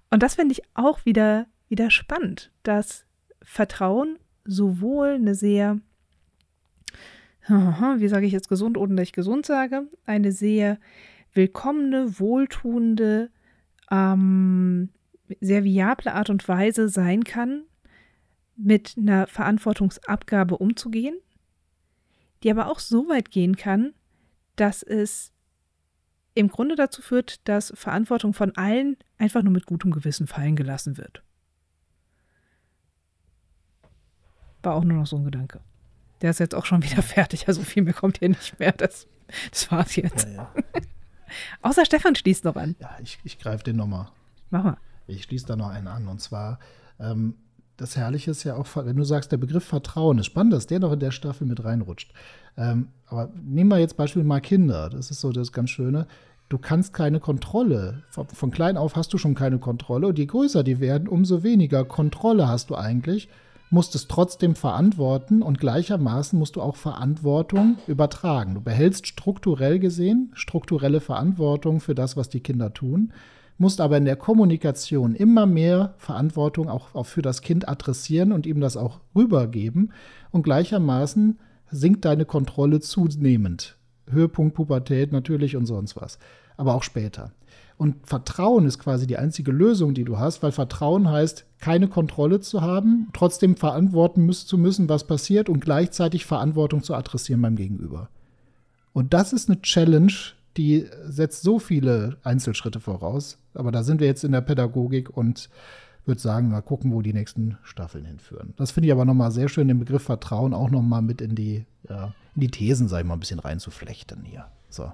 Und 0.10 0.24
das 0.24 0.36
finde 0.36 0.54
ich 0.54 0.64
auch 0.74 1.06
wieder, 1.06 1.46
wieder 1.68 1.92
spannend, 1.92 2.52
dass 2.64 3.06
Vertrauen 3.50 4.20
sowohl 4.46 5.16
eine 5.16 5.34
sehr, 5.34 5.80
wie 7.48 8.08
sage 8.08 8.28
ich 8.28 8.32
jetzt 8.32 8.48
gesund, 8.48 8.78
ohne 8.78 8.94
dass 8.94 9.08
ich 9.08 9.12
gesund 9.12 9.44
sage, 9.44 9.88
eine 10.06 10.32
sehr 10.32 10.78
willkommene, 11.34 12.20
wohltuende, 12.20 13.32
ähm, 13.90 14.90
sehr 15.42 15.64
viable 15.64 16.14
Art 16.14 16.30
und 16.30 16.48
Weise 16.48 16.90
sein 16.90 17.24
kann, 17.24 17.64
mit 18.56 18.94
einer 19.00 19.26
Verantwortungsabgabe 19.26 20.56
umzugehen, 20.56 21.18
die 22.44 22.52
aber 22.52 22.68
auch 22.68 22.78
so 22.78 23.10
weit 23.10 23.32
gehen 23.32 23.56
kann, 23.56 23.94
dass 24.58 24.84
es 24.84 25.34
im 26.36 26.50
Grunde 26.50 26.76
dazu 26.76 27.02
führt, 27.02 27.48
dass 27.48 27.74
Verantwortung 27.76 28.36
von 28.36 28.56
allen 28.56 28.96
einfach 29.18 29.42
nur 29.42 29.54
mit 29.54 29.66
gutem 29.66 29.90
Gewissen 29.90 30.28
fallen 30.28 30.56
gelassen 30.56 31.00
wird. 31.00 31.24
War 34.64 34.76
auch 34.76 34.84
nur 34.84 34.98
noch 34.98 35.08
so 35.08 35.18
ein 35.18 35.24
Gedanke. 35.24 35.60
Der 36.22 36.32
ist 36.32 36.40
jetzt 36.40 36.56
auch 36.56 36.66
schon 36.66 36.84
wieder 36.84 37.02
fertig, 37.02 37.48
also 37.48 37.62
viel 37.62 37.84
mehr 37.84 37.94
kommt 37.94 38.20
hier 38.20 38.30
nicht 38.30 38.60
mehr. 38.60 38.72
Das, 38.72 39.08
das 39.52 39.72
war's 39.72 39.96
jetzt. 39.96 40.28
Ja, 40.28 40.34
ja. 40.34 40.54
Außer 41.62 41.86
Stefan 41.86 42.16
schließt 42.16 42.46
noch 42.46 42.56
an. 42.56 42.76
Ja, 42.80 42.98
ich, 43.02 43.20
ich 43.24 43.40
greife 43.40 43.64
den 43.64 43.76
nochmal. 43.76 44.08
Mach 44.50 44.64
mal. 44.64 44.78
Ich 45.08 45.24
schließe 45.24 45.46
da 45.46 45.56
noch 45.56 45.70
einen 45.70 45.88
an. 45.88 46.08
Und 46.08 46.22
zwar, 46.22 46.60
ähm, 47.00 47.36
das 47.78 47.96
Herrliche 47.96 48.32
ist 48.32 48.44
ja 48.44 48.56
auch, 48.56 48.68
wenn 48.76 48.98
du 48.98 49.04
sagst, 49.04 49.32
der 49.32 49.38
Begriff 49.38 49.64
Vertrauen 49.64 50.20
ist 50.20 50.26
spannend, 50.26 50.54
dass 50.54 50.68
der 50.68 50.80
noch 50.80 50.92
in 50.92 51.00
der 51.00 51.12
Staffel 51.12 51.48
mit 51.48 51.64
reinrutscht. 51.64 52.12
Ähm, 52.58 52.90
aber 53.08 53.32
nehmen 53.36 53.70
wir 53.70 53.78
jetzt 53.78 53.98
Beispiel 53.98 54.24
mal 54.24 54.42
Kinder. 54.42 54.90
Das 54.90 55.12
ist 55.12 55.22
so 55.22 55.32
das 55.32 55.52
ganz 55.52 55.70
Schöne. 55.70 56.08
Du 56.50 56.58
kannst 56.58 56.94
keine 56.94 57.20
Kontrolle. 57.20 58.04
Von, 58.10 58.28
von 58.28 58.52
klein 58.52 58.76
auf 58.76 58.96
hast 58.96 59.14
du 59.14 59.18
schon 59.18 59.36
keine 59.36 59.60
Kontrolle. 59.60 60.08
Und 60.08 60.18
je 60.18 60.26
größer 60.26 60.64
die 60.64 60.80
werden, 60.80 61.08
umso 61.08 61.44
weniger 61.44 61.86
Kontrolle 61.86 62.48
hast 62.48 62.70
du 62.70 62.76
eigentlich 62.76 63.30
musst 63.70 63.96
es 63.96 64.08
trotzdem 64.08 64.56
verantworten 64.56 65.42
und 65.42 65.60
gleichermaßen 65.60 66.38
musst 66.38 66.56
du 66.56 66.62
auch 66.62 66.76
Verantwortung 66.76 67.78
übertragen. 67.88 68.56
Du 68.56 68.62
behältst 68.62 69.08
strukturell 69.08 69.80
gesehen 69.80 70.32
strukturelle 70.34 71.02
Verantwortung 71.02 71.80
für 71.80 71.96
das, 71.96 72.18
was 72.18 72.30
die 72.30 72.40
Kinder 72.40 72.74
tun, 72.74 73.14
musst 73.58 73.82
aber 73.82 73.98
in 73.98 74.06
der 74.06 74.16
Kommunikation 74.16 75.16
immer 75.16 75.46
mehr 75.46 75.94
Verantwortung 75.98 76.70
auch, 76.70 76.96
auch 76.96 77.06
für 77.06 77.22
das 77.22 77.42
Kind 77.42 77.68
adressieren 77.68 78.32
und 78.32 78.46
ihm 78.46 78.62
das 78.62 78.78
auch 78.78 79.02
rübergeben 79.16 79.92
und 80.32 80.44
gleichermaßen 80.44 81.38
sinkt 81.70 82.06
deine 82.06 82.26
Kontrolle 82.26 82.80
zunehmend. 82.80 83.78
Höhepunkt 84.10 84.56
Pubertät 84.56 85.12
natürlich 85.12 85.56
und 85.56 85.68
sonst 85.68 85.96
was, 85.96 86.18
aber 86.58 86.74
auch 86.74 86.84
später. 86.84 87.32
Und 87.80 87.96
Vertrauen 88.06 88.66
ist 88.66 88.78
quasi 88.78 89.08
die 89.08 89.16
einzige 89.16 89.54
Lösung, 89.54 89.94
die 89.94 90.04
du 90.04 90.20
hast, 90.20 90.44
weil 90.44 90.52
Vertrauen 90.52 91.10
heißt, 91.10 91.46
keine 91.60 91.88
Kontrolle 91.88 92.42
zu 92.42 92.60
haben, 92.62 93.08
trotzdem 93.14 93.56
verantworten 93.56 94.30
zu 94.34 94.58
müssen, 94.58 94.90
was 94.90 95.08
passiert 95.08 95.48
und 95.48 95.62
gleichzeitig 95.62 96.26
Verantwortung 96.26 96.84
zu 96.84 96.94
adressieren 96.94 97.42
beim 97.42 97.56
Gegenüber. 97.56 98.10
Und 98.92 99.14
das 99.14 99.32
ist 99.32 99.50
eine 99.50 99.62
Challenge, 99.62 100.12
die 100.58 100.88
setzt 101.06 101.42
so 101.42 101.58
viele 101.58 102.18
Einzelschritte 102.22 102.82
voraus. 102.82 103.38
Aber 103.54 103.72
da 103.72 103.82
sind 103.82 104.02
wir 104.02 104.08
jetzt 104.08 104.26
in 104.26 104.34
der 104.34 104.42
Pädagogik 104.42 105.16
und 105.16 105.50
würde 106.04 106.20
sagen, 106.20 106.50
mal 106.50 106.60
gucken, 106.60 106.92
wo 106.92 107.02
die 107.02 107.14
nächsten 107.14 107.60
Staffeln 107.64 108.04
hinführen. 108.04 108.54
Das 108.58 108.72
finde 108.72 108.88
ich 108.88 108.92
aber 108.92 109.06
nochmal 109.06 109.32
sehr 109.32 109.48
schön, 109.48 109.70
den 109.70 109.80
Begriff 109.80 110.04
Vertrauen 110.04 110.54
auch 110.54 110.70
nochmal 110.70 111.02
mit 111.02 111.22
in 111.22 111.34
die, 111.34 111.66
ja, 111.88 112.14
in 112.36 112.42
die 112.42 112.52
Thesen, 112.52 112.90
sag 112.90 113.00
ich 113.00 113.08
mal, 113.08 113.14
ein 113.14 113.22
bisschen 113.22 113.40
reinzuflechten 113.40 114.26
hier. 114.26 114.48
So. 114.70 114.92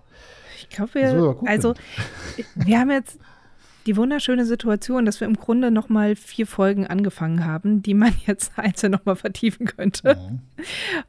Ich 0.59 0.69
glaube, 0.69 0.93
wir, 0.95 1.37
also, 1.45 1.73
wir 2.55 2.79
haben 2.79 2.91
jetzt 2.91 3.19
die 3.85 3.97
wunderschöne 3.97 4.45
Situation, 4.45 5.05
dass 5.05 5.19
wir 5.19 5.27
im 5.27 5.35
Grunde 5.35 5.69
noch 5.69 5.89
mal 5.89 6.15
vier 6.15 6.47
Folgen 6.47 6.87
angefangen 6.87 7.45
haben, 7.45 7.83
die 7.83 7.93
man 7.93 8.13
jetzt 8.25 8.53
einzeln 8.57 8.91
noch 8.91 9.05
mal 9.05 9.15
vertiefen 9.15 9.67
könnte. 9.67 10.15
Mhm. 10.15 10.39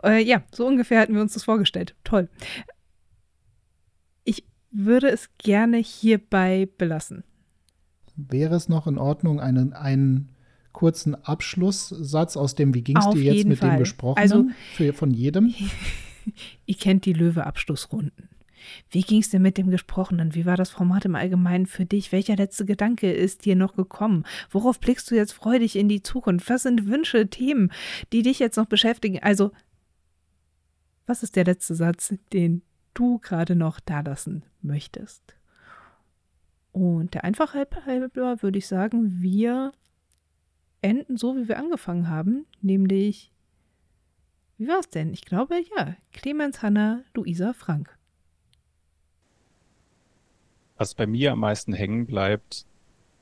Äh, 0.03 0.23
ja, 0.23 0.43
so 0.53 0.67
ungefähr 0.67 1.01
hatten 1.01 1.15
wir 1.15 1.23
uns 1.23 1.35
das 1.35 1.45
vorgestellt. 1.45 1.95
Toll. 2.05 2.29
Ich 4.25 4.45
würde 4.71 5.09
es 5.09 5.31
gerne 5.39 5.79
hierbei 5.79 6.69
belassen. 6.77 7.25
Wäre 8.17 8.55
es 8.55 8.69
noch 8.69 8.87
in 8.87 8.99
Ordnung, 8.99 9.41
einen, 9.41 9.73
einen 9.73 10.31
kurzen 10.73 11.15
Abschlusssatz 11.15 12.37
aus 12.37 12.55
dem, 12.55 12.75
wie 12.75 12.83
ging 12.83 12.97
es 12.99 13.09
dir 13.11 13.35
jetzt 13.35 13.47
mit 13.47 13.59
Fall. 13.59 13.71
dem 13.71 13.79
gesprochenen 13.79 14.23
also, 14.23 14.45
für, 14.75 14.93
von 14.93 15.11
jedem? 15.11 15.55
Ihr 16.67 16.75
kennt 16.75 17.05
die 17.07 17.13
Löwe-Abschlussrunden. 17.13 18.29
Wie 18.91 19.03
ging 19.03 19.21
es 19.21 19.31
denn 19.31 19.43
mit 19.43 19.59
dem 19.59 19.71
Gesprochenen? 19.71 20.35
Wie 20.35 20.47
war 20.47 20.57
das 20.57 20.71
Format 20.71 21.05
im 21.05 21.15
Allgemeinen 21.15 21.67
für 21.67 21.85
dich? 21.85 22.13
Welcher 22.13 22.37
letzte 22.37 22.65
Gedanke 22.65 23.13
ist 23.13 23.45
dir 23.45 23.57
noch 23.57 23.75
gekommen? 23.75 24.25
Worauf 24.51 24.81
blickst 24.81 25.11
du 25.11 25.15
jetzt 25.15 25.33
freudig 25.33 25.77
in 25.77 25.89
die 25.89 26.03
Zukunft? 26.03 26.49
Was 26.51 26.63
sind 26.63 26.87
Wünsche, 26.87 27.29
Themen, 27.29 27.73
die 28.13 28.23
dich 28.23 28.39
jetzt 28.39 28.57
noch 28.57 28.67
beschäftigen? 28.67 29.23
Also, 29.23 29.53
was 31.07 31.23
ist 31.23 31.37
der 31.37 31.45
letzte 31.45 31.75
Satz, 31.75 32.15
den 32.33 32.63
du 32.95 33.19
gerade 33.19 33.55
noch 33.57 33.81
da 33.81 34.01
lassen 34.01 34.45
möchtest? 34.63 35.37
Und 36.73 37.15
der 37.15 37.25
Einfachheit 37.25 37.75
halber 37.87 38.43
würde 38.43 38.59
ich 38.59 38.67
sagen, 38.67 39.23
wir 39.23 39.73
enden 40.83 41.17
so, 41.17 41.37
wie 41.37 41.49
wir 41.49 41.59
angefangen 41.59 42.11
haben, 42.11 42.47
nämlich, 42.61 43.33
wie 44.59 44.69
war 44.69 44.81
es 44.81 44.91
denn? 44.91 45.13
Ich 45.13 45.25
glaube, 45.25 45.57
ja, 45.77 45.97
Clemens, 46.13 46.63
Hanna, 46.63 47.03
Luisa, 47.15 47.53
Frank. 47.53 47.96
Was 50.77 50.95
bei 50.95 51.07
mir 51.07 51.33
am 51.33 51.41
meisten 51.41 51.73
hängen 51.73 52.07
bleibt, 52.07 52.67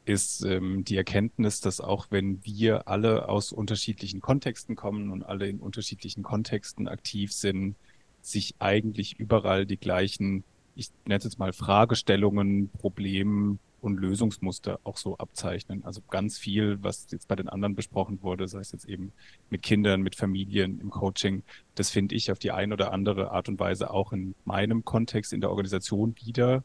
ist 0.04 0.44
ähm, 0.44 0.84
die 0.84 0.96
Erkenntnis, 0.96 1.60
dass 1.60 1.80
auch 1.80 2.08
wenn 2.10 2.44
wir 2.44 2.88
alle 2.88 3.28
aus 3.28 3.52
unterschiedlichen 3.52 4.20
Kontexten 4.20 4.76
kommen 4.76 5.10
und 5.10 5.22
alle 5.22 5.48
in 5.48 5.60
unterschiedlichen 5.60 6.22
Kontexten 6.22 6.88
aktiv 6.88 7.32
sind, 7.32 7.76
sich 8.20 8.54
eigentlich 8.58 9.18
überall 9.18 9.66
die 9.66 9.76
gleichen, 9.76 10.44
ich 10.74 10.90
nenne 11.04 11.18
es 11.18 11.24
jetzt 11.24 11.38
mal 11.38 11.52
Fragestellungen, 11.52 12.70
Probleme 12.70 13.58
und 13.80 14.00
Lösungsmuster 14.00 14.80
auch 14.82 14.96
so 14.96 15.16
abzeichnen. 15.18 15.84
Also 15.84 16.00
ganz 16.10 16.38
viel, 16.38 16.78
was 16.82 17.06
jetzt 17.10 17.28
bei 17.28 17.36
den 17.36 17.48
anderen 17.48 17.74
besprochen 17.74 18.22
wurde, 18.22 18.48
sei 18.48 18.60
es 18.60 18.72
jetzt 18.72 18.86
eben 18.86 19.12
mit 19.50 19.62
Kindern, 19.62 20.00
mit 20.00 20.16
Familien, 20.16 20.80
im 20.80 20.90
Coaching, 20.90 21.42
das 21.74 21.90
finde 21.90 22.14
ich 22.14 22.32
auf 22.32 22.38
die 22.38 22.50
eine 22.50 22.74
oder 22.74 22.92
andere 22.92 23.30
Art 23.30 23.48
und 23.48 23.60
Weise 23.60 23.90
auch 23.90 24.12
in 24.12 24.34
meinem 24.44 24.84
Kontext 24.84 25.32
in 25.32 25.40
der 25.40 25.50
Organisation 25.50 26.14
wieder 26.24 26.64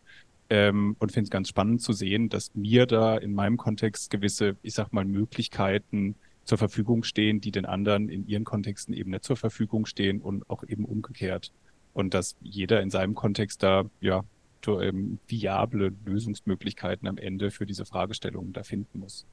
ähm, 0.49 0.95
und 0.99 1.11
finde 1.11 1.26
es 1.26 1.30
ganz 1.30 1.49
spannend 1.49 1.81
zu 1.81 1.93
sehen, 1.93 2.30
dass 2.30 2.53
mir 2.55 2.85
da 2.85 3.17
in 3.17 3.34
meinem 3.34 3.57
Kontext 3.57 4.09
gewisse, 4.09 4.57
ich 4.61 4.73
sag 4.73 4.91
mal, 4.91 5.05
Möglichkeiten 5.05 6.15
zur 6.43 6.57
Verfügung 6.57 7.03
stehen, 7.03 7.41
die 7.41 7.51
den 7.51 7.65
anderen 7.65 8.09
in 8.09 8.27
ihren 8.27 8.43
Kontexten 8.43 8.93
eben 8.93 9.11
nicht 9.11 9.23
zur 9.23 9.38
Verfügung 9.38 9.85
stehen 9.85 10.21
und 10.21 10.49
auch 10.49 10.63
eben 10.63 10.85
umgekehrt. 10.85 11.51
Und 11.93 12.13
dass 12.13 12.35
jeder 12.41 12.81
in 12.81 12.89
seinem 12.89 13.13
Kontext 13.13 13.61
da, 13.61 13.85
ja, 14.01 14.23
ähm, 14.67 15.19
viable 15.27 15.93
Lösungsmöglichkeiten 16.05 17.07
am 17.07 17.17
Ende 17.17 17.49
für 17.49 17.65
diese 17.65 17.85
Fragestellungen 17.85 18.51
da 18.51 18.63
finden 18.63 18.99
muss. 18.99 19.26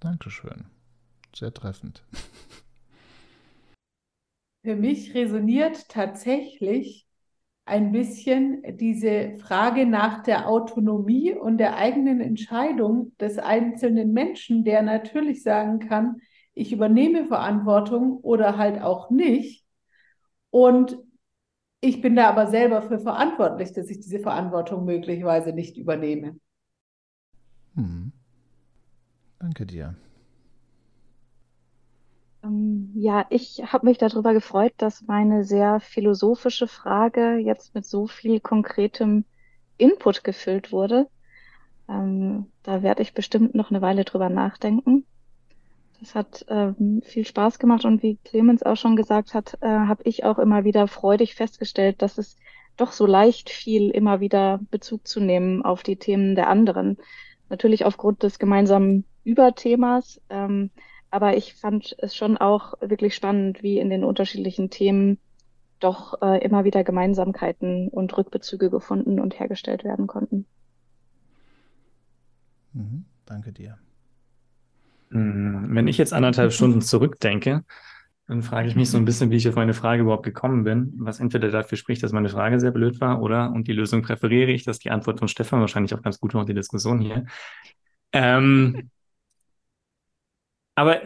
Dankeschön. 0.00 0.66
Sehr 1.34 1.52
treffend. 1.54 2.04
Für 4.62 4.76
mich 4.76 5.14
resoniert 5.14 5.88
tatsächlich 5.88 7.07
ein 7.68 7.92
bisschen 7.92 8.62
diese 8.76 9.36
Frage 9.36 9.86
nach 9.86 10.22
der 10.22 10.48
Autonomie 10.48 11.32
und 11.32 11.58
der 11.58 11.76
eigenen 11.76 12.20
Entscheidung 12.20 13.16
des 13.18 13.38
einzelnen 13.38 14.12
Menschen, 14.12 14.64
der 14.64 14.82
natürlich 14.82 15.42
sagen 15.42 15.78
kann, 15.78 16.20
ich 16.54 16.72
übernehme 16.72 17.26
Verantwortung 17.26 18.18
oder 18.18 18.58
halt 18.58 18.82
auch 18.82 19.10
nicht. 19.10 19.64
Und 20.50 20.98
ich 21.80 22.00
bin 22.00 22.16
da 22.16 22.28
aber 22.28 22.48
selber 22.48 22.82
für 22.82 22.98
verantwortlich, 22.98 23.72
dass 23.72 23.88
ich 23.90 24.00
diese 24.00 24.18
Verantwortung 24.18 24.84
möglicherweise 24.84 25.52
nicht 25.52 25.76
übernehme. 25.76 26.36
Hm. 27.74 28.12
Danke 29.38 29.66
dir. 29.66 29.94
Ähm, 32.44 32.92
ja, 32.94 33.26
ich 33.30 33.62
habe 33.66 33.86
mich 33.86 33.98
darüber 33.98 34.32
gefreut, 34.32 34.72
dass 34.76 35.02
meine 35.06 35.44
sehr 35.44 35.80
philosophische 35.80 36.68
Frage 36.68 37.36
jetzt 37.36 37.74
mit 37.74 37.84
so 37.84 38.06
viel 38.06 38.40
konkretem 38.40 39.24
Input 39.76 40.24
gefüllt 40.24 40.72
wurde. 40.72 41.08
Ähm, 41.88 42.46
da 42.62 42.82
werde 42.82 43.02
ich 43.02 43.14
bestimmt 43.14 43.54
noch 43.54 43.70
eine 43.70 43.80
Weile 43.80 44.04
drüber 44.04 44.28
nachdenken. 44.28 45.06
Das 46.00 46.14
hat 46.14 46.44
ähm, 46.48 47.02
viel 47.04 47.24
Spaß 47.24 47.58
gemacht 47.58 47.84
und 47.84 48.02
wie 48.02 48.18
Clemens 48.24 48.62
auch 48.62 48.76
schon 48.76 48.94
gesagt 48.94 49.34
hat, 49.34 49.58
äh, 49.62 49.66
habe 49.66 50.04
ich 50.04 50.24
auch 50.24 50.38
immer 50.38 50.64
wieder 50.64 50.86
freudig 50.86 51.34
festgestellt, 51.34 52.02
dass 52.02 52.18
es 52.18 52.36
doch 52.76 52.92
so 52.92 53.06
leicht 53.06 53.50
fiel, 53.50 53.90
immer 53.90 54.20
wieder 54.20 54.60
Bezug 54.70 55.08
zu 55.08 55.18
nehmen 55.18 55.64
auf 55.64 55.82
die 55.82 55.96
Themen 55.96 56.36
der 56.36 56.48
anderen. 56.48 56.98
Natürlich 57.48 57.84
aufgrund 57.84 58.22
des 58.22 58.38
gemeinsamen 58.38 59.04
Überthemas. 59.24 60.20
Ähm, 60.30 60.70
aber 61.10 61.36
ich 61.36 61.54
fand 61.54 61.94
es 61.98 62.14
schon 62.14 62.36
auch 62.36 62.74
wirklich 62.80 63.14
spannend, 63.14 63.62
wie 63.62 63.78
in 63.78 63.90
den 63.90 64.04
unterschiedlichen 64.04 64.70
Themen 64.70 65.18
doch 65.80 66.20
äh, 66.22 66.44
immer 66.44 66.64
wieder 66.64 66.84
Gemeinsamkeiten 66.84 67.88
und 67.88 68.16
Rückbezüge 68.16 68.70
gefunden 68.70 69.20
und 69.20 69.38
hergestellt 69.38 69.84
werden 69.84 70.06
konnten. 70.06 70.46
Mhm, 72.72 73.04
danke 73.26 73.52
dir. 73.52 73.78
Hm, 75.10 75.74
wenn 75.74 75.88
ich 75.88 75.98
jetzt 75.98 76.12
anderthalb 76.12 76.52
Stunden 76.52 76.82
zurückdenke, 76.82 77.64
dann 78.26 78.42
frage 78.42 78.68
ich 78.68 78.76
mich 78.76 78.90
so 78.90 78.98
ein 78.98 79.06
bisschen, 79.06 79.30
wie 79.30 79.36
ich 79.36 79.48
auf 79.48 79.54
meine 79.54 79.72
Frage 79.72 80.02
überhaupt 80.02 80.24
gekommen 80.24 80.62
bin, 80.64 80.92
was 80.98 81.18
entweder 81.18 81.50
dafür 81.50 81.78
spricht, 81.78 82.02
dass 82.02 82.12
meine 82.12 82.28
Frage 82.28 82.60
sehr 82.60 82.72
blöd 82.72 83.00
war, 83.00 83.22
oder, 83.22 83.50
und 83.52 83.68
die 83.68 83.72
Lösung 83.72 84.02
präferiere 84.02 84.50
ich, 84.50 84.64
dass 84.64 84.78
die 84.78 84.90
Antwort 84.90 85.18
von 85.18 85.28
Stefan 85.28 85.60
wahrscheinlich 85.60 85.94
auch 85.94 86.02
ganz 86.02 86.20
gut 86.20 86.34
war, 86.34 86.44
die 86.44 86.54
Diskussion 86.54 87.00
hier. 87.00 87.24
Ähm, 88.12 88.90
aber 90.78 91.02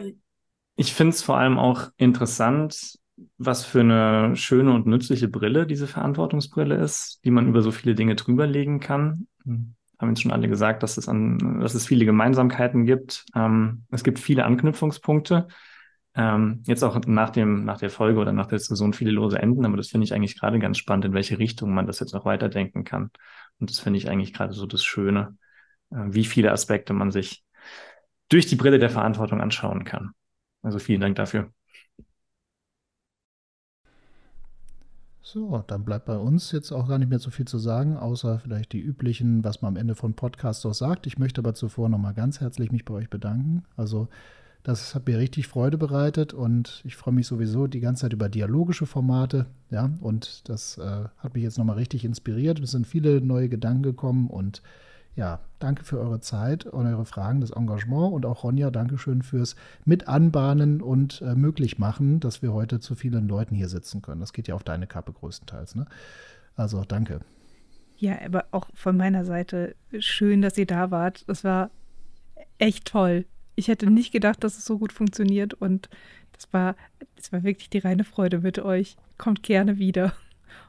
ich 0.75 0.93
finde 0.93 1.15
es 1.15 1.23
vor 1.23 1.37
allem 1.37 1.57
auch 1.57 1.89
interessant, 1.97 2.99
was 3.39 3.65
für 3.65 3.79
eine 3.79 4.35
schöne 4.35 4.71
und 4.71 4.85
nützliche 4.85 5.27
Brille 5.27 5.65
diese 5.65 5.87
Verantwortungsbrille 5.87 6.75
ist, 6.75 7.21
die 7.25 7.31
man 7.31 7.47
über 7.47 7.63
so 7.63 7.71
viele 7.71 7.95
Dinge 7.95 8.15
drüberlegen 8.15 8.79
kann. 8.79 9.27
Hm, 9.45 9.73
haben 9.99 10.09
jetzt 10.09 10.21
schon 10.21 10.31
alle 10.31 10.47
gesagt, 10.47 10.83
dass 10.83 10.97
es, 10.97 11.09
an, 11.09 11.59
dass 11.59 11.73
es 11.73 11.87
viele 11.87 12.05
Gemeinsamkeiten 12.05 12.85
gibt. 12.85 13.25
Ähm, 13.35 13.85
es 13.89 14.03
gibt 14.03 14.19
viele 14.19 14.45
Anknüpfungspunkte. 14.45 15.47
Ähm, 16.15 16.61
jetzt 16.67 16.83
auch 16.83 16.99
nach, 17.07 17.31
dem, 17.31 17.65
nach 17.65 17.79
der 17.79 17.89
Folge 17.89 18.19
oder 18.19 18.31
nach 18.31 18.45
der 18.45 18.59
Diskussion 18.59 18.93
viele 18.93 19.09
lose 19.09 19.39
Enden, 19.39 19.65
aber 19.65 19.77
das 19.77 19.87
finde 19.87 20.05
ich 20.05 20.13
eigentlich 20.13 20.39
gerade 20.39 20.59
ganz 20.59 20.77
spannend, 20.77 21.05
in 21.05 21.13
welche 21.13 21.39
Richtung 21.39 21.73
man 21.73 21.87
das 21.87 21.99
jetzt 21.99 22.13
noch 22.13 22.25
weiterdenken 22.25 22.83
kann. 22.83 23.09
Und 23.59 23.71
das 23.71 23.79
finde 23.79 23.97
ich 23.97 24.07
eigentlich 24.07 24.33
gerade 24.33 24.53
so 24.53 24.67
das 24.67 24.83
Schöne, 24.83 25.35
äh, 25.89 25.95
wie 26.09 26.25
viele 26.25 26.51
Aspekte 26.51 26.93
man 26.93 27.09
sich 27.09 27.43
durch 28.33 28.47
die 28.47 28.55
Brille 28.55 28.79
der 28.79 28.89
Verantwortung 28.89 29.41
anschauen 29.41 29.83
kann. 29.83 30.11
Also 30.63 30.79
vielen 30.79 31.01
Dank 31.01 31.15
dafür. 31.15 31.51
So, 35.21 35.63
dann 35.67 35.85
bleibt 35.85 36.05
bei 36.05 36.17
uns 36.17 36.51
jetzt 36.51 36.71
auch 36.71 36.87
gar 36.87 36.97
nicht 36.97 37.09
mehr 37.09 37.19
so 37.19 37.29
viel 37.29 37.45
zu 37.47 37.57
sagen, 37.57 37.95
außer 37.95 38.39
vielleicht 38.39 38.73
die 38.73 38.81
üblichen, 38.81 39.43
was 39.43 39.61
man 39.61 39.73
am 39.73 39.77
Ende 39.77 39.95
von 39.95 40.15
Podcasts 40.15 40.65
auch 40.65 40.73
sagt. 40.73 41.07
Ich 41.07 41.17
möchte 41.17 41.41
aber 41.41 41.53
zuvor 41.53 41.89
nochmal 41.89 42.13
ganz 42.13 42.41
herzlich 42.41 42.71
mich 42.71 42.85
bei 42.85 42.93
euch 42.95 43.09
bedanken. 43.09 43.63
Also, 43.77 44.09
das 44.63 44.95
hat 44.95 45.07
mir 45.07 45.19
richtig 45.19 45.47
Freude 45.47 45.77
bereitet 45.77 46.33
und 46.33 46.81
ich 46.85 46.95
freue 46.95 47.13
mich 47.13 47.27
sowieso 47.27 47.67
die 47.67 47.81
ganze 47.81 48.01
Zeit 48.01 48.13
über 48.13 48.29
dialogische 48.29 48.85
Formate. 48.85 49.45
Ja, 49.69 49.91
und 50.01 50.49
das 50.49 50.77
äh, 50.77 51.05
hat 51.17 51.35
mich 51.35 51.43
jetzt 51.43 51.57
nochmal 51.57 51.77
richtig 51.77 52.03
inspiriert. 52.05 52.59
Es 52.59 52.71
sind 52.71 52.87
viele 52.87 53.21
neue 53.21 53.49
Gedanken 53.49 53.83
gekommen 53.83 54.27
und 54.29 54.61
ja, 55.15 55.39
danke 55.59 55.83
für 55.83 55.99
eure 55.99 56.19
Zeit 56.19 56.65
und 56.65 56.87
eure 56.87 57.05
Fragen, 57.05 57.41
das 57.41 57.51
Engagement 57.51 58.13
und 58.13 58.25
auch 58.25 58.43
Ronja, 58.43 58.71
Dankeschön 58.71 59.21
fürs 59.21 59.55
Mitanbahnen 59.85 60.81
und 60.81 61.21
äh, 61.21 61.35
möglich 61.35 61.77
machen, 61.77 62.19
dass 62.19 62.41
wir 62.41 62.53
heute 62.53 62.79
zu 62.79 62.95
vielen 62.95 63.27
Leuten 63.27 63.55
hier 63.55 63.69
sitzen 63.69 64.01
können. 64.01 64.21
Das 64.21 64.33
geht 64.33 64.47
ja 64.47 64.55
auf 64.55 64.63
deine 64.63 64.87
Kappe 64.87 65.13
größtenteils. 65.13 65.75
Ne? 65.75 65.85
Also 66.55 66.83
danke. 66.83 67.19
Ja, 67.97 68.17
aber 68.25 68.45
auch 68.51 68.67
von 68.73 68.97
meiner 68.97 69.23
Seite 69.23 69.75
schön, 69.99 70.41
dass 70.41 70.57
ihr 70.57 70.65
da 70.65 70.89
wart. 70.89 71.23
Das 71.29 71.43
war 71.43 71.69
echt 72.57 72.85
toll. 72.85 73.25
Ich 73.55 73.67
hätte 73.67 73.89
nicht 73.89 74.11
gedacht, 74.11 74.43
dass 74.43 74.57
es 74.57 74.65
so 74.65 74.79
gut 74.79 74.91
funktioniert 74.91 75.53
und 75.53 75.89
das 76.31 76.51
war, 76.51 76.75
das 77.15 77.31
war 77.31 77.43
wirklich 77.43 77.69
die 77.69 77.77
reine 77.77 78.03
Freude 78.03 78.39
mit 78.39 78.57
euch. 78.57 78.97
Kommt 79.19 79.43
gerne 79.43 79.77
wieder 79.77 80.13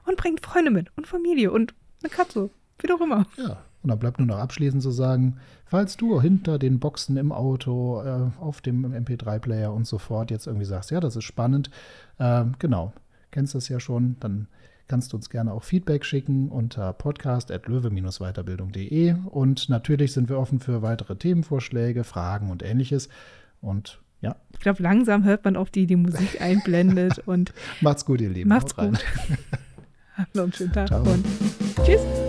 und 0.07 0.19
bringt 0.19 0.45
Freunde 0.45 0.71
mit 0.71 0.93
und 0.97 1.07
Familie 1.07 1.51
und 1.51 1.75
eine 2.03 2.11
Katze 2.11 2.51
wie 2.79 2.93
auch 2.93 3.01
immer. 3.01 3.27
Ja, 3.37 3.65
und 3.85 3.91
dann 3.91 3.99
bleibt 3.99 4.19
nur 4.19 4.27
noch 4.27 4.39
abschließend 4.39 4.83
zu 4.83 4.91
sagen, 4.91 5.37
falls 5.67 5.99
du 5.99 6.19
hinter 6.21 6.59
den 6.59 6.81
Boxen 6.81 7.19
im 7.19 7.31
Auto, 7.33 8.03
äh, 8.03 8.31
auf 8.41 8.63
dem 8.63 8.87
MP3-Player 8.87 9.71
und 9.73 9.87
so 9.87 9.99
fort 9.99 10.31
jetzt 10.31 10.47
irgendwie 10.47 10.65
sagst, 10.65 10.91
ja, 10.91 11.01
das 11.01 11.17
ist 11.17 11.25
spannend, 11.25 11.69
äh, 12.19 12.45
genau, 12.59 12.95
kennst 13.31 13.55
das 13.55 13.69
ja 13.69 13.79
schon, 13.79 14.17
dann 14.21 14.49
kannst 14.89 15.13
du 15.13 15.19
uns 15.19 15.29
gerne 15.29 15.53
auch 15.53 15.65
Feedback 15.65 16.07
schicken 16.07 16.49
unter 16.49 16.95
podcast.löwe-weiterbildung.de 16.95 19.17
und 19.27 19.69
natürlich 19.69 20.15
sind 20.15 20.31
wir 20.31 20.39
offen 20.39 20.61
für 20.61 20.81
weitere 20.81 21.17
Themenvorschläge, 21.17 22.05
Fragen 22.05 22.51
und 22.51 22.63
ähnliches 22.63 23.11
und 23.61 24.01
ja. 24.23 24.37
Ich 24.55 24.61
glaube, 24.61 24.83
langsam 24.83 25.25
hört 25.25 25.45
man 25.45 25.57
auch 25.57 25.69
die, 25.69 25.87
die 25.87 25.97
Musik 25.97 26.41
einblendet 26.45 27.19
und 27.27 27.53
macht's 27.83 28.07
gut, 28.07 28.23
ihr 28.23 28.31
Lieben. 28.31 28.49
Macht's 28.49 28.75
gut. 28.75 28.99
Habt 30.17 30.35
noch 30.35 30.45
einen 30.45 30.55
schönen 30.55 30.73
Tag 30.73 30.89
Ciao. 30.89 31.03
und 31.03 31.27
tschüss. 31.85 32.24